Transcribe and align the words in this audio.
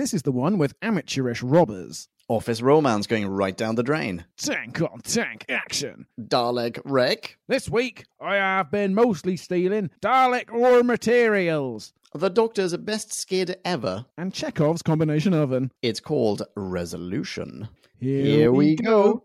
This 0.00 0.14
is 0.14 0.22
the 0.22 0.32
one 0.32 0.56
with 0.56 0.72
amateurish 0.80 1.42
robbers. 1.42 2.08
Office 2.26 2.62
romance 2.62 3.06
going 3.06 3.28
right 3.28 3.54
down 3.54 3.74
the 3.74 3.82
drain. 3.82 4.24
Tank 4.38 4.80
on 4.80 5.00
tank 5.02 5.44
action. 5.50 6.06
Dalek 6.18 6.80
wreck. 6.86 7.36
This 7.48 7.68
week, 7.68 8.06
I 8.18 8.36
have 8.36 8.70
been 8.70 8.94
mostly 8.94 9.36
stealing 9.36 9.90
Dalek 10.00 10.50
ore 10.50 10.82
materials 10.82 11.92
The 12.14 12.30
Doctor's 12.30 12.74
best 12.78 13.12
skid 13.12 13.58
ever. 13.62 14.06
and 14.16 14.32
Chekhov's 14.32 14.80
combination 14.80 15.34
oven. 15.34 15.70
It's 15.82 16.00
called 16.00 16.44
Resolution. 16.56 17.68
Here, 17.98 18.24
Here 18.24 18.52
we 18.52 18.76
go. 18.76 19.24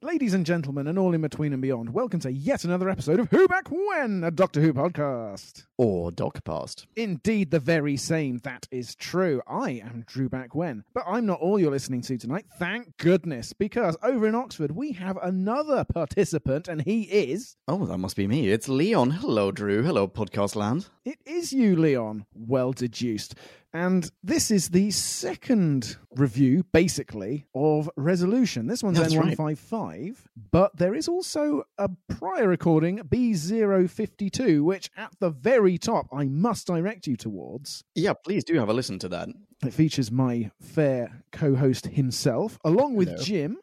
Ladies 0.00 0.32
and 0.32 0.46
gentlemen, 0.46 0.86
and 0.86 0.96
all 0.96 1.12
in 1.12 1.22
between 1.22 1.52
and 1.52 1.60
beyond, 1.60 1.92
welcome 1.92 2.20
to 2.20 2.30
yet 2.30 2.62
another 2.62 2.88
episode 2.88 3.18
of 3.18 3.28
Who 3.30 3.48
Back 3.48 3.68
When, 3.68 4.22
a 4.22 4.30
Doctor 4.30 4.60
Who 4.60 4.72
podcast. 4.72 5.64
Or 5.80 6.10
Doc 6.10 6.42
Past. 6.42 6.88
Indeed, 6.96 7.52
the 7.52 7.60
very 7.60 7.96
same. 7.96 8.38
That 8.38 8.66
is 8.72 8.96
true. 8.96 9.40
I 9.46 9.70
am 9.70 10.02
Drew 10.08 10.28
Back 10.28 10.52
When, 10.52 10.82
but 10.92 11.04
I'm 11.06 11.24
not 11.24 11.38
all 11.38 11.60
you're 11.60 11.70
listening 11.70 12.00
to 12.02 12.18
tonight. 12.18 12.46
Thank 12.58 12.96
goodness, 12.96 13.52
because 13.52 13.96
over 14.02 14.26
in 14.26 14.34
Oxford 14.34 14.72
we 14.72 14.90
have 14.92 15.16
another 15.22 15.84
participant, 15.84 16.66
and 16.66 16.82
he 16.82 17.02
is. 17.02 17.56
Oh, 17.68 17.86
that 17.86 17.98
must 17.98 18.16
be 18.16 18.26
me. 18.26 18.48
It's 18.48 18.68
Leon. 18.68 19.12
Hello, 19.12 19.52
Drew. 19.52 19.84
Hello, 19.84 20.08
Podcast 20.08 20.56
Land. 20.56 20.88
It 21.04 21.20
is 21.24 21.52
you, 21.52 21.76
Leon. 21.76 22.26
Well 22.34 22.72
deduced. 22.72 23.36
And 23.74 24.10
this 24.22 24.50
is 24.50 24.70
the 24.70 24.90
second 24.90 25.98
review, 26.16 26.64
basically, 26.72 27.44
of 27.54 27.90
Resolution. 27.96 28.66
This 28.66 28.82
one's 28.82 28.98
That's. 28.98 29.12
N155, 29.12 30.16
but 30.50 30.74
there 30.78 30.94
is 30.94 31.06
also 31.06 31.64
a 31.76 31.90
prior 32.08 32.48
recording, 32.48 33.00
B052, 33.00 34.62
which 34.62 34.90
at 34.96 35.12
the 35.20 35.28
very 35.28 35.67
top 35.76 36.06
I 36.12 36.24
must 36.24 36.66
direct 36.66 37.06
you 37.06 37.16
towards. 37.16 37.84
Yeah, 37.94 38.14
please 38.14 38.44
do 38.44 38.58
have 38.58 38.68
a 38.68 38.72
listen 38.72 38.98
to 39.00 39.08
that. 39.10 39.28
It 39.64 39.74
features 39.74 40.12
my 40.12 40.50
fair 40.60 41.24
co 41.32 41.56
host 41.56 41.86
himself, 41.86 42.58
along 42.64 42.94
with 42.94 43.08
Hello. 43.08 43.22
Jim 43.22 43.58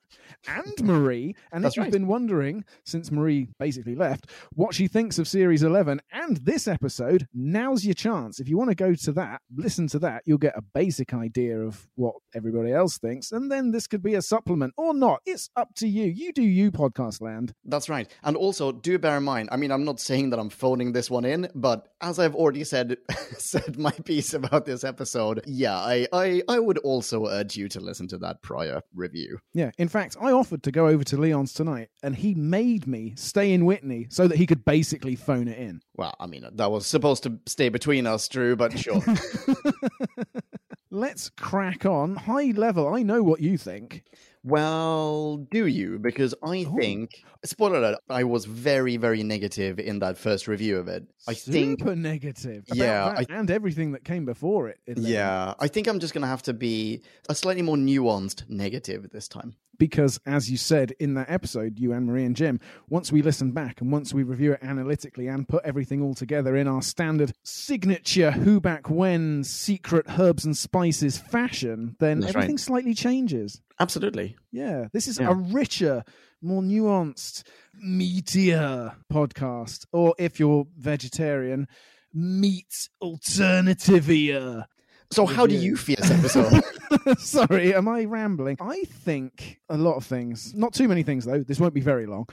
and 0.48 0.84
Marie. 0.84 1.36
And 1.52 1.64
That's 1.64 1.74
if 1.74 1.78
you've 1.78 1.86
right. 1.86 1.92
been 1.94 2.08
wondering, 2.08 2.64
since 2.84 3.12
Marie 3.12 3.50
basically 3.60 3.96
left, 3.96 4.30
what 4.54 4.74
she 4.74 4.88
thinks 4.88 5.20
of 5.20 5.28
Series 5.28 5.64
11 5.64 6.02
and 6.12 6.38
this 6.38 6.68
episode, 6.68 7.28
now's 7.34 7.86
your 7.86 7.94
chance. 7.94 8.40
If 8.40 8.50
you 8.50 8.58
want 8.58 8.72
to 8.72 8.76
go 8.76 8.94
to 8.94 9.12
that, 9.14 9.42
listen 9.56 9.88
to 9.88 10.00
that, 10.00 10.24
you'll 10.26 10.38
get 10.38 10.58
a 10.58 10.62
basic 10.62 11.14
idea 11.14 11.60
of 11.60 11.88
what 11.96 12.16
everybody 12.34 12.72
else 12.72 12.98
thinks. 12.98 13.32
And 13.32 13.52
then 13.52 13.72
this 13.72 13.88
could 13.88 14.04
be 14.04 14.16
a 14.16 14.22
supplement 14.22 14.74
or 14.78 14.94
not. 14.94 15.22
It's 15.26 15.50
up 15.56 15.74
to 15.76 15.88
you. 15.88 16.06
You 16.06 16.34
do 16.34 16.44
you, 16.44 16.72
podcast 16.72 17.22
land. 17.22 17.54
That's 17.64 17.90
right. 17.90 18.12
And 18.24 18.36
also, 18.38 18.72
do 18.72 19.00
bear 19.00 19.18
in 19.18 19.24
mind, 19.24 19.50
I 19.52 19.58
mean, 19.58 19.72
I'm 19.72 19.86
not 19.86 20.00
saying 20.00 20.32
that 20.32 20.40
I'm 20.40 20.50
phoning 20.50 20.92
this 20.92 21.10
one 21.10 21.26
in, 21.26 21.50
but 21.56 21.88
as 22.02 22.20
I've 22.20 22.36
already 22.36 22.64
said 22.64 22.98
said 23.38 23.78
my 23.78 23.92
piece 23.92 24.34
about 24.34 24.66
this 24.66 24.84
episode, 24.84 25.42
yeah, 25.46 25.85
I, 25.86 26.08
I, 26.12 26.42
I 26.50 26.60
would 26.60 26.80
also 26.80 27.28
urge 27.28 27.56
you 27.56 27.70
to 27.70 27.80
listen 27.80 28.08
to 28.10 28.18
that 28.20 28.42
prior 28.42 28.82
review. 28.94 29.40
Yeah. 29.54 29.72
In 29.78 29.88
fact, 29.88 30.18
I 30.20 30.32
offered 30.32 30.64
to 30.64 30.72
go 30.72 30.88
over 30.88 31.04
to 31.06 31.18
Leon's 31.18 31.54
tonight, 31.54 31.90
and 32.02 32.16
he 32.16 32.34
made 32.34 32.88
me 32.88 33.14
stay 33.16 33.54
in 33.54 33.66
Witney 33.66 34.08
so 34.10 34.28
that 34.28 34.38
he 34.38 34.48
could 34.48 34.66
basically 34.66 35.16
phone 35.16 35.48
it 35.48 35.60
in. 35.60 35.82
Well, 35.96 36.16
I 36.20 36.26
mean, 36.26 36.46
that 36.54 36.72
was 36.72 36.88
supposed 36.88 37.24
to 37.24 37.40
stay 37.46 37.70
between 37.70 38.08
us, 38.08 38.28
Drew, 38.28 38.56
but 38.56 38.78
sure. 38.78 39.02
Let's 40.92 41.30
crack 41.30 41.86
on. 41.86 42.16
High 42.16 42.54
level, 42.56 42.94
I 42.94 43.04
know 43.04 43.22
what 43.22 43.42
you 43.42 43.58
think. 43.58 44.04
Well, 44.46 45.38
do 45.38 45.66
you? 45.66 45.98
Because 45.98 46.36
I 46.44 46.66
oh. 46.70 46.78
think, 46.78 47.24
spoiler 47.44 47.80
alert, 47.80 48.00
I 48.10 48.26
was 48.26 48.46
very, 48.46 48.96
very 48.96 49.24
negative 49.24 49.80
in 49.80 50.00
that 50.00 50.20
first 50.20 50.48
review 50.48 50.78
of 50.78 50.88
it. 50.88 51.04
I 51.28 51.34
think 51.34 51.80
Super 51.80 51.96
negative. 51.96 52.64
About 52.68 52.78
Yeah, 52.78 53.14
that 53.18 53.32
and 53.32 53.50
everything 53.50 53.94
that 53.94 54.04
came 54.04 54.24
before 54.24 54.70
it. 54.70 54.78
Yeah, 54.86 55.56
I 55.60 55.68
think 55.68 55.88
I'm 55.88 56.00
just 56.00 56.14
going 56.14 56.22
to 56.22 56.28
have 56.28 56.44
to 56.44 56.54
be 56.54 57.02
a 57.28 57.34
slightly 57.34 57.64
more 57.64 57.76
nuanced 57.76 58.48
negative 58.48 59.10
this 59.12 59.28
time. 59.28 59.56
Because, 59.78 60.22
as 60.26 60.50
you 60.50 60.56
said 60.56 60.94
in 61.00 61.16
that 61.16 61.30
episode, 61.30 61.80
you 61.80 61.92
and 61.92 62.06
Marie 62.06 62.24
and 62.24 62.36
Jim, 62.36 62.62
once 62.88 63.12
we 63.12 63.22
listen 63.22 63.52
back 63.52 63.82
and 63.82 63.92
once 63.92 64.14
we 64.14 64.24
review 64.24 64.54
it 64.54 64.60
analytically 64.62 65.28
and 65.28 65.50
put 65.50 65.66
everything 65.66 66.02
all 66.02 66.14
together 66.14 66.56
in 66.56 66.68
our 66.68 66.82
standard 66.82 67.34
signature 67.44 68.32
who 68.32 68.62
back 68.62 68.90
when 68.90 69.44
secret 69.44 70.06
herbs 70.18 70.46
and 70.46 70.56
spices 70.56 71.18
fashion, 71.18 71.98
then 72.00 72.22
That's 72.22 72.36
right. 72.36 72.44
everything 72.44 72.58
slightly 72.58 72.94
changes. 72.94 73.62
Absolutely. 73.80 74.36
Yeah, 74.52 74.88
this 74.94 75.08
is 75.08 75.20
Yeah. 75.20 75.32
a 75.32 75.34
richer, 75.34 76.04
more 76.42 76.62
nuanced, 76.62 77.44
meatier 77.84 78.96
podcast. 79.12 79.86
Or 79.92 80.16
if 80.18 80.40
you're 80.40 80.66
vegetarian, 80.78 81.68
meat 82.14 82.90
alternativia. 83.02 84.66
So, 85.12 85.26
how 85.26 85.46
do 85.46 85.56
you 85.56 85.76
feel 85.78 85.98
this 86.00 86.12
episode? 86.36 87.20
Sorry, 87.20 87.74
am 87.76 87.88
I 87.88 88.06
rambling? 88.06 88.58
I 88.60 88.84
think 88.86 89.60
a 89.70 89.78
lot 89.78 89.96
of 89.96 90.06
things. 90.06 90.54
Not 90.56 90.74
too 90.74 90.88
many 90.88 91.04
things 91.04 91.26
though. 91.26 91.44
This 91.44 91.60
won't 91.60 91.74
be 91.74 91.82
very 91.82 92.06
long. 92.06 92.28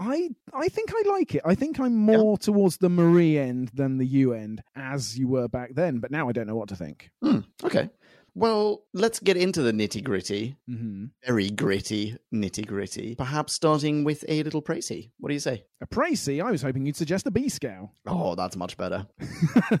I 0.00 0.28
I 0.54 0.68
think 0.68 0.92
I 0.94 1.02
like 1.08 1.34
it. 1.34 1.42
I 1.44 1.54
think 1.54 1.80
I'm 1.80 1.96
more 1.96 2.36
towards 2.38 2.76
the 2.76 2.88
Marie 2.88 3.38
end 3.38 3.70
than 3.74 3.98
the 3.98 4.06
U 4.06 4.32
end, 4.32 4.62
as 4.76 5.18
you 5.18 5.26
were 5.26 5.48
back 5.48 5.74
then. 5.74 5.98
But 5.98 6.10
now 6.10 6.28
I 6.28 6.32
don't 6.32 6.46
know 6.46 6.54
what 6.56 6.68
to 6.68 6.76
think. 6.76 7.10
Hmm, 7.22 7.40
okay. 7.64 7.88
Well, 8.34 8.84
let's 8.94 9.18
get 9.18 9.36
into 9.36 9.62
the 9.62 9.72
nitty 9.72 10.04
gritty. 10.04 10.56
Mm-hmm. 10.70 11.06
Very 11.26 11.50
gritty, 11.50 12.16
nitty 12.32 12.66
gritty. 12.66 13.14
Perhaps 13.16 13.52
starting 13.52 14.04
with 14.04 14.24
a 14.28 14.42
little 14.42 14.62
pricey. 14.62 15.10
What 15.18 15.28
do 15.28 15.34
you 15.34 15.40
say? 15.40 15.64
A 15.80 15.86
pricey? 15.86 16.44
I 16.44 16.50
was 16.50 16.62
hoping 16.62 16.86
you'd 16.86 16.96
suggest 16.96 17.26
a 17.26 17.30
B 17.30 17.48
scale. 17.48 17.92
Oh, 18.06 18.34
that's 18.34 18.56
much 18.56 18.76
better. 18.76 19.06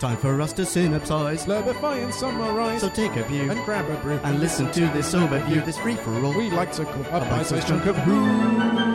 Time 0.00 0.16
for 0.16 0.40
us 0.40 0.54
to 0.54 0.62
synopsize. 0.62 1.44
Slurpify 1.44 2.02
and 2.02 2.14
summarize 2.14 2.80
So 2.80 2.88
take 2.88 3.16
a 3.16 3.22
view 3.24 3.50
and 3.50 3.62
grab 3.66 3.90
a 3.90 3.96
brew 4.00 4.18
and 4.24 4.40
listen 4.40 4.72
to 4.72 4.80
this 4.94 5.14
overview, 5.14 5.62
this 5.66 5.76
free 5.78 5.96
for 5.96 6.14
all. 6.24 6.32
We 6.32 6.50
like 6.50 6.72
to 6.72 6.86
call 6.86 7.02
a 7.02 7.20
bite-sized 7.20 7.30
bite-sized 7.30 7.68
chunk 7.68 7.84
chunk 7.84 7.98
of 7.98 8.02
who. 8.04 8.89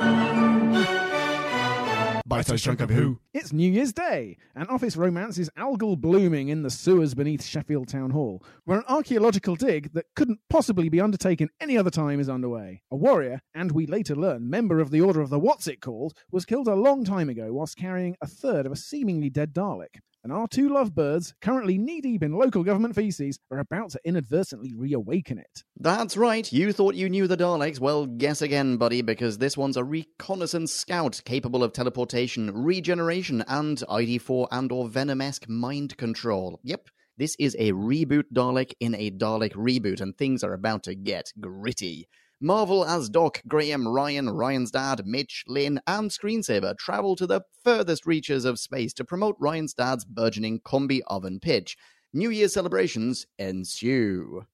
Bite-sized 2.27 2.63
chunk 2.63 2.81
of 2.81 2.89
who. 2.89 3.19
It's 3.35 3.53
New 3.53 3.71
Year's 3.71 3.93
Day, 3.93 4.37
and 4.55 4.67
office 4.67 4.97
romance 4.97 5.37
is 5.37 5.51
algal 5.55 5.95
blooming 5.95 6.49
in 6.49 6.63
the 6.63 6.71
sewers 6.71 7.13
beneath 7.13 7.45
Sheffield 7.45 7.87
Town 7.87 8.09
Hall, 8.09 8.43
where 8.63 8.79
an 8.79 8.85
archaeological 8.87 9.55
dig 9.55 9.93
that 9.93 10.07
couldn't 10.15 10.39
possibly 10.49 10.89
be 10.89 10.99
undertaken 10.99 11.49
any 11.61 11.77
other 11.77 11.91
time 11.91 12.19
is 12.19 12.27
underway. 12.27 12.81
A 12.89 12.95
warrior, 12.95 13.43
and 13.53 13.71
we 13.71 13.85
later 13.85 14.15
learn 14.15 14.49
member 14.49 14.79
of 14.79 14.89
the 14.89 15.01
Order 15.01 15.21
of 15.21 15.29
the 15.29 15.37
What's 15.37 15.67
It 15.67 15.81
Called, 15.81 16.15
was 16.31 16.45
killed 16.45 16.67
a 16.67 16.73
long 16.73 17.05
time 17.05 17.29
ago 17.29 17.53
whilst 17.53 17.77
carrying 17.77 18.15
a 18.19 18.25
third 18.25 18.65
of 18.65 18.71
a 18.71 18.75
seemingly 18.75 19.29
dead 19.29 19.53
Dalek. 19.53 19.99
And 20.25 20.33
our 20.33 20.47
two 20.47 20.69
lovebirds, 20.69 21.35
currently 21.39 21.77
knee 21.77 22.01
deep 22.01 22.23
in 22.23 22.33
local 22.33 22.63
government 22.63 22.95
feces, 22.95 23.37
are 23.51 23.59
about 23.59 23.91
to 23.91 23.99
inadvertently 24.03 24.73
reawaken 24.73 25.37
it. 25.37 25.63
That's 25.77 26.17
right. 26.17 26.51
You 26.51 26.73
thought 26.73 26.95
you 26.95 27.09
knew 27.09 27.27
the 27.27 27.37
Daleks. 27.37 27.79
Well, 27.79 28.07
guess 28.07 28.41
again, 28.41 28.77
buddy, 28.77 29.03
because 29.03 29.37
this 29.37 29.55
one's 29.55 29.77
a 29.77 29.83
reconnaissance 29.83 30.73
scout 30.73 31.21
capable 31.25 31.63
of 31.63 31.73
teleportation, 31.73 32.49
regeneration, 32.55 33.43
and 33.47 33.77
ID4 33.87 34.47
and 34.49 34.71
or 34.71 34.89
Venom-esque 34.89 35.47
mind 35.47 35.95
control. 35.97 36.59
Yep. 36.63 36.89
This 37.17 37.35
is 37.37 37.55
a 37.59 37.73
reboot 37.73 38.23
Dalek 38.33 38.73
in 38.79 38.95
a 38.95 39.11
Dalek 39.11 39.53
reboot, 39.53 40.01
and 40.01 40.17
things 40.17 40.43
are 40.43 40.53
about 40.53 40.81
to 40.85 40.95
get 40.95 41.31
gritty. 41.39 42.07
Marvel 42.41 42.85
as 42.85 43.09
Doc, 43.09 43.41
Graham, 43.47 43.87
Ryan, 43.87 44.29
Ryan's 44.29 44.71
dad, 44.71 45.03
Mitch, 45.05 45.43
Lin, 45.47 45.79
and 45.87 46.11
Screensaver 46.11 46.77
travel 46.77 47.15
to 47.15 47.25
the 47.25 47.41
furthest 47.63 48.05
reaches 48.05 48.45
of 48.45 48.59
space 48.59 48.93
to 48.93 49.05
promote 49.05 49.37
Ryan's 49.39 49.73
dad's 49.73 50.05
burgeoning 50.05 50.59
combi 50.59 51.01
oven 51.07 51.39
pitch. 51.39 51.77
New 52.13 52.29
Year 52.29 52.47
celebrations 52.47 53.25
ensue. 53.37 54.45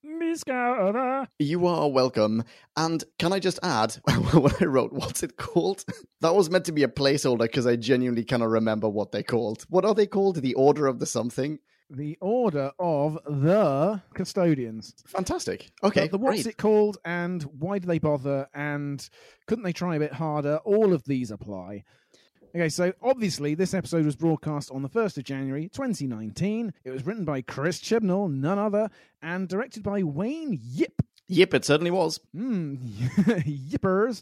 You 1.37 1.67
are 1.67 1.89
welcome. 1.89 2.43
And 2.75 3.03
can 3.19 3.33
I 3.33 3.39
just 3.39 3.59
add, 3.61 3.93
when 4.33 4.53
I 4.59 4.65
wrote, 4.65 4.93
what's 4.93 5.21
it 5.21 5.37
called? 5.37 5.83
that 6.21 6.35
was 6.35 6.49
meant 6.49 6.65
to 6.65 6.71
be 6.71 6.83
a 6.83 6.87
placeholder 6.87 7.39
because 7.39 7.67
I 7.67 7.75
genuinely 7.75 8.23
cannot 8.23 8.49
remember 8.49 8.89
what 8.89 9.11
they're 9.11 9.21
called. 9.21 9.65
What 9.69 9.85
are 9.85 9.93
they 9.93 10.07
called? 10.07 10.37
The 10.37 10.55
Order 10.55 10.87
of 10.87 10.99
the 10.99 11.05
Something? 11.05 11.59
The 11.91 12.17
Order 12.21 12.71
of 12.79 13.19
the 13.25 14.01
Custodians. 14.13 14.95
Fantastic. 15.07 15.71
Okay. 15.83 16.05
the, 16.05 16.11
the 16.11 16.17
what's 16.17 16.45
it 16.45 16.57
called 16.57 16.97
and 17.05 17.43
why 17.43 17.79
do 17.79 17.87
they 17.87 17.99
bother 17.99 18.47
and 18.53 19.07
couldn't 19.47 19.63
they 19.63 19.73
try 19.73 19.95
a 19.95 19.99
bit 19.99 20.13
harder 20.13 20.57
all 20.63 20.93
of 20.93 21.03
these 21.05 21.31
apply 21.31 21.83
Okay, 22.53 22.67
so 22.67 22.91
obviously 23.01 23.55
this 23.55 23.73
episode 23.73 24.03
was 24.03 24.17
broadcast 24.17 24.71
on 24.71 24.81
the 24.81 24.89
1st 24.89 25.19
of 25.19 25.23
January 25.23 25.69
2019. 25.69 26.73
It 26.83 26.91
was 26.91 27.05
written 27.05 27.23
by 27.23 27.41
Chris 27.41 27.79
Chibnall, 27.79 28.29
none 28.29 28.59
other, 28.59 28.89
and 29.21 29.47
directed 29.47 29.83
by 29.83 30.03
Wayne 30.03 30.59
Yip. 30.61 31.01
Yep, 31.27 31.53
it 31.53 31.63
certainly 31.63 31.91
was. 31.91 32.19
Hmm, 32.33 32.75
yippers. 33.45 34.21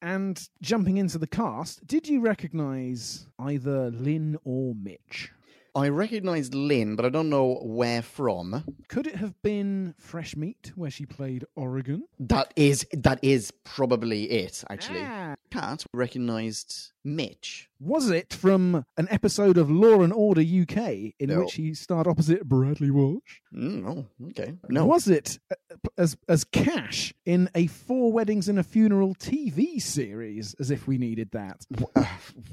And 0.00 0.40
jumping 0.62 0.98
into 0.98 1.18
the 1.18 1.26
cast, 1.26 1.84
did 1.84 2.06
you 2.06 2.20
recognize 2.20 3.26
either 3.40 3.90
Lin 3.90 4.38
or 4.44 4.74
Mitch? 4.76 5.32
I 5.76 5.88
recognised 5.88 6.54
Lin, 6.54 6.94
but 6.94 7.04
I 7.04 7.08
don't 7.08 7.28
know 7.28 7.58
where 7.62 8.00
from. 8.00 8.64
Could 8.88 9.08
it 9.08 9.16
have 9.16 9.40
been 9.42 9.94
Fresh 9.98 10.36
Meat, 10.36 10.70
where 10.76 10.90
she 10.90 11.04
played 11.04 11.44
Oregon? 11.56 12.04
That 12.20 12.52
is 12.54 12.86
that 12.92 13.18
is 13.22 13.50
probably 13.64 14.30
it, 14.30 14.62
actually. 14.70 15.02
Ah. 15.02 15.34
Cat 15.50 15.84
recognised 15.92 16.92
Mitch. 17.04 17.70
Was 17.80 18.08
it 18.10 18.32
from 18.32 18.84
an 18.96 19.08
episode 19.10 19.58
of 19.58 19.70
Law 19.70 20.02
and 20.02 20.12
Order 20.12 20.40
UK 20.40 21.12
in 21.18 21.28
No. 21.28 21.40
which 21.40 21.54
he 21.54 21.74
starred 21.74 22.06
opposite 22.06 22.44
Bradley 22.48 22.90
Walsh? 22.90 23.40
Mm, 23.54 23.86
oh, 23.86 24.26
okay. 24.28 24.54
No. 24.68 24.86
Was 24.86 25.08
it 25.08 25.38
uh, 25.50 25.76
as 25.98 26.16
as 26.28 26.44
Kash 26.44 27.12
in 27.26 27.50
a 27.54 27.66
Four 27.66 28.12
Weddings 28.12 28.48
and 28.48 28.58
a 28.58 28.62
Funeral 28.62 29.14
TV 29.14 29.80
series, 29.82 30.54
as 30.60 30.70
if 30.70 30.86
we 30.86 30.98
needed 30.98 31.30
that? 31.32 31.66
Uh, 31.96 32.04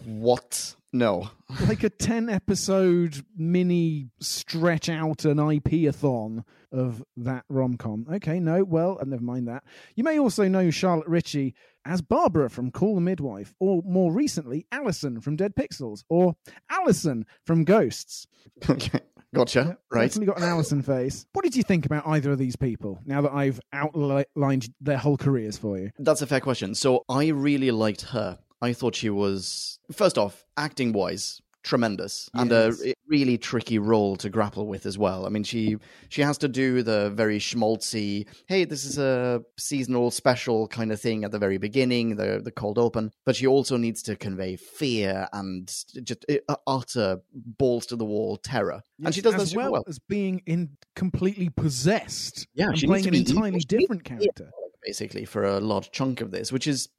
what? 0.06 0.76
No. 0.94 1.30
like 1.68 1.84
a 1.84 1.90
10 1.90 2.28
episode 2.30 3.24
mini 3.38 4.10
stretch 4.20 4.90
out 4.90 5.24
an 5.24 5.40
IP 5.40 5.88
a 5.88 5.92
thon 5.94 6.44
of 6.74 7.04
that 7.18 7.46
rom 7.50 7.78
com. 7.78 8.06
Okay, 8.12 8.40
no, 8.40 8.64
well, 8.64 8.98
uh, 9.00 9.06
never 9.06 9.24
mind 9.24 9.48
that. 9.48 9.64
You 9.96 10.04
may 10.04 10.20
also 10.20 10.48
know 10.48 10.70
Charlotte 10.72 11.08
Ritchie 11.08 11.54
as 11.86 12.02
Barbara 12.02 12.50
from 12.50 12.72
Call 12.72 12.96
the 12.96 13.02
Midwife, 13.02 13.54
or 13.60 13.82
more 13.86 14.12
recently, 14.12 14.66
Allison 14.72 15.20
from 15.22 15.36
Dead 15.36 15.56
Pixels, 15.56 16.04
or 16.10 16.36
Allison 16.70 17.26
from 17.46 17.64
Ghosts. 17.64 18.28
Okay. 18.70 19.00
Gotcha. 19.34 19.78
right. 19.90 20.08
Definitely 20.08 20.26
got 20.26 20.38
an 20.40 20.44
Allison 20.44 20.82
face. 20.82 21.26
What 21.32 21.44
did 21.44 21.56
you 21.56 21.64
think 21.64 21.86
about 21.86 22.06
either 22.06 22.32
of 22.34 22.38
these 22.38 22.58
people 22.58 23.00
now 23.06 23.22
that 23.22 23.32
I've 23.32 23.62
outlined 23.72 24.70
their 24.82 24.98
whole 24.98 25.16
careers 25.16 25.58
for 25.58 25.78
you? 25.78 25.92
That's 26.00 26.22
a 26.22 26.28
fair 26.28 26.42
question. 26.42 26.76
So 26.76 27.06
I 27.08 27.28
really 27.30 27.72
liked 27.72 28.02
her. 28.10 28.40
I 28.62 28.74
thought 28.74 28.96
she 28.96 29.10
was, 29.10 29.80
first 29.92 30.18
off, 30.18 30.46
acting 30.58 30.92
wise, 30.92 31.42
tremendous 31.64 32.30
and 32.34 32.52
a 32.52 32.74
really 33.08 33.38
tricky 33.38 33.80
role 33.80 34.16
to 34.18 34.30
grapple 34.30 34.68
with 34.68 34.86
as 34.86 34.98
well. 34.98 35.26
I 35.26 35.30
mean, 35.30 35.44
she 35.44 35.78
she 36.10 36.22
has 36.22 36.38
to 36.40 36.48
do 36.48 36.84
the 36.84 37.12
very 37.12 37.40
schmaltzy, 37.40 38.28
hey, 38.48 38.66
this 38.66 38.86
is 38.86 38.98
a 38.98 39.42
seasonal 39.58 40.12
special 40.12 40.68
kind 40.68 40.92
of 40.92 41.00
thing 41.00 41.24
at 41.24 41.32
the 41.32 41.40
very 41.40 41.58
beginning, 41.58 42.16
the 42.16 42.42
the 42.44 42.52
cold 42.52 42.78
open, 42.78 43.12
but 43.26 43.36
she 43.36 43.48
also 43.48 43.78
needs 43.78 44.02
to 44.04 44.16
convey 44.16 44.56
fear 44.56 45.28
and 45.34 45.68
just 46.04 46.26
uh, 46.30 46.56
utter 46.68 47.18
balls 47.34 47.86
to 47.88 47.96
the 47.96 48.06
wall 48.06 48.38
terror, 48.38 48.82
and 49.04 49.14
she 49.14 49.22
does 49.22 49.34
that 49.34 49.42
as 49.42 49.56
well, 49.56 49.74
well. 49.74 49.84
as 49.88 50.00
being 50.00 50.42
in 50.46 50.78
completely 50.96 51.50
possessed. 51.50 52.48
Yeah, 52.54 52.70
and 52.70 52.80
playing 52.80 53.08
an 53.08 53.14
needs 53.14 53.32
to 53.32 53.36
be 53.36 53.38
entirely. 53.38 53.60
Different 53.60 54.04
character. 54.04 54.52
Basically 54.86 55.26
for 55.26 55.44
a 55.46 55.60
large 55.60 55.92
chunk 55.92 56.22
of 56.22 56.32
this, 56.32 56.52
which 56.52 56.68
is 56.68 56.90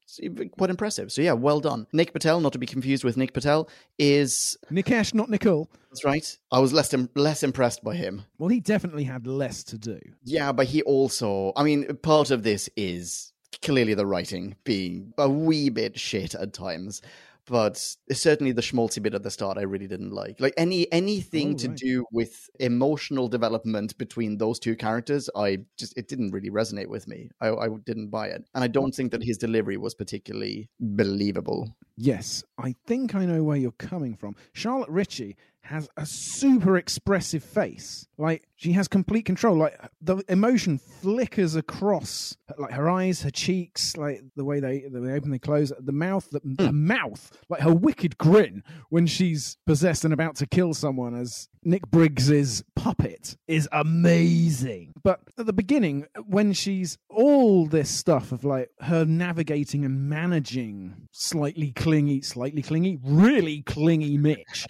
quite 0.57 0.71
impressive. 0.71 1.11
So 1.11 1.23
yeah, 1.23 1.33
well 1.33 1.61
done. 1.61 1.87
Nick 1.93 2.13
Patel, 2.13 2.41
not 2.41 2.53
to 2.53 2.59
be 2.59 2.67
confused 2.67 3.05
with 3.05 3.17
Nick 3.17 3.33
Patel, 3.33 3.69
is 3.99 4.57
Nikesh, 4.71 5.15
not 5.15 5.31
Nicole. 5.31 5.69
that's 5.91 6.05
right. 6.05 6.39
I 6.51 6.59
was 6.59 6.73
less 6.73 6.93
im- 6.95 7.11
less 7.15 7.43
impressed 7.43 7.83
by 7.83 7.95
him. 7.95 8.25
Well, 8.39 8.49
he 8.49 8.61
definitely 8.61 9.05
had 9.05 9.27
less 9.27 9.65
to 9.65 9.79
do. 9.79 9.99
Yeah, 10.25 10.53
but 10.53 10.67
he 10.67 10.83
also, 10.83 11.53
I 11.57 11.63
mean, 11.65 11.97
part 12.03 12.31
of 12.31 12.43
this 12.43 12.69
is 12.77 13.33
clearly 13.63 13.95
the 13.95 14.07
writing 14.07 14.57
being 14.65 15.13
a 15.19 15.29
wee 15.29 15.69
bit 15.71 15.99
shit 15.99 16.35
at 16.35 16.53
times. 16.53 17.03
But 17.47 17.97
certainly 18.13 18.53
the 18.53 18.63
schmaltzy 18.63 19.03
bit 19.03 19.15
at 19.15 19.23
the 19.25 19.31
start, 19.31 19.59
I 19.59 19.63
really 19.63 19.89
didn't 19.89 20.13
like. 20.13 20.41
Like 20.41 20.55
any 20.57 20.91
anything 20.93 21.55
Oh, 21.55 21.59
to 21.59 21.69
right. 21.69 21.77
do 21.77 22.05
with 22.13 22.49
emotional 22.61 23.29
development 23.29 23.99
between 23.99 24.39
those 24.39 24.61
two 24.61 24.77
characters, 24.77 25.29
I 25.35 25.59
just 25.77 25.97
it 25.99 26.07
didn't 26.09 26.31
really 26.31 26.51
resonate 26.51 26.87
with 26.89 27.09
me. 27.09 27.31
I, 27.41 27.49
I 27.51 27.69
didn't 27.85 28.11
buy 28.11 28.29
it, 28.29 28.45
and 28.55 28.63
I 28.63 28.69
don't 28.69 28.95
think 28.95 29.11
that 29.11 29.25
his 29.25 29.39
delivery 29.39 29.77
was 29.77 29.95
particularly 29.95 30.69
believable. 30.79 31.77
Yes, 31.97 32.45
I 32.59 32.75
think 32.87 33.15
I 33.15 33.27
know 33.27 33.43
where 33.43 33.57
you're 33.57 33.73
coming 33.73 34.17
from. 34.17 34.37
Charlotte 34.53 34.89
Ritchie 34.89 35.37
has 35.63 35.89
a 35.97 36.05
super 36.05 36.77
expressive 36.77 37.43
face. 37.43 38.07
Like 38.19 38.49
she 38.57 38.73
has 38.73 38.89
complete 38.89 39.25
control. 39.25 39.57
Like 39.57 39.79
the 40.01 40.23
emotion 40.29 40.79
flickers 40.79 41.57
across 41.57 42.37
like 42.59 42.73
her 42.73 42.91
eyes, 42.91 43.23
her 43.23 43.31
cheeks, 43.31 43.97
like 43.97 44.23
the 44.37 44.45
way 44.45 44.61
they 44.61 44.85
the 44.91 45.01
way 45.01 45.09
they 45.09 45.15
open, 45.15 45.31
they 45.31 45.39
close, 45.39 45.73
the 45.79 45.93
mouth, 45.93 46.29
the, 46.31 46.41
hmm. 46.41 46.55
the 46.55 46.73
mouth, 46.73 47.31
like 47.49 47.61
her 47.61 47.73
wicked 47.73 48.19
grin 48.19 48.63
when 48.91 49.07
she's 49.07 49.57
possessed 49.67 50.05
and 50.05 50.13
about 50.13 50.37
to 50.37 50.47
kill 50.47 50.75
someone 50.75 51.15
as 51.15 51.49
Nick 51.65 51.89
Briggs's 51.91 52.65
puppet 52.75 53.37
is 53.47 53.69
amazing. 53.73 54.93
But 55.03 55.21
at 55.39 55.47
the 55.47 55.53
beginning, 55.53 56.07
when 56.27 56.53
she's 56.53 56.99
all 57.09 57.67
this 57.67 57.89
stuff 57.89 58.33
of 58.33 58.45
like 58.45 58.71
her 58.81 59.05
navigating 59.05 59.85
and 59.85 60.09
managing 60.09 61.09
slightly 61.13 61.71
clingy, 61.71 62.21
slightly 62.21 62.63
clingy, 62.63 62.99
really 63.03 63.63
clingy 63.63 64.19
Mitch 64.19 64.67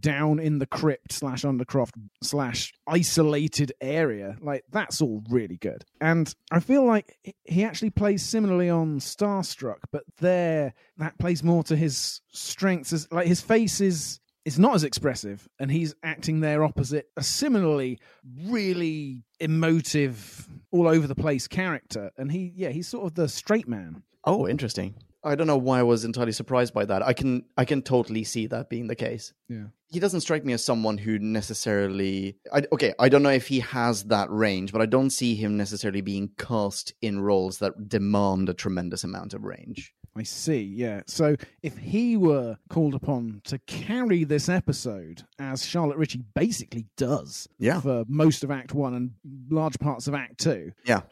down 0.00 0.38
in 0.38 0.58
the 0.58 0.66
crypt 0.66 1.12
slash 1.12 1.42
undercroft 1.42 1.92
slash 2.22 2.72
isolated 2.86 3.72
area, 3.80 4.36
like 4.40 4.64
that's 4.70 5.00
all 5.00 5.22
really 5.30 5.56
good. 5.56 5.84
And 6.00 6.32
I 6.50 6.60
feel 6.60 6.84
like 6.84 7.18
he- 7.44 7.64
actually 7.64 7.90
plays 7.90 8.24
similarly 8.24 8.70
on 8.70 9.00
Starstruck, 9.00 9.78
but 9.90 10.04
there 10.18 10.74
that 10.98 11.18
plays 11.18 11.42
more 11.42 11.62
to 11.64 11.76
his 11.76 12.20
strengths. 12.32 12.92
As 12.92 13.10
like 13.10 13.26
his 13.26 13.40
face 13.40 13.80
is 13.80 14.20
it's 14.44 14.58
not 14.58 14.76
as 14.76 14.84
expressive, 14.84 15.48
and 15.58 15.72
he's 15.72 15.96
acting 16.04 16.38
there 16.38 16.62
opposite 16.62 17.08
a 17.16 17.22
similarly 17.22 17.98
really 18.44 19.24
emotive, 19.40 20.48
all 20.70 20.86
over 20.86 21.08
the 21.08 21.16
place 21.16 21.48
character. 21.48 22.12
And 22.16 22.30
he, 22.30 22.52
yeah, 22.54 22.68
he's 22.68 22.86
sort 22.86 23.06
of 23.06 23.14
the 23.14 23.28
straight 23.28 23.66
man. 23.66 24.04
Oh, 24.24 24.46
interesting. 24.46 24.94
I 25.26 25.34
don't 25.34 25.46
know 25.46 25.56
why 25.56 25.80
I 25.80 25.82
was 25.82 26.04
entirely 26.04 26.32
surprised 26.32 26.72
by 26.72 26.84
that. 26.86 27.02
I 27.02 27.12
can 27.12 27.44
I 27.56 27.64
can 27.64 27.82
totally 27.82 28.24
see 28.24 28.46
that 28.46 28.70
being 28.70 28.86
the 28.86 28.94
case. 28.94 29.32
Yeah. 29.48 29.64
He 29.88 30.00
doesn't 30.00 30.20
strike 30.22 30.44
me 30.44 30.52
as 30.52 30.64
someone 30.64 30.98
who 30.98 31.18
necessarily. 31.18 32.36
I, 32.52 32.62
okay, 32.72 32.92
I 32.98 33.08
don't 33.08 33.22
know 33.22 33.30
if 33.30 33.46
he 33.48 33.60
has 33.60 34.04
that 34.04 34.30
range, 34.30 34.72
but 34.72 34.80
I 34.82 34.86
don't 34.86 35.10
see 35.10 35.34
him 35.34 35.56
necessarily 35.56 36.00
being 36.00 36.30
cast 36.38 36.92
in 37.02 37.20
roles 37.20 37.58
that 37.58 37.88
demand 37.88 38.48
a 38.48 38.54
tremendous 38.54 39.04
amount 39.04 39.34
of 39.34 39.44
range. 39.44 39.92
I 40.18 40.22
see, 40.22 40.62
yeah. 40.62 41.02
So 41.06 41.36
if 41.62 41.76
he 41.76 42.16
were 42.16 42.56
called 42.70 42.94
upon 42.94 43.42
to 43.44 43.58
carry 43.66 44.24
this 44.24 44.48
episode, 44.48 45.24
as 45.38 45.64
Charlotte 45.64 45.98
Ritchie 45.98 46.22
basically 46.34 46.86
does 46.96 47.46
Yeah. 47.58 47.80
for 47.80 48.04
most 48.08 48.42
of 48.42 48.50
Act 48.50 48.72
One 48.72 48.94
and 48.94 49.10
large 49.50 49.78
parts 49.78 50.08
of 50.08 50.14
Act 50.14 50.38
Two, 50.38 50.72
Yeah. 50.86 51.02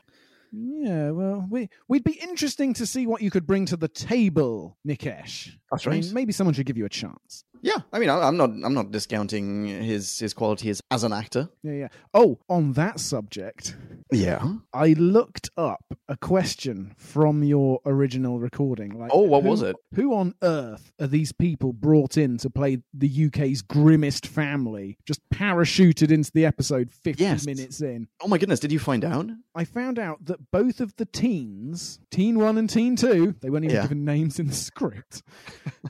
Yeah, 0.56 1.10
well, 1.10 1.46
we 1.50 1.68
we'd 1.88 2.04
be 2.04 2.12
interesting 2.12 2.74
to 2.74 2.86
see 2.86 3.06
what 3.06 3.22
you 3.22 3.30
could 3.30 3.46
bring 3.46 3.66
to 3.66 3.76
the 3.76 3.88
table, 3.88 4.78
Nikesh. 4.86 5.50
That's 5.70 5.86
I 5.86 5.90
mean, 5.90 6.02
right. 6.02 6.12
maybe 6.12 6.32
someone 6.32 6.54
should 6.54 6.66
give 6.66 6.78
you 6.78 6.84
a 6.84 6.90
chance. 6.90 7.44
Yeah, 7.66 7.78
I 7.94 7.98
mean, 7.98 8.10
I, 8.10 8.20
I'm 8.20 8.36
not 8.36 8.50
I'm 8.50 8.74
not 8.74 8.90
discounting 8.90 9.64
his 9.66 10.18
his 10.18 10.34
qualities 10.34 10.82
as 10.90 11.02
an 11.02 11.14
actor. 11.14 11.48
Yeah, 11.62 11.72
yeah. 11.72 11.88
Oh, 12.12 12.38
on 12.46 12.74
that 12.74 13.00
subject, 13.00 13.74
Yeah. 14.12 14.56
I 14.74 14.88
looked 14.92 15.48
up 15.56 15.82
a 16.06 16.16
question 16.18 16.92
from 16.98 17.42
your 17.42 17.80
original 17.86 18.38
recording. 18.38 18.90
Like, 18.98 19.10
Oh, 19.14 19.22
what 19.22 19.44
who- 19.44 19.48
was 19.48 19.62
it? 19.62 19.76
Who 19.94 20.14
on 20.14 20.34
earth 20.42 20.92
are 21.00 21.06
these 21.06 21.32
people 21.32 21.72
brought 21.72 22.18
in 22.18 22.36
to 22.38 22.50
play 22.50 22.82
the 22.92 23.08
UK's 23.28 23.62
grimmest 23.62 24.26
family? 24.26 24.98
Just 25.06 25.20
parachuted 25.30 26.10
into 26.10 26.30
the 26.34 26.44
episode 26.44 26.92
50 26.92 27.22
Yes. 27.24 27.46
minutes 27.46 27.80
in. 27.80 28.08
Oh 28.20 28.28
my 28.28 28.36
goodness, 28.36 28.60
did 28.60 28.72
you 28.72 28.78
find 28.78 29.06
out? 29.06 29.30
I 29.54 29.64
found 29.64 29.98
out 29.98 30.26
that 30.26 30.50
both 30.50 30.80
of 30.82 30.94
the 30.96 31.06
teens, 31.06 31.98
Teen 32.10 32.38
1 32.38 32.58
and 32.58 32.68
Teen 32.68 32.94
2, 32.94 33.36
they 33.40 33.48
weren't 33.48 33.64
even 33.64 33.76
Yeah. 33.76 33.82
given 33.82 34.04
names 34.04 34.38
in 34.38 34.48
the 34.48 34.52
script. 34.52 35.22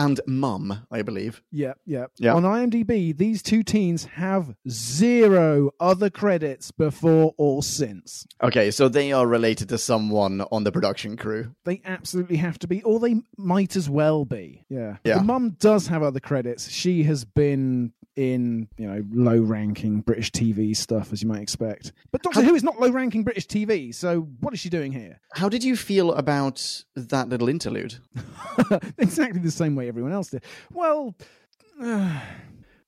And 0.00 0.18
Mum, 0.26 0.86
I 0.90 1.02
believe. 1.02 1.42
yeah, 1.52 1.74
yeah. 1.84 2.06
Yeah. 2.18 2.32
On 2.34 2.42
IMDb, 2.42 3.14
these 3.14 3.42
two 3.42 3.62
teens 3.62 4.04
have 4.04 4.54
zero 4.66 5.72
other 5.78 6.08
credits 6.08 6.70
before 6.70 7.34
or 7.36 7.62
since. 7.62 8.26
Okay, 8.42 8.70
so 8.70 8.88
they 8.88 9.12
are 9.12 9.26
related 9.26 9.68
to 9.68 9.76
someone 9.76 10.40
on 10.50 10.64
the 10.64 10.72
production 10.72 11.18
crew. 11.18 11.54
They 11.64 11.82
absolutely 11.84 12.38
have 12.38 12.58
to 12.60 12.66
be, 12.66 12.82
or 12.82 12.98
they 12.98 13.16
might 13.36 13.76
as 13.76 13.90
well 13.90 14.24
be. 14.24 14.64
Yeah. 14.70 14.96
Yeah. 15.04 15.18
The 15.18 15.24
mum 15.24 15.56
does 15.58 15.86
have 15.88 16.02
other 16.02 16.20
credits. 16.20 16.70
She 16.70 17.02
has 17.02 17.26
been 17.26 17.92
in, 18.16 18.68
you 18.78 18.86
know, 18.86 19.02
low 19.12 19.38
ranking 19.40 20.00
British 20.00 20.30
TV 20.32 20.74
stuff, 20.76 21.12
as 21.12 21.22
you 21.22 21.28
might 21.28 21.42
expect. 21.42 21.92
But 22.10 22.22
Doctor 22.22 22.40
How- 22.40 22.48
Who 22.48 22.54
is 22.54 22.62
not 22.64 22.80
low 22.80 22.90
ranking 22.90 23.22
British 23.22 23.46
TV, 23.46 23.94
so 23.94 24.22
what 24.40 24.54
is 24.54 24.60
she 24.60 24.68
doing 24.70 24.92
here? 24.92 25.20
How 25.34 25.48
did 25.48 25.62
you 25.62 25.76
feel 25.76 26.12
about 26.14 26.84
that 26.96 27.28
little 27.28 27.48
interlude? 27.48 27.96
exactly 28.98 29.40
the 29.40 29.50
same 29.50 29.74
way 29.74 29.88
everyone 29.90 30.12
else 30.12 30.28
did. 30.30 30.42
Well, 30.72 31.14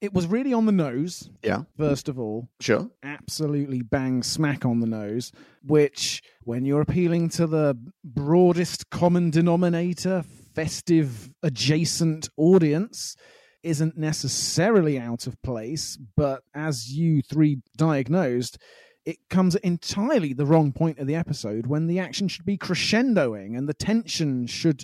it 0.01 0.13
was 0.13 0.27
really 0.27 0.53
on 0.53 0.67
the 0.67 0.73
nose, 0.73 1.31
Yeah, 1.43 1.63
first 1.77 2.09
of 2.09 2.19
all. 2.19 2.49
sure. 2.61 2.91
absolutely 3.03 3.83
bang 3.83 4.23
smack 4.23 4.65
on 4.65 4.81
the 4.81 4.87
nose, 4.87 5.33
which, 5.63 6.23
when 6.45 6.65
you're 6.65 6.81
appealing 6.81 7.29
to 7.31 7.47
the 7.47 7.77
broadest 8.05 8.91
common 8.91 9.31
denominator, 9.31 10.25
festive 10.55 11.31
adjacent 11.43 12.29
audience 12.37 13.17
isn't 13.63 13.97
necessarily 13.97 14.99
out 14.99 15.27
of 15.29 15.41
place, 15.43 15.97
but 16.17 16.43
as 16.53 16.93
you 16.93 17.23
three 17.23 17.59
diagnosed, 17.77 18.59
it 19.07 19.17
comes 19.31 19.55
at 19.55 19.63
entirely 19.63 20.33
the 20.33 20.47
wrong 20.47 20.73
point 20.73 20.99
of 20.99 21.07
the 21.07 21.15
episode 21.15 21.67
when 21.67 21.87
the 21.87 21.99
action 22.01 22.27
should 22.29 22.45
be 22.45 22.59
crescendoing 22.59 23.57
and 23.57 23.69
the 23.69 23.75
tension 23.75 24.47
should 24.47 24.83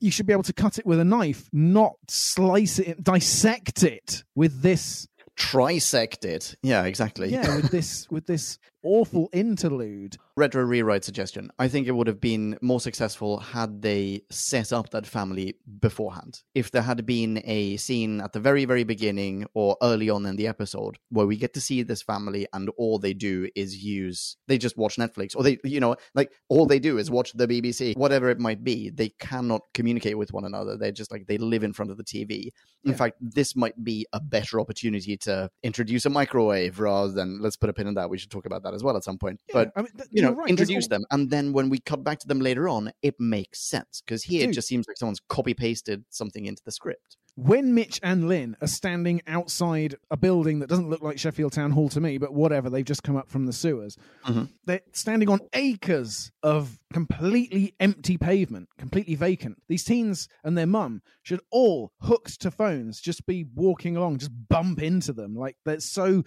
you 0.00 0.10
should 0.10 0.26
be 0.26 0.32
able 0.32 0.42
to 0.44 0.52
cut 0.52 0.78
it 0.78 0.86
with 0.86 1.00
a 1.00 1.04
knife, 1.04 1.48
not 1.52 1.94
slice 2.08 2.78
it, 2.78 3.02
dissect 3.02 3.82
it 3.82 4.24
with 4.34 4.62
this 4.62 5.08
Trisect 5.38 6.24
it. 6.24 6.56
Yeah, 6.62 6.84
exactly. 6.84 7.30
yeah, 7.30 7.54
with 7.56 7.70
this 7.70 8.06
with 8.10 8.26
this 8.26 8.58
awful 8.82 9.28
interlude. 9.32 10.16
retro 10.36 10.62
rewrite 10.62 11.02
suggestion. 11.04 11.50
I 11.58 11.66
think 11.66 11.88
it 11.88 11.92
would 11.92 12.06
have 12.06 12.20
been 12.20 12.56
more 12.62 12.80
successful 12.80 13.38
had 13.40 13.82
they 13.82 14.22
set 14.30 14.72
up 14.72 14.90
that 14.90 15.04
family 15.06 15.56
beforehand. 15.80 16.42
If 16.54 16.70
there 16.70 16.82
had 16.82 17.04
been 17.04 17.42
a 17.44 17.76
scene 17.76 18.20
at 18.20 18.32
the 18.32 18.38
very, 18.40 18.64
very 18.64 18.84
beginning 18.84 19.46
or 19.54 19.76
early 19.82 20.08
on 20.10 20.26
in 20.26 20.36
the 20.36 20.46
episode 20.46 20.96
where 21.10 21.26
we 21.26 21.36
get 21.36 21.54
to 21.54 21.60
see 21.60 21.82
this 21.82 22.02
family 22.02 22.46
and 22.52 22.70
all 22.78 23.00
they 23.00 23.14
do 23.14 23.48
is 23.56 23.82
use, 23.82 24.36
they 24.46 24.58
just 24.58 24.76
watch 24.76 24.94
Netflix 24.96 25.34
or 25.34 25.42
they, 25.42 25.58
you 25.64 25.80
know, 25.80 25.96
like 26.14 26.30
all 26.48 26.66
they 26.66 26.78
do 26.78 26.98
is 26.98 27.10
watch 27.10 27.32
the 27.32 27.48
BBC, 27.48 27.96
whatever 27.96 28.28
it 28.30 28.38
might 28.38 28.62
be. 28.62 28.90
They 28.90 29.08
cannot 29.18 29.62
communicate 29.74 30.16
with 30.16 30.32
one 30.32 30.44
another. 30.44 30.76
They're 30.76 30.92
just 30.92 31.10
like, 31.10 31.26
they 31.26 31.38
live 31.38 31.64
in 31.64 31.72
front 31.72 31.90
of 31.90 31.96
the 31.96 32.04
TV. 32.04 32.50
In 32.84 32.92
Yeah. 32.92 32.96
fact, 32.96 33.16
this 33.20 33.56
might 33.56 33.82
be 33.82 34.06
a 34.12 34.20
better 34.20 34.60
opportunity 34.60 35.16
to 35.18 35.50
introduce 35.64 36.06
a 36.06 36.10
microwave 36.10 36.78
rather 36.78 37.10
than, 37.12 37.40
let's 37.42 37.56
put 37.56 37.70
a 37.70 37.72
pin 37.72 37.88
in 37.88 37.94
that. 37.94 38.08
We 38.08 38.18
should 38.18 38.30
talk 38.30 38.46
about 38.46 38.62
that 38.62 38.67
as 38.74 38.82
well 38.82 38.96
at 38.96 39.04
some 39.04 39.18
point. 39.18 39.40
Yeah, 39.48 39.54
but 39.54 39.72
I 39.76 39.82
mean, 39.82 39.92
th- 39.96 40.08
you 40.10 40.22
know, 40.22 40.32
right, 40.32 40.48
introduce 40.50 40.84
all- 40.86 40.88
them, 40.90 41.04
and 41.10 41.30
then 41.30 41.52
when 41.52 41.68
we 41.70 41.78
cut 41.78 42.04
back 42.04 42.18
to 42.20 42.26
them 42.28 42.40
later 42.40 42.68
on, 42.68 42.92
it 43.02 43.14
makes 43.18 43.60
sense 43.60 44.02
because 44.04 44.22
here 44.22 44.48
it 44.48 44.52
just 44.52 44.68
seems 44.68 44.86
like 44.88 44.96
someone's 44.96 45.20
copy 45.28 45.54
pasted 45.54 46.04
something 46.10 46.44
into 46.46 46.62
the 46.64 46.72
script. 46.72 47.16
when 47.40 47.72
Mitch 47.72 48.00
and 48.02 48.26
Lin 48.26 48.56
are 48.60 48.66
standing 48.66 49.22
outside 49.28 49.94
a 50.10 50.16
building 50.16 50.58
that 50.58 50.68
doesn't 50.68 50.90
look 50.90 51.02
like 51.02 51.20
Sheffield 51.20 51.52
Town 51.52 51.70
Hall 51.70 51.88
to 51.90 52.00
me, 52.00 52.18
but 52.18 52.34
whatever, 52.34 52.68
they've 52.68 52.84
just 52.84 53.04
come 53.04 53.14
up 53.14 53.30
from 53.30 53.46
the 53.46 53.52
sewers. 53.52 53.96
Mhm. 54.24 54.48
They're 54.64 54.80
standing 54.92 55.28
on 55.28 55.38
acres 55.52 56.32
of 56.42 56.80
completely 56.92 57.74
empty 57.78 58.18
pavement, 58.18 58.68
completely 58.76 59.14
vacant. 59.14 59.62
These 59.68 59.84
teens 59.84 60.26
and 60.42 60.58
their 60.58 60.66
mum 60.66 61.00
should 61.22 61.40
all, 61.52 61.92
hooked 62.00 62.40
to 62.40 62.50
phones, 62.50 63.00
just 63.00 63.24
be 63.24 63.44
walking 63.54 63.96
along, 63.96 64.18
just 64.18 64.32
bump 64.48 64.82
into 64.82 65.12
them. 65.12 65.36
Like 65.36 65.54
they're 65.64 65.78
so 65.78 66.24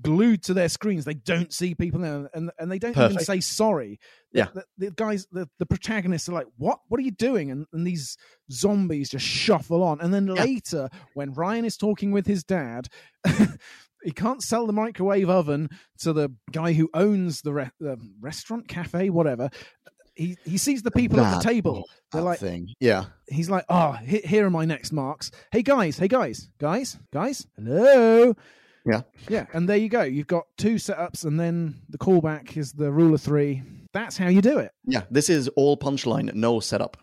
glued 0.00 0.42
to 0.44 0.54
their 0.54 0.68
screens, 0.68 1.04
they 1.04 1.14
don't 1.14 1.52
see 1.52 1.74
people 1.74 2.00
there, 2.00 2.28
and, 2.34 2.50
and 2.58 2.70
they 2.70 2.78
don't 2.78 2.96
even 2.96 3.18
say 3.18 3.40
sorry. 3.40 3.98
Yeah. 4.32 4.48
The, 4.54 4.64
the 4.78 4.90
guys, 4.92 5.26
the, 5.32 5.48
the 5.58 5.66
protagonists 5.66 6.28
are 6.28 6.32
like, 6.32 6.46
what? 6.56 6.80
What 6.88 6.98
are 6.98 7.02
you 7.04 7.10
doing? 7.10 7.50
And, 7.50 7.66
and 7.72 7.86
these 7.86 8.16
zombies 8.52 9.10
just 9.10 9.24
shuffle 9.26 9.82
on. 9.82 10.00
And 10.00 10.12
then 10.12 10.26
Yeah. 10.28 10.42
later, 10.44 10.88
when 11.14 11.32
Ryan 11.32 11.64
is 11.64 11.76
talking 11.76 12.12
with 12.12 12.26
his 12.26 12.44
dad, 12.44 12.88
he 14.02 14.12
can't 14.12 14.42
sell 14.42 14.66
the 14.66 14.72
microwave 14.72 15.28
oven 15.30 15.68
to 16.00 16.12
the 16.12 16.32
guy 16.52 16.72
who 16.72 16.88
owns 16.94 17.42
the, 17.42 17.52
re- 17.52 17.70
the 17.80 17.96
restaurant, 18.20 18.68
cafe, 18.68 19.10
whatever. 19.10 19.50
He, 20.14 20.36
he 20.44 20.58
sees 20.58 20.82
the 20.82 20.90
people 20.90 21.20
at 21.20 21.38
the 21.38 21.48
table. 21.48 21.84
They're 22.12 22.22
like, 22.22 22.40
thing, 22.40 22.68
yeah. 22.80 23.04
he's 23.28 23.48
like, 23.48 23.64
oh, 23.68 23.92
here 23.92 24.46
are 24.46 24.50
my 24.50 24.64
next 24.64 24.92
marks. 24.92 25.30
Hey 25.52 25.62
guys, 25.62 25.96
hey 25.98 26.08
guys, 26.08 26.50
guys, 26.58 26.98
guys, 27.12 27.46
hello. 27.56 28.34
Yeah. 28.86 29.02
Yeah, 29.28 29.46
and 29.52 29.68
there 29.68 29.76
you 29.76 29.88
go. 29.88 30.02
You've 30.02 30.26
got 30.26 30.46
two 30.56 30.76
setups, 30.76 31.24
and 31.24 31.38
then 31.38 31.76
the 31.88 31.98
callback 31.98 32.56
is 32.56 32.72
the 32.72 32.90
rule 32.90 33.14
of 33.14 33.20
three. 33.20 33.62
That's 33.92 34.16
how 34.16 34.28
you 34.28 34.40
do 34.40 34.58
it. 34.58 34.72
Yeah, 34.84 35.02
this 35.10 35.28
is 35.28 35.48
all 35.48 35.76
punchline, 35.76 36.32
no 36.34 36.60
setup. 36.60 36.96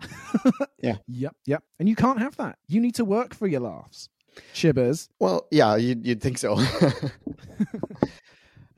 Yeah. 0.82 0.96
Yep, 1.08 1.36
yep. 1.44 1.62
And 1.78 1.88
you 1.90 1.94
can't 1.94 2.18
have 2.18 2.36
that. 2.38 2.56
You 2.66 2.80
need 2.80 2.94
to 2.94 3.04
work 3.04 3.34
for 3.34 3.46
your 3.46 3.60
laughs. 3.60 4.08
Chibbers. 4.54 5.08
Well, 5.18 5.46
yeah, 5.50 5.76
you'd, 5.76 6.06
you'd 6.06 6.22
think 6.22 6.38
so. 6.38 6.58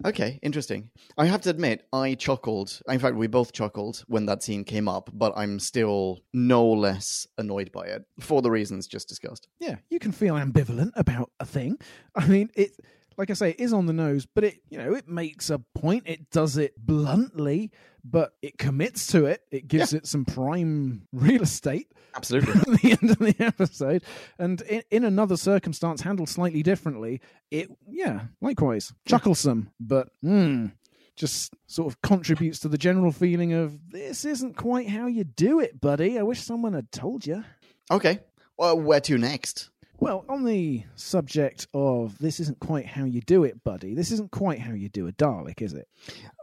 okay, 0.04 0.38
interesting. 0.42 0.90
I 1.16 1.26
have 1.26 1.42
to 1.42 1.50
admit, 1.50 1.86
I 1.92 2.14
chuckled. 2.14 2.80
In 2.88 2.98
fact, 2.98 3.16
we 3.16 3.26
both 3.26 3.52
chuckled 3.52 4.04
when 4.06 4.26
that 4.26 4.42
scene 4.42 4.64
came 4.64 4.88
up, 4.88 5.10
but 5.12 5.32
I'm 5.36 5.58
still 5.58 6.20
no 6.32 6.66
less 6.66 7.26
annoyed 7.38 7.72
by 7.72 7.86
it 7.86 8.02
for 8.20 8.42
the 8.42 8.50
reasons 8.50 8.86
just 8.86 9.08
discussed. 9.08 9.48
Yeah, 9.60 9.76
you 9.90 9.98
can 9.98 10.12
feel 10.12 10.34
ambivalent 10.34 10.90
about 10.96 11.30
a 11.40 11.46
thing. 11.46 11.78
I 12.14 12.26
mean, 12.26 12.50
it 12.54 12.72
like 13.16 13.30
I 13.30 13.34
say, 13.34 13.50
it 13.50 13.60
is 13.60 13.72
on 13.72 13.86
the 13.86 13.92
nose, 13.92 14.26
but 14.26 14.44
it 14.44 14.60
you 14.68 14.78
know, 14.78 14.94
it 14.94 15.08
makes 15.08 15.50
a 15.50 15.58
point. 15.58 16.04
It 16.06 16.30
does 16.30 16.56
it 16.56 16.74
bluntly, 16.76 17.70
but 18.04 18.34
it 18.42 18.58
commits 18.58 19.06
to 19.08 19.26
it. 19.26 19.42
It 19.50 19.68
gives 19.68 19.92
it 19.92 20.06
some 20.06 20.24
prime 20.24 21.06
real 21.12 21.42
estate 21.42 21.92
Absolutely. 22.14 22.52
at 22.60 22.80
the 22.80 22.98
end 23.00 23.10
of 23.10 23.18
the 23.18 23.36
episode. 23.38 24.02
And 24.38 24.60
in, 24.62 24.82
in 24.90 25.04
another 25.04 25.36
circumstance 25.36 26.02
handled 26.02 26.28
slightly 26.28 26.62
differently, 26.62 27.20
it 27.50 27.70
yeah, 27.88 28.22
likewise. 28.40 28.92
Chucklesome, 29.06 29.70
but 29.80 30.08
mm, 30.24 30.72
just 31.16 31.54
sort 31.66 31.92
of 31.92 32.00
contributes 32.02 32.58
to 32.60 32.68
the 32.68 32.78
general 32.78 33.12
feeling 33.12 33.52
of 33.52 33.90
this 33.90 34.24
isn't 34.24 34.56
quite 34.56 34.88
how 34.88 35.06
you 35.06 35.24
do 35.24 35.60
it, 35.60 35.80
buddy. 35.80 36.18
I 36.18 36.22
wish 36.22 36.40
someone 36.40 36.72
had 36.72 36.90
told 36.92 37.26
you. 37.26 37.44
okay. 37.90 38.20
Well, 38.58 38.78
where 38.78 39.00
to 39.00 39.16
next? 39.18 39.70
Well, 40.02 40.24
on 40.28 40.42
the 40.42 40.82
subject 40.96 41.68
of 41.72 42.18
this 42.18 42.40
isn't 42.40 42.58
quite 42.58 42.86
how 42.86 43.04
you 43.04 43.20
do 43.20 43.44
it, 43.44 43.62
buddy, 43.62 43.94
this 43.94 44.10
isn't 44.10 44.32
quite 44.32 44.58
how 44.58 44.72
you 44.72 44.88
do 44.88 45.06
a 45.06 45.12
Dalek, 45.12 45.62
is 45.62 45.74
it? 45.74 45.86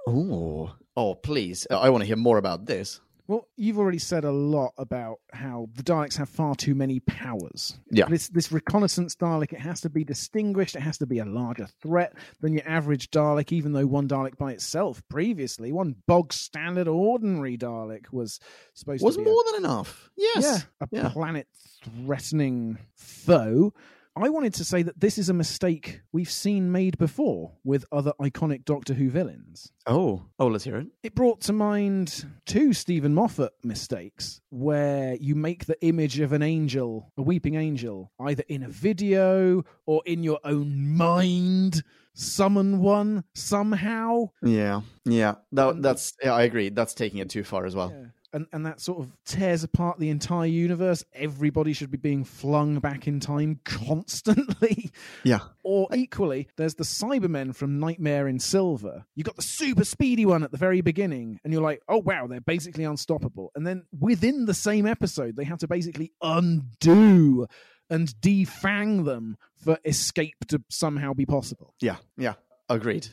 Oh, 0.08 0.74
oh, 0.96 1.16
please! 1.16 1.68
I 1.70 1.89
want 1.89 2.01
to 2.04 2.08
hear 2.08 2.16
more 2.16 2.38
about 2.38 2.68
this. 2.68 3.01
Well, 3.30 3.48
you've 3.56 3.78
already 3.78 4.00
said 4.00 4.24
a 4.24 4.32
lot 4.32 4.74
about 4.80 5.20
how 5.32 5.70
the 5.76 5.84
Daleks 5.84 6.18
have 6.18 6.30
far 6.30 6.56
too 6.56 6.74
many 6.74 7.00
powers. 7.00 7.78
Yeah. 7.92 8.06
This 8.10 8.28
this 8.30 8.52
reconnaissance 8.52 9.16
Dalek, 9.16 9.54
it 9.54 9.60
has 9.60 9.82
to 9.82 9.90
be 9.92 10.04
distinguished, 10.04 10.76
it 10.76 10.80
has 10.82 10.98
to 10.98 11.06
be 11.06 11.20
a 11.20 11.26
larger 11.26 11.68
threat 11.80 12.14
than 12.42 12.54
your 12.54 12.68
average 12.68 13.12
Dalek, 13.12 13.52
even 13.52 13.74
though 13.74 13.86
one 13.86 14.08
Dalek 14.08 14.36
by 14.38 14.54
itself 14.54 15.04
previously, 15.10 15.72
one 15.72 15.96
bog 16.08 16.34
standard 16.34 16.88
ordinary 16.88 17.56
Dalek 17.56 18.12
was 18.12 18.40
supposed 18.74 19.04
Was 19.04 19.16
to 19.16 19.22
be 19.22 19.30
a- 19.30 19.32
more 19.32 19.44
than 19.52 19.64
enough. 19.64 20.10
Yes. 20.18 20.44
yeah, 20.44 20.60
a 20.82 20.88
Yeah. 20.92 21.10
planet 21.10 21.48
threatening 21.84 22.80
foe. 22.96 23.74
I 24.16 24.30
wanted 24.30 24.54
to 24.56 24.66
say 24.66 24.84
that 24.84 25.00
this 25.00 25.18
is 25.18 25.30
a 25.30 25.34
mistake 25.34 26.01
we've 26.12 26.30
seen 26.30 26.72
made 26.72 26.98
before 26.98 27.54
with 27.63 27.86
other 27.92 28.12
iconic 28.20 28.66
Doctor 28.66 28.94
Who 28.94 29.10
villains. 29.10 29.72
Oh, 29.88 30.25
oh, 30.38 30.48
let's 30.48 30.66
hear 30.66 30.78
it. 30.78 30.88
It 31.04 31.16
brought 31.16 31.42
to 31.42 31.54
mind 31.54 32.25
two 32.46 32.74
Steven 32.74 33.13
Moffat 33.13 33.54
mistakes 33.63 34.42
where 34.50 35.16
you 35.16 35.36
make 35.36 35.66
the 35.66 35.82
image 35.86 36.20
of 36.20 36.34
an 36.34 36.42
angel, 36.42 37.12
a 37.18 37.22
weeping 37.22 37.56
angel, 37.56 38.12
either 38.20 38.44
in 38.50 38.63
a 38.63 38.70
video 38.70 39.63
or 39.86 40.01
in 40.06 40.24
your 40.24 40.39
own 40.44 40.98
mind, 40.98 41.84
summon 42.13 42.80
one 42.80 43.24
somehow. 43.34 44.30
Yeah, 44.42 44.82
yeah. 45.06 45.36
That, 45.54 45.82
that's. 45.82 46.13
Yeah, 46.22 46.34
I 46.34 46.44
agree. 46.44 46.70
That's 46.70 46.94
taking 46.94 47.20
it 47.20 47.30
too 47.30 47.44
far 47.44 47.66
as 47.66 47.75
well. 47.75 47.92
Yeah. 47.92 48.08
And 48.34 48.48
and 48.52 48.66
that 48.66 48.80
sort 48.80 49.00
of 49.00 49.12
tears 49.26 49.64
apart 49.64 50.00
the 50.00 50.10
entire 50.10 50.48
universe. 50.48 51.04
Everybody 51.14 51.74
should 51.74 51.92
be 51.92 51.98
being 51.98 52.24
flung 52.24 52.80
back 52.80 53.08
in 53.08 53.20
time 53.20 53.60
constantly. 53.66 54.92
Yeah. 55.24 55.40
Or 55.64 55.88
equally, 55.94 56.48
there's 56.58 56.76
the 56.76 56.84
Cybermen 56.84 57.56
from 57.56 57.80
Nightmare 57.80 58.28
in 58.28 58.40
Silver. 58.40 59.06
You 59.16 59.24
got 59.24 59.36
the 59.36 59.42
super 59.42 59.84
speedy 59.84 60.26
one 60.26 60.44
at 60.44 60.52
the 60.52 60.58
very 60.58 60.82
beginning, 60.82 61.40
and 61.44 61.54
you're 61.54 61.62
like, 61.62 61.82
oh 61.88 61.98
wow, 61.98 62.28
they're 62.28 62.42
basically 62.42 62.84
unstoppable. 62.84 63.52
And 63.56 63.66
then 63.66 63.86
within 63.98 64.46
the 64.46 64.54
same 64.54 64.86
episode, 64.86 65.36
they 65.36 65.44
have 65.44 65.60
to 65.60 65.68
basically 65.68 66.12
undo 66.22 67.48
and 67.90 68.08
defang 68.22 69.06
them 69.06 69.38
for 69.56 69.80
escape 69.84 70.46
to 70.48 70.62
somehow 70.70 71.14
be 71.14 71.26
possible. 71.26 71.74
Yeah, 71.82 71.98
yeah. 72.18 72.34
Agreed. 72.70 73.08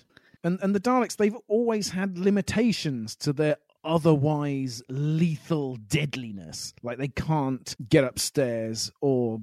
And 0.45 0.61
and 0.63 0.75
the 0.75 0.81
Daleks, 0.81 1.17
they've 1.17 1.37
always 1.49 1.91
had 1.91 2.19
limitations 2.19 3.17
to 3.17 3.33
their 3.33 3.57
otherwise 3.87 4.83
lethal 4.89 5.77
deadliness. 5.77 6.75
Like 6.83 6.99
they 6.99 7.09
can't 7.09 7.75
get 7.89 8.05
upstairs 8.05 8.91
or 9.01 9.41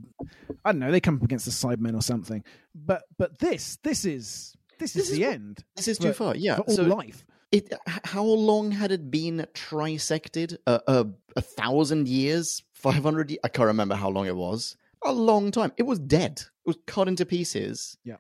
I 0.66 0.72
don't 0.72 0.80
know, 0.80 0.92
they 0.92 1.00
come 1.00 1.16
up 1.16 1.24
against 1.24 1.46
the 1.46 1.52
Cybermen 1.52 1.96
or 1.96 2.02
something. 2.02 2.44
But 2.76 3.04
but 3.18 3.40
this 3.40 3.78
this 3.84 4.06
is 4.06 4.56
this, 4.80 4.94
This 4.94 5.06
is 5.06 5.12
is 5.12 5.18
the 5.18 5.26
what- 5.26 5.34
end 5.34 5.64
This 5.76 5.88
is 5.88 5.98
too 5.98 6.14
far. 6.14 6.36
Yeah. 6.36 6.58
for 6.58 6.62
all 6.64 6.76
So 6.76 6.84
life. 6.84 7.26
it. 7.52 7.74
How 8.04 8.24
long 8.24 8.72
had 8.72 8.92
it 8.92 9.10
been 9.10 9.46
trisected? 9.54 10.58
Uh, 10.68 10.80
uh, 10.88 11.04
a 11.36 11.42
thousand 11.42 12.08
years? 12.08 12.64
Five 12.74 13.04
hundred? 13.04 13.38
I 13.44 13.48
can't 13.48 13.68
remember 13.68 13.96
how 13.96 14.10
long 14.10 14.26
it 14.28 14.36
was. 14.36 14.76
A 15.06 15.12
long 15.14 15.52
time. 15.52 15.72
It 15.78 15.84
was 15.84 16.00
dead. 16.00 16.40
It 16.42 16.68
was 16.68 16.78
cut 16.88 17.08
into 17.08 17.26
pieces. 17.26 17.98
Yeah. 18.04 18.18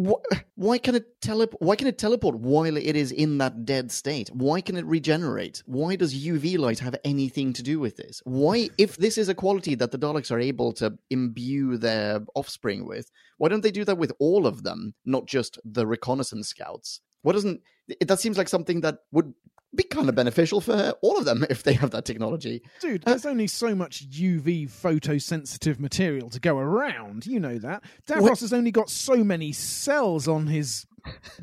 Wh- 0.00 0.36
Why 0.54 0.78
can 0.78 0.94
it 0.94 1.20
teleport? 1.20 1.60
Why 1.60 1.76
can 1.76 1.86
it 1.86 1.98
teleport 1.98 2.36
while 2.36 2.76
it 2.76 2.96
is 2.96 3.12
in 3.12 3.38
that 3.38 3.64
dead 3.64 3.90
state? 3.90 4.30
Why 4.32 4.60
can 4.60 4.76
it 4.76 4.86
regenerate? 4.86 5.62
Why 5.66 5.96
does 5.96 6.14
UV 6.14 6.58
light 6.58 6.78
have 6.78 6.96
anything 7.04 7.52
to 7.54 7.62
do 7.62 7.78
with 7.78 7.96
this? 7.96 8.22
Why, 8.24 8.70
if 8.78 8.96
this 8.96 9.18
is 9.18 9.28
a 9.28 9.34
quality 9.34 9.74
that 9.74 9.90
the 9.90 9.98
Daleks 9.98 10.30
are 10.30 10.40
able 10.40 10.72
to 10.74 10.98
imbue 11.10 11.76
their 11.76 12.20
offspring 12.34 12.86
with, 12.86 13.10
why 13.38 13.48
don't 13.48 13.62
they 13.62 13.70
do 13.70 13.84
that 13.84 13.98
with 13.98 14.12
all 14.18 14.46
of 14.46 14.62
them, 14.62 14.94
not 15.04 15.26
just 15.26 15.58
the 15.64 15.86
reconnaissance 15.86 16.48
scouts? 16.48 17.00
What 17.22 17.32
doesn't 17.34 17.60
that 18.00 18.20
seems 18.20 18.38
like 18.38 18.48
something 18.48 18.80
that 18.80 19.00
would 19.12 19.34
be 19.74 19.82
kind 19.84 20.08
of 20.08 20.14
beneficial 20.14 20.60
for 20.60 20.94
all 21.00 21.16
of 21.18 21.24
them 21.24 21.44
if 21.50 21.62
they 21.62 21.74
have 21.74 21.90
that 21.92 22.04
technology. 22.04 22.62
Dude, 22.80 23.02
uh, 23.06 23.10
there's 23.10 23.26
only 23.26 23.46
so 23.46 23.74
much 23.74 24.08
UV 24.10 24.68
photosensitive 24.70 25.78
material 25.78 26.28
to 26.30 26.40
go 26.40 26.58
around. 26.58 27.26
You 27.26 27.40
know 27.40 27.58
that. 27.58 27.82
Davros 28.06 28.20
What- 28.22 28.40
has 28.40 28.52
only 28.52 28.70
got 28.70 28.90
so 28.90 29.22
many 29.22 29.52
cells 29.52 30.26
on 30.28 30.46
his 30.48 30.86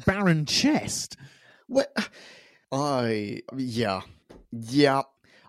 barren 0.06 0.46
chest. 0.46 1.18
What? 1.68 1.92
I 2.72 3.42
yeah 3.56 4.02
yeah. 4.52 5.04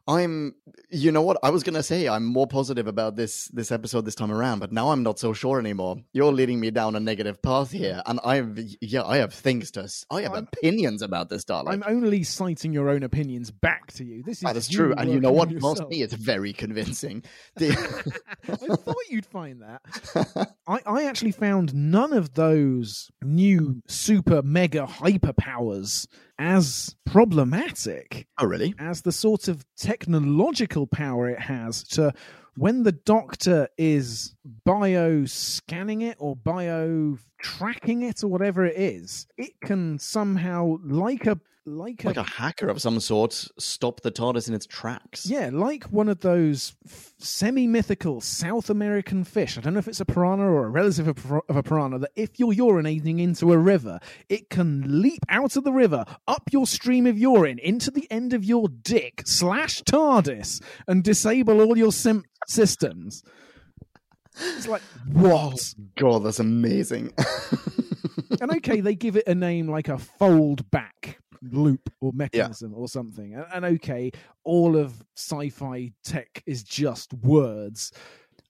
I'm. 0.09 0.55
You 0.91 1.13
know 1.13 1.21
what? 1.21 1.37
I 1.43 1.51
was 1.51 1.63
gonna 1.63 1.83
say 1.83 2.09
I'm 2.09 2.25
more 2.25 2.47
positive 2.47 2.87
about 2.87 3.15
this 3.15 3.49
this 3.49 3.71
episode 3.71 4.07
this 4.07 4.15
time 4.15 4.33
around, 4.33 4.61
but 4.61 4.73
now 4.73 4.91
I'm 4.91 5.03
not 5.03 5.19
so 5.19 5.35
sure 5.35 5.61
anymore. 5.61 5.97
You're 6.15 6.33
leading 6.33 6.59
me 6.61 6.71
down 6.71 6.97
a 6.97 7.01
negative 7.01 7.43
path 7.43 7.71
here, 7.71 7.97
mm. 7.97 8.03
and 8.07 8.21
I 8.25 8.37
have 8.37 8.59
yeah 8.81 9.05
I 9.05 9.19
have 9.19 9.35
things 9.35 9.71
to 9.73 9.87
I 10.11 10.23
have 10.23 10.33
I'm- 10.33 10.49
opinions 10.51 11.03
about 11.03 11.29
this 11.29 11.45
darling. 11.45 11.75
I'm 11.75 11.85
only 11.87 12.23
citing 12.23 12.73
your 12.73 12.89
own 12.89 13.03
opinions 13.03 13.51
back 13.51 13.93
to 13.95 14.05
you. 14.05 14.23
This 14.23 14.39
is 14.39 14.43
That 14.45 14.57
is 14.57 14.69
true, 14.69 14.95
and 14.97 15.13
you 15.13 15.21
know 15.21 15.33
what? 15.33 15.53
Most 15.53 15.87
me, 15.89 16.03
it's 16.03 16.15
very 16.15 16.55
convincing. 16.55 17.23
I 17.61 17.69
thought 17.69 18.97
you'd 19.11 19.27
find 19.27 19.63
that. 19.63 20.55
I, 20.67 20.81
I 20.87 21.05
actually 21.05 21.33
found 21.33 21.75
none 21.75 22.15
of 22.15 22.33
those 22.35 23.11
new 23.23 23.83
super 23.87 24.43
mega 24.43 24.87
hyperpowers 24.87 26.07
as 26.39 26.95
problematic 27.05 28.27
oh, 28.39 28.47
really? 28.47 28.75
as 28.79 29.03
the 29.03 29.13
sort 29.13 29.49
of 29.49 29.65
technological 29.77 30.87
power 30.87 31.29
it 31.29 31.41
has 31.41 31.83
to 31.83 32.13
when 32.57 32.83
the 32.83 32.93
doctor 32.93 33.69
is 33.79 34.35
bio 34.65 35.25
scanning 35.25 36.03
it 36.03 36.17
or 36.19 36.37
bio 36.37 37.17
tracking 37.41 38.03
it 38.03 38.23
or 38.23 38.29
whatever 38.29 38.65
it 38.65 38.77
is 38.77 39.27
it 39.37 39.53
can 39.65 39.99
somehow 39.99 40.77
like 40.85 41.27
a 41.27 41.39
like, 41.77 42.05
Like 42.05 42.17
a 42.17 42.21
a 42.21 42.25
hacker 42.25 42.69
of 42.69 42.81
some 42.81 42.99
sort, 43.01 43.33
stop 43.59 44.01
the 44.01 44.11
TARDIS 44.11 44.49
in 44.49 44.55
its 44.55 44.67
tracks. 44.67 45.29
yeah, 45.29 45.51
like 45.53 45.85
one 45.85 46.09
of 46.09 46.21
those 46.21 46.75
f- 46.87 47.13
semi-mythical 47.19 48.21
South 48.21 48.71
American 48.71 49.25
fish. 49.25 49.57
I 49.57 49.61
don't 49.61 49.75
know 49.75 49.79
if 49.79 49.89
it's 49.89 50.01
a 50.01 50.05
piranha 50.05 50.45
or 50.45 50.67
a 50.67 50.71
relative 50.71 51.09
of, 51.09 51.33
of 51.49 51.57
a 51.57 51.63
piranha. 51.63 51.99
That 52.01 52.11
if 52.17 52.39
you're 52.39 52.53
urinating 52.55 53.21
into 53.21 53.53
a 53.53 53.59
river, 53.59 54.01
it 54.29 54.51
can 54.51 55.01
leap 55.03 55.25
out 55.29 55.57
of 55.57 55.65
the 55.65 55.73
river, 55.73 56.05
up 56.27 56.45
your 56.51 56.67
stream 56.67 57.07
of 57.07 57.19
urine, 57.19 57.59
into 57.59 57.91
the 57.91 58.11
end 58.11 58.33
of 58.33 58.45
your 58.45 58.69
dick 58.69 59.23
slash 59.27 59.83
TARDIS, 59.83 60.63
and 60.87 61.05
disable 61.05 61.61
all 61.61 61.77
your 61.79 61.93
sim- 61.93 62.25
systems. 62.47 63.23
It's 64.41 64.69
like 64.69 64.83
what? 65.13 65.33
Oh, 65.35 65.83
God, 65.99 66.25
that's 66.25 66.39
amazing. 66.39 67.13
and 68.41 68.53
okay, 68.53 68.81
they 68.81 68.95
give 68.95 69.17
it 69.17 69.27
a 69.27 69.35
name 69.35 69.69
like 69.69 69.89
a 69.89 69.99
fold 69.99 70.71
back 70.71 71.19
loop 71.43 71.93
or 72.01 72.13
mechanism 72.13 72.75
or 72.75 72.89
something. 72.89 73.35
And, 73.35 73.47
and 73.53 73.65
okay, 73.77 74.11
all 74.45 74.77
of 74.77 75.05
sci-fi 75.17 75.93
tech 76.05 76.43
is 76.47 76.63
just 76.63 77.13
words. 77.15 77.93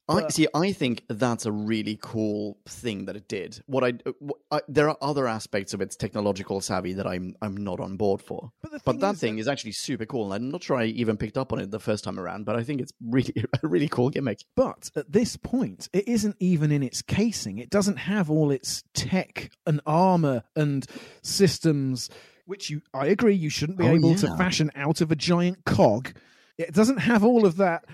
I 0.08 0.28
see. 0.28 0.48
I 0.54 0.72
think 0.72 1.04
that's 1.08 1.44
a 1.44 1.52
really 1.52 1.98
cool 2.00 2.58
thing 2.66 3.04
that 3.06 3.16
it 3.16 3.28
did. 3.28 3.62
What 3.66 3.84
I, 3.84 3.92
uh, 4.06 4.12
wh- 4.26 4.54
I 4.54 4.60
there 4.66 4.88
are 4.88 4.96
other 5.02 5.26
aspects 5.28 5.74
of 5.74 5.82
its 5.82 5.96
technological 5.96 6.60
savvy 6.60 6.94
that 6.94 7.06
I'm 7.06 7.36
I'm 7.42 7.56
not 7.56 7.78
on 7.78 7.96
board 7.96 8.22
for. 8.22 8.50
But, 8.62 8.72
the 8.72 8.80
But 8.84 9.00
that 9.00 9.14
is 9.14 9.20
thing 9.20 9.38
is 9.38 9.48
actually 9.48 9.72
super 9.72 10.06
cool, 10.06 10.32
and 10.32 10.44
I'm 10.46 10.50
not 10.50 10.62
sure 10.62 10.78
I 10.78 10.86
even 10.86 11.18
picked 11.18 11.36
up 11.36 11.52
on 11.52 11.58
it 11.58 11.70
the 11.70 11.78
first 11.78 12.04
time 12.04 12.18
around. 12.18 12.46
But 12.46 12.56
I 12.56 12.64
think 12.64 12.80
it's 12.80 12.92
really 13.04 13.34
a 13.62 13.68
really 13.68 13.88
cool 13.88 14.08
gimmick. 14.08 14.40
But 14.56 14.90
at 14.96 15.12
this 15.12 15.36
point, 15.36 15.88
it 15.92 16.08
isn't 16.08 16.36
even 16.40 16.72
in 16.72 16.82
its 16.82 17.02
casing. 17.02 17.58
It 17.58 17.68
doesn't 17.68 17.96
have 17.96 18.30
all 18.30 18.50
its 18.50 18.84
tech 18.94 19.50
and 19.66 19.80
armor 19.84 20.44
and 20.56 20.86
systems, 21.22 22.08
which 22.48 22.70
you, 22.70 22.82
I 22.92 23.06
agree, 23.06 23.34
you 23.34 23.50
shouldn't 23.50 23.78
be 23.78 23.84
Oh, 23.84 23.94
able 23.94 24.14
to 24.16 24.36
fashion 24.36 24.70
out 24.74 25.00
of 25.00 25.12
a 25.12 25.16
giant 25.16 25.64
cog. 25.64 26.12
It 26.56 26.74
doesn't 26.74 26.96
have 26.98 27.22
all 27.22 27.46
of 27.46 27.58
that 27.58 27.84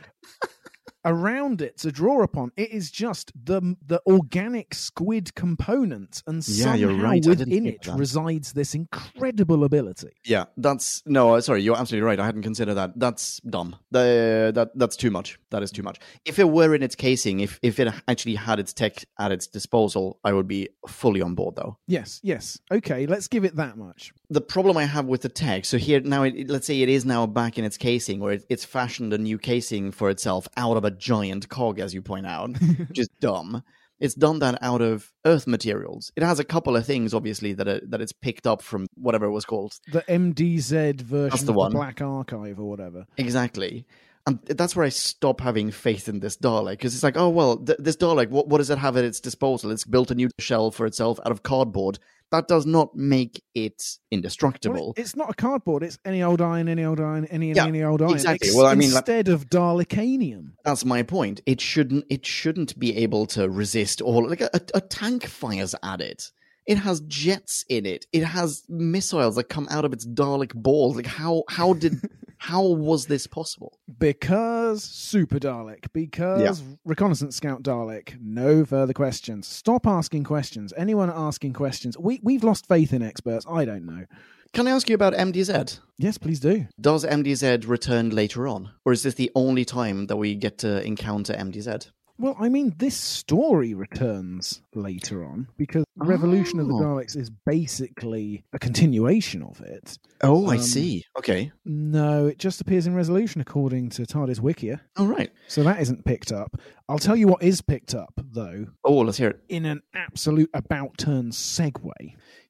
around 1.05 1.61
it 1.61 1.77
to 1.79 1.93
draw 1.93 2.23
upon. 2.23 2.51
It 2.57 2.71
is 2.71 2.91
just 2.91 3.31
the 3.45 3.77
the 3.87 4.01
organic 4.07 4.73
squid 4.75 5.35
component, 5.35 6.23
and 6.27 6.37
Yeah, 6.49 6.63
somehow 6.65 6.77
you're 6.79 6.95
right. 6.97 7.25
Within 7.27 7.67
it 7.67 7.83
that. 7.83 7.99
resides 7.99 8.55
this 8.55 8.75
incredible 8.75 9.65
ability. 9.65 10.13
Yeah, 10.25 10.47
that's 10.57 11.03
no. 11.05 11.35
uh, 11.35 11.41
Sorry, 11.43 11.61
you're 11.63 11.77
absolutely 11.77 12.07
right. 12.07 12.19
I 12.19 12.25
hadn't 12.25 12.43
considered 12.43 12.75
that. 12.75 12.93
That's 12.99 13.39
dumb. 13.41 13.77
The, 13.91 14.53
that 14.55 14.71
that's 14.77 14.97
too 14.97 15.11
much. 15.11 15.39
That 15.51 15.63
is 15.63 15.71
too 15.71 15.83
much. 15.83 15.99
If 16.25 16.39
it 16.39 16.49
were 16.49 16.75
in 16.75 16.83
its 16.83 16.95
casing, 16.95 17.41
if 17.41 17.59
if 17.63 17.79
it 17.79 17.93
actually 18.09 18.37
had 18.37 18.59
its 18.59 18.73
tech 18.73 19.05
at 19.19 19.31
its 19.31 19.47
disposal, 19.47 20.19
I 20.25 20.33
would 20.33 20.49
be 20.49 20.71
fully 20.89 21.21
on 21.21 21.35
board. 21.35 21.57
Though 21.57 21.77
Yes, 21.87 22.21
yes. 22.23 22.59
Okay, 22.73 23.07
let's 23.07 23.29
give 23.29 23.45
it 23.45 23.57
that 23.57 23.77
much. 23.77 24.15
The 24.31 24.41
problem 24.41 24.77
I 24.77 24.85
have 24.85 25.07
with 25.07 25.23
the 25.23 25.29
tech, 25.29 25.65
so 25.65 25.77
here 25.77 26.01
now, 26.01 26.23
it, 26.23 26.49
let's 26.49 26.67
say 26.67 26.81
it 26.81 26.89
is 26.89 27.05
now 27.05 27.27
back 27.27 27.59
in 27.59 27.65
its 27.65 27.77
casing, 27.77 28.23
or 28.23 28.33
it, 28.33 28.45
it's 28.49 28.65
fashioned 28.65 29.13
a 29.13 29.19
new 29.19 29.39
casing 29.39 29.93
for 29.93 30.11
itself 30.11 30.49
out 30.57 30.77
of 30.77 30.85
a 30.85 30.91
giant 30.91 31.49
cog, 31.49 31.79
as 31.79 31.93
you 31.93 32.03
point 32.03 32.27
out, 32.27 32.51
which 32.89 32.99
is 32.99 33.09
dumb. 33.21 33.63
It's 34.01 34.15
done 34.15 34.41
that 34.41 34.59
out 34.61 34.83
of 34.83 35.13
Earth 35.25 35.47
materials. 35.47 36.13
It 36.17 36.23
has 36.23 36.41
a 36.41 36.45
couple 36.45 36.77
of 36.77 36.85
things, 36.85 37.15
obviously, 37.15 37.53
that 37.55 37.69
it, 37.69 37.91
that 37.91 38.01
it's 38.01 38.13
picked 38.13 38.47
up 38.47 38.61
from 38.61 38.87
whatever 38.95 39.27
it 39.27 39.31
was 39.31 39.45
called. 39.45 39.79
The 39.93 40.03
MDZ 40.03 41.01
version 41.01 41.31
That's 41.31 41.43
of 41.43 41.47
the 41.47 41.53
the. 41.53 41.71
Black 41.71 42.01
Archive 42.01 42.59
or 42.59 42.69
whatever. 42.69 43.07
Exactly. 43.17 43.87
And 44.27 44.41
that's 44.47 44.75
where 44.75 44.87
I 44.87 44.89
stop 44.89 45.41
having 45.41 45.71
faith 45.71 46.09
in 46.09 46.21
this 46.21 46.37
Dalek 46.37 46.73
because 46.73 46.95
it's 46.95 47.03
like, 47.03 47.17
oh 47.17 47.29
well, 47.29 47.59
th- 47.59 47.79
this 47.79 47.97
Dalek, 47.97 48.31
what, 48.31 48.49
what 48.49 48.59
does 48.59 48.71
it 48.71 48.79
have 48.79 48.97
at 48.97 49.05
its 49.05 49.21
disposal? 49.21 49.71
It's 49.71 49.85
built 49.85 50.11
a 50.11 50.15
new 50.15 50.31
shell 50.39 50.71
for 50.71 50.87
itself 50.87 51.21
out 51.21 51.33
of 51.33 51.43
cardboard. 51.43 51.99
That 52.31 52.49
does 52.49 52.67
not 52.67 52.97
make 52.97 53.43
it 53.55 53.81
indestructible. 54.11 54.95
it- 54.97 55.03
it's 55.03 55.15
not 55.15 55.31
a 55.31 55.35
cardboard. 55.35 55.83
It's 55.85 55.99
any 56.05 56.23
old 56.23 56.41
iron, 56.41 56.69
any 56.69 56.85
old 56.85 56.99
iron, 57.01 57.27
any 57.27 57.53
Yeah, 57.53 57.67
any 57.67 57.83
old 57.85 58.03
iron. 58.03 58.13
exactly. 58.13 58.49
Ex- 58.49 58.57
Well, 58.57 58.67
I 58.67 58.75
mean, 58.75 58.91
like- 58.93 59.03
instead 59.09 59.29
of 59.29 59.49
Dalekanium. 59.49 60.53
That's 60.65 60.85
my 60.85 61.03
point. 61.03 61.41
It 61.47 61.61
shouldn't. 61.61 62.05
It 62.11 62.27
shouldn't 62.27 62.79
be 62.79 62.97
able 62.97 63.27
to 63.27 63.49
resist 63.49 64.01
all. 64.01 64.29
Like 64.29 64.41
a, 64.41 64.51
a 64.75 64.81
tank 64.81 65.27
fires 65.27 65.75
at 65.83 66.01
it. 66.01 66.33
It 66.67 66.79
has 66.79 67.01
jets 67.03 67.65
in 67.69 67.87
it. 67.87 68.07
It 68.13 68.25
has 68.25 68.65
missiles 68.69 69.37
that 69.37 69.45
come 69.45 69.69
out 69.71 69.85
of 69.85 69.93
its 69.93 70.07
Dalek 70.07 70.55
balls. 70.55 70.97
Like 70.97 71.07
how? 71.07 71.45
How 71.49 71.75
did? 71.75 72.01
how 72.39 72.63
was 72.63 73.07
this 73.07 73.27
possible? 73.27 73.79
Because 73.99 74.85
Super 74.85 75.39
Dalek. 75.39 75.87
Because 75.93 76.63
Reconnaissance 76.85 77.37
Scout 77.37 77.63
Dalek. 77.63 78.19
No 78.21 78.65
further 78.65 78.93
questions. 78.93 79.47
Stop 79.47 79.87
asking 79.87 80.25
questions. 80.25 80.73
Anyone 80.77 81.11
asking 81.11 81.55
questions. 81.55 81.97
We, 81.99 82.21
we've 82.23 82.45
lost 82.45 82.67
faith 82.67 82.93
in 82.93 83.03
experts. 83.03 83.47
I 83.49 83.65
don't 83.65 83.87
know. 83.87 84.05
Can 84.53 84.69
I 84.69 84.73
ask 84.73 84.89
you 84.89 84.95
about 84.95 85.15
MDZ? 85.15 85.81
Yes, 85.97 86.19
please 86.19 86.39
do. 86.39 86.67
Does 86.81 87.05
MDZ 87.05 87.67
return 87.67 88.11
later 88.11 88.47
on, 88.47 88.71
or 88.85 88.93
is 88.93 89.03
this 89.03 89.15
the 89.15 89.33
only 89.35 89.65
time 89.65 90.07
that 90.07 90.17
we 90.17 90.35
get 90.35 90.59
to 90.59 90.85
encounter 90.87 91.33
MDZ? 91.33 91.91
Well, 92.17 92.37
I 92.39 92.49
mean, 92.49 92.75
this 92.79 92.97
story 92.97 93.75
returns 93.75 94.63
later 94.75 95.25
on 95.25 95.49
because 95.57 95.85
Revolution 95.97 96.61
of 96.61 96.69
the 96.69 96.75
Oh. 96.75 96.81
Daleks 96.81 97.17
is 97.17 97.31
basically 97.31 98.45
a 98.53 98.59
continuation 98.59 99.43
of 99.43 99.61
it. 99.61 99.99
Oh, 100.23 100.47
I 100.49 100.55
Um, 100.57 100.61
see. 100.63 101.05
Okay. 101.19 101.51
No, 101.65 102.27
it 102.27 102.39
just 102.39 102.61
appears 102.61 102.87
in 102.87 102.95
Resolution 102.95 103.41
according 103.41 103.89
to 103.91 104.03
TARDIS 104.03 104.39
Wikia. 104.41 104.81
All 104.97 105.07
right. 105.07 105.31
So 105.49 105.63
that 105.65 105.81
isn't 105.81 106.05
picked 106.05 106.31
up. 106.33 106.57
I'll 106.89 106.99
tell 106.99 107.17
you 107.17 107.29
what 107.29 107.43
is 107.43 107.61
picked 107.63 107.95
up, 107.95 108.13
though, 108.33 108.67
Oh, 108.85 108.99
let's 108.99 109.19
hear 109.19 109.31
it. 109.31 109.41
in 109.49 109.65
an 109.65 109.83
absolute 109.95 110.51
about 110.53 110.99
turn 110.99 111.31
segue. 111.31 111.93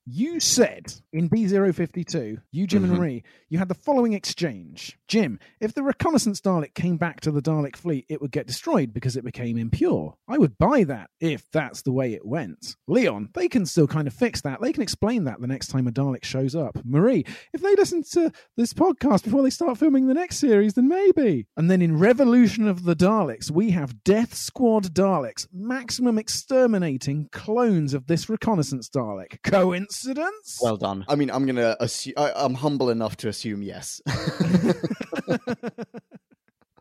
You 0.07 0.39
said 0.39 0.93
in 1.15 1.29
B052, 1.31 2.37
you, 2.53 2.67
Jim 2.67 2.83
Mhm. 2.83 2.89
and 2.91 2.99
Marie, 2.99 3.23
you 3.49 3.57
had 3.59 3.69
the 3.69 3.75
following 3.75 4.13
exchange. 4.13 4.99
Jim, 5.09 5.39
if 5.61 5.73
the 5.73 5.83
reconnaissance 5.83 6.43
Dalek 6.43 6.75
came 6.75 6.99
back 6.99 7.21
to 7.23 7.31
the 7.31 7.41
Dalek 7.41 7.75
fleet, 7.75 8.05
it 8.11 8.21
would 8.21 8.31
get 8.31 8.47
destroyed 8.47 8.93
because 8.93 9.17
it 9.17 9.25
became 9.25 9.57
impure. 9.57 10.17
I 10.29 10.37
would 10.37 10.59
buy 10.59 10.85
that 10.85 11.09
if 11.21 11.51
that's 11.53 11.81
the 11.83 11.93
way 11.93 12.13
it 12.13 12.27
went. 12.27 12.77
Leon, 12.87 13.31
they 13.35 13.49
can 13.49 13.65
still 13.65 13.87
kind 13.87 14.07
of 14.07 14.13
fix 14.13 14.43
that. 14.43 14.61
They 14.61 14.73
can 14.75 14.83
explain 14.83 15.25
that 15.25 15.41
the 15.41 15.47
next 15.47 15.69
time 15.69 15.87
a 15.87 15.93
Dalek 15.93 16.25
shows 16.25 16.55
up. 16.55 16.77
Marie, 16.85 17.25
if 17.55 17.63
they 17.63 17.75
listen 17.75 18.03
to 18.13 18.31
this 18.59 18.75
podcast 18.75 19.25
before 19.25 19.43
they 19.43 19.49
start 19.51 19.79
filming 19.79 20.07
the 20.07 20.15
next 20.15 20.37
series, 20.37 20.75
then 20.75 20.89
maybe. 20.89 21.47
And 21.57 21.71
then 21.71 21.81
in 21.81 21.99
Revolution 21.99 22.69
of 22.69 22.85
the 22.85 22.97
Daleks, 22.97 23.51
we 23.51 23.71
have 23.71 24.05
Death 24.05 24.24
Squad 24.33 24.95
Daleks, 24.95 25.47
maximum 25.53 26.19
exterminating 26.19 27.29
clones 27.33 27.93
of 27.95 28.07
this 28.07 28.29
reconnaissance 28.29 28.89
Dalek. 28.89 29.43
Coincidence? 29.43 30.59
Well 30.63 30.77
done. 30.77 31.05
I 31.09 31.17
mean, 31.17 31.31
I'm 31.31 31.45
gonna 31.47 31.77
assume. 31.81 32.15
I, 32.17 32.33
I'm 32.37 32.55
humble 32.55 32.89
enough 32.91 33.17
to 33.19 33.29
assume 33.29 33.63
yes. 33.63 34.01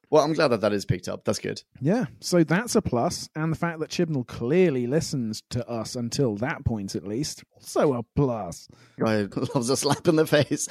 well, 0.09 0.23
I'm 0.23 0.33
glad 0.33 0.49
that 0.49 0.61
that 0.61 0.73
is 0.73 0.85
picked 0.85 1.07
up. 1.07 1.25
That's 1.25 1.39
good. 1.39 1.63
yeah, 1.81 2.05
so 2.19 2.43
that's 2.43 2.75
a 2.75 2.81
plus, 2.83 3.29
and 3.35 3.51
the 3.51 3.57
fact 3.57 3.79
that 3.79 3.89
Chibnall 3.89 4.27
clearly 4.27 4.85
listens 4.85 5.41
to 5.49 5.67
us 5.67 5.95
until 5.95 6.35
that 6.37 6.63
point 6.65 6.93
at 6.95 7.07
least, 7.07 7.43
also 7.55 7.93
a 7.93 8.03
plus. 8.15 8.67
Guy 8.99 9.27
loves 9.55 9.69
a 9.71 9.77
slap 9.77 10.07
in 10.07 10.15
the 10.15 10.27
face. 10.27 10.67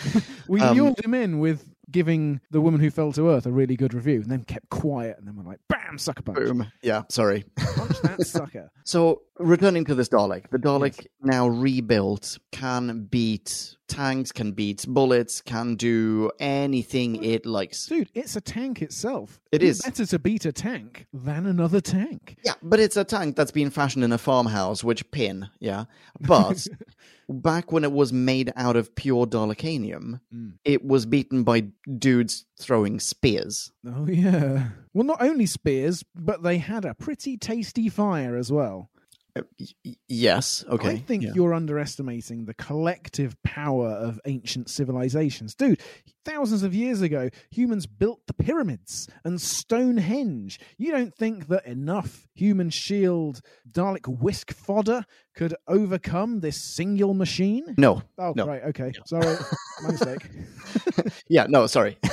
We 0.46 0.61
Um, 0.61 0.76
lured 0.76 1.04
him 1.04 1.14
in 1.14 1.40
with 1.40 1.68
giving 1.90 2.40
the 2.51 2.61
woman 2.61 2.81
who 2.81 2.90
fell 2.90 3.12
to 3.12 3.29
earth 3.31 3.47
a 3.47 3.53
really 3.53 3.77
good 3.77 3.95
review, 3.95 4.21
and 4.23 4.31
then 4.31 4.45
kept 4.45 4.68
quiet, 4.71 5.16
and 5.18 5.27
then 5.27 5.37
we're 5.37 5.42
like, 5.45 5.61
bam, 5.68 5.99
sucker 5.99 6.23
punch, 6.23 6.38
Boom. 6.38 6.71
Yeah, 6.83 7.03
sorry. 7.09 7.45
punch 7.57 8.01
that 8.03 8.21
sucker. 8.27 8.71
So, 8.85 9.23
returning 9.38 9.85
to 9.87 9.95
this 9.95 10.09
Dalek, 10.09 10.49
the 10.51 10.59
Dalek 10.59 11.07
now 11.23 11.49
rebuilt 11.49 12.38
can 12.53 13.05
beat 13.05 13.77
tanks, 13.88 14.33
can 14.33 14.53
beat 14.53 14.87
bullets, 14.88 15.40
can 15.42 15.75
do 15.77 16.31
anything 16.40 17.23
it 17.23 17.45
likes. 17.45 17.87
Dude, 17.87 18.09
it's 18.14 18.37
a 18.37 18.40
tank 18.40 18.81
itself. 18.81 19.40
It 19.51 19.62
It's 19.62 19.79
is. 19.81 19.85
better 19.85 20.07
to 20.07 20.18
beat 20.18 20.47
a 20.47 20.53
tank 20.53 21.07
than 21.12 21.45
another 21.47 21.81
tank. 21.81 22.37
Yeah, 22.45 22.55
but 22.62 22.81
it's 22.81 22.97
a 22.97 23.05
tank 23.05 23.37
that's 23.37 23.51
been 23.51 23.68
fashioned 23.71 24.05
in 24.05 24.12
a 24.12 24.18
farmhouse, 24.18 24.83
which 24.83 25.11
pin, 25.11 25.49
yeah. 25.61 25.85
But 26.21 26.66
back 27.33 27.73
when 27.73 27.85
it 27.85 27.92
was 27.92 28.12
made 28.12 28.53
out 28.57 28.77
of 28.77 28.95
pure 28.95 29.27
Dalekanium, 29.27 30.21
Mm. 30.35 30.53
it 30.64 30.85
was 30.85 31.07
beaten 31.07 31.42
by 31.42 31.68
dudes 31.99 32.45
throwing 32.59 33.01
spears. 33.01 33.73
Oh 33.87 34.07
yeah. 34.07 34.68
Well, 34.95 35.05
not 35.05 35.23
only 35.23 35.47
spears, 35.47 36.05
but 36.14 36.42
they 36.42 36.59
had 36.59 36.85
a 36.85 36.95
pretty 36.95 37.37
tasty 37.37 37.88
fire 37.88 38.37
as 38.37 38.53
well. 38.53 38.90
Uh, 39.35 39.42
y- 39.59 39.95
yes, 40.09 40.62
okay. 40.68 40.90
I 40.90 40.97
think 40.99 41.23
yeah. 41.23 41.31
you're 41.35 41.55
underestimating 41.55 42.45
the 42.45 42.53
collective 42.55 43.35
power 43.42 43.88
of 43.88 44.21
ancient 44.27 44.68
civilizations. 44.68 45.55
Dude, 45.55 45.81
thousands 46.27 46.62
of 46.62 46.75
years 46.75 47.01
ago, 47.01 47.31
humans 47.51 47.87
built 47.87 48.21
the 48.27 48.35
pyramids 48.35 49.09
and 49.25 49.40
Stonehenge. 49.40 50.61
You 50.77 50.92
don't 50.92 51.14
think 51.14 51.49
that 51.49 51.64
enough 51.64 52.29
human 52.35 52.68
shield 52.68 53.40
Dalek 53.71 54.07
whisk 54.07 54.53
fodder 54.53 55.07
could 55.35 55.55
overcome 55.66 56.40
this 56.40 56.61
single 56.61 57.14
machine? 57.14 57.75
No, 57.79 58.03
Oh, 58.18 58.35
No. 58.37 58.47
right, 58.47 58.62
okay. 58.64 58.92
Sorry, 59.07 59.35
my 59.83 59.92
mistake. 59.92 60.29
yeah, 61.29 61.47
no, 61.49 61.66
sorry. 61.66 61.97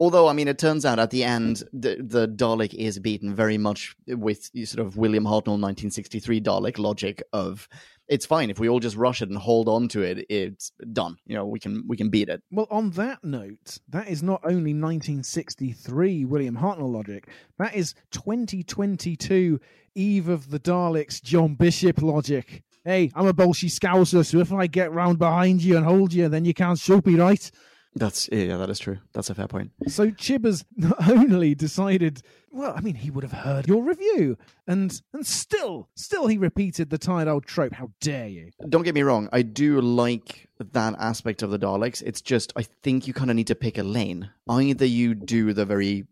Although, 0.00 0.28
I 0.28 0.32
mean, 0.32 0.48
it 0.48 0.58
turns 0.58 0.84
out 0.84 0.98
at 0.98 1.10
the 1.10 1.24
end, 1.24 1.62
the, 1.72 1.96
the 2.00 2.28
Dalek 2.28 2.74
is 2.74 2.98
beaten 2.98 3.34
very 3.34 3.58
much 3.58 3.94
with 4.06 4.50
sort 4.66 4.86
of 4.86 4.96
William 4.96 5.24
Hartnell 5.24 5.58
1963 5.60 6.40
Dalek 6.40 6.78
logic 6.78 7.22
of 7.32 7.68
it's 8.08 8.26
fine 8.26 8.50
if 8.50 8.58
we 8.58 8.68
all 8.68 8.80
just 8.80 8.96
rush 8.96 9.22
it 9.22 9.30
and 9.30 9.38
hold 9.38 9.68
on 9.68 9.88
to 9.88 10.02
it. 10.02 10.26
It's 10.28 10.72
done. 10.92 11.16
You 11.24 11.36
know, 11.36 11.46
we 11.46 11.58
can 11.58 11.84
we 11.88 11.96
can 11.96 12.10
beat 12.10 12.28
it. 12.28 12.42
Well, 12.50 12.66
on 12.70 12.90
that 12.90 13.24
note, 13.24 13.78
that 13.88 14.08
is 14.08 14.22
not 14.22 14.42
only 14.44 14.74
1963 14.74 16.24
William 16.26 16.56
Hartnell 16.56 16.92
logic, 16.92 17.28
that 17.58 17.74
is 17.74 17.94
2022 18.10 19.60
Eve 19.94 20.28
of 20.28 20.50
the 20.50 20.60
Daleks 20.60 21.22
John 21.22 21.54
Bishop 21.54 22.02
logic. 22.02 22.64
Hey, 22.84 23.10
I'm 23.14 23.28
a 23.28 23.32
Bolshe 23.32 23.70
Scouser, 23.70 24.26
so 24.26 24.40
if 24.40 24.52
I 24.52 24.66
get 24.66 24.92
round 24.92 25.18
behind 25.18 25.62
you 25.62 25.76
and 25.76 25.86
hold 25.86 26.12
you, 26.12 26.28
then 26.28 26.44
you 26.44 26.52
can't 26.52 26.78
shoot 26.78 27.06
me, 27.06 27.14
right? 27.14 27.50
That's 27.94 28.28
yeah, 28.32 28.56
that 28.56 28.70
is 28.70 28.78
true. 28.78 28.98
That's 29.12 29.28
a 29.30 29.34
fair 29.34 29.48
point. 29.48 29.72
So 29.88 30.10
Chibbers 30.10 30.64
not 30.76 31.08
only 31.10 31.54
decided, 31.54 32.22
well, 32.52 32.74
I 32.76 32.80
mean, 32.80 32.96
he 32.96 33.10
would 33.10 33.24
have 33.24 33.32
heard 33.32 33.66
your 33.66 33.82
review, 33.82 34.36
and 34.66 35.00
and 35.12 35.26
still, 35.26 35.88
still 35.94 36.26
he 36.26 36.36
repeated 36.36 36.90
the 36.90 36.98
tired 36.98 37.26
old 37.26 37.46
trope. 37.46 37.72
How 37.72 37.90
dare 38.00 38.28
you? 38.28 38.50
Don't 38.68 38.82
get 38.82 38.94
me 38.94 39.02
wrong, 39.02 39.28
I 39.32 39.42
do 39.42 39.80
like 39.80 40.48
that 40.58 40.94
aspect 40.98 41.42
of 41.42 41.50
the 41.50 41.58
Daleks. 41.58 42.02
It's 42.02 42.20
just 42.20 42.52
I 42.56 42.62
think 42.62 43.06
you 43.06 43.14
kind 43.14 43.30
of 43.30 43.36
need 43.36 43.48
to 43.48 43.54
pick 43.54 43.78
a 43.78 43.82
lane. 43.82 44.30
Either 44.48 44.84
you 44.84 45.14
do 45.14 45.52
the 45.52 45.64
very 45.64 46.06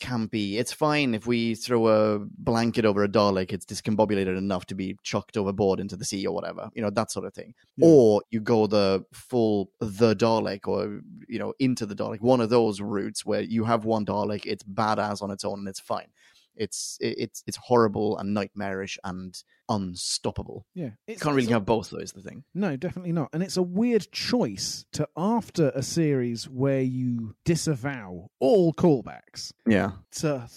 campy. 0.00 0.54
It's 0.58 0.72
fine 0.72 1.14
if 1.14 1.26
we 1.26 1.54
throw 1.54 1.88
a 1.88 2.18
blanket 2.18 2.84
over 2.84 3.04
a 3.04 3.08
Dalek. 3.08 3.52
It's 3.52 3.66
discombobulated 3.66 4.36
enough 4.36 4.66
to 4.66 4.74
be 4.74 4.96
chucked 5.02 5.36
overboard 5.36 5.78
into 5.78 5.96
the 5.96 6.04
sea 6.04 6.26
or 6.26 6.34
whatever. 6.34 6.70
You 6.74 6.82
know 6.82 6.90
that 6.90 7.10
sort 7.10 7.26
of 7.26 7.34
thing. 7.34 7.54
Yeah. 7.76 7.88
Or 7.88 8.22
you 8.30 8.40
go 8.40 8.66
the 8.66 9.04
full 9.12 9.70
the 9.80 10.16
Dalek, 10.16 10.66
or 10.66 11.00
you 11.28 11.38
know 11.38 11.52
into 11.58 11.86
the 11.86 11.94
Dalek. 11.94 12.20
One 12.20 12.40
of 12.40 12.50
those 12.50 12.80
routes 12.80 13.24
where 13.24 13.42
you 13.42 13.64
have 13.64 13.84
one 13.84 14.06
Dalek. 14.06 14.46
It's 14.46 14.64
badass 14.64 15.22
on 15.22 15.30
its 15.30 15.44
own 15.44 15.60
and 15.60 15.68
it's 15.68 15.79
fine. 15.80 16.08
It's 16.56 16.98
it's 17.00 17.42
it's 17.46 17.56
horrible 17.56 18.18
and 18.18 18.34
nightmarish 18.34 18.98
and 19.04 19.34
unstoppable. 19.70 20.66
Yeah, 20.74 20.90
it's, 21.06 21.22
Can't 21.22 21.34
really 21.34 21.52
have 21.52 21.64
both 21.64 21.88
though. 21.90 21.98
Is 21.98 22.12
the 22.12 22.20
thing. 22.22 22.44
No, 22.54 22.76
definitely 22.76 23.12
not. 23.12 23.30
And 23.32 23.42
it's 23.42 23.56
a 23.56 23.62
weird 23.62 24.10
choice 24.12 24.84
to, 24.92 25.08
after 25.16 25.70
a 25.74 25.82
series 25.82 26.48
where 26.48 26.82
you 26.82 27.34
disavow 27.44 28.28
all 28.40 28.74
callbacks, 28.74 29.52
Yeah. 29.66 29.92
to 30.16 30.48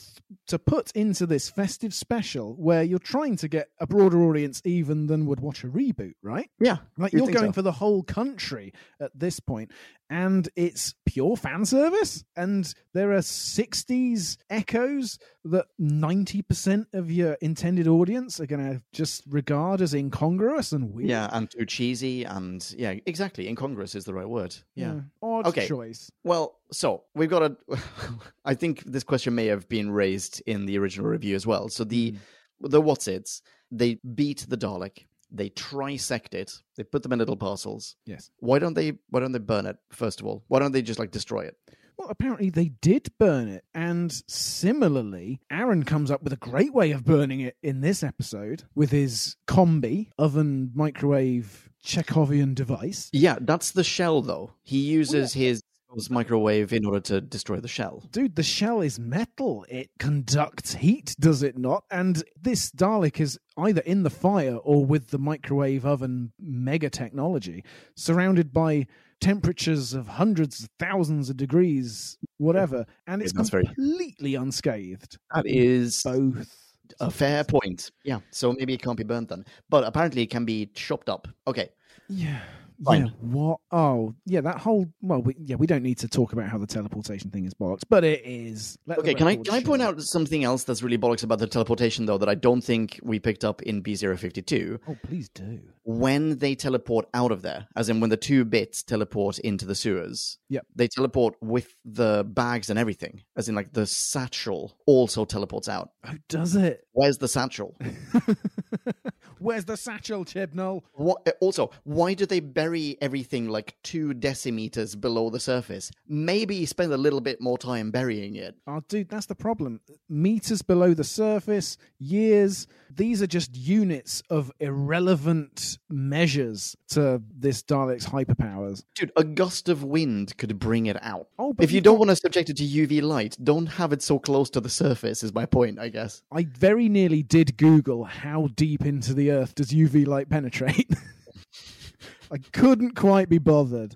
to 0.48 0.58
put 0.58 0.92
into 0.94 1.28
this 1.28 1.48
festive 1.50 1.94
special 1.94 2.56
where 2.56 2.82
you're 2.82 2.98
trying 2.98 3.36
to 3.38 3.48
get 3.48 3.68
a 3.80 3.86
broader 3.86 4.24
audience 4.24 4.62
even 4.66 5.06
than 5.06 5.28
would 5.28 5.40
watch 5.40 5.64
a 5.64 5.68
reboot, 5.68 6.16
right? 6.24 6.50
Yeah. 6.60 6.78
Like 6.98 7.14
you're 7.14 7.28
going 7.32 7.50
so. 7.50 7.52
for 7.54 7.62
the 7.62 7.72
whole 7.72 8.02
country 8.02 8.74
at 9.00 9.12
this 9.18 9.40
point, 9.40 9.72
and 10.10 10.50
it's 10.56 10.96
pure 11.06 11.38
fan 11.38 11.66
service. 11.66 12.24
And 12.36 12.72
there 12.96 13.12
are 13.14 13.20
60s 13.20 14.38
echoes 14.50 15.20
that 15.46 15.68
90% 15.80 16.88
of 16.94 17.12
your 17.12 17.34
intended 17.34 17.88
audience 17.88 18.40
are 18.40 18.46
going 18.48 18.64
to 18.64 18.82
just 18.92 19.03
regard 19.28 19.82
as 19.82 19.94
incongruous 19.94 20.72
and 20.72 20.94
weird. 20.94 21.10
Yeah, 21.10 21.30
and 21.32 21.50
too 21.50 21.66
cheesy, 21.66 22.24
and 22.24 22.74
yeah, 22.78 22.96
exactly. 23.06 23.48
Incongruous 23.48 23.96
is 23.96 24.06
the 24.06 24.14
right 24.14 24.28
word. 24.28 24.56
Yeah. 24.76 25.02
Odd 25.22 25.48
Okay. 25.48 25.68
choice. 25.68 26.12
Well, 26.24 26.60
so 26.72 27.04
we've 27.16 27.30
got 27.30 27.44
a. 27.44 27.58
I 28.46 28.54
think 28.54 28.84
this 28.86 29.04
question 29.04 29.36
may 29.36 29.48
have 29.48 29.68
been 29.70 29.92
raised 29.92 30.42
in 30.46 30.66
the 30.66 30.78
original 30.78 31.08
review 31.08 31.36
as 31.36 31.46
well. 31.48 31.70
So 31.70 31.84
the 31.84 32.12
hmm. 32.12 32.68
the 32.68 32.82
what's 32.82 33.08
its 33.08 33.42
they 33.72 34.00
beat 34.16 34.46
the 34.48 34.58
Dalek, 34.58 35.08
they 35.32 35.50
trisect 35.50 36.34
it, 36.34 36.62
they 36.76 36.84
put 36.84 37.04
them 37.04 37.14
in 37.14 37.20
little 37.20 37.36
parcels. 37.36 37.96
Yes. 38.06 38.30
Why 38.38 38.60
don't 38.60 38.76
they? 38.76 38.94
Why 39.10 39.20
don't 39.20 39.32
they 39.32 39.40
burn 39.40 39.66
it 39.66 39.78
first 39.92 40.20
of 40.22 40.28
all? 40.28 40.44
Why 40.48 40.60
don't 40.60 40.72
they 40.72 40.82
just 40.82 41.00
like 41.00 41.12
destroy 41.12 41.42
it? 41.42 41.58
Well, 41.98 42.10
apparently 42.10 42.50
they 42.50 42.70
did 42.82 43.12
burn 43.18 43.48
it. 43.48 43.64
And 43.74 44.12
similarly, 44.28 45.40
Aaron 45.52 45.84
comes 45.84 46.12
up 46.12 46.24
with 46.24 46.34
a 46.34 46.38
great 46.38 46.74
way 46.74 46.92
of 46.92 47.06
burning 47.06 47.40
it 47.40 47.58
in 47.62 47.82
this 47.82 48.04
episode 48.04 48.64
with 48.76 48.92
his 48.92 49.36
combi 49.48 50.10
oven 50.18 50.72
microwave 50.74 51.70
Chekhovian 51.86 52.56
device. 52.56 53.10
Yeah, 53.12 53.38
that's 53.42 53.72
the 53.72 53.84
shell 53.84 54.22
though. 54.22 54.52
He 54.64 54.80
uses 54.80 55.34
his 55.34 55.62
his 55.94 56.10
microwave 56.10 56.74
in 56.74 56.86
order 56.86 57.00
to 57.00 57.22
destroy 57.22 57.60
the 57.60 57.68
shell. 57.68 58.04
Dude, 58.12 58.36
the 58.36 58.44
shell 58.44 58.82
is 58.82 59.00
metal. 59.00 59.66
It 59.70 59.92
conducts 60.00 60.74
heat, 60.74 61.16
does 61.20 61.44
it 61.44 61.58
not? 61.58 61.84
And 61.92 62.24
this 62.42 62.72
Dalek 62.72 63.20
is 63.20 63.40
either 63.58 63.82
in 63.82 64.04
the 64.04 64.10
fire 64.10 64.56
or 64.56 64.86
with 64.86 65.10
the 65.10 65.20
microwave 65.20 65.86
oven 65.86 66.34
mega 66.40 66.90
technology, 66.90 67.64
surrounded 67.96 68.52
by 68.52 68.88
temperatures 69.24 69.94
of 69.94 70.08
hundreds 70.08 70.64
of 70.64 70.70
thousands 70.80 71.30
of 71.30 71.38
degrees, 71.38 72.18
whatever. 72.38 72.86
And 73.08 73.22
it's 73.22 73.32
Yeah, 73.34 73.38
that's 73.38 73.50
very- 73.50 73.66
completely 73.66 74.36
unscathed. 74.36 75.18
That 75.34 75.46
is 75.48 76.02
Both. 76.04 76.60
A 77.00 77.10
fair 77.10 77.44
point. 77.44 77.90
Yeah. 78.04 78.20
So 78.32 78.54
maybe 78.54 78.74
it 78.74 78.82
can't 78.82 78.98
be 78.98 79.04
burnt 79.04 79.30
then. 79.30 79.46
But 79.70 79.84
apparently 79.86 80.22
it 80.22 80.30
can 80.30 80.46
be 80.46 80.68
chopped 80.68 81.10
up. 81.10 81.28
Okay. 81.48 81.70
Yeah. 82.10 82.42
Fine. 82.86 83.06
Yeah. 83.06 83.12
What? 83.22 83.60
Oh, 83.72 84.14
yeah. 84.26 84.42
That 84.42 84.58
whole. 84.60 84.88
Well, 85.02 85.22
we, 85.22 85.36
yeah. 85.40 85.56
We 85.56 85.68
don't 85.68 85.84
need 85.84 86.00
to 86.00 86.08
talk 86.08 86.34
about 86.34 86.50
how 86.50 86.58
the 86.58 86.68
teleportation 86.68 87.30
thing 87.32 87.46
is 87.46 87.54
bollocks, 87.54 87.82
but 87.90 88.04
it 88.04 88.22
is. 88.26 88.78
Let 88.86 89.00
Okay, 89.00 89.14
can 89.14 89.28
I 89.28 89.36
can 89.38 89.54
I 89.54 89.64
point 89.64 89.82
out 89.82 90.02
something 90.02 90.44
else 90.44 90.64
that's 90.64 90.84
really 90.84 90.98
bollocks 90.98 91.24
about 91.24 91.40
the 91.40 91.48
teleportation 91.48 92.06
though 92.06 92.18
that 92.18 92.30
I 92.30 92.36
don't 92.36 92.62
think 92.62 93.00
we 93.04 93.20
picked 93.20 93.44
up 93.44 93.62
in 93.62 93.82
B052? 93.84 94.80
Oh, 94.88 94.98
please 95.04 95.30
do. 95.30 95.60
When 95.86 96.38
they 96.38 96.56
teleport 96.56 97.08
out 97.14 97.32
of 97.32 97.42
there, 97.42 97.68
as 97.76 97.90
in 97.90 98.00
when 98.00 98.10
the 98.10 98.18
two 98.18 98.46
bits 98.46 98.84
teleport 98.84 99.40
into 99.40 99.66
the 99.66 99.76
sewers, 99.76 100.38
Yep. 100.50 100.66
they 100.76 100.88
teleport 100.88 101.36
with 101.42 101.76
the 101.84 102.24
bags 102.28 102.70
and 102.70 102.80
everything. 102.80 103.24
As 103.36 103.50
in 103.50 103.56
like 103.56 103.74
the 103.74 103.86
satchel 103.86 104.78
also 104.86 105.26
teleports 105.26 105.68
out. 105.68 105.92
Oh, 106.08 106.14
does 106.30 106.56
it? 106.56 106.86
Where's 106.94 107.18
the 107.18 107.28
satchel? 107.28 107.76
Where's 109.44 109.66
the 109.66 109.76
satchel, 109.76 110.24
Chibnall? 110.24 110.84
What, 110.94 111.24
eh, 111.26 111.32
also, 111.42 111.70
why 111.84 112.14
do 112.14 112.26
they 112.26 112.40
bury 112.40 112.98
everything 113.02 113.50
like 113.50 113.76
two 113.84 114.14
decimeters 114.14 115.00
below 115.00 115.30
the 115.30 115.40
surface? 115.42 115.92
Maybe 116.08 116.66
spend 116.66 116.94
a 116.94 116.98
little 116.98 117.20
bit 117.20 117.42
more 117.42 117.58
time 117.58 117.92
burying 117.92 118.38
it. 118.38 118.56
Oh, 118.68 118.82
dude, 118.88 119.10
that's 119.10 119.26
the 119.26 119.36
problem. 119.36 119.82
Meters 120.08 120.62
below 120.62 120.94
the 120.94 121.04
surface, 121.04 121.78
years. 122.00 122.68
These 122.90 123.22
are 123.22 123.28
just 123.28 123.54
units 123.58 124.24
of 124.30 124.50
irrelevant 124.62 125.78
measures 125.90 126.78
to 126.90 127.22
this 127.38 127.64
Dalek's 127.64 128.06
hyperpowers. 128.06 128.84
Dude, 128.96 129.12
a 129.18 129.26
gust 129.26 129.68
of 129.68 129.84
wind 129.84 130.38
could 130.38 130.58
bring 130.58 130.86
it 130.86 130.98
out. 131.02 131.28
Oh, 131.38 131.52
but 131.52 131.64
If 131.64 131.72
you 131.72 131.78
you've 131.78 131.84
don't 131.84 132.00
want 132.00 132.12
to 132.12 132.16
subject 132.16 132.50
it 132.50 132.58
to 132.58 132.64
UV 132.64 133.02
light, 133.02 133.36
don't 133.44 133.66
have 133.66 133.92
it 133.92 134.02
so 134.02 134.20
close 134.20 134.50
to 134.52 134.62
the 134.62 134.70
surface, 134.70 135.22
is 135.22 135.34
my 135.34 135.46
point, 135.46 135.80
I 135.80 135.90
guess. 135.90 136.22
I 136.32 136.44
very 136.44 136.88
nearly 136.88 137.24
did 137.24 137.58
Google 137.58 138.06
how 138.06 138.48
deep 138.56 138.86
into 138.86 139.14
the 139.14 139.33
Earth 139.34 139.56
does 139.56 139.72
UV 139.72 140.08
light 140.08 140.30
penetrate. 140.30 140.90
I 142.32 142.38
couldn't 142.52 142.96
quite 142.96 143.30
be 143.30 143.38
bothered. 143.38 143.96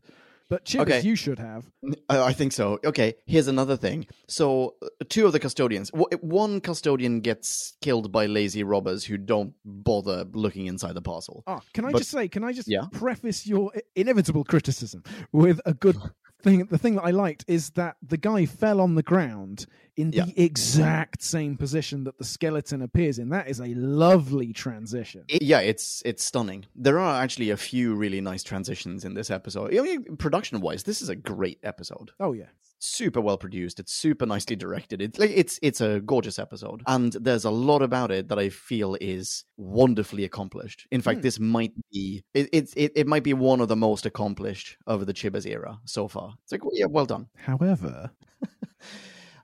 But 0.50 0.64
Chibbers, 0.64 0.82
Okay. 0.84 1.02
you 1.02 1.16
should 1.18 1.40
have. 1.40 1.66
I, 2.10 2.32
think 2.32 2.54
so. 2.54 2.80
Okay, 2.86 3.16
here's 3.26 3.50
another 3.50 3.76
thing. 3.76 4.08
So, 4.30 4.76
uh, 4.82 4.88
two 5.10 5.26
of 5.26 5.34
the 5.34 5.42
custodians, 5.42 5.90
one 6.22 6.62
custodian 6.62 7.20
gets 7.20 7.76
killed 7.82 8.14
by 8.14 8.28
lazy 8.28 8.64
robbers 8.64 9.04
who 9.04 9.18
don't 9.18 9.54
bother 9.66 10.24
looking 10.32 10.68
inside 10.68 10.94
the 10.94 11.02
parcel. 11.02 11.44
Oh, 11.48 11.60
can 11.74 11.84
I 11.84 11.92
But- 11.92 11.98
just 11.98 12.12
say, 12.12 12.30
can 12.30 12.46
I 12.46 12.54
just 12.54 12.70
Yeah. 12.70 12.86
preface 12.94 13.46
your 13.46 13.74
inevitable 13.94 14.46
criticism 14.46 15.04
with 15.34 15.60
a 15.66 15.74
good 15.74 15.98
thing 16.42 16.66
the 16.68 16.78
thing 16.78 16.96
that 16.96 17.04
I 17.04 17.12
liked 17.12 17.44
is 17.50 17.72
that 17.72 17.98
the 18.02 18.16
guy 18.18 18.46
fell 18.46 18.80
on 18.80 18.96
the 18.96 19.04
ground 19.04 19.66
in 19.98 20.12
the 20.12 20.18
Yeah. 20.18 20.26
exact 20.36 21.22
same 21.24 21.58
position 21.58 22.04
that 22.06 22.18
the 22.18 22.24
skeleton 22.24 22.82
appears 22.82 23.18
in. 23.20 23.30
That 23.30 23.50
is 23.50 23.60
a 23.60 23.74
lovely 23.74 24.54
transition. 24.54 25.24
It- 25.28 25.42
yeah, 25.42 25.60
it's 25.60 26.02
it's 26.06 26.24
stunning. 26.24 26.66
There 26.76 27.00
are 27.00 27.22
actually 27.22 27.50
a 27.50 27.58
few 27.58 27.96
really 27.96 28.22
nice 28.22 28.44
transitions 28.44 29.04
in 29.04 29.16
this 29.16 29.30
episode. 29.32 29.76
I 29.76 29.82
mean, 29.82 30.16
production 30.18 30.62
wise, 30.62 30.84
this 30.84 31.02
is 31.02 31.10
a 31.10 31.16
great 31.16 31.60
episode. 31.64 32.12
Oh 32.20 32.34
yeah. 32.34 32.46
Super 32.80 33.20
well 33.22 33.40
produced. 33.40 33.80
It's 33.80 33.92
super 33.92 34.28
nicely 34.28 34.56
directed. 34.56 35.02
It's 35.02 35.18
like 35.18 35.32
it's 35.34 35.58
it's 35.64 35.82
a 35.82 36.00
gorgeous 36.00 36.38
episode, 36.38 36.84
and 36.86 37.12
there's 37.14 37.44
a 37.44 37.50
lot 37.50 37.82
about 37.82 38.12
it 38.12 38.28
that 38.28 38.38
I 38.38 38.50
feel 38.50 38.96
is 39.02 39.46
wonderfully 39.58 40.24
accomplished. 40.26 40.86
In 40.92 41.02
fact, 41.02 41.18
Hmm. 41.18 41.22
this 41.24 41.40
might 41.40 41.74
be 41.92 42.24
it, 42.36 42.50
it 42.54 42.74
it 42.76 42.92
it 42.96 43.08
might 43.08 43.24
be 43.24 43.34
one 43.34 43.62
of 43.62 43.68
the 43.68 43.76
most 43.76 44.06
accomplished 44.06 44.78
over 44.86 45.06
the 45.06 45.14
Chibbers 45.14 45.48
era 45.48 45.80
so 45.86 46.08
far. 46.08 46.36
It's 46.44 46.52
like 46.52 46.62
yeah, 46.74 46.86
well 46.86 47.08
done. 47.08 47.30
However, 47.36 48.12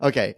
Okay. 0.03 0.35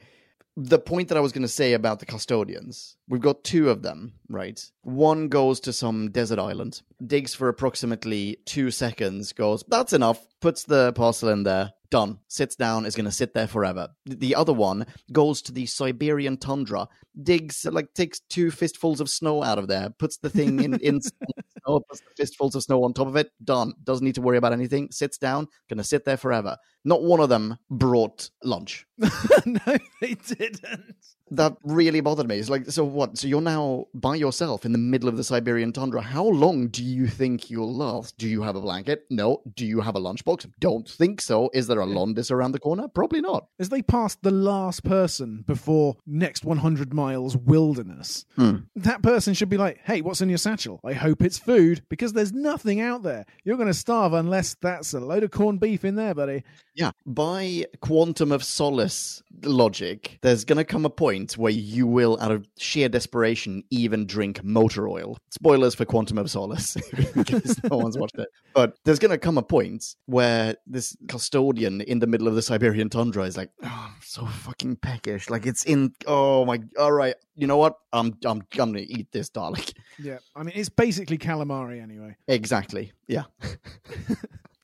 The 0.58 0.80
point 0.80 1.10
that 1.10 1.18
I 1.18 1.22
was 1.22 1.34
going 1.34 1.42
to 1.42 1.50
say 1.50 1.74
about 1.74 2.00
the 2.00 2.06
custodians, 2.06 2.96
we've 3.10 3.20
got 3.20 3.44
two 3.44 3.70
of 3.70 3.82
them, 3.82 4.14
right? 4.30 4.64
One 4.84 5.28
goes 5.28 5.60
to 5.62 5.74
some 5.74 6.12
desert 6.12 6.40
island, 6.40 6.82
digs 7.06 7.36
for 7.36 7.50
approximately 7.50 8.38
two 8.46 8.72
seconds, 8.72 9.34
goes, 9.34 9.66
that's 9.68 9.92
enough, 9.92 10.26
puts 10.46 10.64
the 10.64 10.94
parcel 10.94 11.30
in 11.30 11.42
there, 11.42 11.74
done, 11.90 12.20
sits 12.28 12.56
down, 12.56 12.86
is 12.86 12.96
going 12.96 13.06
to 13.06 13.12
sit 13.12 13.34
there 13.34 13.48
forever. 13.48 13.88
The 14.06 14.36
other 14.36 14.54
one 14.54 14.86
goes 15.12 15.42
to 15.42 15.52
the 15.52 15.66
Siberian 15.66 16.38
tundra, 16.38 16.88
digs, 17.24 17.66
like, 17.66 17.92
takes 17.96 18.20
two 18.20 18.52
fistfuls 18.52 19.02
of 19.02 19.10
snow 19.10 19.42
out 19.42 19.58
of 19.58 19.68
there, 19.68 19.90
puts 19.98 20.18
the 20.18 20.30
thing 20.30 20.64
in, 20.64 20.76
in 20.82 21.02
snow, 21.02 21.80
puts 21.90 22.02
the 22.02 22.12
fistfuls 22.16 22.54
of 22.54 22.62
snow 22.62 22.84
on 22.84 22.94
top 22.94 23.08
of 23.08 23.16
it, 23.16 23.32
done. 23.44 23.74
Doesn't 23.84 24.06
need 24.06 24.14
to 24.14 24.22
worry 24.22 24.38
about 24.38 24.54
anything, 24.54 24.90
sits 24.92 25.18
down, 25.18 25.48
going 25.68 25.80
to 25.80 25.84
sit 25.84 26.06
there 26.06 26.16
forever. 26.16 26.58
Not 26.84 27.02
one 27.02 27.22
of 27.22 27.30
them 27.30 27.58
brought 27.72 28.30
lunch 28.44 28.86
no, 29.48 29.78
they 30.00 30.14
didn't. 30.14 30.96
That 31.32 31.56
really 31.64 32.02
bothered 32.02 32.28
me. 32.28 32.38
It's 32.38 32.50
like, 32.50 32.70
so 32.70 32.84
what? 32.84 33.18
So 33.18 33.28
you're 33.28 33.42
now 33.42 33.88
by 33.94 34.16
yourself 34.16 34.66
in 34.66 34.72
the 34.72 34.78
middle 34.78 35.10
of 35.10 35.18
the 35.18 35.24
Siberian 35.24 35.74
tundra. 35.74 36.02
How 36.02 36.24
long 36.26 36.68
do 36.68 36.84
you 36.84 37.08
think 37.08 37.50
you'll 37.50 37.74
last? 37.74 38.18
Do 38.18 38.28
you 38.28 38.44
have 38.44 38.56
a 38.56 38.62
blanket? 38.62 39.06
No. 39.10 39.42
Do 39.56 39.66
you 39.66 39.82
have 39.82 39.96
a 39.96 40.00
lunchbox? 40.00 40.52
Don't 40.60 40.88
think 40.88 41.22
so. 41.22 41.50
Is 41.54 41.68
there 41.68 41.82
a 41.82 41.86
Londis 41.86 42.30
around 42.32 42.52
the 42.52 42.60
corner? 42.60 42.88
Probably 42.88 43.22
not. 43.22 43.48
As 43.60 43.70
they 43.70 43.82
passed 43.82 44.22
the 44.22 44.32
last 44.32 44.84
person 44.84 45.44
before 45.48 45.98
next 46.06 46.46
100 46.46 46.94
miles 46.94 47.36
wilderness, 47.36 48.26
Hmm. 48.36 48.58
that 48.76 49.02
person 49.02 49.34
should 49.34 49.50
be 49.50 49.58
like, 49.58 49.80
hey, 49.84 50.02
what's 50.02 50.22
in 50.22 50.30
your 50.30 50.38
satchel? 50.38 50.80
I 50.84 50.94
hope 50.94 51.22
it's 51.24 51.40
food 51.40 51.82
because 51.90 52.14
there's 52.14 52.34
nothing 52.34 52.80
out 52.82 53.04
there. 53.04 53.26
You're 53.44 53.58
going 53.58 53.68
to 53.68 53.74
starve 53.74 54.14
unless 54.14 54.56
that's 54.62 54.94
a 54.94 55.00
load 55.00 55.24
of 55.24 55.32
corned 55.32 55.60
beef 55.60 55.84
in 55.84 55.96
there, 55.96 56.14
buddy. 56.14 56.44
Yeah. 56.76 56.92
By 57.06 57.66
quantum 57.82 58.32
of 58.32 58.44
solace 58.44 59.24
logic, 59.44 60.20
there's 60.22 60.44
going 60.44 60.58
to 60.58 60.66
come 60.66 60.86
a 60.86 60.90
point 60.90 61.38
where 61.38 61.52
you 61.52 61.88
will, 61.88 62.18
out 62.20 62.32
of 62.32 62.48
sheer 62.58 62.90
desperation, 62.90 63.64
even 63.70 64.06
drink 64.06 64.44
motor 64.44 64.88
oil. 64.88 65.18
Spoilers 65.30 65.74
for 65.74 65.86
Quantum 65.86 66.18
of 66.18 66.30
Solace, 66.30 66.76
in 67.16 67.24
case 67.24 67.56
no 67.64 67.78
one's 67.78 67.98
watched 67.98 68.20
it. 68.20 68.28
But 68.54 68.78
there's 68.84 69.00
going 69.00 69.12
to 69.12 69.18
come 69.18 69.38
a 69.38 69.42
point 69.42 69.96
where 70.06 70.56
this 70.68 70.96
custodian 71.08 71.82
in 71.82 72.00
the 72.00 72.08
middle 72.08 72.28
of 72.28 72.36
the 72.36 72.42
Siberian 72.42 72.90
tundra 72.90 73.24
is 73.24 73.38
like, 73.38 73.52
oh, 73.64 73.92
I'm 73.96 74.02
so 74.02 74.26
fucking 74.26 74.76
peckish. 74.78 75.30
Like 75.30 75.46
it's 75.46 75.64
in, 75.64 75.94
oh 76.08 76.44
my, 76.46 76.60
all 76.78 76.92
right, 76.92 77.16
you 77.36 77.48
know 77.48 77.58
what? 77.58 77.78
I'm, 77.94 78.18
I'm, 78.26 78.42
I'm 78.42 78.48
going 78.52 78.74
to 78.74 78.82
eat 78.82 79.12
this, 79.12 79.30
darling. 79.30 79.64
Yeah. 79.98 80.18
I 80.36 80.44
mean, 80.44 80.54
it's 80.56 80.68
basically 80.68 81.18
calamari 81.18 81.82
anyway. 81.82 82.18
Exactly. 82.28 82.92
Yeah. 83.08 83.24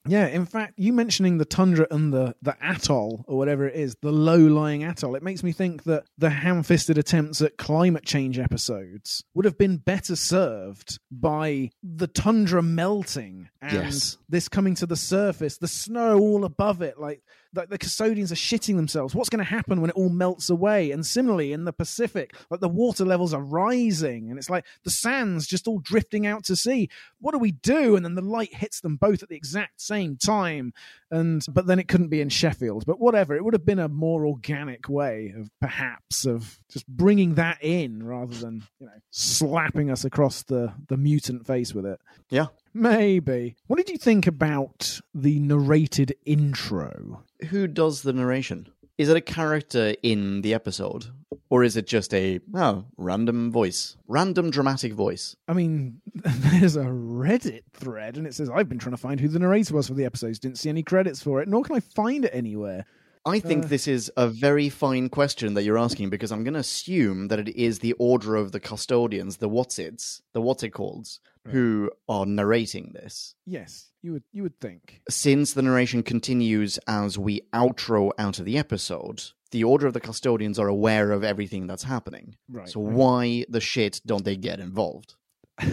Yeah, 0.07 0.25
in 0.27 0.45
fact, 0.47 0.73
you 0.77 0.93
mentioning 0.93 1.37
the 1.37 1.45
tundra 1.45 1.85
and 1.91 2.11
the, 2.11 2.35
the 2.41 2.55
atoll, 2.61 3.23
or 3.27 3.37
whatever 3.37 3.67
it 3.67 3.75
is, 3.75 3.95
the 4.01 4.11
low 4.11 4.37
lying 4.37 4.83
atoll, 4.83 5.15
it 5.15 5.21
makes 5.21 5.43
me 5.43 5.51
think 5.51 5.83
that 5.83 6.05
the 6.17 6.29
ham 6.31 6.63
fisted 6.63 6.97
attempts 6.97 7.41
at 7.41 7.57
climate 7.57 8.03
change 8.03 8.39
episodes 8.39 9.23
would 9.35 9.45
have 9.45 9.57
been 9.59 9.77
better 9.77 10.15
served 10.15 10.97
by 11.11 11.69
the 11.83 12.07
tundra 12.07 12.63
melting 12.63 13.49
and 13.61 13.73
Yes. 13.73 14.17
this 14.27 14.49
coming 14.49 14.73
to 14.75 14.87
the 14.87 14.95
surface, 14.95 15.57
the 15.57 15.67
snow 15.67 16.17
all 16.19 16.45
above 16.45 16.81
it. 16.81 16.99
Like, 16.99 17.21
like 17.53 17.69
the 17.69 17.77
custodians 17.77 18.31
are 18.31 18.35
shitting 18.35 18.75
themselves. 18.75 19.13
What's 19.13 19.29
going 19.29 19.43
to 19.43 19.49
happen 19.49 19.81
when 19.81 19.89
it 19.89 19.95
all 19.95 20.09
melts 20.09 20.49
away? 20.49 20.91
And 20.91 21.05
similarly, 21.05 21.53
in 21.53 21.65
the 21.65 21.73
Pacific, 21.73 22.35
like 22.49 22.59
the 22.59 22.69
water 22.69 23.05
levels 23.05 23.33
are 23.33 23.41
rising 23.41 24.29
and 24.29 24.37
it's 24.37 24.49
like 24.49 24.65
the 24.83 24.91
sand's 24.91 25.47
just 25.47 25.67
all 25.67 25.79
drifting 25.79 26.25
out 26.25 26.43
to 26.45 26.55
sea. 26.55 26.89
What 27.19 27.33
do 27.33 27.39
we 27.39 27.51
do? 27.51 27.95
And 27.95 28.05
then 28.05 28.15
the 28.15 28.21
light 28.21 28.53
hits 28.53 28.81
them 28.81 28.95
both 28.95 29.23
at 29.23 29.29
the 29.29 29.35
exact 29.35 29.81
same 29.81 30.17
time. 30.17 30.73
And 31.09 31.43
but 31.49 31.67
then 31.67 31.79
it 31.79 31.87
couldn't 31.87 32.09
be 32.09 32.21
in 32.21 32.29
Sheffield. 32.29 32.85
But 32.85 32.99
whatever, 32.99 33.35
it 33.35 33.43
would 33.43 33.53
have 33.53 33.65
been 33.65 33.79
a 33.79 33.89
more 33.89 34.25
organic 34.25 34.87
way 34.87 35.33
of 35.37 35.49
perhaps 35.59 36.25
of 36.25 36.59
just 36.69 36.87
bringing 36.87 37.35
that 37.35 37.57
in 37.61 38.03
rather 38.03 38.35
than 38.35 38.63
you 38.79 38.85
know 38.85 38.93
slapping 39.09 39.91
us 39.91 40.05
across 40.05 40.43
the 40.43 40.73
the 40.87 40.97
mutant 40.97 41.45
face 41.45 41.73
with 41.73 41.85
it. 41.85 41.99
Yeah. 42.29 42.47
Maybe. 42.73 43.55
What 43.67 43.77
did 43.77 43.89
you 43.89 43.97
think 43.97 44.27
about 44.27 45.01
the 45.13 45.39
narrated 45.39 46.15
intro? 46.25 47.23
who 47.49 47.65
does 47.67 48.03
the 48.03 48.13
narration? 48.13 48.67
Is 48.99 49.09
it 49.09 49.17
a 49.17 49.21
character 49.21 49.95
in 50.03 50.41
the 50.41 50.53
episode? 50.53 51.07
Or 51.49 51.63
is 51.63 51.75
it 51.75 51.87
just 51.87 52.13
a 52.13 52.39
oh, 52.53 52.85
random 52.97 53.51
voice? 53.51 53.97
Random 54.07 54.51
dramatic 54.51 54.93
voice. 54.93 55.35
I 55.47 55.53
mean, 55.53 56.01
there's 56.13 56.75
a 56.75 56.85
Reddit 56.85 57.63
thread 57.73 58.17
and 58.17 58.27
it 58.27 58.35
says, 58.35 58.49
I've 58.49 58.69
been 58.69 58.77
trying 58.77 58.93
to 58.95 59.01
find 59.01 59.19
who 59.19 59.27
the 59.27 59.39
narrator 59.39 59.73
was 59.73 59.87
for 59.87 59.95
the 59.95 60.05
episodes. 60.05 60.39
Didn't 60.39 60.59
see 60.59 60.69
any 60.69 60.83
credits 60.83 61.21
for 61.21 61.41
it, 61.41 61.47
nor 61.47 61.63
can 61.63 61.75
I 61.75 61.79
find 61.79 62.25
it 62.25 62.31
anywhere. 62.33 62.85
I 63.25 63.39
think 63.39 63.65
Uh. 63.65 63.67
this 63.67 63.87
is 63.87 64.11
a 64.17 64.27
very 64.27 64.69
fine 64.69 65.09
question 65.09 65.55
that 65.55 65.63
you're 65.63 65.77
asking 65.77 66.09
because 66.09 66.31
I'm 66.31 66.43
going 66.43 66.53
to 66.53 66.59
assume 66.59 67.27
that 67.29 67.39
it 67.39 67.49
is 67.49 67.79
the 67.79 67.93
order 67.93 68.35
of 68.35 68.51
the 68.51 68.59
custodians, 68.59 69.37
the 69.37 69.49
what's 69.49 69.77
its, 69.79 70.21
the 70.33 70.41
what's 70.41 70.63
it 70.63 70.69
called, 70.71 71.07
who 71.47 71.89
are 72.07 72.25
narrating 72.25 72.91
this. 72.93 73.35
Yes, 73.45 73.89
you 74.01 74.13
would 74.13 74.23
you 74.31 74.43
would 74.43 74.59
think. 74.59 75.01
Since 75.09 75.53
the 75.53 75.61
narration 75.61 76.03
continues 76.03 76.77
as 76.87 77.17
we 77.17 77.41
outro 77.53 78.11
out 78.17 78.39
of 78.39 78.45
the 78.45 78.57
episode, 78.57 79.23
the 79.51 79.63
order 79.63 79.87
of 79.87 79.93
the 79.93 79.99
custodians 79.99 80.59
are 80.59 80.67
aware 80.67 81.11
of 81.11 81.23
everything 81.23 81.67
that's 81.67 81.83
happening. 81.83 82.35
Right. 82.49 82.69
So 82.69 82.79
why 82.79 83.45
the 83.49 83.59
shit 83.61 84.01
don't 84.05 84.23
they 84.25 84.35
get 84.37 84.59
involved? 84.59 85.15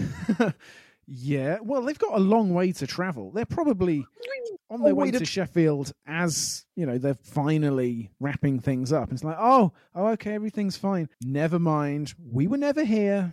yeah, 1.06 1.58
well, 1.62 1.82
they've 1.82 1.98
got 1.98 2.14
a 2.16 2.20
long 2.20 2.52
way 2.52 2.72
to 2.72 2.86
travel. 2.86 3.30
They're 3.30 3.46
probably 3.46 4.04
on 4.70 4.82
their 4.82 4.92
Oh, 4.92 4.96
way 4.96 5.10
to 5.10 5.18
it- 5.22 5.26
Sheffield 5.28 5.92
as, 6.06 6.66
you 6.76 6.84
know, 6.86 6.98
they're 6.98 7.14
finally 7.14 8.10
wrapping 8.20 8.60
things 8.60 8.92
up. 8.92 9.12
It's 9.12 9.24
like, 9.24 9.36
oh, 9.38 9.72
oh, 9.94 10.08
okay, 10.08 10.34
everything's 10.34 10.76
fine. 10.76 11.08
Never 11.22 11.58
mind. 11.58 12.12
We 12.30 12.46
were 12.46 12.58
never 12.58 12.84
here. 12.84 13.32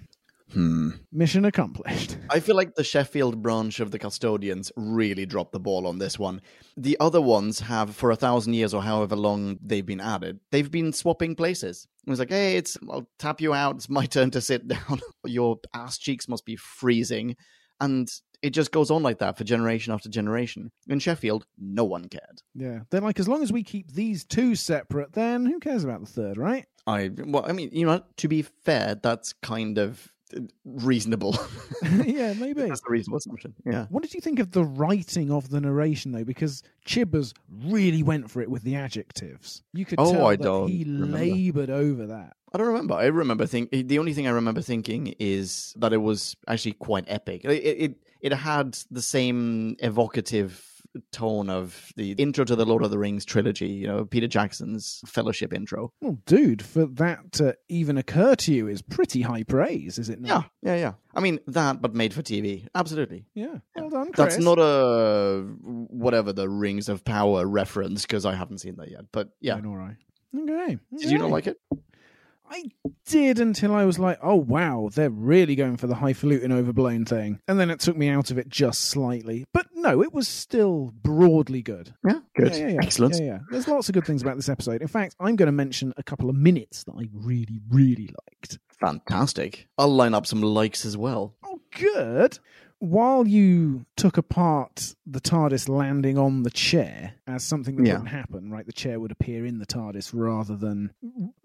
Hmm. 0.53 0.91
Mission 1.12 1.45
accomplished. 1.45 2.17
I 2.29 2.39
feel 2.39 2.55
like 2.55 2.75
the 2.75 2.84
Sheffield 2.84 3.41
branch 3.41 3.79
of 3.79 3.91
the 3.91 3.99
custodians 3.99 4.71
really 4.75 5.25
dropped 5.25 5.51
the 5.51 5.60
ball 5.60 5.88
on 5.88 5.97
this 5.97 6.19
one. 6.19 6.41
The 6.77 6.97
other 6.99 7.21
ones 7.21 7.60
have, 7.62 7.95
for 7.95 8.12
a 8.12 8.15
thousand 8.15 8.53
years 8.53 8.73
or 8.73 8.81
however 8.81 9.15
long 9.15 9.58
they've 9.62 9.86
been 9.86 9.99
added, 9.99 10.39
they've 10.51 10.69
been 10.69 10.93
swapping 10.93 11.36
places. 11.36 11.88
It 12.05 12.10
was 12.10 12.19
like, 12.19 12.29
hey, 12.29 12.58
it's 12.58 12.77
I'll 12.89 13.10
tap 13.17 13.41
you 13.41 13.53
out. 13.53 13.75
It's 13.75 13.89
my 13.89 14.05
turn 14.05 14.31
to 14.31 14.41
sit 14.41 14.67
down. 14.67 15.01
Your 15.25 15.58
ass 15.73 15.97
cheeks 15.97 16.27
must 16.27 16.45
be 16.45 16.55
freezing, 16.55 17.36
and 17.81 18.08
it 18.41 18.51
just 18.51 18.71
goes 18.71 18.91
on 18.91 19.01
like 19.01 19.19
that 19.19 19.38
for 19.38 19.43
generation 19.43 19.91
after 19.91 20.08
generation. 20.08 20.71
In 20.88 20.99
Sheffield, 20.99 21.47
no 21.58 21.84
one 21.84 22.08
cared. 22.08 22.43
Yeah. 22.53 22.81
They're 22.91 23.01
like, 23.01 23.19
as 23.19 23.27
long 23.27 23.41
as 23.41 23.51
we 23.51 23.63
keep 23.63 23.91
these 23.91 24.23
two 24.23 24.55
separate, 24.55 25.13
then 25.13 25.47
who 25.47 25.60
cares 25.60 25.84
about 25.84 26.01
the 26.01 26.12
third, 26.12 26.38
right? 26.38 26.65
I 26.86 27.10
well, 27.17 27.43
I 27.47 27.53
mean, 27.53 27.71
you 27.73 27.88
know, 27.88 28.03
to 28.17 28.27
be 28.27 28.43
fair, 28.43 28.95
that's 29.01 29.34
kind 29.41 29.79
of 29.79 30.12
reasonable. 30.65 31.38
yeah, 32.05 32.33
maybe. 32.33 32.63
that's 32.63 32.81
a 32.88 32.91
reasonable 32.91 33.17
assumption. 33.17 33.53
Yeah. 33.65 33.85
What 33.89 34.03
did 34.03 34.13
you 34.13 34.21
think 34.21 34.39
of 34.39 34.51
the 34.51 34.63
writing 34.63 35.31
of 35.31 35.49
the 35.49 35.61
narration, 35.61 36.11
though? 36.11 36.23
Because 36.23 36.63
Chibbers 36.85 37.33
really 37.49 38.03
went 38.03 38.29
for 38.31 38.41
it 38.41 38.49
with 38.49 38.63
the 38.63 38.75
adjectives. 38.75 39.63
You 39.73 39.85
could 39.85 39.99
Oh, 39.99 40.11
tell 40.11 40.25
I 40.27 40.35
that 40.35 40.43
don't 40.43 40.67
he 40.69 40.83
remember. 40.83 41.17
labored 41.17 41.69
over 41.69 42.07
that. 42.07 42.35
I 42.53 42.57
don't 42.57 42.67
remember. 42.67 42.93
I 42.95 43.05
remember 43.07 43.45
thinking 43.45 43.79
eh, 43.79 43.83
the 43.85 43.99
only 43.99 44.13
thing 44.13 44.27
I 44.27 44.31
remember 44.31 44.61
thinking 44.61 45.13
is 45.19 45.73
that 45.77 45.91
it 45.93 45.97
was 45.97 46.35
actually 46.47 46.73
quite 46.73 47.03
epic. 47.07 47.43
It 47.43 47.49
it 47.51 47.97
it 48.21 48.31
had 48.33 48.77
the 48.89 49.01
same 49.01 49.75
evocative 49.79 50.74
tone 51.12 51.49
of 51.49 51.91
the 51.95 52.12
intro 52.13 52.45
to 52.45 52.55
the 52.55 52.65
Lord 52.65 52.84
of 52.84 52.91
the 52.91 52.97
Rings 52.99 53.25
trilogy. 53.25 53.67
You 53.67 53.88
know, 53.88 54.05
Peter 54.05 54.27
Jackson's 54.27 55.01
Fellowship 55.05 55.53
intro. 55.53 55.91
Well, 56.01 56.17
dude, 56.25 56.62
for 56.62 56.86
that 56.86 57.31
to 57.34 57.55
even 57.69 57.97
occur 57.97 58.36
to 58.36 58.53
you 58.53 58.67
is 58.67 58.81
pretty 58.81 59.21
high 59.21 59.43
praise, 59.43 59.97
is 59.97 60.10
it 60.10 60.19
Yeah, 60.21 60.34
not? 60.36 60.51
yeah, 60.62 60.75
yeah. 60.75 60.93
I 61.13 61.19
mean 61.21 61.39
that, 61.47 61.81
but 61.81 61.93
made 61.95 62.13
for 62.13 62.21
TV. 62.21 62.67
Absolutely. 62.75 63.25
Yeah. 63.34 63.55
Well 63.75 63.89
done, 63.89 64.12
Chris. 64.12 64.36
That's 64.36 64.43
not 64.43 64.58
a 64.60 65.41
whatever 65.62 66.34
the 66.34 66.49
Rings 66.49 66.89
of 66.89 67.03
Power 67.05 67.45
reference 67.47 68.01
because 68.03 68.25
I 68.25 68.36
haven't 68.36 68.60
seen 68.60 68.75
that 68.77 68.91
yet. 68.91 69.05
But 69.12 69.29
yeah, 69.39 69.60
All 69.65 69.75
right. 69.77 69.95
Okay. 70.38 70.77
did 70.97 71.12
you 71.12 71.17
not 71.17 71.29
like 71.29 71.47
it? 71.47 71.58
I 72.49 72.63
did 73.05 73.39
until 73.39 73.73
I 73.73 73.86
was 73.86 73.99
like, 73.99 74.19
oh 74.21 74.36
wow, 74.36 74.89
they're 74.93 75.10
really 75.10 75.55
going 75.55 75.77
for 75.77 75.88
the 75.88 75.95
highfalutin 75.95 76.51
overblown 76.51 77.05
thing. 77.05 77.39
And 77.47 77.60
then 77.60 77.69
it 77.69 77.79
took 77.79 77.97
me 77.97 78.10
out 78.10 78.31
of 78.31 78.38
it 78.38 78.49
just 78.49 78.86
slightly. 78.86 79.45
But 79.53 79.67
no, 79.73 80.01
it 80.01 80.13
was 80.13 80.27
still 80.27 80.93
broadly 81.01 81.62
good. 81.62 81.93
Yeah, 82.08 82.19
good. 82.36 82.53
Yeah, 82.53 82.58
yeah, 82.58 82.67
yeah. 82.69 82.79
Excellent. 82.81 83.15
Yeah, 83.15 83.25
yeah. 83.25 83.39
There's 83.49 83.67
lots 83.67 83.89
of 83.89 83.93
good 83.93 84.05
things 84.05 84.21
about 84.21 84.36
this 84.36 84.49
episode. 84.49 84.81
In 84.81 84.88
fact, 84.88 85.15
I'm 85.19 85.36
going 85.36 85.47
to 85.47 85.51
mention 85.51 85.93
a 85.97 86.03
couple 86.03 86.29
of 86.29 86.36
minutes 86.36 86.84
that 86.86 86.93
I 86.93 87.08
really, 87.13 87.60
really 87.69 88.13
liked. 88.27 88.60
Fantastic. 88.79 89.67
I'll 89.77 89.93
line 89.93 90.13
up 90.13 90.27
some 90.27 90.41
likes 90.41 90.86
as 90.86 90.97
well. 90.97 91.36
Oh, 91.43 91.60
good. 91.71 92.39
While 92.79 93.25
you 93.25 93.85
took 93.95 94.17
apart 94.17 94.95
the 95.05 95.21
TARDIS 95.21 95.69
landing 95.69 96.17
on 96.17 96.43
the 96.43 96.49
chair 96.49 97.13
as 97.25 97.43
something 97.43 97.77
that 97.77 97.85
Yeah. 97.85 97.93
wouldn't 97.93 98.09
happen, 98.09 98.51
right? 98.51 98.65
The 98.65 98.73
chair 98.73 98.99
would 98.99 99.11
appear 99.11 99.45
in 99.45 99.59
the 99.59 99.65
TARDIS 99.65 100.11
rather 100.13 100.55
than 100.55 100.91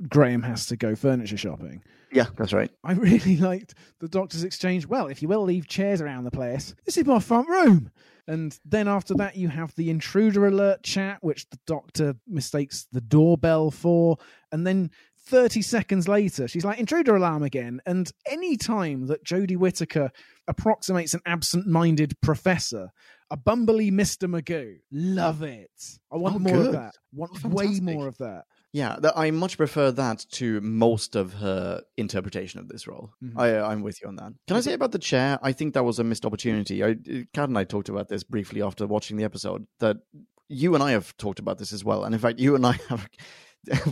Graham 0.09 0.43
has 0.43 0.67
to 0.67 0.77
go 0.77 0.95
furniture 0.97 1.37
shopping. 1.37 1.83
Yeah, 2.13 2.27
that's 2.37 2.53
right. 2.53 2.71
I 2.83 2.93
really 2.93 3.37
liked 3.39 3.75
the 4.01 4.09
doctor's 4.09 4.43
exchange. 4.45 4.87
Well, 4.87 5.07
if 5.07 5.23
you 5.23 5.29
will 5.29 5.45
leave 5.45 5.69
chairs 5.69 6.01
around 6.01 6.25
the 6.25 6.31
place, 6.33 6.75
this 6.85 6.97
is 6.99 7.07
my 7.07 7.21
front 7.21 7.49
room. 7.49 7.91
And 8.27 8.59
then 8.65 8.87
after 8.89 9.15
that, 9.15 9.37
you 9.37 9.49
have 9.49 9.75
the 9.77 9.91
intruder 9.91 10.47
alert 10.47 10.83
chat, 10.83 11.19
which 11.23 11.49
the 11.51 11.59
doctor 11.67 12.17
mistakes 12.29 12.87
the 12.93 13.01
doorbell 13.01 13.71
for. 13.71 14.19
And 14.53 14.67
then 14.67 14.91
30 15.27 15.63
seconds 15.63 16.07
later, 16.09 16.47
she's 16.49 16.65
like, 16.65 16.79
intruder 16.79 17.15
alarm 17.17 17.43
again. 17.43 17.81
And 17.87 18.11
any 18.27 18.57
time 18.57 19.07
that 19.07 19.25
Jodie 19.25 19.57
Whittaker 19.57 20.11
approximates 20.51 21.15
an 21.15 21.21
absent 21.25 21.67
minded 21.67 22.13
professor, 22.21 22.91
a 23.31 23.37
bumbly 23.37 23.91
Mr. 23.91 24.29
Magoo, 24.29 24.77
love 24.91 25.43
it. 25.43 25.71
I 26.13 26.17
want 26.17 26.37
Oh, 26.37 26.39
more 26.41 26.57
of 26.57 26.63
good. 26.65 26.75
that. 26.75 26.95
want 27.13 27.31
Oh, 27.45 27.49
way 27.49 27.81
more 27.81 28.07
of 28.09 28.19
that. 28.19 28.45
Yeah, 28.73 28.97
th- 29.03 29.15
I 29.17 29.31
much 29.33 29.57
prefer 29.57 29.91
that 29.93 30.25
to 30.33 30.61
most 30.61 31.17
of 31.17 31.33
her 31.35 31.83
interpretation 31.97 32.61
of 32.61 32.69
this 32.69 32.87
role. 32.87 33.11
Mhm. 33.23 33.33
I, 33.37 33.61
I'm 33.61 33.83
with 33.83 34.01
you 34.01 34.09
on 34.09 34.17
that. 34.17 34.33
Can 34.47 34.57
I 34.57 34.61
say 34.61 34.75
about 34.75 34.93
the 34.93 34.99
chair? 34.99 35.39
I 35.43 35.53
think 35.53 35.75
that 35.75 35.85
was 35.85 35.99
a 35.99 36.05
missed 36.05 36.25
opportunity. 36.25 36.85
I, 36.85 36.95
Kat 37.35 37.49
and 37.49 37.59
I 37.59 37.65
talked 37.65 37.89
about 37.89 38.09
this 38.09 38.23
briefly 38.23 38.63
after 38.63 38.87
watching 38.87 39.17
the 39.17 39.25
episode. 39.25 39.67
That 39.81 39.97
you 40.49 40.75
and 40.75 40.83
I 40.85 40.93
have 40.93 41.17
talked 41.17 41.39
about 41.41 41.59
this 41.59 41.73
as 41.73 41.85
well, 41.85 42.05
and 42.05 42.15
in 42.15 42.21
fact, 42.21 42.39
you 42.39 42.55
and 42.55 42.65
I 42.67 42.73
have 42.89 43.09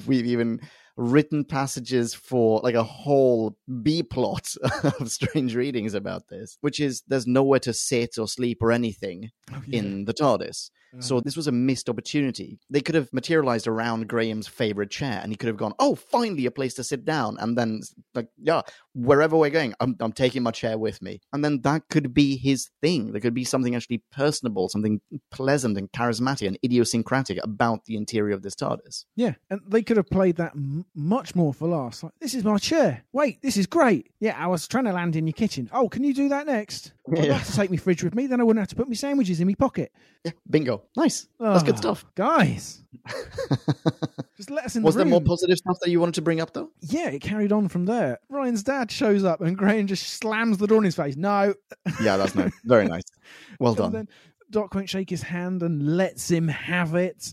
we've 0.07 0.27
even 0.27 0.61
written 0.99 1.45
passages 1.45 2.13
for 2.13 2.61
like 2.63 2.75
a 2.75 2.83
whole 2.83 3.57
B 3.83 4.03
plot 4.03 4.55
of 5.01 5.11
strange 5.11 5.55
readings 5.55 5.95
about 5.95 6.29
this, 6.29 6.59
which 6.61 6.81
is 6.81 7.03
there's 7.07 7.27
nowhere 7.27 7.61
to 7.61 7.73
sit 7.73 8.19
or 8.19 8.27
sleep 8.29 8.59
or 8.61 8.73
anything 8.73 9.31
Oh, 9.53 9.63
yeah. 9.67 9.79
in 9.79 10.05
the 10.05 10.13
TARDIS. 10.13 10.71
Uh, 10.97 11.01
So 11.01 11.21
this 11.21 11.37
was 11.37 11.47
a 11.47 11.53
missed 11.53 11.89
opportunity. 11.89 12.59
They 12.71 12.81
could 12.81 12.95
have 12.95 13.13
materialized 13.13 13.67
around 13.67 14.09
Graham's 14.09 14.47
favorite 14.49 14.91
chair, 14.91 15.21
and 15.23 15.33
he 15.33 15.37
could 15.37 15.49
have 15.49 15.57
gone, 15.57 15.75
"Oh, 15.79 15.95
finally 15.95 16.47
a 16.47 16.51
place 16.51 16.75
to 16.75 16.85
sit 16.85 17.05
down." 17.05 17.37
And 17.41 17.57
then, 17.59 17.81
like, 18.15 18.29
yeah, 18.39 18.63
wherever 18.95 19.37
we're 19.37 19.51
going, 19.51 19.75
I'm, 19.81 19.97
I'm 20.01 20.13
taking 20.13 20.43
my 20.43 20.51
chair 20.51 20.77
with 20.79 21.01
me. 21.03 21.21
And 21.33 21.45
then 21.45 21.61
that 21.63 21.83
could 21.89 22.13
be 22.15 22.37
his 22.37 22.69
thing. 22.83 23.13
There 23.13 23.21
could 23.21 23.35
be 23.35 23.45
something 23.45 23.75
actually 23.75 24.03
personable, 24.13 24.69
something 24.69 25.01
pleasant 25.31 25.77
and 25.79 25.91
charismatic 25.93 26.47
and 26.49 26.59
idiosyncratic 26.65 27.39
about 27.45 27.85
the 27.85 27.97
interior 27.97 28.35
of 28.35 28.43
this 28.43 28.55
TARDIS. 28.57 29.05
Yeah, 29.15 29.35
and 29.51 29.61
they 29.69 29.83
could 29.83 29.97
have 29.99 30.09
played 30.11 30.37
that 30.37 30.53
m- 30.55 30.85
much 30.95 31.35
more 31.37 31.55
for 31.55 31.69
laughs. 31.69 32.03
Like, 32.03 32.13
this 32.21 32.35
is 32.35 32.45
my 32.45 32.59
chair. 32.59 33.05
Wait, 33.13 33.41
this 33.43 33.57
is 33.57 33.67
great. 33.67 34.11
Yeah, 34.21 34.37
I 34.37 34.47
was 34.47 34.67
trying 34.67 34.85
to 34.85 34.93
land 34.93 35.17
in 35.17 35.27
your 35.27 35.33
kitchen. 35.35 35.69
Oh, 35.73 35.89
can 35.89 36.03
you 36.05 36.15
do 36.15 36.29
that 36.31 36.47
next? 36.47 36.93
I'd 37.17 37.25
Yeah. 37.25 37.33
like 37.35 37.45
to 37.47 37.53
take 37.57 37.71
my 37.71 37.77
fridge 37.77 38.03
with 38.05 38.15
me, 38.15 38.27
then 38.27 38.41
I 38.41 38.45
wouldn't 38.45 38.61
have 38.61 38.69
to 38.69 38.77
put 38.77 38.89
my 38.89 38.95
sandwiches 38.95 39.41
in 39.41 39.47
my 39.47 39.55
pocket. 39.55 39.93
Yeah, 40.25 40.33
bingo, 40.51 40.83
nice. 40.97 41.27
That's 41.41 41.63
good 41.63 41.75
Ah, 41.77 41.79
stuff. 41.79 42.05
guys. 42.15 42.83
Just 44.37 44.51
let 44.51 44.65
us 44.67 44.77
in 44.77 44.83
Was 44.83 44.95
the 44.95 44.99
there 45.05 45.11
more 45.11 45.21
positive 45.21 45.57
stuff 45.59 45.79
that 45.83 45.91
you 45.91 45.99
wanted 46.01 46.15
to 46.15 46.23
bring 46.23 46.41
up, 46.41 46.53
though? 46.53 46.71
yeah, 46.81 47.09
it 47.09 47.21
carried 47.21 47.51
on 47.53 47.69
from 47.69 47.87
there. 47.87 48.19
Ryan's 48.29 48.63
dad 48.63 48.91
shows 48.91 49.25
up 49.25 49.41
and 49.41 49.57
Graham 49.57 49.87
just 49.87 50.07
slams 50.15 50.59
the 50.59 50.67
door 50.67 50.79
in 50.79 50.85
his 50.85 50.95
face. 50.97 51.17
No. 51.17 51.55
Yeah, 52.03 52.17
that's 52.17 52.35
nice. 52.35 52.53
Very 52.65 52.87
nice. 52.87 53.03
Well 53.59 53.73
And 53.73 53.79
done. 53.79 53.93
then 53.93 54.09
Doc 54.51 54.75
won't 54.75 54.89
shake 54.89 55.11
his 55.11 55.23
hand 55.23 55.63
and 55.63 55.97
lets 55.97 56.31
him 56.31 56.47
have 56.49 56.95
it. 56.95 57.33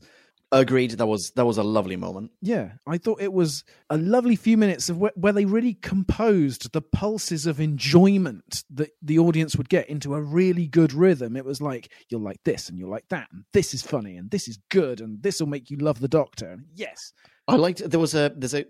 Agreed. 0.52 0.92
That 0.92 1.08
was 1.08 1.32
that 1.32 1.46
was 1.46 1.58
a 1.58 1.64
lovely 1.64 1.96
moment. 1.96 2.32
Yeah, 2.42 2.74
I 2.88 2.98
thought 2.98 3.22
it 3.22 3.34
was 3.34 3.64
a 3.90 3.98
lovely 3.98 4.36
few 4.36 4.58
minutes 4.58 4.90
of 4.90 4.98
where, 4.98 5.12
where 5.16 5.34
they 5.34 5.46
really 5.46 5.74
composed 5.74 6.72
the 6.72 6.82
pulses 6.82 7.46
of 7.46 7.60
enjoyment 7.60 8.64
that 8.70 8.92
the 9.02 9.20
audience 9.20 9.56
would 9.56 9.70
get 9.70 9.90
into 9.90 10.14
a 10.14 10.22
really 10.22 10.68
good 10.68 10.94
rhythm. 10.94 11.36
It 11.36 11.46
was 11.46 11.62
like 11.62 11.92
you'll 12.10 12.22
like 12.22 12.44
this 12.46 12.70
and 12.70 12.78
you'll 12.78 12.92
like 12.92 13.10
that, 13.10 13.28
and 13.34 13.44
this 13.54 13.74
is 13.74 13.82
funny 13.82 14.18
and 14.18 14.30
this 14.30 14.48
is 14.48 14.60
good 14.70 15.02
and 15.02 15.22
this 15.22 15.40
will 15.40 15.48
make 15.48 15.70
you 15.72 15.78
love 15.78 16.00
the 16.00 16.08
Doctor. 16.08 16.52
And 16.52 16.66
yes, 16.74 17.12
I 17.48 17.58
liked 17.58 17.88
there 17.88 18.00
was 18.00 18.16
a 18.16 18.34
there's 18.36 18.56
a 18.56 18.66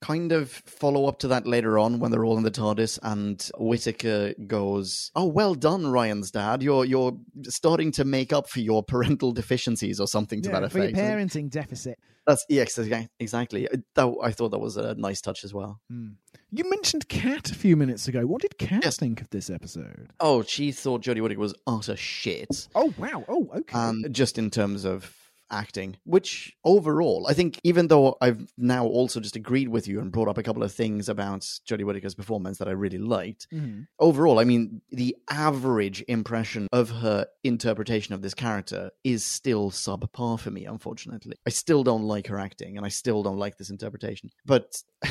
kind 0.00 0.32
of 0.32 0.50
follow 0.50 1.06
up 1.06 1.20
to 1.20 1.28
that 1.28 1.46
later 1.46 1.78
on 1.78 2.00
when 2.00 2.10
they're 2.10 2.24
all 2.24 2.36
in 2.36 2.42
the 2.42 2.50
TARDIS 2.50 2.98
and 3.02 3.48
Whittaker 3.56 4.34
goes, 4.48 5.12
"Oh, 5.14 5.26
well 5.26 5.54
done, 5.54 5.86
Ryan's 5.86 6.32
dad. 6.32 6.62
You're 6.62 6.84
you're 6.84 7.16
starting 7.44 7.92
to 7.92 8.04
make 8.04 8.32
up 8.32 8.48
for 8.48 8.58
your 8.60 8.82
parental 8.82 9.30
deficiencies 9.32 10.00
or 10.00 10.08
something 10.08 10.42
to 10.42 10.48
yeah, 10.50 10.60
that 10.60 10.72
for 10.72 10.78
your 10.78 10.88
effect." 10.88 10.98
parenting 10.98 11.50
deficit. 11.50 11.98
That's 12.26 12.44
yes, 12.48 12.74
exa- 12.76 13.08
exactly. 13.20 13.68
That, 13.94 14.16
I 14.20 14.32
thought 14.32 14.48
that 14.50 14.58
was 14.58 14.76
a 14.76 14.96
nice 14.96 15.20
touch 15.20 15.44
as 15.44 15.54
well. 15.54 15.80
Hmm. 15.88 16.08
You 16.50 16.68
mentioned 16.68 17.08
Kat 17.08 17.50
a 17.50 17.54
few 17.54 17.76
minutes 17.76 18.08
ago. 18.08 18.26
What 18.26 18.42
did 18.42 18.58
Kat 18.58 18.80
Yes. 18.84 18.96
think 18.96 19.20
of 19.20 19.30
this 19.30 19.50
episode? 19.50 20.10
Oh, 20.18 20.42
she 20.42 20.72
thought 20.72 21.02
Jodie 21.02 21.20
Whittaker 21.20 21.40
was 21.40 21.54
utter 21.66 21.96
shit. 21.96 22.66
Oh 22.74 22.92
wow! 22.98 23.24
Oh 23.28 23.48
okay. 23.54 23.78
um, 23.78 24.04
just 24.10 24.36
in 24.38 24.50
terms 24.50 24.84
of 24.84 25.12
acting, 25.50 25.96
which 26.04 26.54
overall, 26.64 27.26
I 27.28 27.32
think, 27.34 27.60
even 27.64 27.88
though 27.88 28.16
I've 28.20 28.46
now 28.58 28.86
also 28.86 29.20
just 29.20 29.36
agreed 29.36 29.68
with 29.68 29.86
you 29.88 30.00
and 30.00 30.10
brought 30.12 30.28
up 30.28 30.38
a 30.38 30.42
couple 30.42 30.62
of 30.62 30.72
things 30.72 31.08
about 31.08 31.40
Jodie 31.68 31.84
Whittaker's 31.84 32.14
performance 32.14 32.58
that 32.58 32.68
I 32.68 32.72
really 32.72 32.98
liked, 32.98 33.46
Mhm. 33.52 33.86
overall, 33.98 34.38
I 34.38 34.44
mean, 34.44 34.82
the 34.90 35.16
average 35.30 36.04
impression 36.08 36.66
of 36.72 36.90
her 36.90 37.26
interpretation 37.44 38.14
of 38.14 38.22
this 38.22 38.34
character 38.34 38.90
is 39.04 39.24
still 39.24 39.70
subpar 39.70 40.38
for 40.40 40.50
me, 40.50 40.64
unfortunately. 40.64 41.36
I 41.46 41.50
still 41.50 41.84
don't 41.84 42.04
like 42.04 42.26
her 42.28 42.38
acting 42.38 42.76
and 42.76 42.84
I 42.84 42.90
still 42.90 43.22
don't 43.22 43.38
like 43.38 43.56
this 43.58 43.70
interpretation. 43.70 44.30
But. 44.44 44.82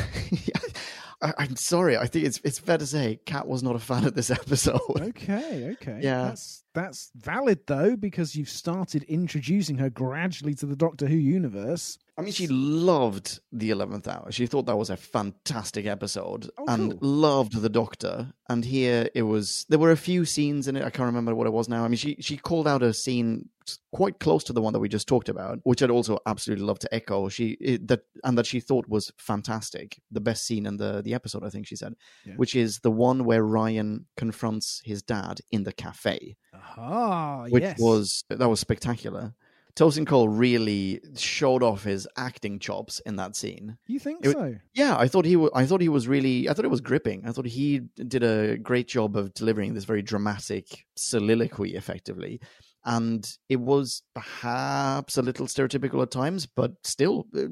I, 1.21 1.33
I'm 1.39 1.55
sorry. 1.55 1.97
I 1.97 2.07
think 2.07 2.25
it's 2.25 2.39
it's 2.43 2.59
fair 2.59 2.77
to 2.77 2.85
say 2.85 3.19
Kat 3.25 3.47
was 3.47 3.63
not 3.63 3.75
a 3.75 3.79
fan 3.79 4.05
of 4.05 4.13
this 4.13 4.29
episode. 4.41 4.79
Okay, 4.89 5.69
okay. 5.73 5.99
Yeah. 6.01 6.25
That's 6.25 6.63
that's 6.73 7.11
valid 7.15 7.59
though, 7.67 7.95
because 7.95 8.35
you've 8.35 8.49
started 8.49 9.03
introducing 9.03 9.77
her 9.77 9.89
gradually 9.89 10.53
to 10.55 10.65
the 10.65 10.75
Doctor 10.75 11.07
Who 11.07 11.15
universe. 11.15 11.97
I 12.17 12.21
mean, 12.21 12.31
she 12.31 12.47
loved 12.47 13.41
the 13.51 13.71
eleventh 13.71 14.07
hour. 14.07 14.31
She 14.31 14.45
thought 14.47 14.67
that 14.67 14.77
was 14.77 14.89
a 14.89 14.95
fantastic 14.95 15.85
episode, 15.85 16.49
Oh, 16.57 16.65
and 16.67 16.91
cool. 16.99 17.09
loved 17.09 17.61
the 17.61 17.67
Doctor. 17.69 18.33
And 18.47 18.63
here 18.63 19.09
it 19.13 19.23
was. 19.23 19.65
There 19.67 19.79
were 19.79 19.91
a 19.91 19.97
few 19.97 20.23
scenes 20.23 20.67
in 20.69 20.75
it. 20.77 20.83
I 20.83 20.89
can't 20.91 21.07
remember 21.07 21.35
what 21.35 21.45
it 21.47 21.51
was 21.53 21.67
now. 21.67 21.83
I 21.83 21.87
mean, 21.89 21.97
she 21.97 22.15
she 22.21 22.37
called 22.37 22.67
out 22.69 22.83
a 22.83 22.93
scene 22.93 23.49
quite 23.91 24.19
close 24.19 24.43
to 24.45 24.53
the 24.53 24.61
one 24.61 24.71
that 24.73 24.79
we 24.79 24.87
just 24.87 25.07
talked 25.07 25.27
about, 25.27 25.59
which 25.63 25.81
I'd 25.83 25.89
also 25.89 26.19
absolutely 26.25 26.63
love 26.65 26.79
to 26.79 26.93
echo. 26.93 27.27
She 27.27 27.57
it, 27.59 27.87
that 27.89 28.01
and 28.23 28.37
that 28.37 28.45
she 28.45 28.59
thought 28.61 28.87
was 28.87 29.11
fantastic, 29.17 29.99
the 30.09 30.21
best 30.21 30.45
scene 30.45 30.65
in 30.65 30.77
the 30.77 31.01
the 31.01 31.13
episode. 31.15 31.43
I 31.43 31.49
think 31.49 31.67
she 31.67 31.75
said, 31.75 31.95
Yeah. 32.25 32.35
which 32.35 32.55
is 32.55 32.79
the 32.79 32.91
one 32.91 33.25
where 33.25 33.43
Ryan 33.43 34.05
confronts 34.15 34.81
his 34.85 35.01
dad 35.03 35.41
in 35.51 35.63
the 35.63 35.73
cafe 35.73 36.37
Ah, 36.53 37.45
which 37.49 37.63
yes. 37.63 37.79
was 37.79 38.23
that 38.29 38.47
was 38.49 38.59
spectacular. 38.61 39.33
Tosin 39.75 40.07
Cole 40.07 40.29
really 40.29 41.01
showed 41.17 41.61
off 41.61 41.83
his 41.83 42.07
acting 42.15 42.59
chops 42.59 43.01
in 43.05 43.17
that 43.17 43.35
scene. 43.35 43.77
You 43.87 43.99
think 43.99 44.25
it- 44.25 44.31
so? 44.31 44.55
Yeah, 44.73 44.95
I 44.97 45.07
thought 45.07 45.25
he 45.25 45.35
wa 45.35 45.49
I 45.53 45.65
thought 45.65 45.81
he 45.81 45.89
was 45.89 46.07
really 46.07 46.47
I 46.49 46.53
thought 46.53 46.65
it 46.65 46.71
was 46.71 46.81
gripping. 46.81 47.25
I 47.27 47.31
thought 47.31 47.45
he 47.45 47.81
did 48.07 48.23
a 48.23 48.57
great 48.57 48.87
job 48.87 49.17
of 49.17 49.33
delivering 49.33 49.73
this 49.73 49.83
very 49.83 50.01
dramatic 50.01 50.85
soliloquy 50.95 51.75
effectively. 51.75 52.39
And 52.87 53.27
it 53.49 53.59
was 53.59 54.03
perhaps 54.13 55.17
a 55.17 55.21
little 55.23 55.47
stereotypical 55.47 56.01
at 56.03 56.11
times, 56.11 56.45
but 56.45 56.73
still 56.83 57.25
uh, 57.35 57.45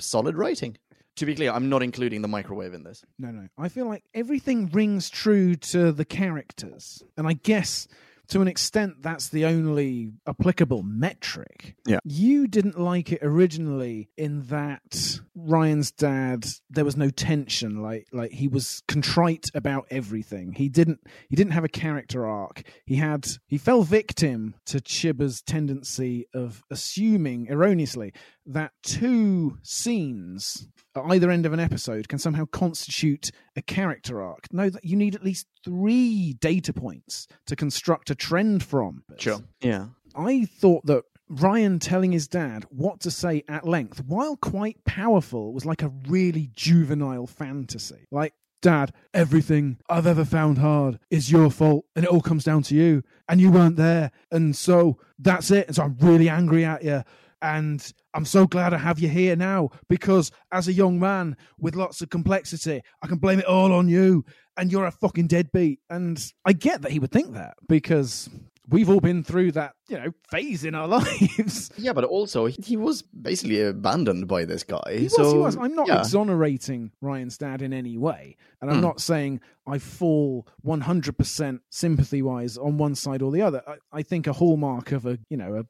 solid 0.00 0.36
writing. 0.36 0.76
To 1.16 1.26
be 1.26 1.34
clear, 1.34 1.52
I'm 1.52 1.68
not 1.68 1.82
including 1.82 2.22
the 2.22 2.28
microwave 2.28 2.72
in 2.74 2.82
this. 2.82 3.02
No, 3.18 3.30
no. 3.30 3.46
I 3.58 3.68
feel 3.68 3.86
like 3.86 4.04
everything 4.14 4.68
rings 4.72 5.08
true 5.10 5.54
to 5.56 5.92
the 5.92 6.04
characters. 6.04 7.02
And 7.16 7.26
I 7.28 7.34
guess 7.34 7.86
to 8.30 8.40
an 8.40 8.48
extent 8.48 9.02
that's 9.02 9.28
the 9.28 9.44
only 9.44 10.12
applicable 10.26 10.82
metric. 10.82 11.74
Yeah. 11.86 11.98
You 12.04 12.46
didn't 12.46 12.78
like 12.78 13.12
it 13.12 13.20
originally 13.22 14.08
in 14.16 14.42
that 14.44 15.20
Ryan's 15.34 15.90
dad 15.90 16.46
there 16.68 16.84
was 16.84 16.96
no 16.96 17.10
tension 17.10 17.82
like 17.82 18.06
like 18.12 18.30
he 18.30 18.48
was 18.48 18.82
contrite 18.88 19.50
about 19.54 19.86
everything. 19.90 20.52
He 20.52 20.68
didn't 20.68 21.00
he 21.28 21.36
didn't 21.36 21.52
have 21.52 21.64
a 21.64 21.68
character 21.68 22.26
arc. 22.26 22.62
He 22.84 22.96
had 22.96 23.28
he 23.46 23.58
fell 23.58 23.82
victim 23.82 24.54
to 24.66 24.78
Chibbers' 24.78 25.42
tendency 25.44 26.26
of 26.34 26.62
assuming 26.70 27.50
erroneously 27.50 28.12
that 28.52 28.72
two 28.82 29.58
scenes 29.62 30.68
at 30.96 31.04
either 31.08 31.30
end 31.30 31.46
of 31.46 31.52
an 31.52 31.60
episode 31.60 32.08
can 32.08 32.18
somehow 32.18 32.44
constitute 32.46 33.30
a 33.56 33.62
character 33.62 34.22
arc. 34.22 34.52
No, 34.52 34.70
that 34.70 34.84
you 34.84 34.96
need 34.96 35.14
at 35.14 35.24
least 35.24 35.46
three 35.64 36.34
data 36.34 36.72
points 36.72 37.28
to 37.46 37.56
construct 37.56 38.10
a 38.10 38.14
trend 38.14 38.62
from. 38.62 39.04
Sure. 39.18 39.40
Yeah. 39.60 39.86
I 40.14 40.44
thought 40.44 40.86
that 40.86 41.04
Ryan 41.28 41.78
telling 41.78 42.10
his 42.10 42.26
dad 42.26 42.66
what 42.70 43.00
to 43.00 43.10
say 43.10 43.44
at 43.48 43.66
length, 43.66 44.02
while 44.04 44.36
quite 44.36 44.84
powerful, 44.84 45.52
was 45.52 45.64
like 45.64 45.82
a 45.82 45.92
really 46.08 46.50
juvenile 46.52 47.28
fantasy. 47.28 48.06
Like, 48.10 48.34
Dad, 48.62 48.92
everything 49.14 49.78
I've 49.88 50.06
ever 50.06 50.24
found 50.24 50.58
hard 50.58 50.98
is 51.08 51.32
your 51.32 51.50
fault, 51.50 51.86
and 51.96 52.04
it 52.04 52.10
all 52.10 52.20
comes 52.20 52.44
down 52.44 52.62
to 52.64 52.74
you, 52.74 53.02
and 53.26 53.40
you 53.40 53.50
weren't 53.50 53.76
there, 53.76 54.10
and 54.30 54.54
so 54.54 54.98
that's 55.18 55.50
it. 55.50 55.68
And 55.68 55.76
so 55.76 55.84
I'm 55.84 55.96
really 56.00 56.28
angry 56.28 56.64
at 56.64 56.84
you, 56.84 57.02
and 57.42 57.92
I'm 58.14 58.24
so 58.24 58.46
glad 58.46 58.74
I 58.74 58.78
have 58.78 58.98
you 58.98 59.08
here 59.08 59.36
now 59.36 59.70
because 59.88 60.30
as 60.52 60.68
a 60.68 60.72
young 60.72 60.98
man 60.98 61.36
with 61.58 61.76
lots 61.76 62.00
of 62.00 62.10
complexity, 62.10 62.82
I 63.02 63.06
can 63.06 63.18
blame 63.18 63.38
it 63.38 63.46
all 63.46 63.72
on 63.72 63.88
you, 63.88 64.24
and 64.56 64.70
you're 64.70 64.86
a 64.86 64.90
fucking 64.90 65.28
deadbeat. 65.28 65.80
And 65.88 66.22
I 66.44 66.52
get 66.52 66.82
that 66.82 66.90
he 66.92 66.98
would 66.98 67.12
think 67.12 67.34
that 67.34 67.54
because 67.68 68.28
we've 68.68 68.88
all 68.90 69.00
been 69.00 69.24
through 69.24 69.50
that, 69.52 69.72
you 69.88 69.98
know, 69.98 70.12
phase 70.30 70.64
in 70.64 70.74
our 70.74 70.86
lives. 70.98 71.70
Yeah, 71.76 71.92
but 71.92 72.04
also 72.04 72.46
he, 72.46 72.76
was 72.76 73.02
basically 73.02 73.60
abandoned 73.62 74.28
by 74.28 74.44
this 74.44 74.62
guy. 74.62 74.80
He 74.92 75.04
was, 75.04 75.14
so 75.16 75.32
he 75.32 75.38
was. 75.38 75.56
I'm 75.56 75.74
not 75.74 75.88
yeah. 75.88 75.98
exonerating 75.98 76.92
Ryan's 77.00 77.36
dad 77.38 77.62
in 77.62 77.72
any 77.72 77.96
way. 77.96 78.36
And 78.60 78.70
I'm 78.70 78.76
Hmm. 78.76 78.82
not 78.82 79.00
saying 79.00 79.40
I 79.66 79.78
fall 79.78 80.46
100% 80.64 81.60
sympathy 81.70 82.22
wise 82.22 82.56
on 82.58 82.78
one 82.78 82.94
side 82.94 83.22
or 83.22 83.32
the 83.32 83.42
other. 83.42 83.62
I, 83.66 83.76
I 83.92 84.02
think 84.02 84.26
a 84.26 84.32
hallmark 84.32 84.92
of 84.92 85.06
a, 85.06 85.18
you 85.28 85.36
know, 85.36 85.54
a, 85.56 85.64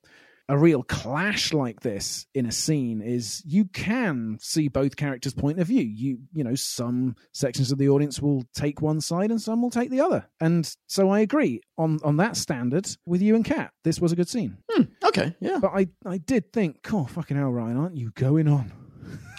a 0.51 0.59
real 0.59 0.82
clash 0.82 1.53
like 1.53 1.80
this 1.80 2.26
in 2.34 2.44
a 2.44 2.51
scene 2.51 3.01
is 3.01 3.40
you 3.46 3.66
can 3.66 4.36
see 4.40 4.66
both 4.66 4.96
characters' 4.96 5.32
point 5.32 5.61
of 5.61 5.68
view. 5.68 5.82
You, 5.82 6.18
you 6.32 6.42
know, 6.42 6.57
some 6.57 7.14
sections 7.32 7.70
of 7.70 7.78
the 7.78 7.88
audience 7.88 8.20
will 8.20 8.42
take 8.53 8.82
one 8.82 9.01
side 9.01 9.30
and 9.30 9.40
some 9.40 9.62
will 9.62 9.70
take 9.70 9.90
the 9.90 10.01
other. 10.01 10.26
And 10.40 10.68
so 10.88 11.09
I 11.09 11.20
agree 11.20 11.61
on, 11.78 12.01
on 12.03 12.16
that 12.16 12.36
standard 12.36 12.88
with 13.07 13.22
you 13.22 13.36
and 13.36 13.44
Kat. 13.44 13.70
This 13.84 14.01
was 14.01 14.11
a 14.11 14.16
good 14.16 14.28
scene. 14.28 14.59
Hmm, 14.68 14.82
okay, 15.05 15.36
yeah. 15.38 15.59
But 15.61 15.70
I, 15.72 15.86
I 16.05 16.18
did 16.18 16.53
think, 16.53 16.80
oh, 16.92 17.05
fucking 17.05 17.36
hell, 17.36 17.53
Ryan, 17.53 17.76
aren't 17.76 17.96
you 17.96 18.11
going 18.16 18.48
on? 18.48 18.72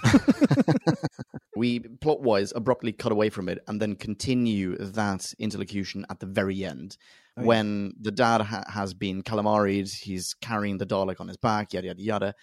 we 1.56 1.80
plot 1.80 2.22
wise 2.22 2.54
abruptly 2.56 2.92
cut 2.92 3.12
away 3.12 3.30
from 3.30 3.50
it 3.50 3.60
and 3.68 3.82
then 3.82 3.96
continue 3.96 4.78
that 4.78 5.34
interlocution 5.40 6.06
at 6.10 6.20
the 6.20 6.26
very 6.26 6.64
end. 6.64 6.98
Oh, 7.38 7.42
yeah. 7.42 7.48
when 7.48 7.94
the 8.00 8.12
dad 8.12 8.42
ha- 8.42 8.66
has 8.68 8.94
been 8.94 9.24
calamaried 9.24 9.90
he's 9.90 10.34
carrying 10.34 10.80
the 10.80 10.86
dalek 10.86 11.22
on 11.22 11.30
his 11.30 11.38
back 11.38 11.72
yada 11.72 11.88
yada 11.88 12.02
yada. 12.02 12.36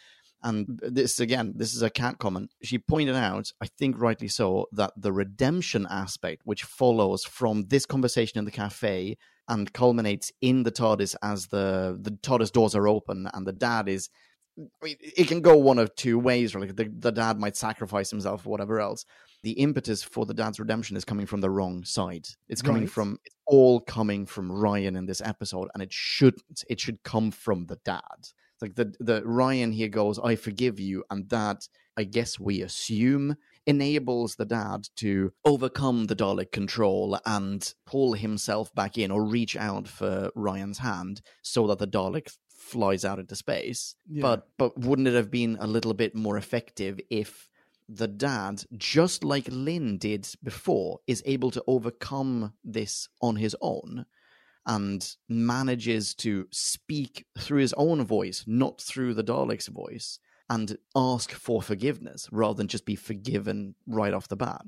And 0.42 0.80
this 0.82 1.20
again 1.20 1.54
this 1.56 1.74
is 1.74 1.82
a 1.82 1.90
Kat 1.90 2.18
comment. 2.18 2.50
She 2.62 2.78
pointed 2.78 3.16
out 3.16 3.52
i 3.60 3.66
think 3.66 4.00
rightly 4.00 4.28
so 4.28 4.66
that 4.72 4.92
the 4.96 5.12
redemption 5.12 5.86
aspect 5.90 6.42
which 6.44 6.62
follows 6.64 7.24
from 7.24 7.66
this 7.68 7.84
conversation 7.84 8.38
in 8.38 8.44
the 8.44 8.50
cafe 8.50 9.18
and 9.48 9.72
culminates 9.72 10.30
in 10.40 10.62
the 10.62 10.72
tardis 10.72 11.14
as 11.22 11.48
the 11.48 11.98
the 12.00 12.10
tardis 12.10 12.52
doors 12.52 12.74
are 12.74 12.88
open 12.88 13.28
and 13.34 13.46
the 13.46 13.52
dad 13.52 13.88
is 13.88 14.08
I 14.58 14.84
mean, 14.84 14.96
it 15.00 15.28
can 15.28 15.40
go 15.40 15.56
one 15.56 15.78
of 15.78 15.94
two 15.94 16.18
ways. 16.18 16.54
Or 16.54 16.60
like 16.60 16.74
the, 16.76 16.90
the 16.98 17.12
dad 17.12 17.38
might 17.38 17.56
sacrifice 17.56 18.10
himself 18.10 18.46
or 18.46 18.50
whatever 18.50 18.80
else. 18.80 19.04
The 19.44 19.52
impetus 19.52 20.02
for 20.02 20.26
the 20.26 20.34
dad's 20.34 20.58
redemption 20.58 20.96
is 20.96 21.04
coming 21.04 21.26
from 21.26 21.40
the 21.40 21.50
wrong 21.50 21.84
side. 21.84 22.26
It's 22.48 22.62
coming 22.62 22.82
Right. 22.82 22.90
from 22.90 23.18
it's 23.24 23.36
all 23.46 23.80
coming 23.80 24.26
from 24.26 24.50
Ryan 24.50 24.96
in 24.96 25.06
this 25.06 25.20
episode, 25.20 25.68
and 25.74 25.82
it 25.82 25.92
shouldn't. 25.92 26.64
It 26.68 26.80
should 26.80 27.02
come 27.04 27.30
from 27.30 27.66
the 27.66 27.78
dad. 27.84 28.00
It's 28.20 28.62
like 28.62 28.74
the 28.74 28.92
the 28.98 29.22
Ryan 29.24 29.70
here 29.70 29.88
goes, 29.88 30.18
"I 30.18 30.34
forgive 30.34 30.80
you," 30.80 31.04
and 31.10 31.28
that 31.28 31.68
I 31.96 32.02
guess 32.04 32.40
we 32.40 32.62
assume 32.62 33.36
enables 33.66 34.34
the 34.36 34.44
dad 34.46 34.88
to 34.96 35.30
overcome 35.44 36.06
the 36.06 36.16
Dalek 36.16 36.50
control 36.52 37.18
and 37.26 37.72
pull 37.86 38.14
himself 38.14 38.74
back 38.74 38.96
in 38.98 39.10
or 39.10 39.24
reach 39.24 39.56
out 39.56 39.86
for 39.86 40.30
Ryan's 40.34 40.78
hand 40.78 41.20
so 41.42 41.66
that 41.68 41.78
the 41.78 41.86
Dalek 41.86 42.34
flies 42.58 43.04
out 43.04 43.18
into 43.18 43.36
space. 43.36 43.94
Yeah. 44.10 44.22
But 44.22 44.48
but 44.58 44.78
wouldn't 44.78 45.08
it 45.08 45.14
have 45.14 45.30
been 45.30 45.56
a 45.60 45.66
little 45.66 45.94
bit 45.94 46.14
more 46.14 46.36
effective 46.36 47.00
if 47.10 47.48
the 47.88 48.08
dad, 48.08 48.64
just 48.76 49.24
like 49.24 49.48
Lin 49.50 49.96
did 49.96 50.28
before, 50.42 51.00
is 51.06 51.22
able 51.24 51.50
to 51.52 51.64
overcome 51.66 52.52
this 52.62 53.08
on 53.22 53.36
his 53.36 53.56
own 53.62 54.04
and 54.66 55.16
manages 55.28 56.14
to 56.14 56.46
speak 56.50 57.24
through 57.38 57.60
his 57.60 57.72
own 57.78 58.04
voice, 58.04 58.44
not 58.46 58.82
through 58.82 59.14
the 59.14 59.24
Dalek's 59.24 59.68
voice, 59.68 60.18
and 60.50 60.76
ask 60.94 61.32
for 61.32 61.62
forgiveness 61.62 62.28
rather 62.30 62.54
than 62.54 62.68
just 62.68 62.84
be 62.84 62.94
forgiven 62.94 63.74
right 63.86 64.12
off 64.12 64.28
the 64.28 64.36
bat. 64.36 64.62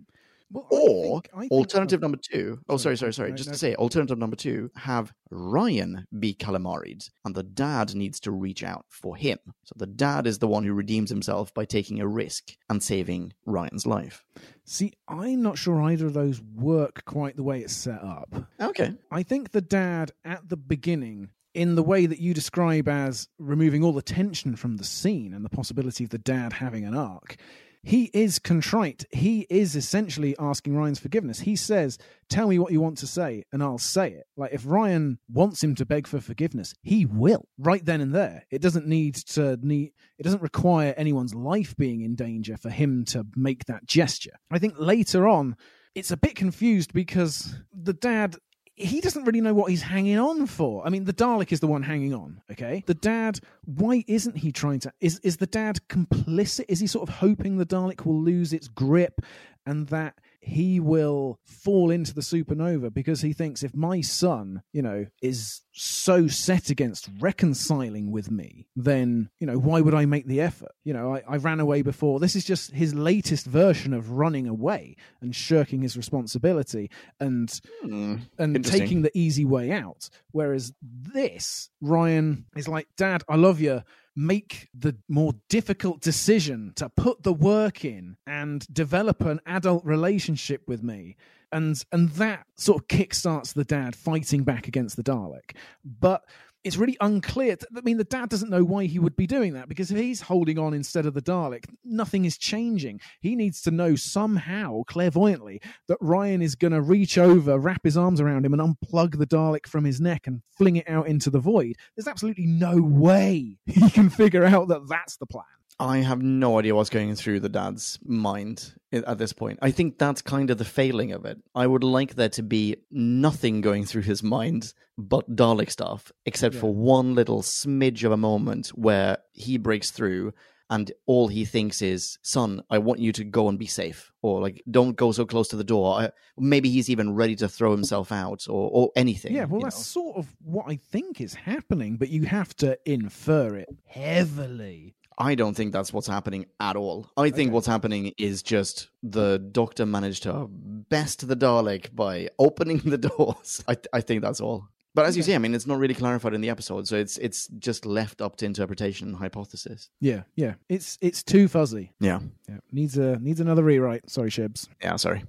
Well, 0.53 0.67
I 0.73 0.75
Or 0.77 1.21
think- 1.21 1.29
I 1.35 1.41
think- 1.41 1.53
alternative 1.53 2.01
number 2.01 2.19
two, 2.19 2.59
oh, 2.69 2.77
sorry, 2.77 2.97
Sorry, 2.97 3.13
sorry, 3.13 3.13
sorry. 3.13 3.31
no, 3.31 3.37
Just 3.37 3.49
no. 3.51 3.53
to 3.53 3.59
say, 3.59 3.75
alternative 3.77 4.19
number 4.19 4.37
two, 4.37 4.71
have 4.77 5.13
Ryan 5.31 6.07
be 6.19 6.35
calamaried, 6.35 7.09
and 7.25 7.35
the 7.35 7.43
dad 7.45 7.95
needs 7.95 8.19
to 8.21 8.33
reach 8.33 8.65
out 8.65 8.85
for 8.89 9.17
him. 9.17 9.39
So 9.65 9.75
the 9.77 9.87
dad 9.87 10.27
is 10.27 10.39
the 10.41 10.49
one 10.49 10.65
who 10.65 10.73
redeems 10.73 11.11
himself 11.11 11.55
by 11.55 11.65
taking 11.65 12.01
a 12.01 12.07
risk 12.09 12.57
and 12.69 12.83
saving 12.83 13.33
Ryan's 13.47 13.87
life. 13.87 14.25
See, 14.65 14.93
I'm 15.07 15.41
not 15.43 15.57
sure 15.59 15.81
either 15.83 16.07
of 16.07 16.15
those 16.15 16.41
work 16.43 17.05
quite 17.05 17.37
the 17.37 17.43
way 17.45 17.61
it's 17.61 17.73
set 17.75 18.03
up. 18.03 18.35
Okay. 18.61 18.95
I 19.11 19.23
think 19.23 19.51
the 19.53 19.61
dad 19.61 20.13
at 20.25 20.49
the 20.49 20.57
beginning, 20.57 21.31
in 21.55 21.75
the 21.75 21.83
way 21.83 22.07
that 22.07 22.21
you 22.21 22.33
describe 22.35 22.89
as 22.89 23.29
removing 23.39 23.83
all 23.85 23.93
the 23.93 24.03
tension 24.03 24.55
from 24.57 24.77
the 24.77 24.85
scene 24.85 25.33
and 25.35 25.45
the 25.45 25.49
possibility 25.49 26.05
of 26.05 26.11
the 26.11 26.19
dad 26.19 26.53
having 26.55 26.85
an 26.85 26.95
arc, 26.95 27.37
he 27.83 28.11
is 28.13 28.39
contrite. 28.39 29.07
He 29.11 29.47
is 29.49 29.75
essentially 29.75 30.37
asking 30.39 30.77
Ryan's 30.77 30.99
forgiveness. 30.99 31.41
He 31.41 31.57
says, 31.57 31.97
Tell 32.29 32.49
me 32.49 32.59
what 32.59 32.73
you 32.73 32.81
want 32.81 32.99
to 32.99 33.07
say, 33.07 33.45
and 33.53 33.63
I'll 33.63 33.79
say 33.79 34.13
it. 34.13 34.27
Like, 34.37 34.53
if 34.53 34.67
Ryan 34.67 35.19
wants 35.31 35.65
him 35.65 35.75
to 35.77 35.87
beg 35.87 36.07
for 36.07 36.21
forgiveness, 36.21 36.75
he 36.83 37.07
will, 37.07 37.49
right 37.59 37.85
then 37.85 38.01
and 38.01 38.15
there. 38.15 38.45
It 38.51 38.61
doesn't 38.61 38.87
need 38.87 39.15
to 39.29 39.59
need 39.63 39.93
it 40.19 40.23
doesn't 40.23 40.43
require 40.43 40.95
anyone's 40.97 41.35
life 41.35 41.75
being 41.77 42.03
in 42.03 42.15
danger 42.15 42.57
for 42.57 42.71
him 42.71 43.05
to 43.07 43.27
make 43.35 43.65
that 43.65 43.87
gesture. 43.87 44.37
I 44.51 44.59
think 44.59 44.75
later 44.79 45.27
on, 45.27 45.57
it's 45.95 46.11
a 46.11 46.17
bit 46.17 46.35
confused 46.35 46.93
because 46.93 47.55
the 47.73 47.95
dad 47.95 48.37
he 48.81 49.01
doesn't 49.01 49.25
really 49.25 49.41
know 49.41 49.55
what 49.55 49.71
he's 49.71 49.83
hanging 49.83 50.19
on 50.19 50.47
for. 50.47 50.87
I 50.87 50.91
mean, 50.91 51.05
the 51.05 51.13
Dalek 51.13 51.53
is 51.53 51.61
the 51.61 51.67
one 51.67 51.83
hanging 51.83 52.15
on, 52.15 52.41
okay? 52.51 52.83
The 52.87 52.95
dad, 52.95 53.41
why 53.65 54.05
isn't 54.07 54.39
he 54.39 54.53
trying 54.53 54.81
to 54.81 54.93
is 55.01 55.19
is 55.21 55.37
the 55.37 55.47
dad 55.47 55.81
complicit? 55.89 56.65
Is 56.69 56.81
he 56.81 56.87
sort 56.87 57.09
of 57.09 57.17
hoping 57.17 57.59
the 57.59 57.67
Dalek 57.67 58.05
will 58.05 58.21
lose 58.21 58.53
its 58.53 58.69
grip 58.69 59.21
and 59.67 59.87
that 59.89 60.15
he 60.41 60.81
will 60.81 61.39
fall 61.45 61.91
into 61.91 62.15
the 62.15 62.23
supernova 62.23 62.93
because 62.93 63.21
he 63.21 63.33
thinks 63.33 63.63
if 63.63 63.75
my 63.75 64.01
son, 64.01 64.63
you 64.73 64.81
know, 64.81 65.07
is 65.23 65.61
so 65.73 66.27
set 66.29 66.71
against 66.71 67.11
reconciling 67.21 68.11
with 68.11 68.31
me, 68.31 68.67
then, 68.75 69.29
you 69.39 69.47
know, 69.47 69.59
why 69.59 69.81
would 69.81 69.95
I 69.95 70.07
make 70.07 70.27
the 70.27 70.41
effort? 70.41 70.73
You 70.83 70.95
know, 70.95 71.15
I, 71.15 71.23
I 71.29 71.37
ran 71.37 71.61
away 71.61 71.83
before. 71.83 72.21
This 72.21 72.35
is 72.37 72.45
just 72.45 72.73
his 72.73 72.95
latest 72.95 73.47
version 73.47 73.93
of 73.93 74.13
running 74.13 74.49
away 74.49 74.97
and 75.21 75.35
shirking 75.37 75.83
his 75.83 75.97
responsibility 75.97 76.91
and 77.21 77.51
Hmm. 77.83 78.17
and 78.39 78.65
taking 78.65 79.03
the 79.03 79.17
easy 79.17 79.45
way 79.45 79.71
out. 79.71 80.09
Whereas 80.33 80.73
this, 80.83 81.71
Ryan 81.81 82.47
is 82.57 82.67
like, 82.69 82.89
Dad, 82.97 83.23
I 83.29 83.37
love 83.37 83.61
you. 83.61 83.83
Make 84.17 84.69
the 84.75 84.97
more 85.09 85.35
difficult 85.49 86.01
decision 86.01 86.73
to 86.77 86.89
put 86.89 87.23
the 87.23 87.33
work 87.33 87.85
in 87.85 88.17
and 88.27 88.67
develop 88.73 89.23
an 89.23 89.41
adult 89.47 89.85
relationship 89.85 90.63
with 90.67 90.83
me. 90.83 91.17
And 91.53 91.83
and 91.91 92.11
that 92.11 92.47
sort 92.57 92.83
of 92.83 92.89
kickstarts 92.89 93.55
the 93.55 93.65
dad 93.65 93.97
fighting 93.97 94.45
back 94.45 94.69
against 94.69 94.97
the 94.97 95.03
Dalek. 95.03 95.57
But 95.85 96.25
it's 96.65 96.77
really 96.77 96.97
unclear. 97.01 97.57
I 97.77 97.81
mean, 97.81 97.97
the 97.97 98.05
dad 98.05 98.29
doesn't 98.29 98.51
know 98.51 98.65
why 98.65 98.85
he 98.85 98.99
would 98.99 99.17
be 99.17 99.27
doing 99.27 99.55
that 99.55 99.69
because 99.69 99.91
if 99.91 99.99
he's 99.99 100.21
holding 100.21 100.59
on 100.59 100.75
instead 100.75 101.07
of 101.07 101.15
the 101.15 101.23
Dalek, 101.23 101.65
nothing 101.85 102.25
is 102.25 102.37
changing. 102.37 103.01
He 103.21 103.35
needs 103.35 103.63
to 103.63 103.71
know 103.71 103.97
somehow, 103.97 104.83
clairvoyantly, 104.87 105.61
that 105.89 105.99
Ryan 106.01 106.43
is 106.43 106.55
going 106.55 106.73
to 106.73 106.83
reach 106.83 107.17
over, 107.17 107.59
wrap 107.59 107.85
his 107.85 107.97
arms 107.97 108.21
around 108.21 108.45
him, 108.45 108.53
and 108.53 108.63
unplug 108.63 109.19
the 109.19 109.27
Dalek 109.27 109.67
from 109.67 109.85
his 109.85 110.01
neck 110.01 110.27
and 110.27 110.43
fling 110.57 110.77
it 110.77 110.89
out 110.89 111.07
into 111.07 111.31
the 111.31 111.41
void. 111.41 111.77
There's 111.97 112.09
absolutely 112.09 112.47
no 112.47 112.77
way 112.77 113.59
he 113.67 113.91
can 113.91 114.11
figure 114.11 114.45
out 114.45 114.69
that 114.69 114.89
that's 114.89 115.17
the 115.17 115.27
plan. 115.27 115.45
I 115.81 115.99
have 115.99 116.21
no 116.21 116.59
idea 116.59 116.75
what's 116.75 116.91
going 116.91 117.15
through 117.15 117.41
the 117.41 117.49
dad's 117.49 117.99
mind 118.05 118.75
at 118.93 119.17
this 119.17 119.33
point. 119.33 119.59
I 119.63 119.71
think 119.71 119.99
that's 119.99 120.21
kind 120.21 120.51
of 120.51 120.59
the 120.59 120.65
failing 120.65 121.13
of 121.13 121.25
it. 121.25 121.39
I 121.55 121.67
would 121.67 121.83
like 121.83 122.15
there 122.15 122.29
to 122.31 122.43
be 122.43 122.77
nothing 122.91 123.63
going 123.63 123.87
through 123.87 124.03
his 124.03 124.23
mind 124.23 124.75
but 124.99 125.35
Dalek 125.35 125.71
stuff, 125.71 126.13
except 126.27 126.55
for 126.55 126.75
one 126.75 127.15
little 127.15 127.41
smidge 127.41 128.05
of 128.05 128.13
a 128.13 128.19
moment 128.19 128.69
where 128.69 129.19
he 129.33 129.57
breaks 129.57 129.91
through 129.91 130.35
and 130.69 130.93
all 131.07 131.29
he 131.29 131.47
thinks 131.47 131.81
is, 131.81 132.19
son, 132.23 132.63
I 132.69 132.79
want 132.79 133.01
you 133.01 133.11
to 133.13 133.25
go 133.25 133.49
and 133.49 133.59
be 133.59 133.67
safe. 133.67 134.13
Or 134.23 134.41
like, 134.41 134.63
don't 134.71 134.97
go 134.97 135.11
so 135.13 135.25
close 135.25 135.49
to 135.49 135.57
the 135.57 135.65
door. 135.65 135.99
I, 135.99 136.11
maybe 136.39 136.71
he's 136.71 136.91
even 136.91 137.15
ready 137.15 137.35
to 137.37 137.49
throw 137.49 137.73
himself 137.73 138.13
out 138.13 138.47
or, 138.49 138.71
or 138.71 138.91
anything. 138.95 139.35
Yeah, 139.35 139.47
well, 139.47 139.63
that's 139.63 139.79
know. 139.79 140.03
sort 140.03 140.17
of 140.19 140.29
what 140.45 140.67
I 140.69 140.77
think 140.77 141.21
is 141.23 141.35
happening, 141.35 141.97
but 141.97 142.11
you 142.11 142.25
have 142.25 142.55
to 142.57 142.79
infer 142.85 143.57
it 143.57 143.69
heavily. 143.87 144.95
I 145.21 145.35
don't 145.35 145.55
think 145.55 145.73
that's 145.73 145.93
what's 145.93 146.07
happening 146.09 146.47
at 146.59 146.77
all. 146.77 147.07
I 147.17 147.31
think 147.31 147.49
Okay. 147.49 147.55
what's 147.55 147.67
happening 147.67 148.13
is 148.19 148.43
just 148.43 148.89
the 149.03 149.39
doctor 149.39 149.85
managed 149.87 150.23
to 150.25 150.49
best 150.51 151.29
the 151.29 151.37
Dalek 151.37 151.95
by 151.95 152.31
opening 152.39 152.79
the 152.79 152.99
doors. 153.09 153.63
I, 153.69 153.77
I 153.93 154.01
think 154.01 154.23
that's 154.23 154.41
all. 154.41 154.65
But 154.95 155.05
as 155.07 155.17
you 155.17 155.21
Okay. 155.23 155.33
say, 155.33 155.35
I 155.37 155.39
mean, 155.39 155.55
it's 155.55 155.67
not 155.69 155.79
really 155.79 155.95
clarified 155.95 156.35
in 156.35 156.41
the 156.41 156.51
episode, 156.51 156.89
so 156.89 156.97
it's 156.97 157.17
it's 157.19 157.47
just 157.59 157.87
left 157.87 158.21
up 158.21 158.37
to 158.37 158.47
interpretation 158.47 159.09
and 159.09 159.17
hypothesis. 159.17 159.89
Yeah, 160.01 160.23
yeah. 160.35 160.55
It's 160.69 160.99
it's 161.01 161.23
too 161.23 161.47
fuzzy. 161.49 161.93
Yeah, 162.01 162.21
Yeah, 162.49 162.59
needs 162.73 162.99
a 162.99 163.17
needs 163.21 163.41
another 163.41 163.63
rewrite. 163.63 164.11
Sorry, 164.11 164.31
Shibs. 164.31 164.69
yeah. 164.83 164.97
Sorry. 164.97 165.23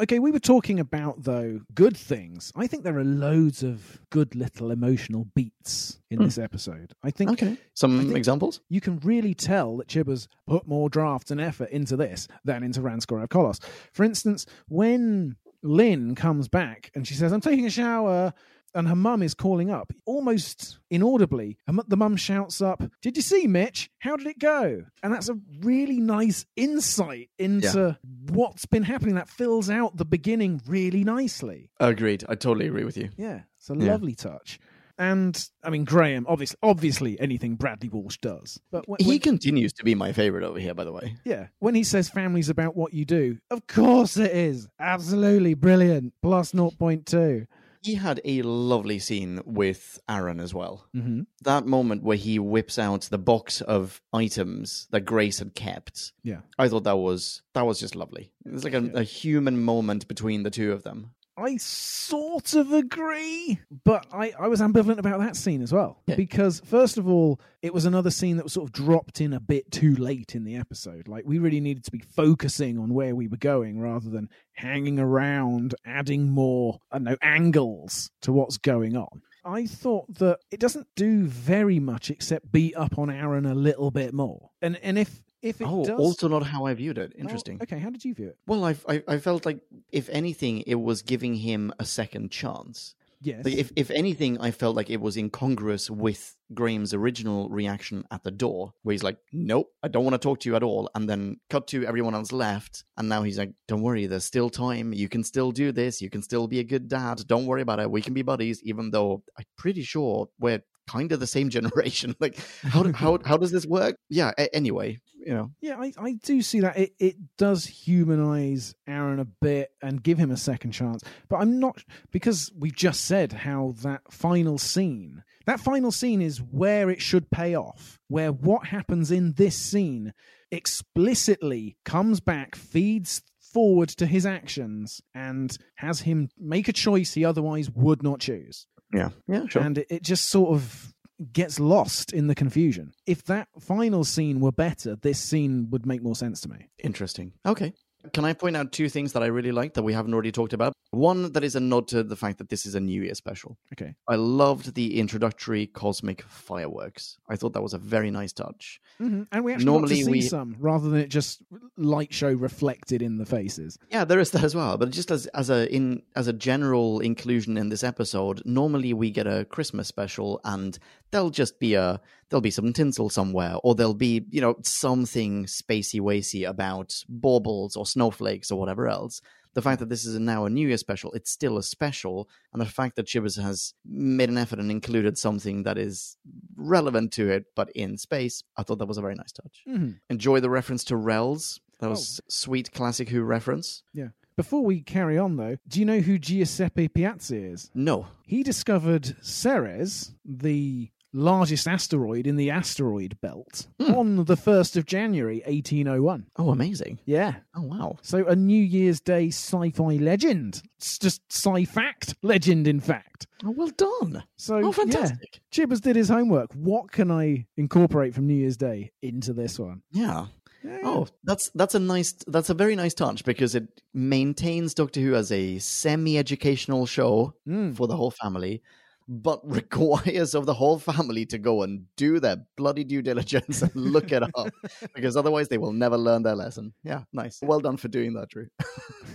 Okay, 0.00 0.18
we 0.18 0.32
were 0.32 0.40
talking 0.40 0.80
about 0.80 1.22
though 1.22 1.60
good 1.72 1.96
things. 1.96 2.50
I 2.56 2.66
think 2.66 2.82
there 2.82 2.98
are 2.98 3.04
loads 3.04 3.62
of 3.62 4.00
good 4.10 4.34
little 4.34 4.72
emotional 4.72 5.28
beats 5.36 6.00
in 6.10 6.18
Hmm. 6.18 6.24
this 6.24 6.36
episode. 6.36 6.94
I 7.04 7.12
think 7.12 7.30
Okay. 7.30 7.56
Some 7.74 7.98
think- 8.00 8.16
examples. 8.16 8.60
you 8.68 8.80
can 8.80 8.98
really 9.00 9.34
tell 9.34 9.76
that 9.76 9.86
Chibber's 9.86 10.26
put 10.48 10.66
more 10.66 10.88
drafts 10.90 11.30
and 11.30 11.40
effort 11.40 11.70
into 11.70 11.96
this 11.96 12.26
than 12.44 12.64
into 12.64 12.80
Ranskoor 12.80 13.22
Av 13.22 13.28
Kolos. 13.28 13.60
For 13.92 14.02
instance, 14.02 14.46
when 14.66 15.36
Lin 15.62 16.16
comes 16.16 16.48
back 16.48 16.90
and 16.96 17.06
she 17.06 17.14
says, 17.14 17.32
I'm 17.32 17.40
taking 17.40 17.64
a 17.64 17.70
shower, 17.70 18.34
and 18.74 18.88
her 18.88 18.96
mum 18.96 19.22
is 19.22 19.34
calling 19.34 19.70
up, 19.70 19.92
almost 20.06 20.78
inaudibly, 20.90 21.56
mu- 21.70 21.82
the 21.86 21.96
mum 21.96 22.16
shouts 22.16 22.60
up, 22.60 22.82
Did 23.02 23.16
you 23.16 23.22
see 23.22 23.46
Mitch? 23.46 23.90
How 24.00 24.16
did 24.16 24.26
it 24.26 24.38
go? 24.38 24.84
And 25.02 25.12
that's 25.12 25.28
a 25.28 25.38
really 25.60 26.00
nice 26.00 26.44
insight 26.56 27.30
into 27.38 27.98
what's 28.30 28.66
been 28.66 28.82
happening. 28.82 29.14
That 29.14 29.28
fills 29.28 29.70
out 29.70 29.96
the 29.96 30.04
beginning 30.04 30.60
really 30.66 31.04
nicely. 31.04 31.70
Agreed. 31.80 32.24
I 32.28 32.34
totally 32.34 32.66
agree 32.66 32.84
with 32.84 32.96
you. 32.96 33.10
Yeah, 33.16 33.42
it's 33.58 33.70
a 33.70 33.74
Yeah. 33.76 33.92
lovely 33.92 34.14
touch. 34.14 34.58
And 34.96 35.48
I 35.64 35.70
mean, 35.70 35.84
Graham, 35.84 36.24
obviously, 36.28 36.56
obviously, 36.62 37.18
anything 37.18 37.56
Bradley 37.56 37.88
Walsh 37.88 38.18
does. 38.18 38.60
But 38.70 38.88
when, 38.88 38.98
He 39.00 39.08
when- 39.08 39.18
continues 39.18 39.72
to 39.72 39.84
be 39.84 39.96
my 39.96 40.12
favorite 40.12 40.44
over 40.44 40.60
here, 40.60 40.72
by 40.72 40.84
the 40.84 40.92
way. 40.92 41.16
yeah, 41.24 41.48
when 41.58 41.74
he 41.74 41.82
says 41.82 42.08
family's 42.08 42.48
about 42.48 42.76
what 42.76 42.94
you 42.94 43.04
do, 43.04 43.38
of 43.50 43.66
course 43.66 44.16
it 44.16 44.30
is. 44.30 44.68
Absolutely 44.78 45.54
brilliant. 45.54 46.12
Plus 46.22 46.52
0.2. 46.52 47.46
He 47.84 47.94
had 47.96 48.20
a 48.24 48.40
lovely 48.42 48.98
scene 48.98 49.42
with 49.44 50.00
Aaron 50.08 50.40
as 50.40 50.54
well. 50.54 50.86
Mm-hmm. 50.96 51.20
That 51.42 51.66
moment 51.66 52.02
where 52.02 52.16
he 52.16 52.38
whips 52.38 52.78
out 52.78 53.02
the 53.02 53.18
box 53.18 53.60
of 53.60 54.00
items 54.12 54.88
that 54.90 55.02
Grace 55.02 55.38
had 55.38 55.54
kept. 55.54 56.12
Yeah. 56.22 56.40
I 56.58 56.68
thought 56.68 56.84
that 56.84 56.96
was 56.96 57.42
that 57.52 57.66
was 57.66 57.78
just 57.78 57.94
lovely. 57.94 58.32
It 58.46 58.52
was 58.52 58.64
like 58.64 58.72
a, 58.74 58.80
Yeah. 58.82 59.00
a 59.00 59.02
human 59.02 59.62
moment 59.62 60.08
between 60.08 60.44
the 60.44 60.50
two 60.50 60.72
of 60.72 60.82
them. 60.82 61.10
I 61.36 61.56
sort 61.56 62.54
of 62.54 62.72
agree, 62.72 63.58
but 63.84 64.06
I, 64.12 64.32
I 64.38 64.48
was 64.48 64.60
ambivalent 64.60 64.98
about 64.98 65.18
that 65.20 65.36
scene 65.36 65.62
as 65.62 65.72
well. 65.72 66.00
Yeah. 66.06 66.14
Because, 66.14 66.60
first 66.64 66.96
of 66.96 67.08
all, 67.08 67.40
it 67.60 67.74
was 67.74 67.86
another 67.86 68.10
scene 68.10 68.36
that 68.36 68.44
was 68.44 68.52
sort 68.52 68.68
of 68.68 68.72
dropped 68.72 69.20
in 69.20 69.32
a 69.32 69.40
bit 69.40 69.70
too 69.72 69.96
late 69.96 70.34
in 70.34 70.44
the 70.44 70.56
episode. 70.56 71.08
Like, 71.08 71.24
we 71.26 71.38
really 71.38 71.60
needed 71.60 71.84
to 71.84 71.90
be 71.90 71.98
focusing 71.98 72.78
on 72.78 72.94
where 72.94 73.16
we 73.16 73.26
were 73.26 73.36
going 73.36 73.80
rather 73.80 74.10
than 74.10 74.28
hanging 74.52 74.98
around, 74.98 75.74
adding 75.84 76.30
more, 76.30 76.78
I 76.92 76.98
don't 76.98 77.04
know, 77.04 77.16
angles 77.20 78.10
to 78.22 78.32
what's 78.32 78.58
going 78.58 78.96
on. 78.96 79.22
I 79.44 79.66
thought 79.66 80.12
that 80.14 80.38
it 80.50 80.60
doesn't 80.60 80.86
do 80.96 81.24
very 81.24 81.78
much 81.78 82.10
except 82.10 82.50
beat 82.50 82.76
up 82.76 82.98
on 82.98 83.10
Aaron 83.10 83.44
a 83.44 83.54
little 83.54 83.90
bit 83.90 84.14
more. 84.14 84.50
And 84.62 84.76
and 84.76 84.98
if 84.98 85.22
if 85.44 85.60
it 85.60 85.66
oh, 85.68 85.84
does 85.84 86.00
also 86.00 86.26
not 86.26 86.42
how 86.42 86.64
I 86.64 86.74
viewed 86.74 86.98
it. 86.98 87.12
Oh, 87.14 87.20
Interesting. 87.20 87.58
okay, 87.62 87.78
how 87.78 87.90
did 87.90 88.04
you 88.04 88.14
view 88.14 88.28
it? 88.28 88.38
Well, 88.46 88.64
I, 88.64 88.74
I 88.88 89.02
I 89.06 89.18
felt 89.18 89.44
like 89.44 89.60
if 89.92 90.08
anything, 90.08 90.62
it 90.66 90.76
was 90.76 91.02
giving 91.02 91.34
him 91.34 91.72
a 91.78 91.84
second 91.84 92.30
chance. 92.30 92.94
Yes. 93.20 93.44
Like 93.44 93.54
if 93.54 93.72
if 93.76 93.90
anything, 93.90 94.38
I 94.40 94.50
felt 94.50 94.76
like 94.76 94.90
it 94.90 95.00
was 95.00 95.16
incongruous 95.16 95.90
with 95.90 96.36
Graham's 96.52 96.92
original 96.92 97.48
reaction 97.48 98.04
at 98.10 98.22
the 98.22 98.30
door, 98.30 98.72
where 98.82 98.92
he's 98.92 99.02
like, 99.02 99.18
"Nope, 99.32 99.68
I 99.82 99.88
don't 99.88 100.04
want 100.04 100.14
to 100.14 100.18
talk 100.18 100.40
to 100.40 100.48
you 100.50 100.56
at 100.56 100.62
all," 100.62 100.90
and 100.94 101.08
then 101.08 101.36
cut 101.48 101.66
to 101.68 101.86
everyone 101.86 102.14
else 102.14 102.32
left, 102.32 102.84
and 102.98 103.08
now 103.08 103.22
he's 103.22 103.38
like, 103.38 103.52
"Don't 103.66 103.82
worry, 103.82 104.06
there's 104.06 104.24
still 104.26 104.50
time. 104.50 104.92
You 104.92 105.08
can 105.08 105.24
still 105.24 105.52
do 105.52 105.72
this. 105.72 106.02
You 106.02 106.10
can 106.10 106.22
still 106.22 106.46
be 106.48 106.58
a 106.60 106.64
good 106.64 106.88
dad. 106.88 107.22
Don't 107.26 107.46
worry 107.46 107.62
about 107.62 107.80
it. 107.80 107.90
We 107.90 108.02
can 108.02 108.14
be 108.14 108.22
buddies." 108.22 108.62
Even 108.62 108.90
though 108.90 109.22
I'm 109.38 109.44
pretty 109.56 109.82
sure 109.82 110.28
we're 110.38 110.62
kind 110.86 111.12
of 111.12 111.20
the 111.20 111.26
same 111.26 111.48
generation. 111.58 112.14
like, 112.20 112.38
how 112.62 112.92
how 112.92 113.18
how 113.24 113.36
does 113.38 113.52
this 113.52 113.66
work? 113.66 113.96
Yeah. 114.10 114.32
A- 114.38 114.54
anyway, 114.54 114.98
you 115.24 115.34
know, 115.34 115.50
Yeah, 115.60 115.76
I, 115.78 115.92
I 115.98 116.12
do 116.22 116.42
see 116.42 116.60
that. 116.60 116.78
It, 116.78 116.92
it 116.98 117.16
does 117.38 117.64
humanize 117.66 118.74
Aaron 118.86 119.20
a 119.20 119.24
bit 119.24 119.70
and 119.82 120.02
give 120.02 120.18
him 120.18 120.30
a 120.30 120.36
second 120.36 120.72
chance. 120.72 121.02
But 121.28 121.36
I'm 121.36 121.58
not, 121.58 121.82
because 122.10 122.52
we've 122.56 122.74
just 122.74 123.04
said 123.04 123.32
how 123.32 123.74
that 123.82 124.12
final 124.12 124.58
scene, 124.58 125.22
that 125.46 125.60
final 125.60 125.92
scene 125.92 126.22
is 126.22 126.38
where 126.38 126.90
it 126.90 127.00
should 127.00 127.30
pay 127.30 127.54
off, 127.54 127.98
where 128.08 128.32
what 128.32 128.66
happens 128.66 129.10
in 129.10 129.32
this 129.32 129.56
scene 129.56 130.12
explicitly 130.50 131.76
comes 131.84 132.20
back, 132.20 132.54
feeds 132.54 133.22
forward 133.40 133.88
to 133.88 134.06
his 134.06 134.26
actions, 134.26 135.00
and 135.14 135.56
has 135.76 136.00
him 136.00 136.28
make 136.38 136.68
a 136.68 136.72
choice 136.72 137.14
he 137.14 137.24
otherwise 137.24 137.70
would 137.70 138.02
not 138.02 138.20
choose 138.20 138.66
yeah, 138.94 139.10
yeah, 139.26 139.46
sure. 139.48 139.62
and 139.62 139.78
it, 139.78 139.86
it 139.90 140.02
just 140.02 140.28
sort 140.28 140.50
of 140.54 140.93
gets 141.32 141.58
lost 141.60 142.12
in 142.12 142.26
the 142.26 142.34
confusion. 142.34 142.92
If 143.06 143.24
that 143.24 143.48
final 143.60 144.04
scene 144.04 144.40
were 144.40 144.52
better, 144.52 144.96
this 144.96 145.18
scene 145.18 145.68
would 145.70 145.86
make 145.86 146.02
more 146.02 146.16
sense 146.16 146.40
to 146.42 146.48
me. 146.50 146.68
Interesting. 146.82 147.32
Okay. 147.46 147.72
Can 148.12 148.26
I 148.26 148.34
point 148.34 148.54
out 148.54 148.70
two 148.70 148.90
things 148.90 149.14
that 149.14 149.22
I 149.22 149.26
really 149.26 149.50
like 149.50 149.72
that 149.74 149.82
we 149.82 149.94
haven't 149.94 150.12
already 150.12 150.30
talked 150.30 150.52
about? 150.52 150.74
One 150.90 151.32
that 151.32 151.42
is 151.42 151.56
a 151.56 151.60
nod 151.60 151.88
to 151.88 152.02
the 152.02 152.16
fact 152.16 152.36
that 152.36 152.50
this 152.50 152.66
is 152.66 152.74
a 152.74 152.80
New 152.80 153.02
Year 153.02 153.14
special. 153.14 153.56
Okay. 153.72 153.94
I 154.06 154.16
loved 154.16 154.74
the 154.74 154.98
introductory 155.00 155.66
cosmic 155.66 156.20
fireworks. 156.22 157.16
I 157.30 157.36
thought 157.36 157.54
that 157.54 157.62
was 157.62 157.72
a 157.72 157.78
very 157.78 158.10
nice 158.10 158.32
touch. 158.34 158.78
hmm 158.98 159.22
And 159.32 159.42
we 159.42 159.52
actually 159.54 159.64
Normally 159.64 159.94
got 159.94 159.98
to 160.00 160.04
see 160.04 160.10
we- 160.10 160.20
some 160.20 160.54
rather 160.58 160.90
than 160.90 161.00
it 161.00 161.08
just 161.08 161.40
light 161.78 162.12
show 162.12 162.30
reflected 162.30 163.00
in 163.00 163.16
the 163.16 163.24
faces. 163.26 163.78
Yeah, 163.90 164.04
there 164.04 164.20
is 164.20 164.30
that 164.32 164.44
as 164.44 164.54
well. 164.54 164.76
But 164.76 164.90
just 164.90 165.10
as 165.10 165.26
as 165.28 165.48
a 165.48 165.66
in 165.74 166.02
as 166.14 166.28
a 166.28 166.32
general 166.34 167.00
inclusion 167.00 167.56
in 167.56 167.70
this 167.70 167.82
episode, 167.82 168.42
normally 168.44 168.92
we 168.92 169.10
get 169.10 169.26
a 169.26 169.46
Christmas 169.46 169.88
special 169.88 170.40
and 170.44 170.78
there'll 171.14 171.30
just 171.30 171.58
be 171.60 171.74
a 171.74 172.00
there'll 172.28 172.40
be 172.42 172.50
some 172.50 172.72
tinsel 172.72 173.08
somewhere, 173.08 173.54
or 173.62 173.74
there'll 173.74 173.94
be, 173.94 174.24
you 174.30 174.40
know, 174.40 174.56
something 174.62 175.46
spacey 175.46 176.00
wacy 176.00 176.46
about 176.48 176.92
baubles 177.08 177.76
or 177.76 177.86
snowflakes 177.86 178.50
or 178.50 178.58
whatever 178.58 178.88
else. 178.88 179.20
The 179.54 179.62
fact 179.62 179.78
that 179.78 179.88
this 179.88 180.04
is 180.04 180.18
now 180.18 180.44
a 180.46 180.50
New 180.50 180.66
Year 180.66 180.76
special, 180.76 181.12
it's 181.12 181.30
still 181.30 181.56
a 181.58 181.62
special, 181.62 182.28
and 182.52 182.60
the 182.60 182.66
fact 182.66 182.96
that 182.96 183.06
Chibbers 183.06 183.40
has 183.40 183.72
made 183.86 184.28
an 184.28 184.36
effort 184.36 184.58
and 184.58 184.68
included 184.68 185.16
something 185.16 185.62
that 185.62 185.78
is 185.78 186.16
relevant 186.56 187.12
to 187.12 187.30
it, 187.30 187.44
but 187.54 187.70
in 187.70 187.96
space, 187.96 188.42
I 188.56 188.64
thought 188.64 188.78
that 188.80 188.86
was 188.86 188.98
a 188.98 189.02
very 189.02 189.14
nice 189.14 189.30
touch. 189.30 189.62
hmm 189.64 189.90
Enjoy 190.10 190.40
the 190.40 190.50
reference 190.50 190.82
to 190.84 190.96
Rels. 190.96 191.60
That 191.78 191.88
was 191.90 192.20
sweet 192.28 192.72
classic 192.72 193.08
Who 193.10 193.22
reference. 193.22 193.84
Yeah. 193.92 194.08
Before 194.36 194.64
we 194.64 194.80
carry 194.80 195.16
on, 195.18 195.36
though, 195.36 195.56
do 195.68 195.78
you 195.78 195.86
know 195.86 196.00
who 196.00 196.18
Giuseppe 196.18 196.88
Piazzi 196.88 197.52
is? 197.52 197.70
No, 197.74 198.08
He 198.26 198.42
discovered 198.42 199.14
Ceres, 199.22 200.12
the 200.24 200.90
largest 201.14 201.66
asteroid 201.68 202.26
in 202.26 202.34
the 202.36 202.50
asteroid 202.50 203.16
belt, 203.22 203.66
Hmm. 203.80 203.94
on 203.94 204.24
the 204.24 204.36
1st 204.36 204.76
of 204.76 204.84
January, 204.84 205.42
1801. 205.46 206.26
Oh, 206.36 206.50
amazing. 206.50 206.98
Yeah. 207.06 207.36
Oh, 207.54 207.62
wow. 207.62 207.96
So 208.02 208.26
a 208.26 208.34
New 208.36 208.62
Year's 208.62 209.00
Day 209.00 209.28
sci-fi 209.28 209.96
legend. 209.96 210.60
It's 210.78 210.98
just 210.98 211.22
sci-fact 211.30 212.16
legend, 212.22 212.66
in 212.68 212.80
fact. 212.80 213.26
Oh, 213.44 213.52
well 213.52 213.70
done. 213.76 214.24
So 214.36 214.56
Oh, 214.56 214.60
yeah, 214.66 214.70
fantastic. 214.72 215.40
Chibbers 215.52 215.80
did 215.80 215.96
his 215.96 216.08
homework. 216.08 216.52
What 216.54 216.90
can 216.90 217.10
I 217.10 217.46
incorporate 217.56 218.12
from 218.14 218.26
New 218.26 218.34
Year's 218.34 218.56
Day 218.56 218.90
into 219.00 219.32
this 219.32 219.58
one? 219.58 219.82
Yeah. 219.92 220.26
Yeah. 220.64 220.78
Oh, 220.82 221.06
that's 221.24 221.50
that's 221.54 221.74
a 221.74 221.78
nice 221.78 222.14
that's 222.26 222.48
a 222.48 222.54
very 222.54 222.74
nice 222.74 222.94
touch 222.94 223.22
because 223.26 223.54
it 223.54 223.68
maintains 223.92 224.72
Doctor 224.72 224.98
Who 225.00 225.14
as 225.14 225.30
a 225.30 225.58
semi-educational 225.58 226.86
show 226.86 227.34
Mm. 227.46 227.76
for 227.76 227.86
the 227.86 227.96
whole 227.96 228.10
family, 228.10 228.62
but 229.08 229.40
requires 229.48 230.34
of 230.34 230.46
the 230.46 230.54
whole 230.54 230.78
family 230.78 231.26
to 231.26 231.38
go 231.38 231.62
and 231.62 231.84
do 231.96 232.20
their 232.20 232.36
bloody 232.56 232.84
due 232.84 233.02
diligence 233.02 233.62
and 233.62 233.74
look 233.74 234.12
it 234.12 234.22
up 234.22 234.52
because 234.94 235.16
otherwise 235.16 235.48
they 235.48 235.58
will 235.58 235.72
never 235.72 235.96
learn 235.96 236.22
their 236.22 236.34
lesson. 236.34 236.72
Yeah, 236.82 237.02
nice. 237.12 237.40
Well 237.42 237.60
done 237.60 237.76
for 237.76 237.88
doing 237.88 238.14
that, 238.14 238.28
Drew. 238.28 238.48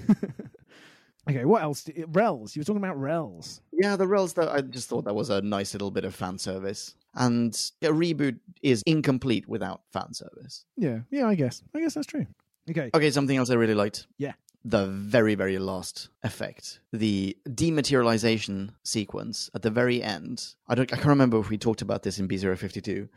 okay, 1.30 1.46
what 1.46 1.64
else? 1.64 1.88
Rels. 2.08 2.56
You 2.56 2.62
were 2.62 2.66
talking 2.66 2.84
about 2.84 3.00
Rels. 3.00 3.62
Yeah, 3.72 3.96
the 3.96 4.08
Rels 4.08 4.34
that 4.34 4.50
I 4.50 4.62
just 4.62 4.90
thought 4.90 5.06
that 5.06 5.16
was 5.16 5.30
a 5.30 5.42
nice 5.42 5.74
little 5.74 5.92
bit 5.92 6.06
of 6.06 6.14
fan 6.14 6.38
service. 6.38 6.96
And 7.16 7.54
a 7.82 7.88
reboot 7.88 8.40
is 8.62 8.84
incomplete 8.86 9.48
without 9.48 9.82
fan 9.92 10.14
service. 10.14 10.66
Yeah, 10.78 11.00
yeah. 11.10 11.28
I 11.28 11.36
guess. 11.36 11.64
I 11.76 11.80
guess 11.80 11.96
that's 11.96 12.08
true. 12.08 12.28
Okay. 12.70 12.92
Okay, 12.94 13.10
something 13.10 13.36
else 13.36 13.50
I 13.50 13.56
really 13.56 13.74
liked. 13.74 14.06
Yeah. 14.20 14.34
The 14.66 14.88
very, 14.88 15.36
very 15.36 15.57
last 15.57 16.10
effect. 16.24 16.82
The 16.91 17.38
dematerialization 17.47 18.72
sequence 18.84 19.49
at 19.53 19.62
the 19.62 19.70
very 19.70 20.03
end. 20.03 20.55
I 20.68 20.76
don't 20.76 20.91
I 20.91 20.97
can't 20.97 21.07
remember 21.07 21.39
if 21.39 21.49
we 21.49 21.57
talked 21.57 21.82
about 21.82 22.03
this 22.03 22.20
in 22.20 22.28
B052, 22.28 23.07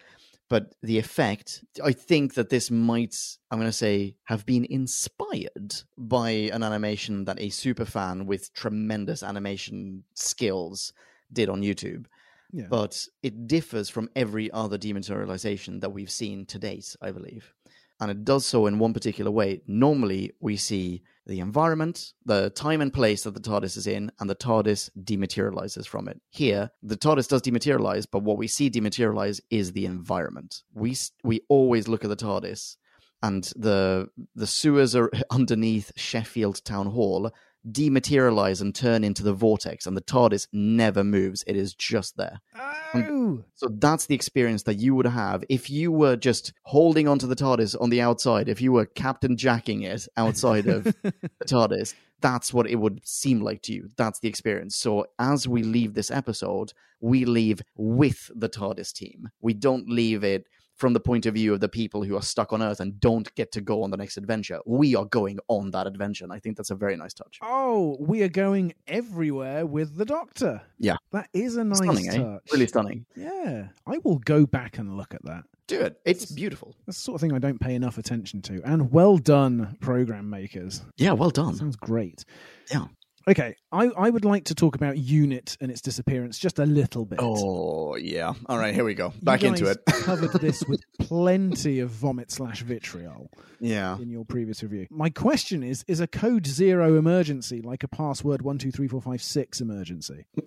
but 0.48 0.74
the 0.82 0.98
effect, 0.98 1.64
I 1.82 1.92
think 1.92 2.34
that 2.34 2.50
this 2.50 2.70
might, 2.70 3.16
I'm 3.50 3.58
gonna 3.58 3.72
say, 3.72 4.16
have 4.24 4.46
been 4.46 4.66
inspired 4.68 5.74
by 5.96 6.30
an 6.30 6.62
animation 6.62 7.24
that 7.24 7.40
a 7.40 7.48
super 7.48 7.84
fan 7.84 8.26
with 8.26 8.52
tremendous 8.52 9.22
animation 9.22 10.04
skills 10.14 10.92
did 11.32 11.48
on 11.48 11.62
YouTube. 11.62 12.04
Yeah. 12.52 12.66
But 12.68 13.06
it 13.22 13.46
differs 13.46 13.88
from 13.88 14.10
every 14.14 14.50
other 14.50 14.76
dematerialization 14.76 15.80
that 15.80 15.90
we've 15.90 16.10
seen 16.10 16.44
to 16.46 16.58
date, 16.58 16.94
I 17.00 17.10
believe. 17.10 17.54
And 18.02 18.10
it 18.10 18.24
does 18.24 18.44
so 18.44 18.66
in 18.66 18.80
one 18.80 18.92
particular 18.92 19.30
way. 19.30 19.62
Normally, 19.68 20.32
we 20.40 20.56
see 20.56 21.04
the 21.26 21.38
environment, 21.38 22.14
the 22.24 22.50
time 22.50 22.80
and 22.80 22.92
place 22.92 23.22
that 23.22 23.34
the 23.34 23.40
TARDIS 23.40 23.76
is 23.76 23.86
in, 23.86 24.10
and 24.18 24.28
the 24.28 24.34
TARDIS 24.34 24.90
dematerializes 25.04 25.86
from 25.86 26.08
it. 26.08 26.20
Here, 26.30 26.72
the 26.82 26.96
TARDIS 26.96 27.28
does 27.28 27.42
dematerialize, 27.42 28.06
but 28.10 28.24
what 28.24 28.38
we 28.38 28.48
see 28.48 28.68
dematerialize 28.68 29.40
is 29.50 29.70
the 29.70 29.86
environment. 29.86 30.62
We 30.74 30.96
we 31.22 31.42
always 31.48 31.86
look 31.86 32.02
at 32.02 32.10
the 32.10 32.16
TARDIS, 32.16 32.76
and 33.22 33.44
the 33.54 34.08
the 34.34 34.48
sewers 34.48 34.96
are 34.96 35.12
underneath 35.30 35.92
Sheffield 35.94 36.64
Town 36.64 36.86
Hall 36.86 37.30
dematerialize 37.70 38.60
and 38.60 38.74
turn 38.74 39.04
into 39.04 39.22
the 39.22 39.32
vortex, 39.32 39.86
and 39.86 39.96
the 39.96 40.02
TARDIS 40.02 40.48
never 40.52 41.04
moves. 41.04 41.44
It 41.46 41.56
is 41.56 41.74
just 41.74 42.16
there. 42.16 42.40
Oh, 42.58 43.44
So 43.54 43.68
that's 43.70 44.06
the 44.06 44.14
experience 44.14 44.64
that 44.64 44.74
you 44.74 44.94
would 44.94 45.06
have 45.06 45.44
if 45.48 45.70
you 45.70 45.92
were 45.92 46.16
just 46.16 46.52
holding 46.64 47.08
onto 47.08 47.26
the 47.26 47.36
TARDIS 47.36 47.80
on 47.80 47.90
the 47.90 48.00
outside, 48.00 48.48
if 48.48 48.60
you 48.60 48.72
were 48.72 48.86
Captain 48.86 49.36
Jacking 49.36 49.82
it 49.82 50.08
outside 50.16 50.66
of 50.66 50.84
the 51.02 51.12
TARDIS. 51.46 51.94
That's 52.20 52.54
what 52.54 52.68
it 52.68 52.76
would 52.76 53.00
seem 53.04 53.40
like 53.40 53.62
to 53.62 53.72
you. 53.72 53.88
That's 53.96 54.20
the 54.20 54.28
experience. 54.28 54.76
So 54.76 55.06
as 55.18 55.48
we 55.48 55.64
leave 55.64 55.94
this 55.94 56.08
episode, 56.10 56.72
we 57.00 57.24
leave 57.24 57.62
with 57.76 58.30
the 58.36 58.48
TARDIS 58.48 58.92
team. 58.92 59.28
We 59.40 59.54
don't 59.54 59.88
leave 59.88 60.22
it 60.22 60.46
from 60.82 60.94
the 60.94 60.98
point 61.00 61.26
of 61.26 61.34
view 61.34 61.54
of 61.54 61.60
the 61.60 61.68
people 61.68 62.02
who 62.02 62.16
are 62.16 62.22
stuck 62.22 62.52
on 62.52 62.60
Earth 62.60 62.80
and 62.80 62.98
don't 62.98 63.32
get 63.36 63.52
to 63.52 63.60
go 63.60 63.84
on 63.84 63.92
the 63.92 63.96
next 63.96 64.16
adventure. 64.16 64.58
We 64.66 64.96
are 64.96 65.04
going 65.04 65.38
on 65.46 65.70
that 65.70 65.86
adventure. 65.86 66.24
And 66.24 66.32
I 66.32 66.40
think 66.40 66.56
that's 66.56 66.70
a 66.70 66.74
very 66.74 66.96
nice 66.96 67.14
touch. 67.14 67.38
oh, 67.40 67.96
we 68.00 68.24
are 68.24 68.28
going 68.28 68.74
everywhere 68.88 69.64
with 69.64 69.96
the 69.96 70.04
Doctor. 70.04 70.60
Yeah. 70.80 70.96
that 71.12 71.28
is 71.32 71.56
a 71.56 71.62
nice 71.62 71.78
stunning, 71.78 72.08
eh? 72.08 72.18
touch. 72.18 72.42
Really 72.52 72.66
stunning. 72.66 73.06
Yeah, 73.14 73.68
I 73.86 73.98
will 74.02 74.18
go 74.18 74.44
back 74.44 74.78
and 74.78 74.96
look 74.96 75.14
at 75.14 75.24
that. 75.24 75.44
Do 75.68 75.80
it. 75.82 76.00
It's 76.04 76.26
beautiful. 76.26 76.74
That's 76.84 76.98
the 76.98 77.04
sort 77.04 77.14
of 77.14 77.20
thing 77.20 77.32
I 77.32 77.38
don't 77.38 77.60
pay 77.60 77.76
enough 77.76 77.96
attention 77.96 78.42
to. 78.42 78.60
And 78.64 78.90
well 78.90 79.18
done, 79.18 79.76
program 79.80 80.28
makers. 80.30 80.82
Yeah, 80.96 81.12
well 81.12 81.30
done. 81.30 81.54
Sounds 81.54 81.76
great. 81.76 82.24
Yeah. 82.72 82.86
Okay, 83.28 83.54
I, 83.70 83.86
I 83.96 84.10
would 84.10 84.24
like 84.24 84.44
to 84.46 84.54
talk 84.54 84.74
about 84.74 84.98
Unit 84.98 85.56
and 85.60 85.70
its 85.70 85.80
disappearance 85.80 86.38
just 86.38 86.58
a 86.58 86.66
little 86.66 87.04
bit. 87.04 87.20
Oh, 87.22 87.94
yeah. 87.96 88.34
All 88.46 88.58
right, 88.58 88.74
here 88.74 88.84
we 88.84 88.94
go. 88.94 89.12
Back 89.22 89.44
into 89.44 89.66
it. 89.70 89.78
covered 89.86 90.32
this 90.40 90.64
with 90.66 90.82
plenty 90.98 91.78
of 91.78 91.90
vomit 91.90 92.32
slash 92.32 92.62
vitriol 92.62 93.30
Yeah. 93.60 93.96
in 93.98 94.10
your 94.10 94.24
previous 94.24 94.62
review. 94.62 94.88
My 94.90 95.08
question 95.10 95.62
is: 95.62 95.84
Is 95.86 96.00
a 96.00 96.06
code 96.08 96.46
zero 96.46 96.96
emergency 96.96 97.60
like 97.60 97.84
a 97.84 97.88
password 97.88 98.42
one 98.42 98.58
two 98.58 98.72
three 98.72 98.88
four 98.88 99.00
five 99.00 99.22
six 99.22 99.60
emergency? 99.60 100.26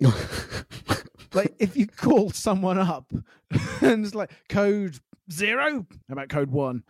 like 1.32 1.54
if 1.58 1.76
you 1.76 1.86
call 1.86 2.30
someone 2.30 2.78
up 2.78 3.10
and 3.80 4.04
it's 4.04 4.14
like 4.14 4.30
code 4.48 4.98
zero, 5.32 5.86
how 6.08 6.12
about 6.12 6.28
code 6.28 6.50
one? 6.50 6.82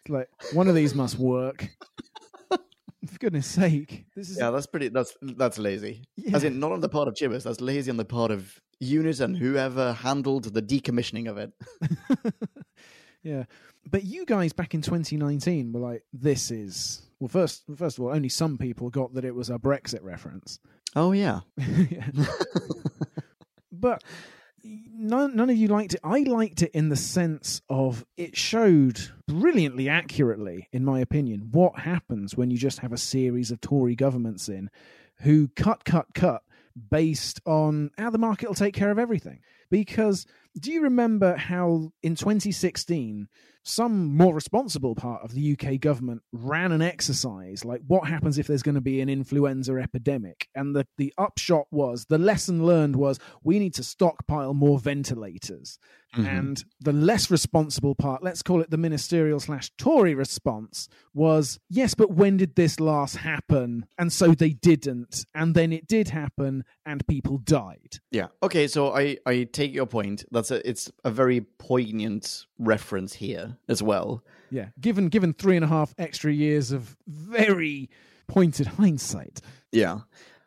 It's 0.00 0.10
like 0.10 0.28
one 0.54 0.68
of 0.68 0.74
these 0.74 0.94
must 0.94 1.18
work. 1.18 1.68
For 3.06 3.18
goodness 3.20 3.46
sake, 3.46 4.06
this 4.14 4.30
is 4.30 4.38
Yeah, 4.38 4.50
that's 4.50 4.66
pretty. 4.66 4.88
That's 4.88 5.16
that's 5.22 5.58
lazy. 5.58 6.04
Yeah. 6.16 6.36
As 6.36 6.44
in, 6.44 6.58
not 6.58 6.72
on 6.72 6.80
the 6.80 6.88
part 6.88 7.08
of 7.08 7.14
Chibbers. 7.14 7.42
That's 7.42 7.60
lazy 7.60 7.90
on 7.90 7.96
the 7.96 8.04
part 8.04 8.30
of 8.30 8.60
Unit 8.80 9.20
and 9.20 9.36
whoever 9.36 9.92
handled 9.92 10.44
the 10.44 10.62
decommissioning 10.62 11.28
of 11.28 11.38
it. 11.38 11.52
yeah. 13.22 13.44
But 13.90 14.04
you 14.04 14.24
guys 14.24 14.52
back 14.52 14.74
in 14.74 14.82
2019 14.82 15.72
were 15.72 15.80
like, 15.80 16.04
"This 16.12 16.50
is 16.50 17.02
well." 17.20 17.28
First, 17.28 17.64
first 17.76 17.98
of 17.98 18.04
all, 18.04 18.12
only 18.12 18.28
some 18.28 18.58
people 18.58 18.90
got 18.90 19.14
that 19.14 19.24
it 19.24 19.34
was 19.34 19.50
a 19.50 19.58
Brexit 19.58 20.02
reference. 20.02 20.58
Oh 20.96 21.12
yeah. 21.12 21.40
Yeah. 21.90 22.08
but 23.72 24.02
none, 24.64 25.36
none 25.36 25.50
of 25.50 25.56
you 25.56 25.68
liked 25.68 25.94
it. 25.94 26.00
I 26.02 26.20
liked 26.20 26.62
it 26.62 26.70
in 26.72 26.88
the 26.88 26.96
sense 26.96 27.60
of 27.68 28.04
it 28.16 28.36
showed 28.36 29.00
brilliantly 29.28 29.88
accurately, 29.88 30.68
in 30.72 30.84
my 30.84 31.00
opinion, 31.00 31.48
what 31.50 31.80
happens 31.80 32.36
when 32.36 32.50
you 32.50 32.58
just 32.58 32.80
have 32.80 32.92
a 32.92 32.98
series 32.98 33.50
of 33.50 33.60
Tory 33.60 33.94
governments 33.94 34.48
in 34.48 34.70
who 35.20 35.48
cut, 35.48 35.84
cut, 35.84 36.06
cut 36.14 36.42
based 36.90 37.40
on 37.44 37.90
how 37.98 38.10
the 38.10 38.18
market 38.18 38.48
will 38.48 38.54
take 38.54 38.74
care 38.74 38.90
of 38.90 38.98
everything. 38.98 39.40
Because 39.70 40.26
do 40.58 40.70
you 40.72 40.82
remember 40.82 41.36
how 41.36 41.90
in 42.02 42.14
2016 42.14 43.28
some 43.66 44.14
more 44.14 44.34
responsible 44.34 44.94
part 44.94 45.22
of 45.24 45.32
the 45.32 45.56
UK 45.58 45.80
government 45.80 46.20
ran 46.32 46.70
an 46.70 46.82
exercise 46.82 47.64
like 47.64 47.80
what 47.86 48.06
happens 48.06 48.36
if 48.38 48.46
there's 48.46 48.62
going 48.62 48.74
to 48.74 48.80
be 48.80 49.00
an 49.00 49.08
influenza 49.08 49.72
epidemic 49.76 50.48
and 50.54 50.76
the 50.76 50.86
the 50.98 51.12
upshot 51.16 51.66
was 51.70 52.04
the 52.10 52.18
lesson 52.18 52.64
learned 52.66 52.94
was 52.96 53.18
we 53.42 53.58
need 53.58 53.72
to 53.74 53.82
stockpile 53.82 54.54
more 54.54 54.78
ventilators 54.78 55.78
Mm-hmm. 56.14 56.26
and 56.28 56.64
the 56.78 56.92
less 56.92 57.28
responsible 57.28 57.96
part 57.96 58.22
let's 58.22 58.40
call 58.40 58.60
it 58.60 58.70
the 58.70 58.76
ministerial 58.76 59.40
slash 59.40 59.72
tory 59.76 60.14
response 60.14 60.86
was 61.12 61.58
yes 61.68 61.94
but 61.94 62.12
when 62.12 62.36
did 62.36 62.54
this 62.54 62.78
last 62.78 63.16
happen 63.16 63.84
and 63.98 64.12
so 64.12 64.28
they 64.32 64.50
didn't 64.50 65.26
and 65.34 65.56
then 65.56 65.72
it 65.72 65.88
did 65.88 66.10
happen 66.10 66.62
and 66.86 67.04
people 67.08 67.38
died 67.38 67.98
Yeah. 68.12 68.28
Okay. 68.44 68.68
So 68.68 68.94
I 68.94 69.16
I 69.26 69.42
take 69.52 69.74
your 69.74 69.86
point. 69.86 70.24
That's 70.30 70.43
a 70.50 70.68
it's 70.68 70.90
a 71.04 71.10
very 71.10 71.40
poignant 71.58 72.46
reference 72.58 73.12
here 73.14 73.56
as 73.68 73.82
well. 73.82 74.22
yeah 74.50 74.66
given 74.80 75.08
given 75.08 75.32
three 75.32 75.56
and 75.56 75.64
a 75.64 75.68
half 75.68 75.94
extra 75.98 76.32
years 76.32 76.72
of 76.72 76.96
very 77.06 77.88
pointed 78.26 78.66
hindsight 78.66 79.40
Yeah. 79.72 80.00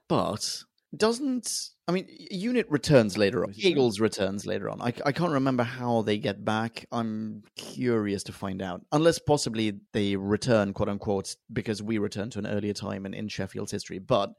But 0.07 0.63
doesn't 0.95 1.69
I 1.87 1.91
mean 1.91 2.07
unit 2.31 2.65
returns 2.69 3.17
later 3.17 3.43
on. 3.43 3.53
Eagles 3.57 3.99
returns 3.99 4.45
later 4.45 4.69
on. 4.69 4.81
I, 4.81 4.93
I 5.05 5.11
can't 5.11 5.31
remember 5.33 5.63
how 5.63 6.01
they 6.01 6.17
get 6.17 6.43
back. 6.45 6.85
I'm 6.91 7.43
curious 7.57 8.23
to 8.23 8.31
find 8.31 8.61
out. 8.61 8.85
Unless 8.91 9.19
possibly 9.19 9.79
they 9.93 10.15
return 10.15 10.73
quote 10.73 10.89
unquote 10.89 11.35
because 11.51 11.83
we 11.83 11.97
return 11.97 12.29
to 12.31 12.39
an 12.39 12.47
earlier 12.47 12.73
time 12.73 13.05
in, 13.05 13.13
in 13.13 13.27
Sheffield's 13.27 13.71
history. 13.71 13.99
But 13.99 14.33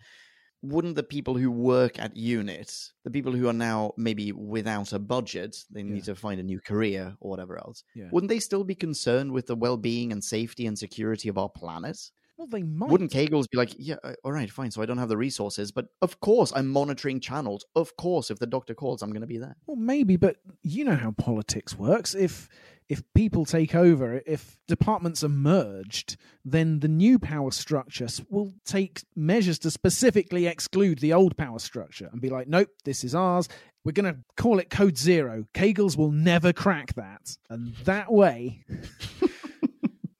wouldn't 0.62 0.96
the 0.96 1.02
people 1.04 1.36
who 1.36 1.50
work 1.50 1.98
at 1.98 2.16
unit, 2.16 2.90
the 3.04 3.10
people 3.10 3.32
who 3.32 3.48
are 3.48 3.52
now 3.52 3.92
maybe 3.96 4.32
without 4.32 4.92
a 4.92 4.98
budget, 4.98 5.64
they 5.70 5.82
need 5.82 6.04
to 6.04 6.14
find 6.14 6.40
a 6.40 6.42
new 6.42 6.60
career 6.60 7.14
or 7.20 7.30
whatever 7.30 7.58
else, 7.58 7.84
Yeah. 7.94 8.08
wouldn't 8.10 8.28
they 8.28 8.40
still 8.40 8.64
be 8.64 8.74
concerned 8.74 9.32
with 9.32 9.46
the 9.46 9.54
well 9.56 9.76
being 9.76 10.10
and 10.12 10.22
safety 10.22 10.66
and 10.66 10.78
security 10.78 11.28
of 11.28 11.38
our 11.38 11.48
planet? 11.48 11.98
well 12.36 12.46
they 12.46 12.62
might 12.62 12.88
Wouldn't 12.90 13.10
Kegels 13.10 13.50
be 13.50 13.58
like, 13.58 13.74
yeah, 13.78 13.96
all 14.22 14.30
right, 14.30 14.48
fine, 14.48 14.70
so 14.70 14.80
I 14.80 14.86
don't 14.86 14.98
have 14.98 15.08
the 15.08 15.16
resources, 15.16 15.72
but 15.72 15.86
of 16.02 16.20
course 16.20 16.52
I'm 16.54 16.68
monitoring 16.68 17.18
channels. 17.18 17.64
Of 17.74 17.96
course, 17.96 18.30
if 18.30 18.38
the 18.38 18.46
doctor 18.46 18.74
calls, 18.74 19.02
I'm 19.02 19.10
going 19.10 19.22
to 19.22 19.26
be 19.26 19.38
there. 19.38 19.56
Well, 19.66 19.76
maybe, 19.76 20.16
but 20.16 20.36
you 20.62 20.84
know 20.84 20.94
how 20.94 21.10
politics 21.10 21.76
works. 21.76 22.14
If 22.14 22.48
if 22.88 23.02
people 23.14 23.44
take 23.44 23.74
over, 23.74 24.22
if 24.26 24.56
departments 24.66 25.22
are 25.22 25.28
merged, 25.28 26.16
then 26.44 26.80
the 26.80 26.88
new 26.88 27.18
power 27.18 27.50
structure 27.50 28.08
will 28.30 28.54
take 28.64 29.02
measures 29.14 29.58
to 29.60 29.70
specifically 29.70 30.46
exclude 30.46 30.98
the 30.98 31.12
old 31.12 31.36
power 31.36 31.58
structure 31.58 32.08
and 32.10 32.20
be 32.20 32.30
like, 32.30 32.48
nope, 32.48 32.70
this 32.84 33.04
is 33.04 33.14
ours. 33.14 33.48
We're 33.84 33.92
going 33.92 34.12
to 34.12 34.20
call 34.36 34.58
it 34.58 34.70
Code 34.70 34.96
Zero. 34.96 35.44
Kegels 35.54 35.96
will 35.96 36.12
never 36.12 36.52
crack 36.52 36.94
that, 36.94 37.36
and 37.50 37.74
that 37.84 38.12
way. 38.12 38.64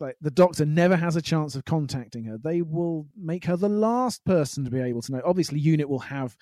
Like 0.01 0.17
the 0.21 0.31
doctor 0.31 0.65
never 0.65 0.97
has 0.97 1.17
a 1.17 1.23
chance 1.23 1.57
of 1.57 1.65
contacting 1.65 2.25
her. 2.25 2.39
They 2.39 2.63
will 2.63 3.07
make 3.17 3.45
her 3.47 3.57
the 3.57 3.69
last 3.69 4.25
person 4.25 4.65
to 4.65 4.71
be 4.71 4.81
able 4.81 5.03
to 5.03 5.13
know. 5.13 5.23
Obviously, 5.25 5.59
Unit 5.59 5.89
will 5.89 5.99
have 5.99 6.37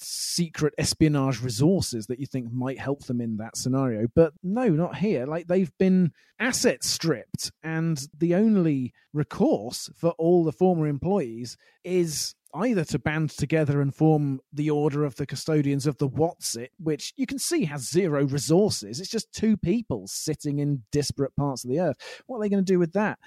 secret 0.00 0.74
espionage 0.78 1.40
resources 1.42 2.06
that 2.06 2.18
you 2.18 2.26
think 2.26 2.52
might 2.52 2.78
help 2.78 3.04
them 3.04 3.20
in 3.20 3.36
that 3.38 3.56
scenario. 3.56 4.06
But 4.14 4.32
no, 4.42 4.68
not 4.68 4.96
here. 4.96 5.26
Like 5.26 5.46
they've 5.46 5.72
been 5.78 6.12
asset 6.38 6.82
stripped, 6.82 7.52
and 7.62 8.06
the 8.16 8.34
only 8.34 8.92
recourse 9.12 9.90
for 9.94 10.10
all 10.12 10.44
the 10.44 10.52
former 10.52 10.86
employees 10.86 11.56
is 11.84 12.34
either 12.54 12.84
to 12.84 12.98
band 12.98 13.30
together 13.30 13.80
and 13.80 13.94
form 13.94 14.40
the 14.52 14.70
Order 14.70 15.04
of 15.04 15.14
the 15.16 15.26
Custodians 15.26 15.86
of 15.86 15.98
the 15.98 16.08
Whatsit, 16.08 16.68
which 16.78 17.12
you 17.16 17.26
can 17.26 17.38
see 17.38 17.64
has 17.64 17.88
zero 17.88 18.24
resources. 18.24 19.00
It's 19.00 19.10
just 19.10 19.32
two 19.32 19.56
people 19.56 20.06
sitting 20.06 20.58
in 20.58 20.82
disparate 20.90 21.36
parts 21.36 21.64
of 21.64 21.70
the 21.70 21.80
earth. 21.80 21.96
What 22.26 22.38
are 22.38 22.40
they 22.40 22.48
going 22.48 22.64
to 22.64 22.72
do 22.72 22.78
with 22.78 22.92
that? 22.94 23.18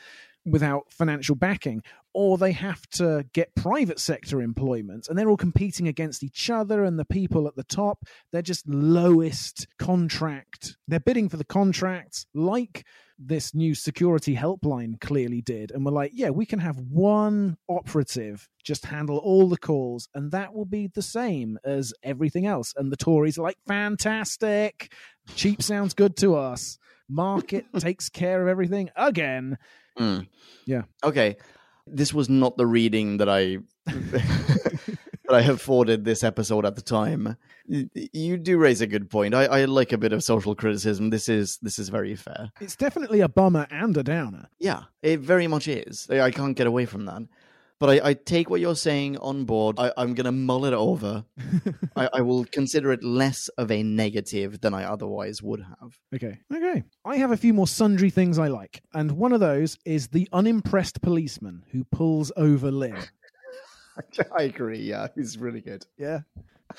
Without 0.46 0.92
financial 0.92 1.36
backing, 1.36 1.84
or 2.14 2.38
they 2.38 2.52
have 2.52 2.86
to 2.92 3.26
get 3.34 3.56
private 3.56 4.00
sector 4.00 4.42
employment, 4.42 5.08
and 5.08 5.18
they're 5.18 5.30
all 5.30 5.38
competing 5.38 5.88
against 5.88 6.24
each 6.24 6.50
other. 6.50 6.84
And 6.84 6.98
the 6.98 7.06
people 7.06 7.48
at 7.48 7.56
the 7.56 7.64
top, 7.64 8.04
they're 8.32 8.42
just 8.42 8.68
lowest 8.68 9.68
contract. 9.80 10.78
They're 10.88 11.00
bidding 11.00 11.30
for 11.30 11.38
the 11.38 11.46
contracts, 11.46 12.26
like 12.34 12.86
this 13.20 13.54
new 13.54 13.76
security 13.76 14.36
helpline 14.36 15.00
clearly 15.00 15.42
did. 15.42 15.72
And 15.72 15.86
we're 15.86 15.92
like, 15.92 16.12
yeah, 16.14 16.30
we 16.30 16.46
can 16.46 16.60
have 16.60 16.78
one 16.78 17.58
operative 17.70 18.50
just 18.64 18.86
handle 18.86 19.18
all 19.18 19.50
the 19.50 19.58
calls, 19.58 20.08
and 20.16 20.32
that 20.32 20.54
will 20.54 20.66
be 20.66 20.88
the 20.88 21.02
same 21.02 21.60
as 21.64 21.94
everything 22.02 22.46
else. 22.46 22.74
And 22.76 22.92
the 22.92 22.98
Tories 22.98 23.38
are 23.38 23.44
like, 23.44 23.58
fantastic. 23.68 24.92
Cheap 25.36 25.62
sounds 25.62 25.94
good 25.94 26.16
to 26.18 26.36
us. 26.36 26.78
Market 27.10 27.66
takes 27.80 28.10
care 28.10 28.42
of 28.42 28.48
everything 28.48 28.90
again. 28.96 29.58
Mm. 30.00 30.28
Yeah. 30.66 30.84
Okay. 31.04 31.36
This 31.86 32.14
was 32.14 32.30
not 32.30 32.58
the 32.58 32.66
reading 32.66 33.18
that 33.18 33.30
I 33.30 33.58
that 33.86 35.36
I 35.36 35.42
have 35.42 35.62
forwarded 35.62 36.06
this 36.06 36.24
episode 36.24 36.66
at 36.66 36.76
the 36.76 36.82
time. 36.82 37.38
You 37.66 38.38
do 38.38 38.58
raise 38.58 38.82
a 38.82 38.88
good 38.88 39.10
point. 39.10 39.34
I, 39.34 39.46
I 39.46 39.66
like 39.66 39.92
a 39.92 39.98
bit 39.98 40.14
of 40.14 40.24
social 40.24 40.56
criticism. 40.56 41.10
This 41.10 41.30
is 41.30 41.58
this 41.58 41.80
is 41.80 41.90
very 41.90 42.16
fair. 42.16 42.52
It's 42.60 42.76
definitely 42.76 43.22
a 43.22 43.30
bummer 43.30 43.68
and 43.72 43.96
a 43.98 44.04
downer. 44.04 44.50
Yeah, 44.60 44.84
it 45.02 45.20
very 45.22 45.48
much 45.48 45.68
is. 45.68 46.10
I 46.10 46.32
can't 46.32 46.58
get 46.58 46.68
away 46.68 46.86
from 46.86 47.06
that. 47.06 47.24
But 47.84 48.02
I, 48.02 48.12
I 48.12 48.14
take 48.14 48.50
what 48.50 48.62
you're 48.62 48.78
saying 48.78 49.18
on 49.18 49.44
board. 49.44 49.78
I, 49.78 49.92
I'm 49.98 50.14
going 50.14 50.24
to 50.24 50.32
mull 50.32 50.64
it 50.64 50.72
over. 50.72 51.26
I, 51.98 52.08
I 52.14 52.22
will 52.22 52.46
consider 52.46 52.94
it 52.94 53.04
less 53.04 53.50
of 53.58 53.72
a 53.72 53.84
negative 53.84 54.62
than 54.62 54.74
I 54.74 54.86
otherwise 54.86 55.44
would 55.44 55.60
have. 55.60 56.00
Okay. 56.16 56.40
Okay. 56.56 56.84
I 57.04 57.18
have 57.18 57.32
a 57.32 57.36
few 57.36 57.54
more 57.54 57.68
sundry 57.68 58.10
things 58.10 58.40
I 58.40 58.48
like, 58.48 58.82
and 58.94 59.12
one 59.12 59.34
of 59.34 59.42
those 59.42 59.78
is 59.84 60.08
the 60.08 60.30
unimpressed 60.32 61.02
policeman 61.02 61.66
who 61.74 61.84
pulls 61.84 62.32
over 62.38 62.72
Lin. 62.72 62.96
I 64.40 64.44
agree. 64.44 64.80
Yeah, 64.80 65.08
he's 65.14 65.38
really 65.38 65.60
good. 65.60 65.86
Yeah. 65.98 66.22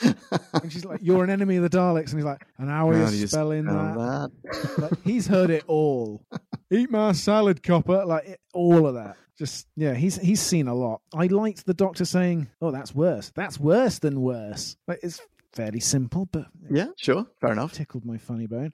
And 0.00 0.72
she's 0.72 0.84
like, 0.84 1.00
"You're 1.02 1.24
an 1.24 1.30
enemy 1.30 1.56
of 1.56 1.62
the 1.62 1.70
Daleks," 1.70 2.10
and 2.10 2.18
he's 2.18 2.24
like, 2.24 2.46
"And 2.58 2.68
how 2.68 2.90
are 2.90 3.10
you 3.10 3.26
spelling 3.26 3.64
spell 3.64 3.94
that?" 3.94 4.30
that? 4.44 4.78
Like, 4.78 5.02
he's 5.04 5.26
heard 5.26 5.50
it 5.50 5.64
all. 5.66 6.24
Eat 6.70 6.90
my 6.90 7.12
salad, 7.12 7.62
copper. 7.62 8.04
Like 8.04 8.26
it, 8.26 8.40
all 8.52 8.86
of 8.86 8.94
that. 8.94 9.16
Just 9.38 9.66
yeah, 9.76 9.94
he's 9.94 10.16
he's 10.16 10.40
seen 10.40 10.68
a 10.68 10.74
lot. 10.74 11.00
I 11.12 11.26
liked 11.26 11.66
the 11.66 11.74
doctor 11.74 12.04
saying, 12.04 12.48
"Oh, 12.62 12.70
that's 12.70 12.94
worse. 12.94 13.32
That's 13.34 13.58
worse 13.58 13.98
than 13.98 14.20
worse." 14.20 14.76
Like 14.86 15.00
it's 15.02 15.20
fairly 15.54 15.80
simple, 15.80 16.26
but 16.32 16.46
Yeah, 16.70 16.88
sure. 16.96 17.26
Fair 17.40 17.52
enough. 17.52 17.72
tickled 17.72 18.04
my 18.04 18.18
funny 18.18 18.46
bone. 18.46 18.72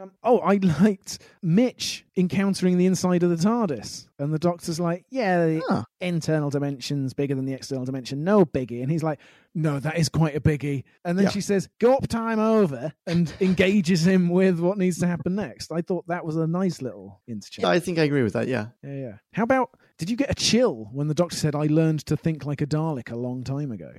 Um, 0.00 0.12
oh, 0.22 0.38
I 0.38 0.56
liked 0.80 1.18
Mitch 1.42 2.04
encountering 2.16 2.78
the 2.78 2.86
inside 2.86 3.22
of 3.24 3.30
the 3.30 3.36
TARDIS, 3.36 4.06
and 4.20 4.32
the 4.32 4.38
Doctor's 4.38 4.78
like, 4.78 5.04
"Yeah, 5.10 5.44
the 5.46 5.62
Huh. 5.66 5.84
internal 6.00 6.50
dimension's 6.50 7.14
bigger 7.14 7.34
than 7.34 7.46
the 7.46 7.52
external 7.52 7.84
dimension, 7.84 8.22
no 8.22 8.44
biggie." 8.44 8.80
And 8.82 8.90
he's 8.92 9.02
like, 9.02 9.18
"No, 9.56 9.80
that 9.80 9.98
is 9.98 10.08
quite 10.08 10.36
a 10.36 10.40
biggie." 10.40 10.84
And 11.04 11.18
then 11.18 11.24
Yeah. 11.24 11.30
she 11.30 11.40
says, 11.40 11.68
"Go 11.80 11.94
up 11.96 12.06
time 12.06 12.38
over," 12.38 12.92
and 13.08 13.32
engages 13.40 14.06
him 14.06 14.28
with 14.28 14.60
what 14.60 14.78
needs 14.78 14.98
to 14.98 15.06
happen 15.08 15.34
next. 15.34 15.72
I 15.72 15.80
thought 15.82 16.06
that 16.06 16.24
was 16.24 16.36
a 16.36 16.46
nice 16.46 16.80
little 16.80 17.20
interchange. 17.26 17.64
Yeah, 17.64 17.70
I 17.70 17.80
think 17.80 17.98
I 17.98 18.02
agree 18.04 18.22
with 18.22 18.34
that. 18.34 18.46
Yeah. 18.46 18.68
yeah, 18.84 18.94
yeah. 18.94 19.12
How 19.32 19.42
about? 19.42 19.70
Did 19.98 20.10
you 20.10 20.16
get 20.16 20.30
a 20.30 20.34
chill 20.34 20.88
when 20.92 21.08
the 21.08 21.14
Doctor 21.14 21.36
said, 21.36 21.56
"I 21.56 21.64
learned 21.66 22.06
to 22.06 22.16
think 22.16 22.46
like 22.46 22.60
a 22.60 22.66
Dalek 22.66 23.10
a 23.10 23.16
long 23.16 23.42
time 23.42 23.72
ago"? 23.72 23.90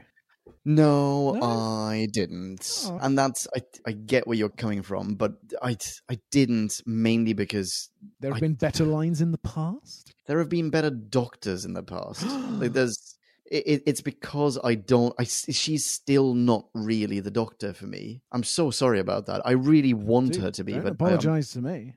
No, 0.65 1.33
No? 1.33 1.41
I 1.43 2.07
didn't. 2.11 2.83
Oh. 2.85 2.99
And 3.01 3.17
that's 3.17 3.47
I 3.55 3.61
I 3.85 3.91
get 3.93 4.27
where 4.27 4.37
you're 4.37 4.49
coming 4.49 4.81
from, 4.81 5.15
but 5.15 5.33
I 5.61 5.77
I 6.09 6.19
didn't 6.31 6.81
mainly 6.85 7.33
because 7.33 7.89
There 8.19 8.31
have 8.31 8.37
I- 8.37 8.39
been 8.41 8.55
better 8.55 8.85
lines 8.85 9.21
in 9.21 9.31
the 9.31 9.37
past. 9.39 10.13
there 10.27 10.39
have 10.39 10.49
been 10.49 10.69
better 10.69 10.89
doctors 10.91 11.65
in 11.65 11.73
the 11.73 11.83
past. 11.83 12.25
like 12.61 12.73
there's 12.77 13.15
it, 13.51 13.63
it- 13.65 13.83
it's 13.87 14.01
because 14.01 14.59
I 14.63 14.75
don't 14.75 15.13
I 15.19 15.23
she's 15.23 15.85
still 15.85 16.33
not 16.35 16.65
really 16.73 17.19
the 17.19 17.31
doctor 17.31 17.73
for 17.73 17.87
me. 17.87 18.21
I'm 18.31 18.43
so 18.43 18.69
sorry 18.71 18.99
about 18.99 19.25
that. 19.27 19.41
I 19.45 19.51
really 19.51 19.93
want 19.93 20.33
Dude, 20.33 20.43
her 20.43 20.51
to 20.51 20.63
be, 20.63 20.73
but 20.73 20.85
am- 20.85 20.93
apologize 20.93 21.51
to 21.51 21.61
me. 21.61 21.93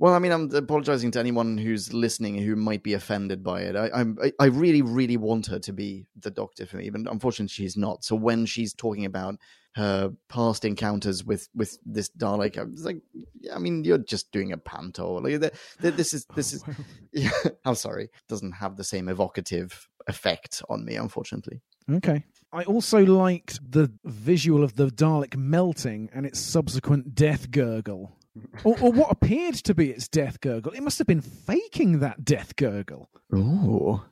Well, 0.00 0.14
I 0.14 0.18
mean, 0.18 0.32
I'm 0.32 0.50
apologizing 0.54 1.10
to 1.10 1.20
anyone 1.20 1.58
who's 1.58 1.92
listening 1.92 2.38
who 2.38 2.56
might 2.56 2.82
be 2.82 2.94
offended 2.94 3.44
by 3.44 3.60
it. 3.60 3.76
I, 3.76 3.90
I'm, 3.94 4.16
I, 4.22 4.32
I 4.40 4.46
really, 4.46 4.80
really 4.80 5.18
want 5.18 5.48
her 5.48 5.58
to 5.58 5.74
be 5.74 6.06
the 6.18 6.30
doctor 6.30 6.64
for 6.64 6.78
me, 6.78 6.88
but 6.88 7.02
unfortunately, 7.02 7.52
she's 7.52 7.76
not. 7.76 8.02
So 8.02 8.16
when 8.16 8.46
she's 8.46 8.72
talking 8.72 9.04
about 9.04 9.36
her 9.74 10.10
past 10.30 10.64
encounters 10.64 11.22
with 11.22 11.50
with 11.54 11.78
this 11.84 12.08
Dalek, 12.16 12.56
I 12.56 12.62
was 12.62 12.86
like, 12.86 13.02
yeah, 13.38 13.54
I 13.54 13.58
mean, 13.58 13.84
you're 13.84 13.98
just 13.98 14.32
doing 14.32 14.52
a 14.52 14.56
panto. 14.56 15.20
Like, 15.20 15.38
th- 15.38 15.52
th- 15.82 15.94
this 15.94 16.14
is 16.14 16.24
this 16.34 16.62
oh, 16.66 16.70
is. 16.70 16.76
Yeah, 17.12 17.30
I'm 17.66 17.74
sorry, 17.74 18.08
doesn't 18.26 18.52
have 18.52 18.78
the 18.78 18.84
same 18.84 19.06
evocative 19.06 19.86
effect 20.06 20.62
on 20.70 20.86
me, 20.86 20.96
unfortunately. 20.96 21.60
Okay. 21.92 22.24
I 22.54 22.64
also 22.64 23.04
liked 23.04 23.60
the 23.70 23.92
visual 24.04 24.64
of 24.64 24.76
the 24.76 24.86
Dalek 24.86 25.36
melting 25.36 26.08
and 26.14 26.24
its 26.24 26.40
subsequent 26.40 27.14
death 27.14 27.50
gurgle. 27.50 28.16
Or, 28.64 28.76
or 28.80 28.92
what 28.92 29.10
appeared 29.10 29.54
to 29.56 29.74
be 29.74 29.90
its 29.90 30.08
death 30.08 30.40
gurgle. 30.40 30.72
It 30.72 30.82
must 30.82 30.98
have 30.98 31.06
been 31.06 31.20
faking 31.20 32.00
that 32.00 32.24
death 32.24 32.56
gurgle. 32.56 33.08
Oh. 33.32 34.04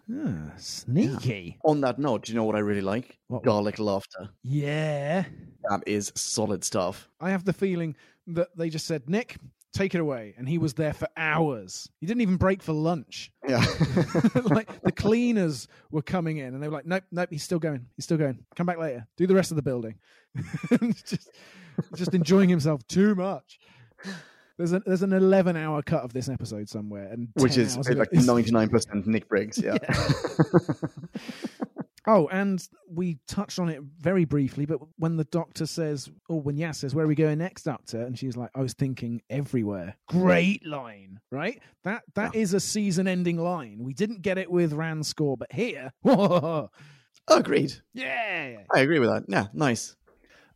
Sneaky. 0.57 1.59
On 1.65 1.81
that 1.83 1.99
note, 1.99 2.25
do 2.25 2.33
you 2.33 2.37
know 2.37 2.45
what 2.45 2.57
I 2.57 2.61
really 2.61 2.81
like? 2.81 3.19
What? 3.29 3.43
Garlic 3.43 3.79
laughter. 3.79 4.31
Yeah. 4.43 5.25
That 5.69 5.83
is 5.87 6.13
solid 6.15 6.65
stuff. 6.65 7.09
I 7.21 7.31
have 7.31 7.45
the 7.45 7.53
feeling 7.53 7.97
that 8.29 8.49
they 8.57 8.71
just 8.71 8.87
said, 8.87 9.09
Nick, 9.09 9.37
take 9.73 9.95
it 9.95 10.01
away. 10.01 10.35
And 10.37 10.49
he 10.49 10.59
was 10.59 10.75
there 10.75 10.93
for 10.93 11.09
hours. 11.17 11.89
He 12.01 12.07
didn't 12.07 12.23
even 12.23 12.37
break 12.37 12.63
for 12.63 12.73
lunch. 12.73 13.33
Yeah. 13.49 13.59
like 14.45 14.83
the 14.83 14.93
cleaners 14.93 15.69
were 15.91 16.03
coming 16.03 16.39
in 16.39 16.55
and 16.55 16.63
they 16.63 16.69
were 16.69 16.75
like, 16.75 16.87
nope, 16.87 17.05
nope, 17.11 17.29
he's 17.31 17.43
still 17.43 17.59
going. 17.59 17.87
He's 17.97 18.05
still 18.05 18.19
going. 18.19 18.45
Come 18.57 18.67
back 18.67 18.79
later. 18.79 19.07
Do 19.17 19.27
the 19.27 19.35
rest 19.35 19.51
of 19.51 19.57
the 19.57 19.63
building. 19.63 19.99
just, 20.93 21.31
just 21.95 22.15
enjoying 22.15 22.49
himself 22.49 22.87
too 22.87 23.15
much. 23.15 23.59
There's 24.57 24.73
an 24.73 24.83
there's 24.87 25.03
an 25.03 25.13
11 25.13 25.57
hour 25.57 25.83
cut 25.83 26.03
of 26.03 26.13
this 26.13 26.29
episode 26.29 26.69
somewhere, 26.69 27.09
and 27.13 27.29
Which 27.35 27.57
is 27.57 27.77
like 27.77 28.11
99% 28.11 29.07
Nick 29.07 29.29
Briggs. 29.29 29.59
Yeah. 29.59 29.79
Oh, 32.11 32.27
and 32.29 32.67
we 32.91 33.19
touched 33.29 33.59
on 33.59 33.69
it 33.69 33.83
very 34.01 34.25
briefly, 34.25 34.65
but 34.65 34.79
when 34.97 35.19
the 35.19 35.25
doctor 35.25 35.67
says, 35.67 36.09
or 36.31 36.41
when 36.41 36.57
Yas 36.57 36.79
says, 36.79 36.95
"Where 36.95 37.05
are 37.05 37.09
we 37.09 37.15
going 37.15 37.37
next, 37.37 37.65
Doctor?" 37.65 38.01
and 38.01 38.19
she's 38.19 38.35
like, 38.35 38.49
"I 38.55 38.63
was 38.63 38.73
thinking 38.73 39.21
everywhere." 39.29 39.95
Great 40.09 40.65
line, 40.65 41.21
right? 41.31 41.61
That 41.85 42.05
that 42.15 42.35
is 42.35 42.55
a 42.55 42.61
season-ending 42.61 43.37
line. 43.37 43.81
We 43.85 43.93
didn't 43.93 44.23
get 44.23 44.39
it 44.39 44.51
with 44.51 44.73
Ranskoor, 44.73 45.37
but 45.39 45.53
here, 45.53 45.93
oh, 46.07 46.71
Agreed. 47.29 47.75
yeah. 47.93 48.57
I 48.75 48.81
agree 48.81 49.01
with 49.01 49.11
that. 49.11 49.25
Yeah, 49.29 49.49
nice. 49.53 49.95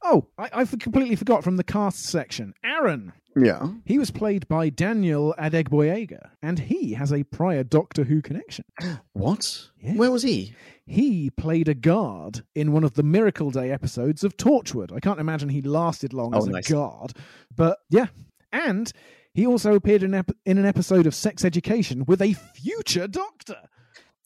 Oh, 0.04 0.26
I, 0.38 0.50
I 0.52 0.64
completely 0.64 1.16
forgot 1.16 1.44
from 1.44 1.56
the 1.56 1.64
cast 1.64 2.04
section. 2.04 2.54
Aaron. 2.64 3.12
Yeah. 3.36 3.68
He 3.86 3.98
was 3.98 4.10
played 4.10 4.46
by 4.48 4.68
Daniel 4.68 5.34
Adegboyega, 5.38 6.30
and 6.42 6.58
he 6.58 6.92
has 6.94 7.12
a 7.12 7.22
prior 7.24 7.64
Doctor 7.64 8.04
Who 8.04 8.20
connection. 8.22 8.64
What? 9.14 9.68
Yeah. 9.80 9.94
Where 9.94 10.10
was 10.10 10.22
he? 10.22 10.54
He 10.84 11.30
played 11.30 11.68
a 11.68 11.74
guard 11.74 12.42
in 12.54 12.72
one 12.72 12.82
of 12.84 12.94
the 12.94 13.02
Miracle 13.02 13.50
Day 13.50 13.70
episodes 13.70 14.24
of 14.24 14.36
Torchwood. 14.36 14.92
I 14.92 15.00
can't 15.00 15.20
imagine 15.20 15.48
he 15.48 15.62
lasted 15.62 16.12
long 16.12 16.34
Oh, 16.34 16.38
as 16.38 16.48
a 16.48 16.60
guard, 16.72 17.12
but 17.54 17.78
yeah. 17.88 18.06
And 18.52 18.92
he 19.32 19.46
also 19.46 19.74
appeared 19.74 20.02
in, 20.02 20.12
ep- 20.12 20.32
in 20.44 20.58
an 20.58 20.66
episode 20.66 21.06
of 21.06 21.14
Sex 21.14 21.44
Education 21.44 22.04
with 22.06 22.20
a 22.20 22.32
future 22.34 23.06
Doctor. 23.06 23.56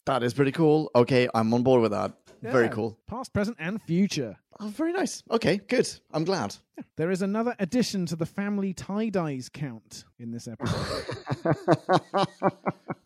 That 0.07 0.22
is 0.22 0.33
pretty 0.35 0.53
cool. 0.53 0.91
Okay, 0.95 1.29
I'm 1.35 1.53
on 1.53 1.62
board 1.62 1.83
with 1.83 1.93
that. 1.93 2.12
Very 2.43 2.68
cool. 2.68 2.99
Past, 3.07 3.32
present, 3.32 3.57
and 3.61 3.80
future. 3.82 4.37
Oh, 4.59 4.68
very 4.68 4.93
nice. 4.93 5.22
Okay, 5.30 5.59
good. 5.68 5.89
I'm 6.12 6.24
glad. 6.24 6.57
There 6.97 7.11
is 7.11 7.20
another 7.22 7.55
addition 7.59 8.07
to 8.07 8.16
the 8.16 8.24
family 8.26 8.72
tie 8.72 9.09
dyes 9.11 9.49
count 9.53 10.05
in 10.18 10.30
this 10.30 10.49
episode. 10.49 11.05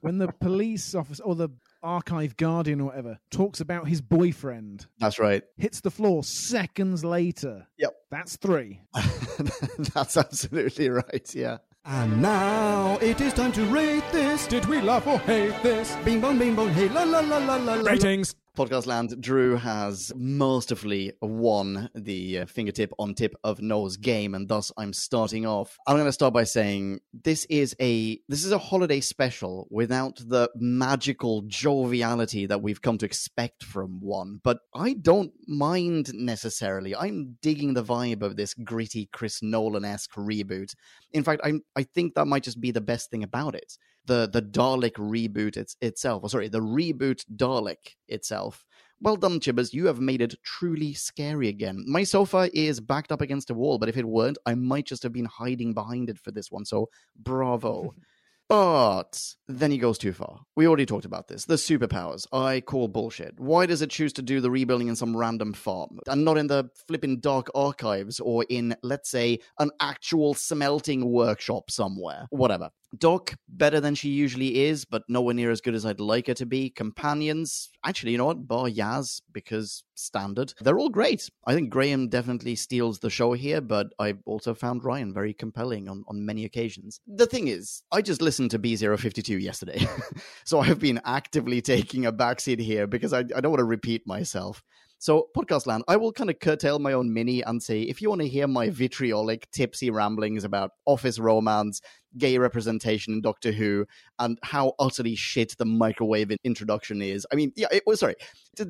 when 0.01 0.19
the 0.19 0.29
police 0.41 0.95
officer 0.95 1.23
or 1.25 1.35
the 1.35 1.49
archive 1.83 2.37
guardian 2.37 2.81
or 2.81 2.85
whatever 2.87 3.19
talks 3.31 3.61
about 3.61 3.89
his 3.89 4.01
boyfriend, 4.01 4.87
That's 4.99 5.19
right. 5.19 5.43
hits 5.57 5.81
the 5.81 5.91
floor 5.91 6.23
seconds 6.23 7.05
later. 7.05 7.67
Yep. 7.79 7.95
That's 8.11 8.37
three. 8.37 8.81
That's 9.95 10.17
absolutely 10.17 10.89
right. 10.91 11.35
Yeah. 11.35 11.59
And 11.85 12.21
now 12.21 12.99
it 13.01 13.21
is 13.21 13.33
time 13.33 13.53
to 13.53 13.65
rate 13.67 14.05
this. 14.13 14.47
Did 14.47 14.67
we 14.67 14.81
laugh 14.81 15.07
or 15.07 15.19
hate 15.21 15.61
this? 15.63 15.97
Bing 16.05 16.21
bong, 16.21 16.39
bing 16.39 16.55
bong, 16.55 16.69
hey 16.71 16.89
la 16.91 17.05
la 17.05 17.21
la 17.21 17.39
la 17.39 17.57
la. 17.57 17.75
la. 17.75 17.91
Ratings. 17.91 18.35
Podcast 18.57 18.87
Land, 18.87 19.21
Drew 19.21 19.57
has 19.57 20.13
masterfully 20.17 21.13
won 21.23 21.89
the 21.95 22.41
uh, 22.41 22.47
fingertip 22.47 22.93
on 22.99 23.15
tip 23.15 23.35
of 23.45 23.63
Noel's 23.63 23.97
game, 23.97 24.35
and 24.35 24.49
thus 24.49 24.73
I'm 24.77 24.93
starting 24.93 25.47
off. 25.47 25.79
I'm 25.87 25.97
going 25.97 26.07
to 26.07 26.13
start 26.13 26.35
by 26.35 26.45
saying 26.45 27.01
this 27.13 27.45
is 27.47 27.77
a 27.81 28.21
this 28.29 28.45
is 28.45 28.51
a 28.51 28.59
holiday 28.59 29.01
special 29.01 29.69
without 29.71 30.17
the 30.17 30.51
magical 30.57 31.43
joviality 31.47 32.47
that 32.47 32.61
we've 32.61 32.83
come 32.83 32.99
to 32.99 33.07
expect 33.07 33.63
from 33.63 34.01
one. 34.01 34.41
But 34.43 34.59
I 34.75 34.95
don't 34.95 35.33
mind 35.47 36.13
necessarily. 36.13 36.97
I'm 36.97 37.37
digging 37.43 37.75
the 37.75 37.85
vibe 37.85 38.23
of 38.23 38.37
this 38.37 38.55
gritty 38.55 39.09
Chris 39.13 39.43
Nolan 39.43 39.85
esque 39.85 40.15
reboot. 40.15 40.75
In 41.13 41.23
fact, 41.23 41.43
I 41.45 41.61
I 41.77 41.85
think 41.85 42.15
that 42.15 42.27
might 42.27 42.43
just 42.43 42.61
be 42.61 42.73
the 42.73 42.81
best 42.81 43.11
thing 43.11 43.23
about 43.23 43.55
it 43.55 43.79
the 44.11 44.29
the 44.29 44.43
Dalek 44.43 44.95
reboot 44.95 45.57
it's, 45.57 45.77
itself, 45.81 46.25
or 46.25 46.29
sorry, 46.29 46.49
the 46.49 46.61
reboot 46.61 47.25
Dalek 47.35 47.95
itself. 48.09 48.67
Well 49.01 49.17
done, 49.17 49.41
Chibbers. 49.41 49.73
You 49.73 49.87
have 49.87 50.01
made 50.01 50.21
it 50.21 50.35
truly 50.43 50.93
scary 50.93 51.49
again. 51.49 51.85
My 51.87 52.03
sofa 52.03 52.51
is 52.53 52.81
backed 52.81 53.13
up 53.13 53.23
against 53.23 53.51
a 53.51 53.55
wall, 53.55 53.79
but 53.79 53.89
if 53.89 53.97
it 53.97 54.05
weren't, 54.05 54.37
I 54.45 54.55
might 54.55 54.85
just 54.85 55.05
have 55.05 55.13
been 55.13 55.25
hiding 55.25 55.73
behind 55.73 56.11
it 56.11 56.19
for 56.19 56.33
this 56.33 56.51
one. 56.51 56.65
So, 56.67 56.91
bravo. 57.17 57.95
But 58.51 59.37
then 59.47 59.71
he 59.71 59.79
goes 59.79 59.97
too 59.97 60.13
far. 60.13 60.41
We 60.57 60.67
already 60.67 60.85
talked 60.85 61.05
about 61.05 61.29
this. 61.29 61.45
The 61.45 61.55
superpowers. 61.55 62.27
I 62.33 62.61
call 62.61 62.89
bullshit. 62.89 63.39
Why 63.39 63.65
does 63.65 63.81
it 63.81 63.91
choose 63.91 64.13
to 64.15 64.23
do 64.23 64.41
the 64.41 64.51
rebuilding 64.51 64.89
in 64.89 64.97
some 64.97 65.17
random 65.17 65.53
farm 65.53 66.01
and 66.09 66.25
not 66.25 66.37
in 66.37 66.49
the 66.49 66.69
flipping 66.89 67.21
dark 67.21 67.49
archives 67.55 68.19
or 68.19 68.45
in, 68.49 68.75
let's 68.83 69.09
say, 69.09 69.39
an 69.61 69.71
actual 69.79 70.35
smelting 70.35 71.13
workshop 71.13 71.71
somewhere? 71.71 72.27
Whatever. 72.31 72.71
Doc, 72.99 73.35
better 73.49 73.81
than 73.81 73.95
she 73.95 74.09
usually 74.09 74.65
is, 74.65 74.85
but 74.85 75.03
nowhere 75.09 75.35
near 75.35 75.51
as 75.51 75.61
good 75.61 75.75
as 75.75 75.87
I'd 75.87 76.01
like 76.01 76.27
her 76.27 76.35
to 76.35 76.47
be. 76.47 76.71
Companions, 76.71 77.71
actually, 77.85 78.13
you 78.13 78.19
know 78.19 78.27
what? 78.27 78.49
Bar 78.49 78.67
Yaz, 78.67 79.21
because 79.33 79.85
standard. 79.95 80.55
They're 80.61 80.79
all 80.79 80.89
great. 80.89 81.31
I 81.47 81.55
think 81.55 81.71
Graham 81.71 82.09
definitely 82.09 82.57
steals 82.57 82.99
the 82.99 83.11
show 83.11 83.33
here, 83.33 83.61
but 83.61 83.93
I 83.99 84.15
also 84.27 84.55
found 84.55 84.85
Ryan 84.85 85.15
very 85.15 85.33
compelling 85.33 85.89
on, 85.89 86.05
on 86.09 86.25
many 86.27 86.45
occasions. 86.45 87.01
The 87.07 87.27
thing 87.27 87.49
is, 87.49 87.83
I 87.93 88.03
just 88.03 88.23
listened 88.23 88.51
to 88.53 88.59
B052 88.59 89.41
yesterday, 89.41 89.87
so 90.45 90.59
I've 90.59 90.81
been 90.81 91.01
actively 91.05 91.61
taking 91.61 92.07
a 92.07 92.13
backseat 92.13 92.61
here 92.61 92.87
because 92.87 93.13
I, 93.13 93.21
I 93.21 93.41
don't 93.41 93.51
want 93.51 93.61
to 93.61 93.65
repeat 93.65 94.07
myself. 94.07 94.63
So, 95.03 95.29
Podcast 95.35 95.67
Land, 95.67 95.85
I 95.89 95.97
will 95.97 96.13
kind 96.13 96.29
of 96.29 96.41
curtail 96.41 96.79
my 96.79 96.93
own 96.93 97.11
mini 97.11 97.41
and 97.41 97.63
say 97.63 97.81
if 97.81 98.03
you 98.03 98.11
want 98.11 98.21
to 98.21 98.29
hear 98.29 98.47
my 98.47 98.69
vitriolic, 98.69 99.51
tipsy 99.51 99.89
ramblings 99.89 100.45
about 100.45 100.73
office 100.85 101.19
romance, 101.19 101.81
gay 102.19 102.39
representation 102.39 103.15
in 103.15 103.21
Doctor 103.21 103.53
Who, 103.53 103.87
and 104.19 104.39
how 104.43 104.75
utterly 104.79 105.15
shit 105.15 105.57
the 105.59 105.65
microwave 105.65 106.37
introduction 106.45 107.03
is. 107.03 107.27
I 107.33 107.37
mean, 107.37 107.53
yeah, 107.57 107.69
it 107.73 107.85
was 107.87 108.01
sorry. 108.01 108.17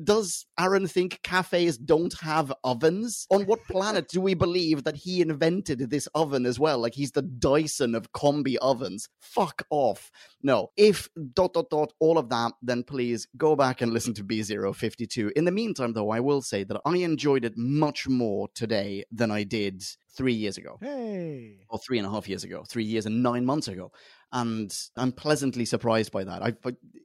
Does 0.03 0.45
Aaron 0.59 0.87
think 0.87 1.21
cafes 1.23 1.77
don't 1.77 2.13
have 2.21 2.53
ovens? 2.63 3.27
On 3.31 3.45
what 3.45 3.63
planet 3.69 4.07
do 4.07 4.21
we 4.21 4.33
believe 4.33 4.83
that 4.83 4.95
he 4.95 5.21
invented 5.21 5.89
this 5.89 6.07
oven 6.13 6.45
as 6.45 6.59
well? 6.59 6.79
Like 6.79 6.93
he's 6.93 7.11
the 7.11 7.21
Dyson 7.21 7.95
of 7.95 8.11
combi 8.11 8.57
ovens. 8.61 9.09
Fuck 9.19 9.63
off. 9.69 10.11
No. 10.43 10.71
If 10.77 11.09
dot 11.33 11.53
dot 11.53 11.69
dot 11.69 11.93
all 11.99 12.17
of 12.17 12.29
that, 12.29 12.53
then 12.61 12.83
please 12.83 13.27
go 13.37 13.55
back 13.55 13.81
and 13.81 13.93
listen 13.93 14.13
to 14.15 14.23
B052. 14.23 15.31
In 15.33 15.45
the 15.45 15.51
meantime, 15.51 15.93
though, 15.93 16.09
I 16.09 16.19
will 16.19 16.41
say 16.41 16.63
that 16.63 16.81
I 16.85 16.97
enjoyed 16.97 17.45
it 17.45 17.57
much 17.57 18.07
more 18.07 18.47
today 18.53 19.03
than 19.11 19.31
I 19.31 19.43
did 19.43 19.83
three 20.15 20.33
years 20.33 20.57
ago. 20.57 20.77
Hey. 20.81 21.65
Or 21.69 21.79
three 21.79 21.97
and 21.97 22.07
a 22.07 22.11
half 22.11 22.27
years 22.27 22.43
ago, 22.43 22.63
three 22.67 22.83
years 22.83 23.05
and 23.05 23.23
nine 23.23 23.45
months 23.45 23.67
ago. 23.67 23.91
And 24.31 24.73
I'm 24.97 25.11
pleasantly 25.11 25.65
surprised 25.65 26.11
by 26.11 26.23
that. 26.23 26.41
I, 26.41 26.53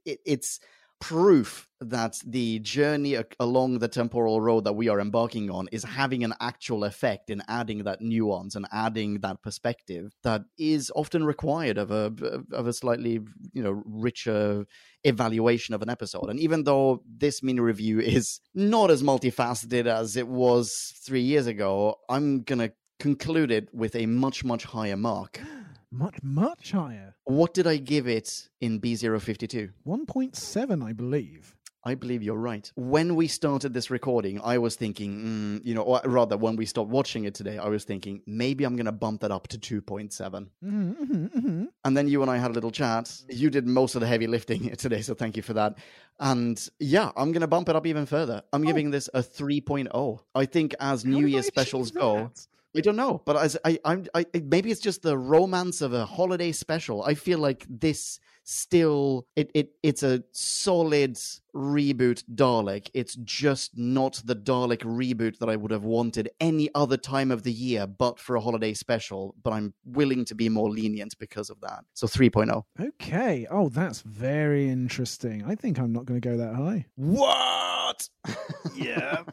it, 0.05 0.19
it's 0.25 0.59
proof 0.99 1.67
that 1.79 2.19
the 2.25 2.57
journey 2.59 3.15
along 3.39 3.77
the 3.77 3.87
temporal 3.87 4.41
road 4.41 4.63
that 4.63 4.73
we 4.73 4.89
are 4.89 4.99
embarking 4.99 5.51
on 5.51 5.67
is 5.71 5.83
having 5.83 6.23
an 6.23 6.33
actual 6.41 6.83
effect 6.83 7.29
in 7.29 7.43
adding 7.47 7.83
that 7.83 8.01
nuance 8.01 8.55
and 8.55 8.65
adding 8.71 9.19
that 9.19 9.39
perspective 9.43 10.15
that 10.23 10.41
is 10.57 10.91
often 10.95 11.23
required 11.23 11.77
of 11.77 11.91
a 11.91 12.11
of 12.51 12.65
a 12.65 12.73
slightly 12.73 13.19
you 13.53 13.61
know 13.61 13.83
richer 13.85 14.65
evaluation 15.03 15.75
of 15.75 15.83
an 15.83 15.89
episode 15.89 16.29
and 16.29 16.39
even 16.39 16.63
though 16.63 17.03
this 17.07 17.43
mini 17.43 17.59
review 17.59 17.99
is 17.99 18.39
not 18.55 18.89
as 18.89 19.03
multifaceted 19.03 19.85
as 19.85 20.17
it 20.17 20.27
was 20.27 20.93
3 21.05 21.21
years 21.21 21.45
ago 21.45 21.95
i'm 22.09 22.41
going 22.41 22.59
to 22.59 22.71
conclude 22.99 23.51
it 23.51 23.73
with 23.73 23.95
a 23.95 24.05
much 24.05 24.43
much 24.43 24.65
higher 24.65 24.97
mark 24.97 25.39
much, 25.91 26.15
much 26.21 26.71
higher. 26.71 27.15
What 27.23 27.53
did 27.53 27.67
I 27.67 27.77
give 27.77 28.07
it 28.07 28.49
in 28.61 28.79
B052? 28.79 29.71
1.7, 29.85 30.83
I 30.83 30.93
believe. 30.93 31.55
I 31.83 31.95
believe 31.95 32.21
you're 32.21 32.35
right. 32.35 32.69
When 32.75 33.15
we 33.15 33.27
started 33.27 33.73
this 33.73 33.89
recording, 33.89 34.41
I 34.43 34.57
was 34.57 34.75
thinking, 34.75 35.23
mm, 35.61 35.65
you 35.65 35.73
know, 35.73 35.83
or 35.83 36.01
rather, 36.03 36.35
when 36.35 36.57
we 36.57 36.65
stopped 36.65 36.89
watching 36.89 37.23
it 37.23 37.33
today, 37.33 37.57
I 37.57 37.69
was 37.69 37.85
thinking 37.85 38.21
maybe 38.25 38.65
I'm 38.65 38.75
going 38.75 38.87
to 38.87 38.91
bump 38.91 39.21
that 39.21 39.31
up 39.31 39.47
to 39.49 39.57
2.7. 39.57 40.09
Mm-hmm, 40.11 40.91
mm-hmm, 40.91 41.25
mm-hmm. 41.25 41.65
And 41.85 41.97
then 41.97 42.09
you 42.09 42.21
and 42.21 42.29
I 42.29 42.39
had 42.39 42.51
a 42.51 42.53
little 42.53 42.71
chat. 42.71 43.15
You 43.29 43.49
did 43.49 43.65
most 43.65 43.95
of 43.95 44.01
the 44.01 44.07
heavy 44.07 44.27
lifting 44.27 44.75
today, 44.75 45.01
so 45.01 45.13
thank 45.13 45.37
you 45.37 45.43
for 45.43 45.53
that. 45.53 45.77
And 46.19 46.61
yeah, 46.79 47.11
I'm 47.15 47.31
going 47.31 47.41
to 47.41 47.47
bump 47.47 47.69
it 47.69 47.75
up 47.77 47.87
even 47.87 48.05
further. 48.05 48.41
I'm 48.51 48.63
oh. 48.63 48.65
giving 48.65 48.91
this 48.91 49.09
a 49.13 49.23
3.0. 49.23 50.19
I 50.35 50.45
think 50.45 50.75
as 50.81 51.03
How 51.03 51.09
New 51.09 51.25
Year's 51.25 51.47
specials 51.47 51.91
go. 51.91 52.31
I 52.77 52.81
don't 52.81 52.95
know, 52.95 53.23
but 53.25 53.35
as 53.37 53.57
I, 53.65 53.79
I'm, 53.83 54.05
I, 54.13 54.25
maybe 54.33 54.69
it's 54.69 54.79
just 54.79 55.01
the 55.01 55.17
romance 55.17 55.81
of 55.81 55.93
a 55.93 56.05
holiday 56.05 56.51
special. 56.51 57.01
I 57.03 57.15
feel 57.15 57.39
like 57.39 57.65
this 57.67 58.19
still, 58.43 59.25
it, 59.35 59.49
it, 59.55 59.71
it's 59.81 60.03
a 60.03 60.23
solid 60.31 61.17
reboot 61.55 62.23
Dalek. 62.35 62.89
It's 62.93 63.15
just 63.15 63.75
not 63.75 64.21
the 64.25 64.35
Dalek 64.35 64.83
reboot 64.83 65.39
that 65.39 65.49
I 65.49 65.55
would 65.55 65.71
have 65.71 65.85
wanted 65.85 66.29
any 66.39 66.69
other 66.75 66.97
time 66.97 67.31
of 67.31 67.41
the 67.41 67.51
year, 67.51 67.87
but 67.87 68.19
for 68.19 68.35
a 68.35 68.41
holiday 68.41 68.75
special. 68.75 69.33
But 69.43 69.53
I'm 69.53 69.73
willing 69.83 70.23
to 70.25 70.35
be 70.35 70.47
more 70.47 70.69
lenient 70.69 71.17
because 71.17 71.49
of 71.49 71.59
that. 71.61 71.83
So 71.95 72.05
3.0. 72.05 72.63
Okay. 72.79 73.47
Oh, 73.49 73.69
that's 73.69 74.01
very 74.01 74.69
interesting. 74.69 75.43
I 75.47 75.55
think 75.55 75.79
I'm 75.79 75.93
not 75.93 76.05
going 76.05 76.21
to 76.21 76.29
go 76.29 76.37
that 76.37 76.53
high. 76.53 76.85
What? 76.95 78.07
yeah. 78.75 79.23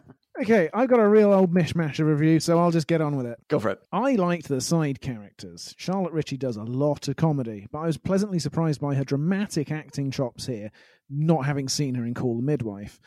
Okay, 0.40 0.68
I've 0.74 0.88
got 0.88 0.98
a 0.98 1.08
real 1.08 1.32
old 1.32 1.54
mishmash 1.54 2.00
of 2.00 2.06
review, 2.08 2.40
so 2.40 2.58
I'll 2.58 2.72
just 2.72 2.88
get 2.88 3.00
on 3.00 3.16
with 3.16 3.24
it. 3.24 3.38
Go 3.46 3.60
for 3.60 3.70
it. 3.70 3.80
I 3.92 4.16
liked 4.16 4.48
the 4.48 4.60
side 4.60 5.00
characters. 5.00 5.74
Charlotte 5.78 6.12
Ritchie 6.12 6.38
does 6.38 6.56
a 6.56 6.64
lot 6.64 7.06
of 7.06 7.14
comedy, 7.14 7.68
but 7.70 7.78
I 7.78 7.86
was 7.86 7.98
pleasantly 7.98 8.40
surprised 8.40 8.80
by 8.80 8.96
her 8.96 9.04
dramatic 9.04 9.70
acting 9.70 10.10
chops 10.10 10.46
here, 10.46 10.72
not 11.08 11.46
having 11.46 11.68
seen 11.68 11.94
her 11.94 12.04
in 12.04 12.14
Call 12.14 12.36
the 12.36 12.42
Midwife. 12.42 12.98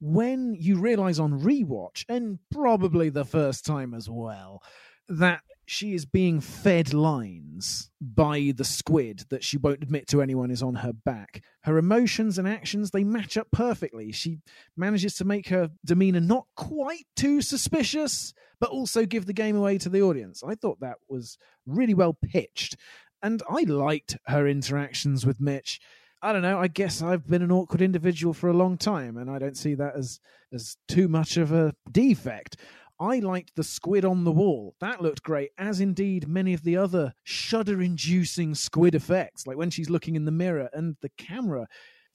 When 0.00 0.54
you 0.54 0.78
realise 0.78 1.18
on 1.18 1.40
rewatch, 1.40 2.04
and 2.08 2.38
probably 2.52 3.08
the 3.08 3.24
first 3.24 3.66
time 3.66 3.92
as 3.92 4.08
well, 4.08 4.62
that 5.08 5.40
she 5.66 5.94
is 5.94 6.06
being 6.06 6.40
fed 6.40 6.94
lines 6.94 7.90
by 8.00 8.52
the 8.56 8.64
squid 8.64 9.24
that 9.30 9.42
she 9.42 9.58
won't 9.58 9.82
admit 9.82 10.06
to 10.06 10.22
anyone 10.22 10.50
is 10.50 10.62
on 10.62 10.76
her 10.76 10.92
back. 10.92 11.42
Her 11.62 11.76
emotions 11.76 12.38
and 12.38 12.46
actions, 12.46 12.92
they 12.92 13.02
match 13.02 13.36
up 13.36 13.48
perfectly. 13.50 14.12
She 14.12 14.38
manages 14.76 15.16
to 15.16 15.24
make 15.24 15.48
her 15.48 15.70
demeanor 15.84 16.20
not 16.20 16.46
quite 16.54 17.06
too 17.16 17.42
suspicious, 17.42 18.32
but 18.60 18.70
also 18.70 19.04
give 19.04 19.26
the 19.26 19.32
game 19.32 19.56
away 19.56 19.76
to 19.78 19.88
the 19.88 20.02
audience. 20.02 20.42
I 20.46 20.54
thought 20.54 20.80
that 20.80 20.98
was 21.08 21.36
really 21.66 21.94
well 21.94 22.14
pitched. 22.14 22.76
And 23.20 23.42
I 23.50 23.62
liked 23.62 24.16
her 24.26 24.46
interactions 24.46 25.26
with 25.26 25.40
Mitch. 25.40 25.80
I 26.22 26.32
don't 26.32 26.42
know. 26.42 26.58
I 26.58 26.68
guess 26.68 27.02
I've 27.02 27.26
been 27.26 27.42
an 27.42 27.52
awkward 27.52 27.82
individual 27.82 28.32
for 28.32 28.48
a 28.48 28.56
long 28.56 28.78
time, 28.78 29.16
and 29.16 29.30
I 29.30 29.38
don't 29.38 29.56
see 29.56 29.74
that 29.74 29.96
as 29.96 30.20
as 30.52 30.76
too 30.88 31.08
much 31.08 31.36
of 31.36 31.52
a 31.52 31.74
defect. 31.90 32.56
I 32.98 33.18
liked 33.18 33.56
the 33.56 33.64
squid 33.64 34.04
on 34.04 34.24
the 34.24 34.32
wall. 34.32 34.74
That 34.80 35.02
looked 35.02 35.22
great, 35.22 35.50
as 35.58 35.80
indeed 35.80 36.28
many 36.28 36.54
of 36.54 36.64
the 36.64 36.76
other 36.76 37.14
shudder 37.24 37.82
inducing 37.82 38.54
squid 38.54 38.94
effects, 38.94 39.46
like 39.46 39.56
when 39.56 39.70
she's 39.70 39.90
looking 39.90 40.16
in 40.16 40.24
the 40.24 40.30
mirror 40.30 40.70
and 40.72 40.96
the 41.02 41.10
camera 41.10 41.66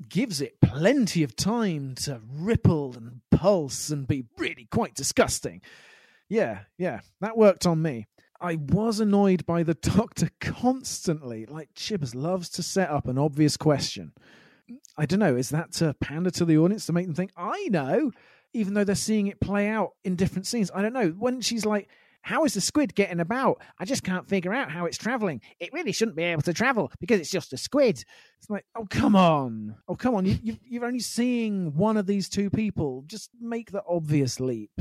gives 0.09 0.41
it 0.41 0.59
plenty 0.61 1.23
of 1.23 1.36
time 1.36 1.95
to 1.95 2.21
ripple 2.27 2.95
and 2.95 3.21
pulse 3.29 3.89
and 3.89 4.07
be 4.07 4.25
really 4.38 4.67
quite 4.71 4.95
disgusting. 4.95 5.61
Yeah, 6.27 6.61
yeah, 6.77 7.01
that 7.19 7.38
worked 7.38 7.65
on 7.65 7.82
me. 7.82 8.07
I 8.39 8.55
was 8.55 8.99
annoyed 8.99 9.45
by 9.45 9.63
the 9.63 9.73
doctor 9.82 10.29
constantly. 10.39 11.45
Like 11.45 11.73
Chibbers 11.75 12.15
loves 12.15 12.49
to 12.49 12.63
set 12.63 12.89
up 12.89 13.07
an 13.07 13.17
obvious 13.17 13.57
question. 13.57 14.13
I 14.97 15.05
don't 15.05 15.19
know, 15.19 15.36
is 15.36 15.49
that 15.49 15.73
to 15.73 15.93
pander 15.95 16.32
to 16.32 16.45
the 16.45 16.57
audience 16.57 16.86
to 16.86 16.93
make 16.93 17.05
them 17.05 17.15
think, 17.15 17.32
I 17.36 17.67
know? 17.69 18.11
Even 18.54 18.74
though 18.74 18.84
they're 18.84 18.95
seeing 18.95 19.28
it 19.28 19.39
play 19.39 19.68
out 19.68 19.91
in 20.04 20.16
different 20.16 20.47
scenes. 20.47 20.72
I 20.74 20.82
don't 20.82 20.93
know. 20.93 21.10
When 21.10 21.41
she's 21.41 21.66
like, 21.66 21.89
how 22.22 22.45
is 22.45 22.54
the 22.54 22.62
squid 22.62 22.93
getting 22.93 23.20
about? 23.20 23.62
I 23.80 23.86
just 23.86 24.04
can't 24.04 24.28
figure 24.28 24.54
out 24.54 24.72
how 24.72 24.86
it's 24.86 24.97
traveling. 24.97 25.41
It 25.60 25.74
really 25.74 25.91
shouldn't 25.91 26.18
be 26.18 26.24
able 26.24 26.43
to 26.43 26.54
travel 26.54 26.91
because 26.99 27.20
it's 27.20 27.32
just 27.32 27.54
a 27.54 27.58
squid. 27.58 28.04
It's 28.39 28.49
like, 28.49 28.66
oh, 28.76 28.86
come 28.89 29.16
on. 29.16 29.76
Oh, 29.88 29.95
come 29.95 30.16
on. 30.16 30.26
You, 30.26 30.58
you, 30.64 30.82
are 30.82 30.86
only 30.86 30.99
seeing 30.99 31.76
one 31.76 31.97
of 31.97 32.06
these 32.06 32.30
two 32.30 32.49
people. 32.49 33.04
Just 33.08 33.32
make 33.39 33.72
the 33.72 33.84
obvious 33.88 34.39
leap. 34.39 34.72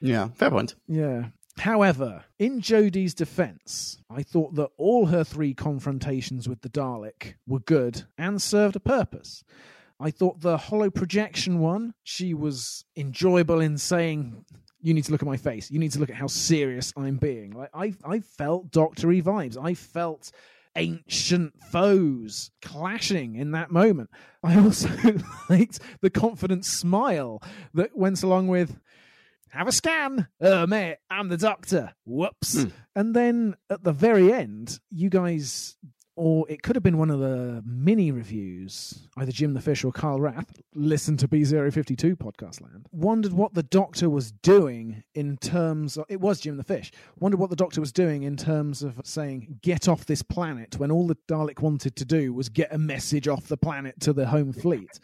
Yeah, 0.00 0.28
fair 0.28 0.50
point. 0.50 0.76
Yeah. 0.86 1.26
However, 1.58 2.24
in 2.38 2.60
Jodie's 2.60 3.14
defense, 3.14 4.00
I 4.08 4.22
thought 4.22 4.54
that 4.54 4.70
all 4.76 5.06
her 5.06 5.24
three 5.24 5.54
confrontations 5.54 6.48
with 6.48 6.60
the 6.60 6.68
Dalek 6.68 7.34
were 7.46 7.58
good 7.58 8.04
and 8.16 8.40
served 8.40 8.76
a 8.76 8.80
purpose. 8.80 9.42
I 10.00 10.10
thought 10.10 10.40
the 10.40 10.56
hollow 10.56 10.90
projection 10.90 11.58
one, 11.58 11.94
she 12.04 12.34
was 12.34 12.84
enjoyable 12.96 13.60
in 13.60 13.78
saying, 13.78 14.44
you 14.80 14.94
need 14.94 15.04
to 15.04 15.12
look 15.12 15.22
at 15.22 15.28
my 15.28 15.36
face. 15.36 15.70
You 15.70 15.78
need 15.78 15.92
to 15.92 15.98
look 15.98 16.10
at 16.10 16.16
how 16.16 16.28
serious 16.28 16.92
I'm 16.96 17.16
being. 17.16 17.50
Like 17.50 17.70
I, 17.74 17.94
I 18.04 18.20
felt 18.20 18.70
doctory 18.70 19.20
vibes. 19.22 19.56
I 19.60 19.74
felt 19.74 20.30
ancient 20.76 21.52
foes 21.72 22.50
clashing 22.62 23.34
in 23.34 23.50
that 23.52 23.70
moment. 23.70 24.10
I 24.42 24.58
also 24.58 24.88
liked 25.50 25.80
the 26.00 26.10
confident 26.10 26.64
smile 26.64 27.42
that 27.74 27.96
went 27.96 28.22
along 28.22 28.46
with, 28.48 28.78
have 29.50 29.66
a 29.66 29.72
scan. 29.72 30.28
Oh, 30.40 30.66
mate, 30.66 30.98
I'm 31.10 31.28
the 31.28 31.36
doctor. 31.36 31.94
Whoops. 32.04 32.54
Mm. 32.54 32.72
And 32.94 33.16
then 33.16 33.56
at 33.68 33.82
the 33.82 33.92
very 33.92 34.32
end, 34.32 34.78
you 34.90 35.10
guys 35.10 35.76
or 36.18 36.44
it 36.48 36.64
could 36.64 36.74
have 36.74 36.82
been 36.82 36.98
one 36.98 37.12
of 37.12 37.20
the 37.20 37.62
mini 37.64 38.10
reviews, 38.10 39.06
either 39.18 39.30
Jim 39.30 39.54
the 39.54 39.60
Fish 39.60 39.84
or 39.84 39.92
Carl 39.92 40.20
Rath, 40.20 40.60
listen 40.74 41.16
to 41.16 41.28
B052 41.28 42.16
Podcast 42.16 42.60
Land, 42.60 42.88
wondered 42.90 43.32
what 43.32 43.54
the 43.54 43.62
Doctor 43.62 44.10
was 44.10 44.32
doing 44.32 45.04
in 45.14 45.36
terms 45.36 45.96
of, 45.96 46.06
it 46.08 46.20
was 46.20 46.40
Jim 46.40 46.56
the 46.56 46.64
Fish, 46.64 46.90
wondered 47.20 47.38
what 47.38 47.50
the 47.50 47.56
Doctor 47.56 47.80
was 47.80 47.92
doing 47.92 48.24
in 48.24 48.36
terms 48.36 48.82
of 48.82 49.00
saying, 49.04 49.60
get 49.62 49.86
off 49.86 50.06
this 50.06 50.24
planet, 50.24 50.74
when 50.76 50.90
all 50.90 51.06
the 51.06 51.16
Dalek 51.28 51.60
wanted 51.60 51.94
to 51.94 52.04
do 52.04 52.34
was 52.34 52.48
get 52.48 52.74
a 52.74 52.78
message 52.78 53.28
off 53.28 53.46
the 53.46 53.56
planet 53.56 54.00
to 54.00 54.12
the 54.12 54.26
home 54.26 54.52
fleet. 54.52 54.98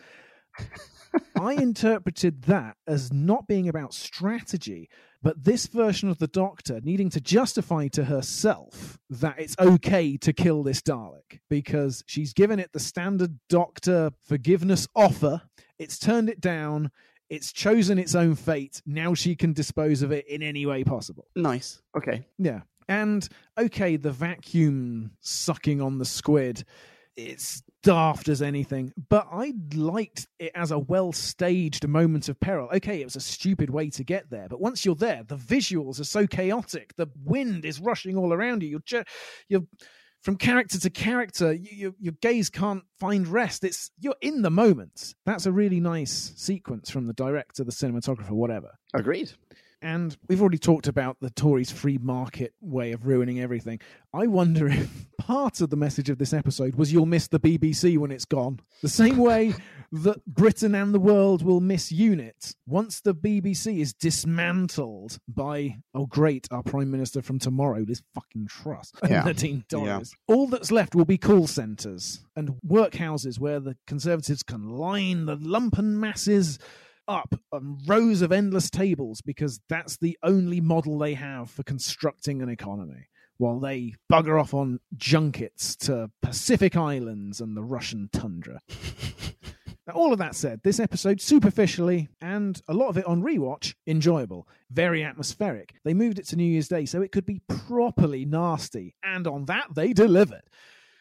I 1.41 1.53
interpreted 1.53 2.43
that 2.43 2.77
as 2.89 3.13
not 3.13 3.47
being 3.47 3.69
about 3.69 3.95
strategy, 3.95 4.89
But 5.25 5.43
this 5.43 5.67
version 5.67 6.11
of 6.11 6.19
the 6.19 6.27
Doctor 6.27 6.83
needing 6.83 7.09
to 7.09 7.21
justify 7.21 7.89
to 7.89 8.05
herself 8.05 8.99
that 9.09 9.39
it's 9.39 9.57
okay 9.59 10.19
to 10.19 10.35
kill 10.35 10.63
this 10.63 10.83
Dalek 10.83 11.41
because 11.49 12.05
she's 12.07 12.35
given 12.35 12.59
it 12.59 12.71
the 12.75 12.79
standard 12.79 13.39
Doctor 13.49 14.11
forgiveness 14.29 14.87
offer, 14.95 15.41
it's 15.79 15.99
turned 15.99 16.29
it 16.29 16.43
down, 16.43 16.91
it's 17.31 17.53
chosen 17.53 17.99
its 17.99 18.15
own 18.15 18.35
fate. 18.35 18.83
Now 18.85 19.15
she 19.15 19.35
can 19.35 19.55
dispose 19.55 20.03
of 20.03 20.13
it 20.13 20.29
in 20.29 20.43
any 20.43 20.67
way 20.67 20.85
possible. 20.85 21.27
Nice. 21.35 21.81
Okay. 21.97 22.27
Yeah. 22.39 22.61
And 22.91 23.27
okay, 23.57 23.97
the 23.97 24.13
vacuum 24.13 25.13
sucking 25.21 25.81
on 25.81 25.97
the 25.97 26.05
squid, 26.05 26.65
it's 27.17 27.63
daft 27.85 28.29
as 28.29 28.43
anything, 28.43 28.93
but 29.09 29.29
I 29.31 29.53
liked 29.75 30.27
it 30.41 30.51
as 30.55 30.73
a 30.73 30.79
well 30.79 31.13
staged 31.13 31.87
moment 31.87 32.29
of 32.29 32.41
peril. 32.41 32.69
Okay, 32.75 33.01
it 33.01 33.05
was 33.05 33.15
a 33.15 33.21
stupid 33.21 33.71
way 33.71 33.91
to 33.91 34.03
get 34.03 34.31
there, 34.31 34.49
but 34.49 34.61
once 34.61 34.85
you're 34.85 34.95
there, 34.97 35.23
the 35.23 35.37
visuals 35.37 36.01
are 36.01 36.05
so 36.05 36.27
chaotic. 36.27 36.97
The 36.97 37.07
wind 37.25 37.65
is 37.65 37.81
rushing 37.81 38.17
all 38.17 38.33
around 38.33 38.63
you. 38.63 38.71
You're, 38.71 38.81
ju- 38.81 39.05
you're 39.49 39.67
from 40.23 40.37
character 40.37 40.81
to 40.81 40.91
character. 40.91 41.53
You, 41.53 41.71
you, 41.71 41.95
your 42.01 42.15
gaze 42.23 42.49
can't 42.51 42.83
find 42.99 43.29
rest. 43.29 43.63
It's 43.63 43.91
you're 44.01 44.17
in 44.23 44.43
the 44.43 44.51
moment. 44.51 45.15
That's 45.27 45.47
a 45.47 45.53
really 45.53 45.81
nice 45.81 46.33
sequence 46.37 46.91
from 46.91 47.07
the 47.07 47.13
director, 47.13 47.63
the 47.63 47.73
cinematographer, 47.73 48.31
whatever. 48.31 48.71
Agreed. 48.95 49.33
And 49.85 50.17
we've 50.29 50.41
already 50.41 50.57
talked 50.57 50.87
about 50.87 51.19
the 51.21 51.29
Tories' 51.29 51.71
free 51.71 51.99
market 51.99 52.55
way 52.63 52.93
of 52.93 53.07
ruining 53.07 53.39
everything. 53.39 53.81
I 54.15 54.27
wonder 54.27 54.67
if 54.67 54.91
part 55.19 55.61
of 55.61 55.69
the 55.69 55.77
message 55.77 56.09
of 56.09 56.17
this 56.17 56.33
episode 56.33 56.77
was 56.77 56.91
you'll 56.91 57.05
miss 57.05 57.29
the 57.29 57.39
BBC 57.39 57.99
when 57.99 58.11
it's 58.11 58.25
gone. 58.25 58.61
The 58.81 58.89
same 58.89 59.19
way 59.19 59.53
that 59.93 60.25
Britain 60.25 60.75
and 60.75 60.95
the 60.95 60.99
world 60.99 61.45
will 61.45 61.61
miss 61.61 61.93
UNIT 61.93 62.55
once 62.67 63.03
the 63.03 63.15
BBC 63.15 63.81
is 63.81 63.93
dismantled 63.93 65.19
by, 65.29 65.77
oh, 65.95 66.07
great, 66.07 66.49
our 66.51 66.63
Prime 66.63 66.91
Minister 66.91 67.21
from 67.21 67.39
tomorrow, 67.39 67.85
this 67.85 68.03
fucking 68.15 68.47
Truss, 68.47 68.91
Yeah. 69.09 69.25
Nadine 69.25 69.65
Dorries. 69.69 70.13
All 70.29 70.47
that's 70.47 70.73
left 70.73 70.95
will 70.95 71.05
be 71.05 71.19
call 71.19 71.47
centres 71.47 72.25
and 72.35 72.55
workhouses 72.67 73.39
where 73.39 73.61
the 73.61 73.77
Conservatives 73.87 74.43
can 74.43 74.71
line 74.71 75.27
the 75.27 75.37
lumpen 75.37 75.97
masses 76.01 76.59
up 77.09 77.35
on 77.53 77.79
rows 77.87 78.23
of 78.23 78.33
endless 78.33 78.71
tables 78.71 79.21
because 79.21 79.61
that's 79.69 79.97
the 79.97 80.19
only 80.23 80.61
model 80.61 80.99
they 80.99 81.15
have 81.15 81.51
for 81.51 81.63
constructing 81.63 82.43
an 82.43 82.49
economy 82.49 83.09
while 83.39 83.59
they 83.59 83.95
bugger 84.11 84.41
off 84.41 84.55
on 84.55 84.81
junkets 84.97 85.77
to 85.77 86.11
Pacific 86.23 86.77
Islands 86.77 87.41
and 87.41 87.57
the 87.57 87.63
Russian 87.63 88.09
tundra. 88.13 88.61
now, 89.87 89.95
all 89.95 90.13
of 90.13 90.19
that 90.19 90.35
said, 90.35 90.61
this 90.63 90.79
episode, 90.79 91.21
superficially, 91.21 92.09
and 92.21 92.61
a 92.69 92.75
lot 92.75 92.89
of 92.89 92.99
it 92.99 93.07
on 93.07 93.23
rewatch, 93.23 93.75
enjoyable, 93.87 94.49
very 94.71 95.03
atmospheric. 95.03 95.75
They 95.85 95.95
moved 95.95 96.19
it 96.19 96.27
to 96.29 96.37
New 96.37 96.45
Year's 96.45 96.69
Day 96.69 96.87
so 96.87 97.03
it 97.03 97.13
could 97.13 97.27
be 97.27 97.43
properly 97.49 98.25
nasty, 98.25 98.95
and 99.03 99.27
on 99.27 99.47
that, 99.47 99.75
they 99.75 99.93
delivered. 99.93 100.43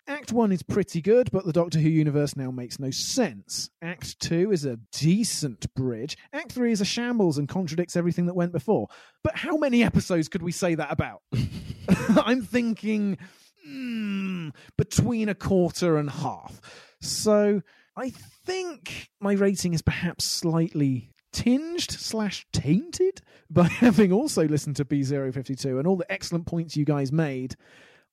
Act 0.06 0.34
1 0.34 0.52
is 0.52 0.64
pretty 0.64 1.02
good, 1.02 1.32
but 1.32 1.46
the 1.46 1.54
Doctor 1.54 1.80
Who 1.80 1.88
universe 1.88 2.36
now 2.36 2.52
makes 2.52 2.78
no 2.78 2.92
sense. 2.92 3.70
Act 3.82 4.20
2 4.20 4.52
is 4.52 4.66
a 4.66 4.78
decent 4.92 5.74
bridge. 5.76 6.18
Act 6.34 6.52
3 6.52 6.74
is 6.74 6.82
a 6.82 6.86
shambles 6.86 7.38
and 7.38 7.48
contradicts 7.48 7.96
everything 7.96 8.26
that 8.26 8.36
went 8.36 8.52
before. 8.52 8.88
But 9.24 9.38
how 9.38 9.56
many 9.56 9.82
episodes 9.82 10.28
could 10.28 10.44
we 10.44 10.52
say 10.52 10.76
that 10.76 10.92
about? 10.92 11.22
I'm 12.22 12.42
thinking 12.42 13.18
hmm, 13.66 14.50
between 14.78 15.30
a 15.30 15.36
quarter 15.36 15.98
and 15.98 16.10
half. 16.10 16.60
So 17.02 17.62
I 17.96 18.10
think 18.46 19.10
my 19.22 19.34
rating 19.34 19.74
is 19.74 19.82
perhaps 19.82 20.26
slightly 20.26 21.12
tinged 21.32 21.90
slash 21.90 22.46
tainted 22.52 23.22
by 23.50 23.64
having 23.68 24.12
also 24.12 24.48
listened 24.50 24.76
to 24.78 24.86
B052 24.86 25.80
and 25.80 25.88
all 25.88 25.96
the 25.96 26.12
excellent 26.12 26.46
points 26.46 26.76
you 26.76 26.84
guys 26.84 27.14
made. 27.14 27.56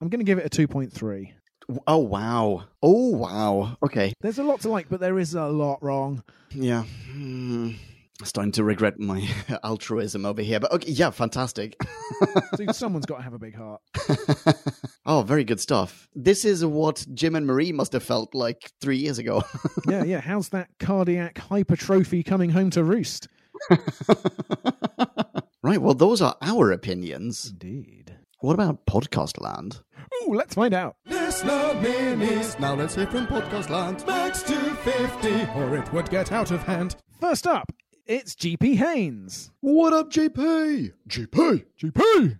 I'm 0.01 0.09
going 0.09 0.21
to 0.21 0.25
give 0.25 0.39
it 0.39 0.47
a 0.47 0.67
2.3. 0.67 1.33
Oh 1.87 1.99
wow. 1.99 2.65
Oh 2.83 3.09
wow. 3.11 3.77
Okay. 3.83 4.13
There's 4.21 4.39
a 4.39 4.43
lot 4.43 4.61
to 4.63 4.71
like, 4.71 4.89
but 4.89 5.01
there 5.01 5.19
is 5.19 5.35
a 5.35 5.47
lot 5.47 5.83
wrong. 5.83 6.23
Yeah. 6.51 6.85
Hmm. 7.13 7.73
Starting 8.23 8.53
to 8.53 8.65
regret 8.65 8.99
my 8.99 9.27
altruism 9.65 10.27
over 10.27 10.43
here, 10.43 10.61
but 10.61 10.73
okay, 10.73 10.91
yeah, 10.91 11.11
fantastic. 11.11 11.77
So 12.57 12.67
someone's 12.73 13.07
got 13.07 13.19
to 13.19 13.23
have 13.23 13.33
a 13.33 13.39
big 13.39 13.55
heart. 13.55 13.81
oh, 15.07 15.23
very 15.23 15.45
good 15.45 15.61
stuff. 15.61 16.09
This 16.15 16.45
is 16.45 16.63
what 16.65 17.07
Jim 17.15 17.35
and 17.35 17.47
Marie 17.47 17.73
must 17.73 17.95
have 17.95 18.03
felt 18.03 18.35
like 18.35 18.71
three 18.83 18.99
years 18.99 19.19
ago. 19.19 19.43
Yeah, 19.89 20.05
yeah. 20.05 20.21
How's 20.21 20.51
that 20.51 20.69
cardiac 20.79 21.39
hypertrophy 21.39 22.23
coming 22.23 22.51
home 22.51 22.69
to 22.71 22.85
roost? 22.85 23.29
right, 25.63 25.81
well, 25.81 25.95
those 25.95 26.21
are 26.21 26.37
our 26.43 26.73
opinions. 26.73 27.51
Indeed. 27.51 28.10
What 28.43 28.55
about 28.55 28.87
podcast 28.87 29.39
land? 29.39 29.83
Ooh, 30.23 30.33
let's 30.33 30.55
find 30.55 30.73
out. 30.73 30.97
Listener 31.05 31.75
minis. 31.83 32.59
Now 32.59 32.75
let's 32.75 32.95
hear 32.95 33.07
from 33.07 33.27
Podcast 33.27 33.69
Land. 33.69 34.03
Max 34.07 34.43
250, 34.43 35.61
or 35.61 35.77
it 35.77 35.93
would 35.93 36.09
get 36.09 36.33
out 36.33 36.51
of 36.51 36.63
hand. 36.63 36.97
First 37.21 37.47
up, 37.47 37.71
it's 38.07 38.35
GP 38.35 38.77
Haynes. 38.77 39.51
What 39.61 39.93
up, 39.93 40.11
GP? 40.11 40.91
GP? 41.07 41.65
GP? 41.79 42.39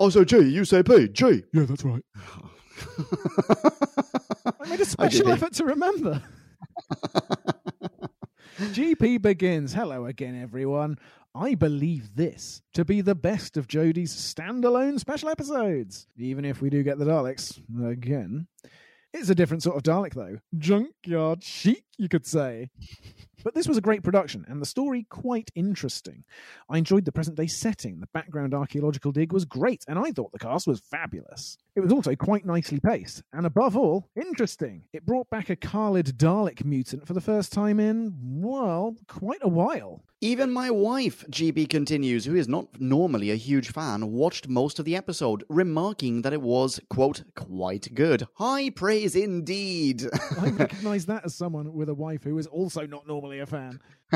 I 0.00 0.08
say 0.08 0.24
G, 0.24 0.38
you 0.38 0.64
say 0.64 0.82
P. 0.82 1.08
G. 1.08 1.42
Yeah, 1.52 1.64
that's 1.64 1.84
right. 1.84 2.02
I 4.58 4.68
made 4.70 4.80
a 4.80 4.86
special 4.86 5.30
effort 5.30 5.52
to 5.54 5.66
remember. 5.66 6.22
GP 8.58 9.20
begins. 9.20 9.74
Hello 9.74 10.06
again, 10.06 10.40
everyone. 10.40 10.98
I 11.34 11.54
believe 11.54 12.14
this 12.14 12.62
to 12.74 12.84
be 12.84 13.00
the 13.00 13.14
best 13.14 13.56
of 13.56 13.66
Jodie's 13.66 14.14
standalone 14.14 15.00
special 15.00 15.30
episodes, 15.30 16.06
even 16.18 16.44
if 16.44 16.60
we 16.60 16.68
do 16.68 16.82
get 16.82 16.98
the 16.98 17.06
Daleks 17.06 17.60
again. 17.90 18.46
It's 19.14 19.30
a 19.30 19.34
different 19.34 19.62
sort 19.62 19.76
of 19.76 19.82
Dalek, 19.82 20.14
though. 20.14 20.38
Junkyard 20.56 21.42
chic, 21.42 21.84
you 21.98 22.08
could 22.08 22.26
say. 22.26 22.70
But 23.44 23.54
this 23.54 23.68
was 23.68 23.76
a 23.76 23.82
great 23.82 24.02
production, 24.02 24.44
and 24.48 24.60
the 24.60 24.66
story 24.66 25.06
quite 25.08 25.50
interesting. 25.54 26.24
I 26.68 26.78
enjoyed 26.78 27.04
the 27.04 27.12
present 27.12 27.36
day 27.36 27.46
setting. 27.46 28.00
The 28.00 28.08
background 28.12 28.54
archaeological 28.54 29.12
dig 29.12 29.32
was 29.32 29.44
great, 29.44 29.84
and 29.88 29.98
I 29.98 30.12
thought 30.12 30.32
the 30.32 30.38
cast 30.38 30.66
was 30.66 30.80
fabulous. 30.80 31.58
It 31.74 31.80
was 31.80 31.92
also 31.92 32.14
quite 32.14 32.44
nicely 32.44 32.80
paced, 32.80 33.22
and 33.32 33.46
above 33.46 33.76
all, 33.76 34.08
interesting. 34.14 34.84
It 34.92 35.06
brought 35.06 35.30
back 35.30 35.50
a 35.50 35.56
Kaled 35.56 36.18
Dalek 36.18 36.64
mutant 36.64 37.06
for 37.06 37.14
the 37.14 37.20
first 37.20 37.52
time 37.52 37.80
in, 37.80 38.14
well, 38.42 38.96
quite 39.08 39.40
a 39.42 39.48
while. 39.48 40.02
Even 40.24 40.52
my 40.52 40.70
wife, 40.70 41.24
GP 41.30 41.68
continues, 41.68 42.24
who 42.24 42.36
is 42.36 42.46
not 42.46 42.80
normally 42.80 43.32
a 43.32 43.34
huge 43.34 43.72
fan, 43.72 44.12
watched 44.12 44.46
most 44.46 44.78
of 44.78 44.84
the 44.84 44.94
episode, 44.94 45.42
remarking 45.48 46.22
that 46.22 46.32
it 46.32 46.40
was, 46.40 46.78
quote, 46.88 47.24
quite 47.34 47.92
good. 47.92 48.28
High 48.34 48.70
praise 48.70 49.16
indeed. 49.16 50.04
I 50.40 50.50
recognise 50.50 51.06
that 51.06 51.24
as 51.24 51.34
someone 51.34 51.72
with 51.72 51.88
a 51.88 51.94
wife 51.94 52.22
who 52.22 52.38
is 52.38 52.46
also 52.46 52.86
not 52.86 53.08
normally 53.08 53.31
a 53.40 53.46
fan. 53.46 53.80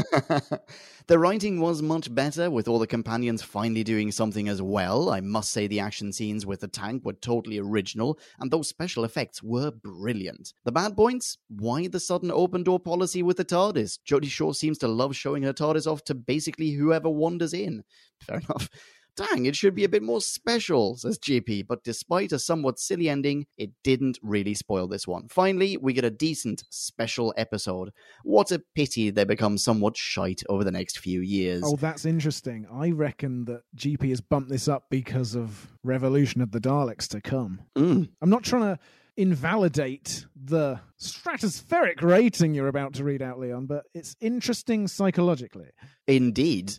the 1.06 1.18
writing 1.18 1.58
was 1.58 1.80
much 1.80 2.14
better, 2.14 2.50
with 2.50 2.68
all 2.68 2.78
the 2.78 2.86
companions 2.86 3.42
finally 3.42 3.82
doing 3.82 4.12
something 4.12 4.46
as 4.48 4.60
well. 4.60 5.10
I 5.10 5.20
must 5.20 5.52
say 5.52 5.66
the 5.66 5.80
action 5.80 6.12
scenes 6.12 6.44
with 6.44 6.60
the 6.60 6.68
tank 6.68 7.04
were 7.04 7.14
totally 7.14 7.58
original, 7.58 8.18
and 8.38 8.50
those 8.50 8.68
special 8.68 9.04
effects 9.04 9.42
were 9.42 9.70
brilliant. 9.70 10.52
The 10.64 10.72
bad 10.72 10.96
points? 10.96 11.38
Why 11.48 11.88
the 11.88 12.00
sudden 12.00 12.30
open 12.30 12.62
door 12.62 12.78
policy 12.78 13.22
with 13.22 13.38
the 13.38 13.44
TARDIS? 13.44 14.00
Jodie 14.06 14.28
Shaw 14.28 14.52
seems 14.52 14.76
to 14.78 14.88
love 14.88 15.16
showing 15.16 15.42
her 15.44 15.54
TARDIS 15.54 15.90
off 15.90 16.04
to 16.04 16.14
basically 16.14 16.72
whoever 16.72 17.08
wanders 17.08 17.54
in. 17.54 17.82
Fair 18.20 18.36
enough. 18.48 18.68
Dang, 19.16 19.46
it 19.46 19.56
should 19.56 19.74
be 19.74 19.84
a 19.84 19.88
bit 19.88 20.02
more 20.02 20.20
special, 20.20 20.96
says 20.96 21.18
GP, 21.18 21.66
but 21.66 21.82
despite 21.82 22.32
a 22.32 22.38
somewhat 22.38 22.78
silly 22.78 23.08
ending, 23.08 23.46
it 23.56 23.70
didn't 23.82 24.18
really 24.22 24.54
spoil 24.54 24.86
this 24.86 25.06
one. 25.06 25.28
Finally, 25.28 25.78
we 25.78 25.92
get 25.92 26.04
a 26.04 26.10
decent 26.10 26.64
special 26.70 27.32
episode. 27.36 27.92
What 28.24 28.52
a 28.52 28.62
pity 28.74 29.10
they 29.10 29.24
become 29.24 29.56
somewhat 29.58 29.96
shite 29.96 30.42
over 30.48 30.64
the 30.64 30.70
next 30.70 30.98
few 30.98 31.20
years. 31.20 31.62
Oh, 31.64 31.76
that's 31.76 32.04
interesting. 32.04 32.66
I 32.70 32.90
reckon 32.90 33.46
that 33.46 33.62
GP 33.76 34.10
has 34.10 34.20
bumped 34.20 34.50
this 34.50 34.68
up 34.68 34.84
because 34.90 35.34
of 35.34 35.68
Revolution 35.82 36.42
of 36.42 36.52
the 36.52 36.60
Daleks 36.60 37.08
to 37.08 37.20
come. 37.20 37.62
Mm. 37.76 38.10
I'm 38.20 38.30
not 38.30 38.42
trying 38.42 38.76
to 38.76 38.78
invalidate 39.16 40.26
the 40.36 40.78
stratospheric 41.00 42.02
rating 42.02 42.54
you're 42.54 42.68
about 42.68 42.94
to 42.94 43.04
read 43.04 43.22
out, 43.22 43.38
Leon, 43.38 43.66
but 43.66 43.84
it's 43.94 44.14
interesting 44.20 44.86
psychologically. 44.88 45.68
Indeed. 46.06 46.74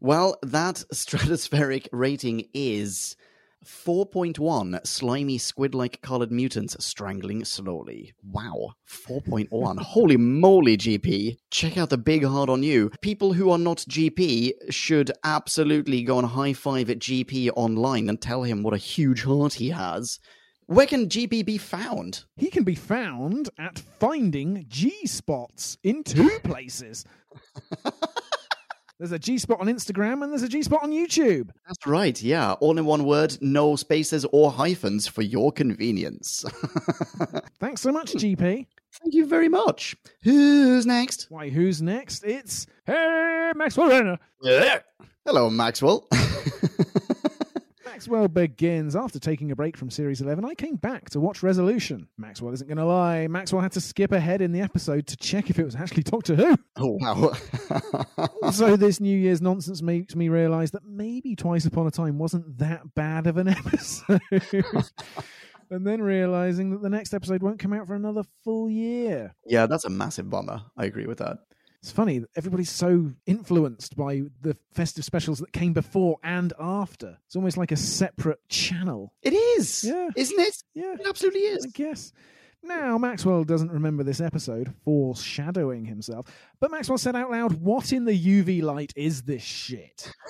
Well, 0.00 0.36
that 0.42 0.84
stratospheric 0.92 1.88
rating 1.92 2.48
is 2.52 3.16
4.1 3.64 4.86
slimy 4.86 5.38
squid 5.38 5.74
like 5.74 6.02
colored 6.02 6.30
mutants 6.30 6.76
strangling 6.84 7.44
slowly. 7.44 8.12
Wow. 8.22 8.74
4.1. 8.88 9.78
Holy 9.80 10.16
moly, 10.16 10.76
GP. 10.76 11.38
Check 11.50 11.78
out 11.78 11.90
the 11.90 11.98
big 11.98 12.24
heart 12.24 12.50
on 12.50 12.62
you. 12.62 12.90
People 13.00 13.32
who 13.32 13.50
are 13.50 13.58
not 13.58 13.78
GP 13.78 14.52
should 14.70 15.10
absolutely 15.24 16.02
go 16.02 16.18
and 16.18 16.28
high 16.28 16.52
five 16.52 16.90
at 16.90 16.98
GP 16.98 17.50
online 17.56 18.08
and 18.08 18.20
tell 18.20 18.42
him 18.42 18.62
what 18.62 18.74
a 18.74 18.78
huge 18.78 19.24
heart 19.24 19.54
he 19.54 19.70
has. 19.70 20.18
Where 20.66 20.86
can 20.86 21.08
GP 21.08 21.44
be 21.44 21.58
found? 21.58 22.24
He 22.36 22.48
can 22.48 22.64
be 22.64 22.74
found 22.74 23.50
at 23.58 23.78
finding 23.78 24.64
G 24.68 25.06
spots 25.06 25.76
in 25.82 26.02
two 26.02 26.38
places. 26.44 27.04
There's 28.98 29.12
a 29.12 29.18
G 29.18 29.38
spot 29.38 29.60
on 29.60 29.66
Instagram 29.66 30.22
and 30.22 30.30
there's 30.30 30.42
a 30.44 30.48
G 30.48 30.62
spot 30.62 30.84
on 30.84 30.92
YouTube. 30.92 31.50
That's 31.66 31.84
right, 31.86 32.20
yeah. 32.22 32.52
All 32.52 32.78
in 32.78 32.84
one 32.84 33.04
word, 33.04 33.36
no 33.40 33.74
spaces 33.74 34.24
or 34.32 34.52
hyphens 34.52 35.08
for 35.08 35.22
your 35.22 35.50
convenience. 35.50 36.44
Thanks 37.60 37.80
so 37.80 37.90
much, 37.90 38.12
GP. 38.12 38.66
Thank 39.02 39.14
you 39.14 39.26
very 39.26 39.48
much. 39.48 39.96
Who's 40.22 40.86
next? 40.86 41.26
Why, 41.28 41.48
who's 41.48 41.82
next? 41.82 42.22
It's 42.22 42.66
Hey 42.86 43.52
Maxwell 43.56 43.88
Renner. 43.88 44.18
Hello, 45.24 45.50
Maxwell. 45.50 46.06
Maxwell 47.94 48.26
begins. 48.26 48.96
After 48.96 49.20
taking 49.20 49.52
a 49.52 49.54
break 49.56 49.76
from 49.76 49.88
Series 49.88 50.20
11, 50.20 50.44
I 50.44 50.54
came 50.56 50.74
back 50.74 51.10
to 51.10 51.20
watch 51.20 51.44
Resolution. 51.44 52.08
Maxwell 52.18 52.52
isn't 52.52 52.66
going 52.66 52.78
to 52.78 52.84
lie. 52.84 53.28
Maxwell 53.28 53.62
had 53.62 53.70
to 53.70 53.80
skip 53.80 54.10
ahead 54.10 54.42
in 54.42 54.50
the 54.50 54.60
episode 54.60 55.06
to 55.06 55.16
check 55.16 55.48
if 55.48 55.60
it 55.60 55.64
was 55.64 55.76
actually 55.76 56.02
Doctor 56.02 56.34
Who. 56.34 56.56
oh, 56.76 56.98
wow. 57.00 58.50
so 58.50 58.74
this 58.76 58.98
New 58.98 59.16
Year's 59.16 59.40
nonsense 59.40 59.80
makes 59.80 60.16
me 60.16 60.28
realise 60.28 60.72
that 60.72 60.82
maybe 60.84 61.36
Twice 61.36 61.66
Upon 61.66 61.86
a 61.86 61.92
Time 61.92 62.18
wasn't 62.18 62.58
that 62.58 62.96
bad 62.96 63.28
of 63.28 63.36
an 63.36 63.46
episode. 63.58 64.20
and 65.70 65.86
then 65.86 66.02
realising 66.02 66.70
that 66.72 66.82
the 66.82 66.90
next 66.90 67.14
episode 67.14 67.44
won't 67.44 67.60
come 67.60 67.72
out 67.72 67.86
for 67.86 67.94
another 67.94 68.24
full 68.42 68.68
year. 68.68 69.36
yeah, 69.46 69.66
that's 69.66 69.84
a 69.84 69.90
massive 69.90 70.28
bummer. 70.28 70.62
I 70.76 70.86
agree 70.86 71.06
with 71.06 71.18
that. 71.18 71.38
It's 71.84 71.92
funny, 71.92 72.24
everybody's 72.34 72.70
so 72.70 73.12
influenced 73.26 73.94
by 73.94 74.22
the 74.40 74.56
festive 74.72 75.04
specials 75.04 75.38
that 75.40 75.52
came 75.52 75.74
before 75.74 76.16
and 76.24 76.50
after. 76.58 77.18
It's 77.26 77.36
almost 77.36 77.58
like 77.58 77.72
a 77.72 77.76
separate 77.76 78.38
channel. 78.48 79.12
It 79.20 79.34
is, 79.34 79.84
Yeah. 79.84 80.08
isn't 80.16 80.40
it? 80.40 80.62
Yeah, 80.74 80.94
It 80.94 81.02
absolutely 81.06 81.42
I 81.42 81.52
is. 81.56 81.66
guess. 81.66 82.10
Now, 82.62 82.96
Maxwell 82.96 83.44
doesn't 83.44 83.70
remember 83.70 84.02
this 84.02 84.22
episode, 84.22 84.72
foreshadowing 84.86 85.84
himself, 85.84 86.24
but 86.58 86.70
Maxwell 86.70 86.96
said 86.96 87.16
out 87.16 87.30
loud, 87.30 87.52
What 87.60 87.92
in 87.92 88.06
the 88.06 88.14
UV 88.18 88.62
light 88.62 88.94
is 88.96 89.20
this 89.24 89.42
shit? 89.42 90.10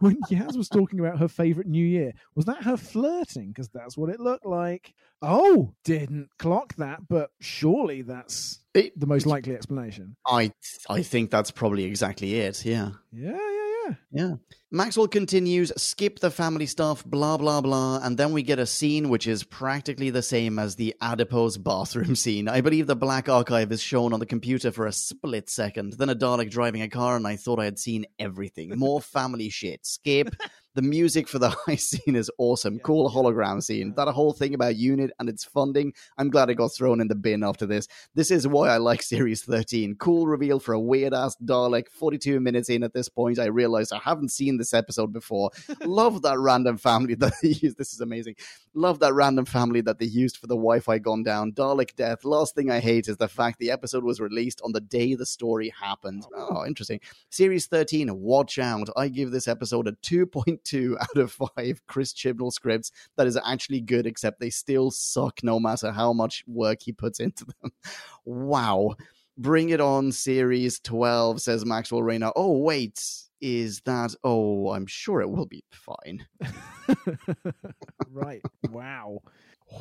when 0.00 0.16
Yaz 0.30 0.56
was 0.56 0.68
talking 0.68 1.00
about 1.00 1.18
her 1.18 1.28
favourite 1.28 1.68
New 1.68 1.84
Year, 1.84 2.12
was 2.34 2.44
that 2.46 2.62
her 2.64 2.76
flirting? 2.76 3.48
Because 3.48 3.68
that's 3.68 3.96
what 3.96 4.10
it 4.10 4.20
looked 4.20 4.46
like. 4.46 4.92
Oh, 5.22 5.72
didn't 5.84 6.28
clock 6.38 6.74
that, 6.76 7.08
but 7.08 7.30
surely 7.40 8.02
that's 8.02 8.60
It- 8.74 8.98
the 8.98 9.06
most 9.06 9.26
likely 9.26 9.54
explanation. 9.54 10.16
I 10.26 10.52
I 10.90 11.02
think 11.02 11.30
that's 11.30 11.50
probably 11.50 11.84
exactly 11.84 12.34
it. 12.36 12.64
Yeah. 12.64 12.90
Yeah, 13.12 13.30
yeah, 13.30 13.73
yeah. 14.10 14.34
Maxwell 14.70 15.06
continues, 15.06 15.72
skip 15.76 16.18
the 16.18 16.30
family 16.30 16.66
stuff, 16.66 17.04
blah, 17.04 17.36
blah, 17.36 17.60
blah. 17.60 18.00
And 18.02 18.16
then 18.16 18.32
we 18.32 18.42
get 18.42 18.58
a 18.58 18.66
scene 18.66 19.08
which 19.08 19.26
is 19.26 19.44
practically 19.44 20.10
the 20.10 20.22
same 20.22 20.58
as 20.58 20.74
the 20.74 20.94
adipose 21.00 21.56
bathroom 21.56 22.16
scene. 22.16 22.48
I 22.48 22.60
believe 22.60 22.86
the 22.86 22.96
black 22.96 23.28
archive 23.28 23.70
is 23.70 23.80
shown 23.80 24.12
on 24.12 24.20
the 24.20 24.26
computer 24.26 24.72
for 24.72 24.86
a 24.86 24.92
split 24.92 25.48
second. 25.48 25.94
Then 25.94 26.08
a 26.08 26.16
Dalek 26.16 26.50
driving 26.50 26.82
a 26.82 26.88
car, 26.88 27.16
and 27.16 27.26
I 27.26 27.36
thought 27.36 27.60
I 27.60 27.64
had 27.64 27.78
seen 27.78 28.06
everything. 28.18 28.76
More 28.76 29.00
family 29.00 29.48
shit. 29.48 29.86
Skip. 29.86 30.34
The 30.74 30.82
music 30.82 31.28
for 31.28 31.38
the 31.38 31.50
high 31.66 31.76
scene 31.76 32.16
is 32.16 32.28
awesome. 32.36 32.80
Cool 32.80 33.08
hologram 33.08 33.62
scene. 33.62 33.94
That 33.96 34.08
whole 34.08 34.32
thing 34.32 34.54
about 34.54 34.74
Unit 34.74 35.12
and 35.20 35.28
its 35.28 35.44
funding, 35.44 35.92
I'm 36.18 36.30
glad 36.30 36.50
it 36.50 36.56
got 36.56 36.74
thrown 36.74 37.00
in 37.00 37.06
the 37.06 37.14
bin 37.14 37.44
after 37.44 37.64
this. 37.64 37.86
This 38.16 38.32
is 38.32 38.48
why 38.48 38.70
I 38.70 38.78
like 38.78 39.00
Series 39.04 39.42
13. 39.44 39.94
Cool 39.94 40.26
reveal 40.26 40.58
for 40.58 40.72
a 40.72 40.80
weird 40.80 41.14
ass 41.14 41.36
Dalek. 41.44 41.88
42 41.90 42.40
minutes 42.40 42.68
in 42.70 42.82
at 42.82 42.92
this 42.92 43.08
point, 43.08 43.38
I 43.38 43.44
realized 43.44 43.92
I 43.92 43.98
haven't 43.98 44.32
seen 44.32 44.58
this 44.58 44.74
episode 44.74 45.12
before. 45.12 45.50
Love 45.84 46.22
that 46.22 46.40
random 46.40 46.76
family 46.76 47.14
that 47.14 47.34
they 47.40 47.50
used. 47.50 47.78
This 47.78 47.92
is 47.92 48.00
amazing. 48.00 48.34
Love 48.74 48.98
that 48.98 49.14
random 49.14 49.44
family 49.44 49.80
that 49.82 50.00
they 50.00 50.06
used 50.06 50.38
for 50.38 50.48
the 50.48 50.56
Wi 50.56 50.80
Fi 50.80 50.98
gone 50.98 51.22
down. 51.22 51.52
Dalek 51.52 51.94
death. 51.94 52.24
Last 52.24 52.56
thing 52.56 52.72
I 52.72 52.80
hate 52.80 53.06
is 53.06 53.16
the 53.16 53.28
fact 53.28 53.60
the 53.60 53.70
episode 53.70 54.02
was 54.02 54.20
released 54.20 54.60
on 54.64 54.72
the 54.72 54.80
day 54.80 55.14
the 55.14 55.24
story 55.24 55.72
happened. 55.80 56.26
Oh, 56.34 56.48
oh 56.50 56.66
interesting. 56.66 56.98
Series 57.30 57.66
13, 57.68 58.12
watch 58.20 58.58
out. 58.58 58.88
I 58.96 59.06
give 59.06 59.30
this 59.30 59.46
episode 59.46 59.86
a 59.86 59.92
2.2 59.92 60.63
out 61.00 61.16
of 61.16 61.32
5 61.56 61.82
Chris 61.86 62.12
Chibnall 62.12 62.52
scripts 62.52 62.90
that 63.16 63.26
is 63.26 63.38
actually 63.44 63.80
good, 63.80 64.06
except 64.06 64.40
they 64.40 64.50
still 64.50 64.90
suck 64.90 65.40
no 65.42 65.58
matter 65.60 65.90
how 65.92 66.12
much 66.12 66.44
work 66.46 66.78
he 66.82 66.92
puts 66.92 67.20
into 67.20 67.44
them. 67.44 67.72
Wow. 68.26 68.96
Bring 69.36 69.70
it 69.70 69.80
on, 69.80 70.12
Series 70.12 70.78
12, 70.80 71.42
says 71.42 71.66
Maxwell 71.66 72.02
Rayner. 72.02 72.30
Oh, 72.36 72.56
wait. 72.58 73.02
Is 73.40 73.82
that. 73.82 74.14
Oh, 74.24 74.70
I'm 74.70 74.86
sure 74.86 75.20
it 75.20 75.28
will 75.28 75.44
be 75.44 75.62
fine. 75.70 76.26
right. 78.10 78.40
Wow. 78.70 79.20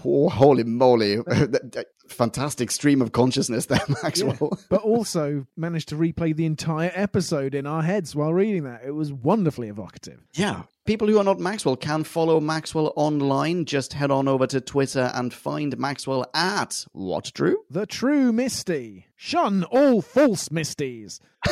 Oh, 0.05 0.29
holy 0.29 0.63
moly. 0.63 1.17
Fantastic 2.07 2.69
stream 2.71 3.01
of 3.01 3.11
consciousness 3.11 3.67
there, 3.67 3.81
Maxwell. 4.03 4.59
But 4.69 4.81
also 4.81 5.45
managed 5.55 5.89
to 5.89 5.95
replay 5.95 6.35
the 6.35 6.45
entire 6.45 6.91
episode 6.93 7.55
in 7.55 7.65
our 7.65 7.81
heads 7.81 8.15
while 8.15 8.33
reading 8.33 8.63
that. 8.63 8.81
It 8.85 8.91
was 8.91 9.13
wonderfully 9.13 9.69
evocative. 9.69 10.19
Yeah. 10.33 10.63
People 10.85 11.07
who 11.07 11.17
are 11.17 11.23
not 11.23 11.39
Maxwell 11.39 11.77
can 11.77 12.03
follow 12.03 12.39
Maxwell 12.41 12.91
online. 12.95 13.65
Just 13.65 13.93
head 13.93 14.11
on 14.11 14.27
over 14.27 14.45
to 14.47 14.59
Twitter 14.59 15.11
and 15.13 15.33
find 15.33 15.77
Maxwell 15.77 16.25
at 16.33 16.85
what, 16.91 17.31
Drew? 17.33 17.57
The 17.69 17.85
true 17.85 18.33
Misty. 18.33 19.07
Shun 19.15 19.63
all 19.65 20.01
false 20.01 20.49
Misties. 20.49 21.19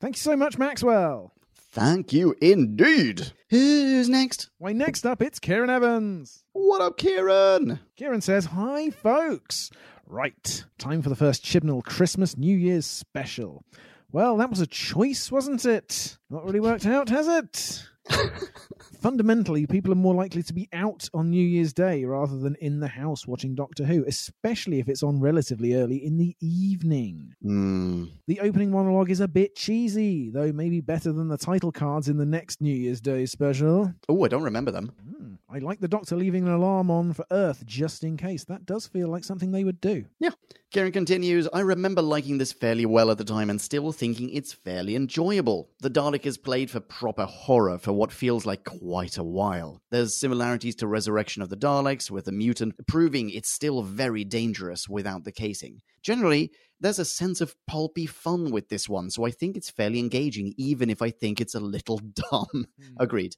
Thank 0.00 0.16
you 0.16 0.20
so 0.20 0.36
much, 0.36 0.56
Maxwell. 0.58 1.32
Thank 1.76 2.10
you 2.10 2.34
indeed. 2.40 3.32
Who's 3.50 4.08
next? 4.08 4.48
Why, 4.56 4.72
next 4.72 5.04
up, 5.04 5.20
it's 5.20 5.38
Kieran 5.38 5.68
Evans. 5.68 6.42
What 6.54 6.80
up, 6.80 6.96
Kieran? 6.96 7.80
Kieran 7.96 8.22
says, 8.22 8.46
Hi, 8.46 8.88
folks. 8.88 9.70
Right, 10.06 10.64
time 10.78 11.02
for 11.02 11.10
the 11.10 11.14
first 11.14 11.44
Chibnall 11.44 11.84
Christmas 11.84 12.34
New 12.38 12.56
Year's 12.56 12.86
special. 12.86 13.62
Well, 14.10 14.38
that 14.38 14.48
was 14.48 14.60
a 14.60 14.66
choice, 14.66 15.30
wasn't 15.30 15.66
it? 15.66 16.16
Not 16.30 16.46
really 16.46 16.60
worked 16.60 16.86
out, 16.86 17.10
has 17.10 17.28
it? 17.28 17.86
Fundamentally, 19.00 19.66
people 19.66 19.92
are 19.92 19.96
more 19.96 20.14
likely 20.14 20.42
to 20.42 20.52
be 20.52 20.68
out 20.72 21.08
on 21.14 21.30
New 21.30 21.46
Year's 21.46 21.72
Day 21.72 22.04
rather 22.04 22.38
than 22.38 22.56
in 22.56 22.80
the 22.80 22.88
house 22.88 23.26
watching 23.26 23.54
Doctor 23.54 23.84
Who, 23.84 24.04
especially 24.06 24.80
if 24.80 24.88
it's 24.88 25.02
on 25.02 25.20
relatively 25.20 25.74
early 25.74 26.04
in 26.04 26.16
the 26.16 26.34
evening. 26.40 27.34
Hmm. 27.42 28.04
The 28.26 28.40
opening 28.40 28.70
monologue 28.70 29.10
is 29.10 29.20
a 29.20 29.28
bit 29.28 29.54
cheesy, 29.54 30.30
though 30.30 30.52
maybe 30.52 30.80
better 30.80 31.12
than 31.12 31.28
the 31.28 31.38
title 31.38 31.72
cards 31.72 32.08
in 32.08 32.16
the 32.16 32.26
next 32.26 32.60
New 32.60 32.74
Year's 32.74 33.00
Day 33.00 33.26
special. 33.26 33.94
Oh, 34.08 34.24
I 34.24 34.28
don't 34.28 34.42
remember 34.42 34.70
them. 34.70 34.92
Hmm, 35.08 35.34
I 35.48 35.58
like 35.58 35.80
the 35.80 35.88
Doctor 35.88 36.16
leaving 36.16 36.46
an 36.46 36.52
alarm 36.52 36.90
on 36.90 37.12
for 37.12 37.24
Earth 37.30 37.64
just 37.66 38.02
in 38.02 38.16
case. 38.16 38.44
That 38.44 38.66
does 38.66 38.86
feel 38.86 39.08
like 39.08 39.24
something 39.24 39.52
they 39.52 39.64
would 39.64 39.80
do. 39.80 40.06
Kieran 40.76 40.92
continues, 40.92 41.48
I 41.54 41.60
remember 41.60 42.02
liking 42.02 42.36
this 42.36 42.52
fairly 42.52 42.84
well 42.84 43.10
at 43.10 43.16
the 43.16 43.24
time 43.24 43.48
and 43.48 43.58
still 43.58 43.92
thinking 43.92 44.28
it's 44.28 44.52
fairly 44.52 44.94
enjoyable. 44.94 45.70
The 45.80 45.88
Dalek 45.88 46.26
is 46.26 46.36
played 46.36 46.70
for 46.70 46.80
proper 46.80 47.24
horror 47.24 47.78
for 47.78 47.94
what 47.94 48.12
feels 48.12 48.44
like 48.44 48.62
quite 48.62 49.16
a 49.16 49.24
while. 49.24 49.80
There's 49.90 50.20
similarities 50.20 50.74
to 50.74 50.86
Resurrection 50.86 51.40
of 51.40 51.48
the 51.48 51.56
Daleks, 51.56 52.10
with 52.10 52.26
the 52.26 52.32
mutant 52.32 52.74
proving 52.86 53.30
it's 53.30 53.48
still 53.48 53.84
very 53.84 54.22
dangerous 54.22 54.86
without 54.86 55.24
the 55.24 55.32
casing. 55.32 55.80
Generally, 56.02 56.50
there's 56.78 56.98
a 56.98 57.06
sense 57.06 57.40
of 57.40 57.56
pulpy 57.66 58.04
fun 58.04 58.50
with 58.50 58.68
this 58.68 58.86
one, 58.86 59.08
so 59.08 59.24
I 59.24 59.30
think 59.30 59.56
it's 59.56 59.70
fairly 59.70 59.98
engaging, 59.98 60.52
even 60.58 60.90
if 60.90 61.00
I 61.00 61.08
think 61.08 61.40
it's 61.40 61.54
a 61.54 61.60
little 61.60 61.98
dumb. 62.30 62.46
Hmm. 62.52 62.64
Agreed. 62.98 63.34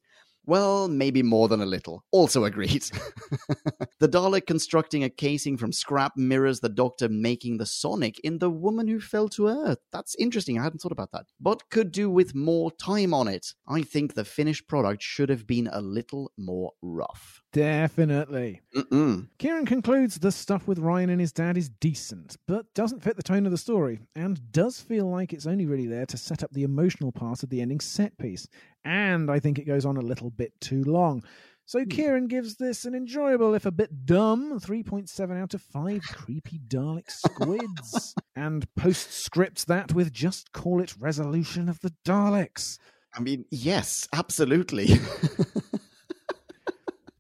Well, 0.49 0.89
maybe 0.89 1.23
more 1.23 1.47
than 1.47 1.61
a 1.61 1.67
little. 1.67 2.07
Also 2.11 2.45
agreed. 2.45 2.83
the 4.01 4.09
Dalek 4.09 4.47
constructing 4.47 5.05
a 5.05 5.11
casing 5.11 5.59
from 5.59 5.73
scrap 5.73 6.17
mirrors 6.17 6.61
the 6.61 6.71
Doctor 6.71 7.11
making 7.11 7.59
the 7.59 7.67
Sonic 7.67 8.19
in 8.21 8.39
The 8.39 8.49
Woman 8.49 8.89
Who 8.89 8.99
Fell 8.99 9.29
to 9.29 9.49
Earth. 9.49 9.81
That's 9.93 10.15
interesting. 10.15 10.59
I 10.59 10.63
hadn't 10.63 10.79
thought 10.79 10.91
about 10.91 11.13
that. 11.13 11.27
But 11.39 11.69
could 11.69 11.93
do 11.93 12.09
with 12.09 12.35
more 12.35 12.71
time 12.71 13.13
on 13.13 13.29
it. 13.29 13.53
I 13.69 13.83
think 13.83 14.15
the 14.15 14.25
finished 14.25 14.69
product 14.69 15.03
should 15.03 15.29
have 15.29 15.47
been 15.47 15.69
a 15.71 15.83
little 15.83 16.33
more 16.39 16.73
rough. 16.81 17.43
Definitely. 17.53 18.61
Mm-mm. 18.77 19.29
Kieran 19.39 19.65
concludes 19.65 20.19
the 20.19 20.31
stuff 20.31 20.69
with 20.69 20.79
Ryan 20.79 21.11
and 21.11 21.21
his 21.21 21.33
dad 21.33 21.57
is 21.57 21.69
decent, 21.69 22.37
but 22.47 22.73
doesn't 22.75 23.03
fit 23.03 23.17
the 23.17 23.23
tone 23.23 23.47
of 23.47 23.53
the 23.53 23.59
story, 23.59 24.01
and 24.15 24.53
does 24.53 24.81
feel 24.81 25.11
like 25.11 25.33
it's 25.33 25.47
only 25.47 25.67
really 25.67 25.87
there 25.87 26.07
to 26.07 26.17
set 26.17 26.43
up 26.43 26.51
the 26.53 26.65
emotional 26.65 27.11
part 27.11 27.43
of 27.43 27.49
the 27.49 27.63
ending 27.63 27.81
set 27.81 28.17
piece. 28.19 28.47
And 28.85 29.31
I 29.31 29.39
think 29.39 29.59
it 29.59 29.67
goes 29.67 29.87
on 29.87 29.97
a 29.97 30.03
little 30.03 30.31
bit 30.31 30.53
too 30.61 30.85
long. 30.85 31.23
So 31.65 31.81
hmm. 31.81 31.89
Kieran 31.89 32.27
gives 32.29 32.57
this 32.57 32.85
an 32.85 32.95
enjoyable, 32.95 33.55
if 33.55 33.67
a 33.67 33.71
bit 33.71 34.07
dumb, 34.07 34.59
3.7 34.61 35.41
out 35.41 35.55
of 35.55 35.63
5 35.63 36.03
creepy 36.03 36.59
Dalek 36.69 37.11
squids. 37.11 38.15
and 38.37 38.67
postscripts 38.75 39.65
that 39.65 39.93
with 39.93 40.13
just 40.13 40.53
call 40.53 40.81
it 40.81 40.95
Resolution 41.01 41.69
of 41.69 41.81
the 41.81 41.93
Daleks. 42.07 42.79
I 43.15 43.21
mean, 43.21 43.45
yes, 43.51 44.07
absolutely. 44.13 44.89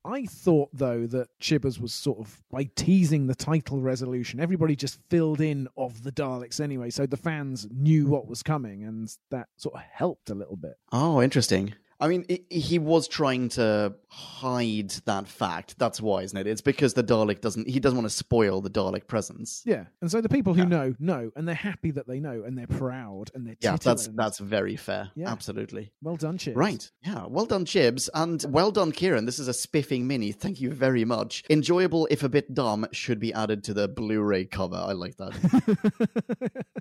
I 0.08 0.24
thought 0.24 0.70
though 0.72 1.06
that 1.06 1.28
Chibbers 1.38 1.78
was 1.78 1.92
sort 1.92 2.18
of 2.18 2.42
by 2.50 2.70
teasing 2.76 3.26
the 3.26 3.34
title 3.34 3.80
resolution, 3.82 4.40
everybody 4.40 4.74
just 4.74 4.98
filled 5.10 5.40
in 5.40 5.68
of 5.76 6.02
the 6.02 6.12
Daleks 6.12 6.60
anyway, 6.60 6.88
so 6.88 7.04
the 7.04 7.18
fans 7.18 7.68
knew 7.70 8.06
what 8.06 8.26
was 8.26 8.42
coming, 8.42 8.84
and 8.84 9.14
that 9.30 9.48
sort 9.56 9.74
of 9.74 9.82
helped 9.82 10.30
a 10.30 10.34
little 10.34 10.56
bit. 10.56 10.78
oh, 10.92 11.20
interesting. 11.20 11.74
I 12.00 12.06
mean, 12.06 12.24
he 12.48 12.78
was 12.78 13.08
trying 13.08 13.48
to 13.50 13.94
hide 14.08 14.90
that 15.04 15.26
fact. 15.26 15.76
That's 15.78 16.00
why, 16.00 16.22
isn't 16.22 16.38
it? 16.38 16.46
It's 16.46 16.60
because 16.60 16.94
the 16.94 17.02
Dalek 17.02 17.40
doesn't. 17.40 17.68
He 17.68 17.80
doesn't 17.80 17.98
want 17.98 18.08
to 18.08 18.14
spoil 18.16 18.60
the 18.60 18.70
Dalek 18.70 19.08
presence. 19.08 19.62
Yeah, 19.66 19.86
and 20.00 20.08
so 20.10 20.20
the 20.20 20.28
people 20.28 20.54
who 20.54 20.60
Yeah. 20.62 20.68
know 20.68 20.94
know, 21.00 21.30
and 21.34 21.46
they're 21.48 21.54
happy 21.56 21.90
that 21.92 22.06
they 22.06 22.20
know, 22.20 22.44
and 22.46 22.56
they're 22.56 22.68
proud, 22.68 23.30
and 23.34 23.44
they're 23.46 23.56
Yeah, 23.60 23.76
that's 23.76 24.08
that's 24.14 24.38
very 24.38 24.76
fair. 24.76 25.10
Yeah. 25.16 25.30
Absolutely. 25.30 25.90
well 26.00 26.14
done, 26.16 26.38
Chips. 26.38 26.56
Right. 26.56 26.88
Yeah. 27.04 27.26
Well 27.26 27.46
done, 27.46 27.64
Chibs. 27.64 28.08
And 28.14 28.44
well 28.48 28.70
done, 28.70 28.92
Kieran. 28.92 29.24
This 29.26 29.40
is 29.40 29.48
a 29.48 29.52
spiffing 29.54 30.06
mini. 30.06 30.30
Thank 30.30 30.60
you 30.60 30.70
very 30.70 31.04
much. 31.04 31.42
Enjoyable, 31.50 32.06
if 32.12 32.22
a 32.22 32.28
bit 32.28 32.54
dumb, 32.54 32.86
should 32.92 33.18
be 33.18 33.32
added 33.32 33.64
to 33.64 33.74
the 33.74 33.88
Blu 33.88 34.22
ray 34.22 34.44
cover. 34.44 34.76
I 34.76 34.92
like 34.92 35.16
that. 35.16 35.34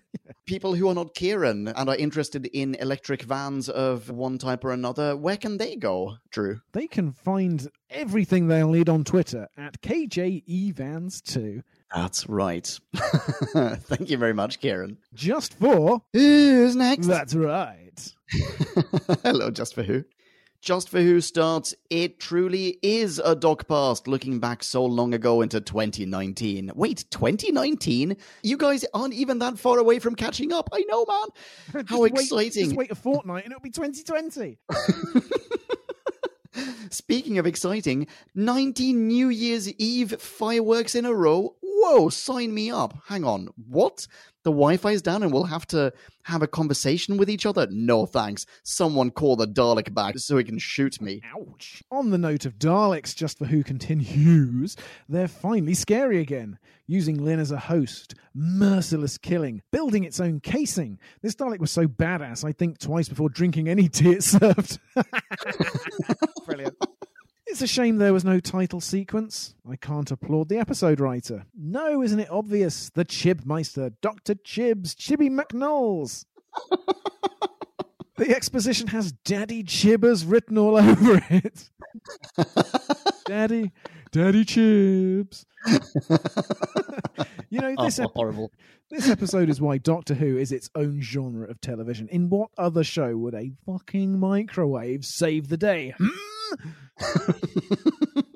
People 0.45 0.75
who 0.75 0.87
are 0.87 0.95
not 0.95 1.13
Kieran 1.13 1.67
and 1.67 1.89
are 1.89 1.95
interested 1.95 2.45
in 2.45 2.75
electric 2.75 3.23
vans 3.23 3.67
of 3.67 4.09
one 4.09 4.37
type 4.37 4.63
or 4.63 4.71
another, 4.71 5.06
where 5.15 5.37
can 5.37 5.57
they 5.57 5.75
go, 5.75 6.17
Drew? 6.31 6.59
they 6.73 6.87
can 6.87 7.11
find 7.11 7.69
everything 7.89 8.47
they'll 8.47 8.71
need 8.71 8.89
on 8.89 9.03
Twitter 9.03 9.47
at 9.57 9.79
KJEvans2 9.81 11.63
That's 11.95 12.27
right. 12.27 12.79
Thank 12.95 14.09
you 14.09 14.17
very 14.17 14.33
much, 14.33 14.59
Kieran. 14.59 14.97
just 15.13 15.53
for. 15.53 16.01
Who's 16.13 16.75
next? 16.75 17.07
That's 17.07 17.33
right. 17.35 18.13
Hello, 19.23 19.49
Just 19.51 19.73
for 19.73 19.83
Who. 19.83 20.03
Just 20.61 20.89
for 20.89 20.99
Who 20.99 21.21
starts, 21.21 21.75
it 21.89 22.19
truly 22.19 22.79
is 22.81 23.19
a 23.23 23.35
doc 23.35 23.67
past 23.67 24.07
looking 24.07 24.39
back 24.39 24.63
so 24.63 24.83
long 24.83 25.13
ago 25.13 25.41
into 25.41 25.61
2019. 25.61 26.71
Wait, 26.75 27.05
2019? 27.11 28.17
You 28.43 28.57
guys 28.57 28.83
aren't 28.93 29.13
even 29.13 29.39
that 29.39 29.59
far 29.59 29.77
away 29.77 29.99
from 29.99 30.15
catching 30.15 30.51
up. 30.51 30.69
I 30.73 30.83
know, 30.89 31.05
man. 31.05 31.85
How 31.87 32.01
wait- 32.01 32.13
exciting. 32.13 32.65
Just 32.65 32.75
wait 32.75 32.91
a 32.91 32.95
fortnight 32.95 33.45
and 33.45 33.51
it'll 33.51 33.61
be 33.61 33.69
2020. 33.69 34.57
Speaking 36.89 37.37
of 37.37 37.45
exciting, 37.45 38.07
19 38.33 39.07
New 39.07 39.29
Year's 39.29 39.71
Eve 39.73 40.19
fireworks 40.19 40.95
in 40.95 41.05
a 41.05 41.13
row. 41.13 41.55
Whoa, 41.89 42.09
sign 42.09 42.53
me 42.53 42.69
up. 42.69 42.97
Hang 43.07 43.23
on, 43.23 43.47
what? 43.55 44.07
The 44.43 44.51
Wi 44.51 44.75
Fi's 44.75 45.01
down 45.01 45.23
and 45.23 45.31
we'll 45.31 45.45
have 45.45 45.65
to 45.67 45.93
have 46.23 46.41
a 46.41 46.47
conversation 46.47 47.15
with 47.15 47.29
each 47.29 47.45
other? 47.45 47.65
No 47.71 48.05
thanks. 48.05 48.45
Someone 48.63 49.09
call 49.09 49.37
the 49.37 49.47
Dalek 49.47 49.93
back 49.93 50.19
so 50.19 50.37
he 50.37 50.43
can 50.43 50.59
shoot 50.59 50.99
me. 51.01 51.21
Ouch. 51.33 51.81
On 51.89 52.09
the 52.09 52.17
note 52.17 52.45
of 52.45 52.59
Daleks, 52.59 53.15
just 53.15 53.37
for 53.37 53.45
who 53.45 53.63
continues, 53.63 54.75
they're 55.07 55.29
finally 55.29 55.73
scary 55.73 56.19
again. 56.19 56.59
Using 56.87 57.23
Lin 57.23 57.39
as 57.39 57.51
a 57.51 57.57
host, 57.57 58.15
merciless 58.35 59.17
killing, 59.17 59.61
building 59.71 60.03
its 60.03 60.19
own 60.19 60.41
casing. 60.41 60.99
This 61.21 61.35
Dalek 61.35 61.59
was 61.59 61.71
so 61.71 61.87
badass, 61.87 62.43
I 62.43 62.51
think 62.51 62.79
twice 62.79 63.07
before 63.07 63.29
drinking 63.29 63.69
any 63.69 63.87
tea 63.87 64.11
it 64.11 64.23
served. 64.23 64.77
Brilliant. 66.45 66.75
It's 67.57 67.63
a 67.63 67.65
shame 67.65 67.97
there 67.97 68.13
was 68.13 68.23
no 68.23 68.39
title 68.39 68.79
sequence. 68.79 69.55
I 69.67 69.77
can't 69.77 70.11
applaud 70.11 70.47
the 70.47 70.59
episode 70.59 70.99
writer. 70.99 71.47
No, 71.59 72.03
isn't 72.03 72.19
it 72.19 72.29
obvious? 72.29 72.91
The 72.91 73.03
Chibmeister, 73.03 73.93
Dr. 73.99 74.35
Chibs, 74.35 74.95
Chibby 74.95 75.31
McNulls. 75.31 76.25
The 78.15 78.29
exposition 78.35 78.85
has 78.89 79.11
Daddy 79.11 79.63
Chibbers 79.63 80.23
written 80.29 80.59
all 80.59 80.77
over 80.77 81.19
it. 81.31 81.67
Daddy, 83.25 83.71
Daddy 84.11 84.45
Chibs. 84.45 85.45
you 87.49 87.59
know, 87.59 87.73
this, 87.83 87.97
oh, 87.97 88.03
ep- 88.03 88.11
horrible. 88.13 88.51
this 88.91 89.09
episode 89.09 89.49
is 89.49 89.59
why 89.59 89.79
Doctor 89.79 90.13
Who 90.13 90.37
is 90.37 90.51
its 90.51 90.69
own 90.75 91.01
genre 91.01 91.49
of 91.49 91.59
television. 91.59 92.07
In 92.09 92.29
what 92.29 92.51
other 92.55 92.83
show 92.83 93.17
would 93.17 93.33
a 93.33 93.49
fucking 93.65 94.19
microwave 94.19 95.05
save 95.05 95.49
the 95.49 95.57
day? 95.57 95.95
Hmm? 95.97 96.09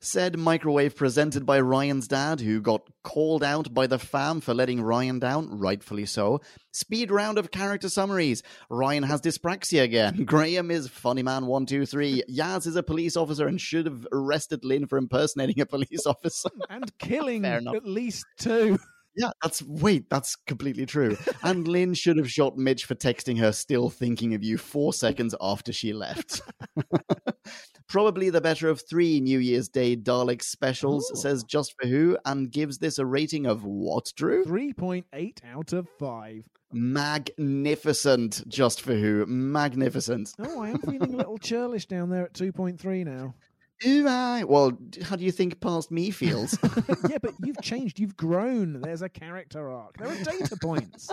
Said 0.00 0.38
microwave 0.38 0.94
presented 0.94 1.44
by 1.44 1.58
Ryan's 1.58 2.06
dad, 2.06 2.40
who 2.40 2.60
got 2.60 2.82
called 3.02 3.42
out 3.42 3.74
by 3.74 3.88
the 3.88 3.98
fam 3.98 4.40
for 4.40 4.54
letting 4.54 4.80
Ryan 4.80 5.18
down, 5.18 5.58
rightfully 5.58 6.06
so. 6.06 6.40
Speed 6.72 7.10
round 7.10 7.38
of 7.38 7.50
character 7.50 7.88
summaries. 7.88 8.44
Ryan 8.70 9.02
has 9.02 9.20
dyspraxia 9.20 9.82
again. 9.82 10.24
Graham 10.26 10.70
is 10.70 10.86
funny 10.86 11.24
man 11.24 11.46
one 11.46 11.66
two 11.66 11.86
three. 11.86 12.22
Yaz 12.30 12.66
is 12.68 12.76
a 12.76 12.84
police 12.84 13.16
officer 13.16 13.48
and 13.48 13.60
should 13.60 13.86
have 13.86 14.06
arrested 14.12 14.64
Lin 14.64 14.86
for 14.86 14.96
impersonating 14.96 15.60
a 15.60 15.66
police 15.66 16.06
officer. 16.06 16.50
And 16.70 16.96
killing 16.98 17.44
at 17.44 17.84
least 17.84 18.26
two. 18.38 18.78
Yeah, 19.16 19.30
that's 19.42 19.62
wait, 19.62 20.10
that's 20.10 20.36
completely 20.46 20.84
true. 20.86 21.16
and 21.42 21.66
Lin 21.66 21.94
should 21.94 22.18
have 22.18 22.30
shot 22.30 22.56
Mitch 22.58 22.84
for 22.84 22.94
texting 22.94 23.38
her 23.38 23.50
still 23.52 23.88
thinking 23.88 24.34
of 24.34 24.44
you 24.44 24.58
four 24.58 24.92
seconds 24.92 25.34
after 25.40 25.72
she 25.72 25.92
left. 25.92 26.42
Probably 27.88 28.30
the 28.30 28.40
better 28.40 28.68
of 28.68 28.82
three 28.88 29.20
New 29.20 29.38
Year's 29.38 29.68
Day 29.68 29.96
Dalek 29.96 30.42
specials, 30.42 31.10
Ooh. 31.12 31.16
says 31.16 31.44
Just 31.44 31.74
for 31.80 31.86
Who, 31.88 32.18
and 32.24 32.50
gives 32.50 32.78
this 32.78 32.98
a 32.98 33.06
rating 33.06 33.46
of 33.46 33.64
what, 33.64 34.12
Drew? 34.16 34.44
3.8 34.44 35.38
out 35.54 35.72
of 35.72 35.88
5. 35.98 36.44
Magnificent, 36.72 38.46
Just 38.48 38.82
for 38.82 38.94
Who. 38.94 39.24
Magnificent. 39.26 40.34
Oh, 40.38 40.60
I 40.62 40.70
am 40.70 40.78
feeling 40.78 41.14
a 41.14 41.16
little 41.16 41.38
churlish 41.38 41.86
down 41.86 42.10
there 42.10 42.24
at 42.24 42.34
2.3 42.34 43.04
now. 43.04 43.34
Do 43.80 44.08
I? 44.08 44.44
Well, 44.44 44.72
how 45.02 45.16
do 45.16 45.24
you 45.24 45.32
think 45.32 45.60
past 45.60 45.90
me 45.90 46.10
feels? 46.10 46.58
yeah, 47.10 47.18
but 47.20 47.32
you've 47.44 47.60
changed. 47.62 47.98
You've 47.98 48.16
grown. 48.16 48.80
There's 48.80 49.02
a 49.02 49.08
character 49.08 49.70
arc. 49.70 49.98
There 49.98 50.08
are 50.08 50.24
data 50.24 50.56
points. 50.60 51.10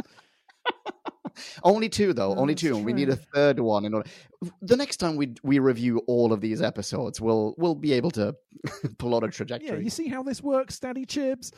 only 1.63 1.89
two, 1.89 2.13
though. 2.13 2.33
Only 2.35 2.55
two, 2.55 2.75
and 2.77 2.85
we 2.85 2.93
need 2.93 3.09
a 3.09 3.17
third 3.17 3.59
one. 3.59 3.83
In 3.85 3.93
order. 3.93 4.09
The 4.61 4.77
next 4.77 4.97
time 4.97 5.15
we 5.17 5.33
we 5.43 5.59
review 5.59 6.01
all 6.07 6.31
of 6.31 6.39
these 6.41 6.61
episodes, 6.61 7.19
we'll 7.19 7.53
we'll 7.57 7.75
be 7.75 7.93
able 7.93 8.11
to 8.11 8.35
plot 8.97 9.23
a 9.23 9.27
trajectory. 9.29 9.77
Yeah, 9.77 9.83
you 9.83 9.89
see 9.89 10.07
how 10.07 10.23
this 10.23 10.41
works, 10.41 10.79
Daddy 10.79 11.05
Chibs? 11.05 11.51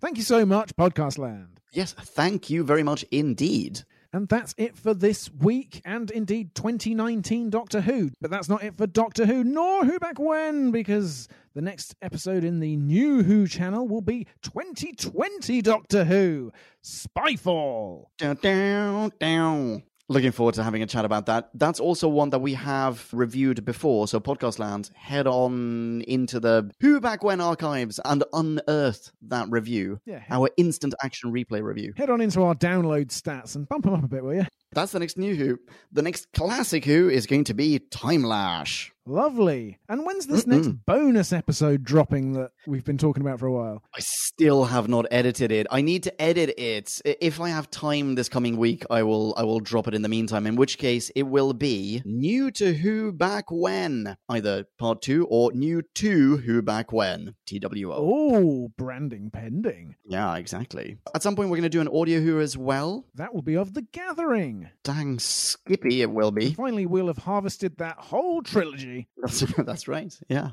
Thank 0.00 0.16
you 0.16 0.22
so 0.22 0.46
much, 0.46 0.74
Podcast 0.76 1.18
Land. 1.18 1.60
yes, 1.72 1.92
thank 1.92 2.50
you 2.50 2.62
very 2.64 2.82
much 2.82 3.04
indeed. 3.10 3.82
And 4.12 4.26
that's 4.26 4.54
it 4.56 4.74
for 4.74 4.94
this 4.94 5.30
week, 5.30 5.82
and 5.84 6.10
indeed 6.10 6.54
2019 6.54 7.50
Doctor 7.50 7.82
Who. 7.82 8.10
But 8.22 8.30
that's 8.30 8.48
not 8.48 8.62
it 8.62 8.76
for 8.78 8.86
Doctor 8.86 9.26
Who, 9.26 9.44
nor 9.44 9.84
Who 9.84 9.98
Back 9.98 10.18
When, 10.18 10.70
because 10.70 11.28
the 11.54 11.60
next 11.60 11.94
episode 12.00 12.42
in 12.42 12.60
the 12.60 12.76
new 12.76 13.22
Who 13.22 13.46
channel 13.46 13.86
will 13.86 14.00
be 14.00 14.26
2020 14.42 15.60
Doctor 15.60 16.04
Who 16.04 16.52
Spyfall. 16.82 18.06
Down, 18.16 18.36
down, 18.36 19.12
down. 19.20 19.82
Looking 20.10 20.32
forward 20.32 20.54
to 20.54 20.62
having 20.64 20.82
a 20.82 20.86
chat 20.86 21.04
about 21.04 21.26
that. 21.26 21.50
That's 21.52 21.78
also 21.80 22.08
one 22.08 22.30
that 22.30 22.38
we 22.38 22.54
have 22.54 23.06
reviewed 23.12 23.64
before. 23.66 24.08
So, 24.08 24.18
Podcast 24.20 24.58
Land, 24.58 24.90
head 24.94 25.26
on 25.26 26.00
into 26.08 26.40
the 26.40 26.70
Who 26.80 26.98
Back 26.98 27.22
When 27.22 27.42
archives 27.42 28.00
and 28.06 28.24
unearth 28.32 29.12
that 29.28 29.48
review. 29.50 30.00
Yeah, 30.06 30.22
Our 30.30 30.48
instant 30.56 30.94
action 31.04 31.30
replay 31.30 31.62
review. 31.62 31.92
head 31.96 32.08
on 32.08 32.22
into 32.22 32.42
our 32.42 32.54
download 32.54 33.08
stats 33.08 33.54
and 33.54 33.68
bump 33.68 33.84
them 33.84 33.92
up 33.92 34.02
a 34.04 34.08
bit, 34.08 34.24
will 34.24 34.34
you? 34.34 34.46
That's 34.72 34.92
the 34.92 34.98
next 34.98 35.18
new 35.18 35.34
Who. 35.34 35.58
The 35.92 36.02
next 36.02 36.32
classic 36.32 36.86
Who 36.86 37.10
is 37.10 37.26
going 37.26 37.44
to 37.44 37.54
be 37.54 37.78
Timelash. 37.78 38.90
Lovely. 39.08 39.78
And 39.88 40.04
when's 40.04 40.26
this 40.26 40.46
next 40.46 40.68
bonus 40.84 41.32
episode 41.32 41.82
dropping 41.82 42.34
that 42.34 42.50
we've 42.66 42.84
been 42.84 42.98
talking 42.98 43.22
about 43.22 43.38
for 43.38 43.46
a 43.46 43.52
while? 43.52 43.82
I 43.96 44.00
still 44.00 44.66
have 44.66 44.86
not 44.86 45.06
edited 45.10 45.50
it. 45.50 45.66
I 45.70 45.80
need 45.80 46.02
to 46.02 46.22
edit 46.22 46.52
it. 46.58 47.00
If 47.04 47.40
I 47.40 47.48
have 47.48 47.70
time 47.70 48.16
this 48.16 48.28
coming 48.28 48.58
week, 48.58 48.84
I 48.90 49.02
will 49.02 49.32
I 49.38 49.44
will 49.44 49.60
drop 49.60 49.88
it 49.88 49.94
in 49.94 50.02
the 50.02 50.08
meantime. 50.10 50.46
In 50.46 50.56
which 50.56 50.76
case 50.76 51.10
it 51.16 51.22
will 51.22 51.54
be 51.54 52.02
new 52.04 52.50
to 52.52 52.74
Who 52.74 53.10
Back 53.12 53.46
When, 53.50 54.14
either 54.28 54.66
part 54.78 55.00
2 55.00 55.26
or 55.30 55.52
new 55.52 55.80
to 55.94 56.36
Who 56.36 56.60
Back 56.60 56.92
When, 56.92 57.34
TWO. 57.46 57.92
Oh, 57.94 58.68
branding 58.76 59.30
pending. 59.30 59.96
Yeah, 60.06 60.36
exactly. 60.36 60.98
At 61.14 61.22
some 61.22 61.34
point 61.34 61.48
we're 61.48 61.56
going 61.56 61.62
to 61.62 61.68
do 61.70 61.80
an 61.80 61.88
audio 61.88 62.20
Who 62.20 62.40
as 62.40 62.58
well. 62.58 63.06
That 63.14 63.34
will 63.34 63.42
be 63.42 63.56
of 63.56 63.72
the 63.72 63.82
gathering. 63.82 64.68
Dang 64.84 65.18
skippy 65.18 66.02
it 66.02 66.10
will 66.10 66.28
And 66.28 66.36
be. 66.36 66.52
finally, 66.52 66.84
we'll 66.84 67.06
have 67.06 67.18
harvested 67.18 67.78
that 67.78 67.96
whole 67.96 68.42
trilogy. 68.42 68.97
That's, 69.16 69.40
that's 69.40 69.88
right. 69.88 70.18
Yeah. 70.28 70.50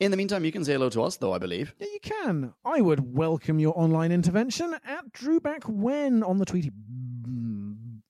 In 0.00 0.10
the 0.10 0.16
meantime, 0.16 0.44
you 0.44 0.50
can 0.50 0.64
say 0.64 0.72
hello 0.72 0.88
to 0.90 1.02
us 1.02 1.16
though, 1.16 1.32
I 1.32 1.38
believe. 1.38 1.74
Yeah, 1.78 1.86
you 1.92 2.00
can. 2.00 2.54
I 2.64 2.80
would 2.80 3.14
welcome 3.14 3.58
your 3.60 3.78
online 3.78 4.10
intervention 4.10 4.74
at 4.84 5.12
Drewback 5.12 5.68
When 5.68 6.22
on 6.24 6.38
the 6.38 6.44
Tweety 6.44 6.72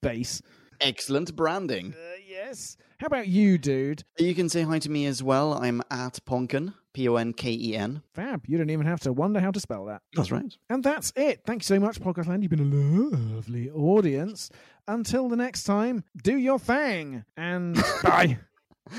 base. 0.01 0.41
Excellent 0.81 1.35
branding. 1.35 1.93
Uh, 1.93 2.17
yes. 2.27 2.77
How 2.99 3.07
about 3.07 3.27
you, 3.27 3.57
dude? 3.57 4.03
You 4.17 4.33
can 4.33 4.49
say 4.49 4.63
hi 4.63 4.79
to 4.79 4.89
me 4.89 5.05
as 5.05 5.21
well. 5.21 5.53
I'm 5.53 5.81
at 5.91 6.19
Ponken, 6.25 6.73
P 6.93 7.07
O 7.07 7.15
N 7.15 7.33
K 7.33 7.51
E 7.51 7.75
N. 7.75 8.01
Fab. 8.13 8.43
You 8.47 8.57
don't 8.57 8.69
even 8.69 8.85
have 8.85 8.99
to 9.01 9.13
wonder 9.13 9.39
how 9.39 9.51
to 9.51 9.59
spell 9.59 9.85
that. 9.85 10.01
That's 10.13 10.31
right. 10.31 10.55
And 10.69 10.83
that's 10.83 11.13
it. 11.15 11.41
Thank 11.45 11.63
you 11.63 11.65
so 11.65 11.79
much, 11.79 11.99
Podcast 11.99 12.27
Land. 12.27 12.43
You've 12.43 12.49
been 12.49 12.59
a 12.59 13.35
lovely 13.35 13.69
audience. 13.69 14.49
Until 14.87 15.29
the 15.29 15.35
next 15.35 15.63
time, 15.63 16.03
do 16.23 16.37
your 16.37 16.59
thing. 16.59 17.23
And 17.37 17.75
bye. 18.03 18.39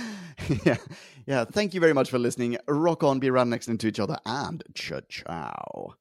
yeah. 0.64 0.76
Yeah. 1.26 1.44
Thank 1.44 1.74
you 1.74 1.80
very 1.80 1.92
much 1.92 2.10
for 2.10 2.18
listening. 2.18 2.58
Rock 2.68 3.02
on, 3.02 3.18
be 3.18 3.30
around 3.30 3.50
next 3.50 3.68
into 3.68 3.86
each 3.86 4.00
other, 4.00 4.18
and 4.26 4.62
cha 4.74 5.00
ciao. 5.08 5.94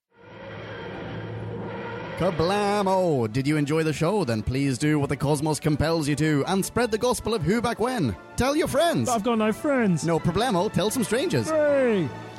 Kablamo! 2.18 2.86
Oh, 2.88 3.28
did 3.28 3.48
you 3.48 3.58
enjoy 3.58 3.84
the 3.84 3.92
show? 3.92 4.24
Then 4.24 4.44
please 4.44 4.78
do 4.78 5.00
what 5.00 5.10
the 5.10 5.18
cosmos 5.18 5.60
compels 5.60 6.08
you 6.08 6.16
to 6.18 6.44
and 6.48 6.64
spread 6.64 6.92
the 6.92 6.98
gospel 6.98 7.34
of 7.34 7.42
who 7.42 7.60
back 7.60 7.80
when. 7.80 8.16
Tell 8.36 8.56
your 8.56 8.68
friends. 8.68 9.10
I've 9.10 9.24
got 9.24 9.40
no 9.40 9.52
friends. 9.52 10.06
No 10.06 10.20
problemo, 10.20 10.72
tell 10.72 10.92
some 10.92 11.04
strangers. 11.04 11.50
Hey! 11.50 12.08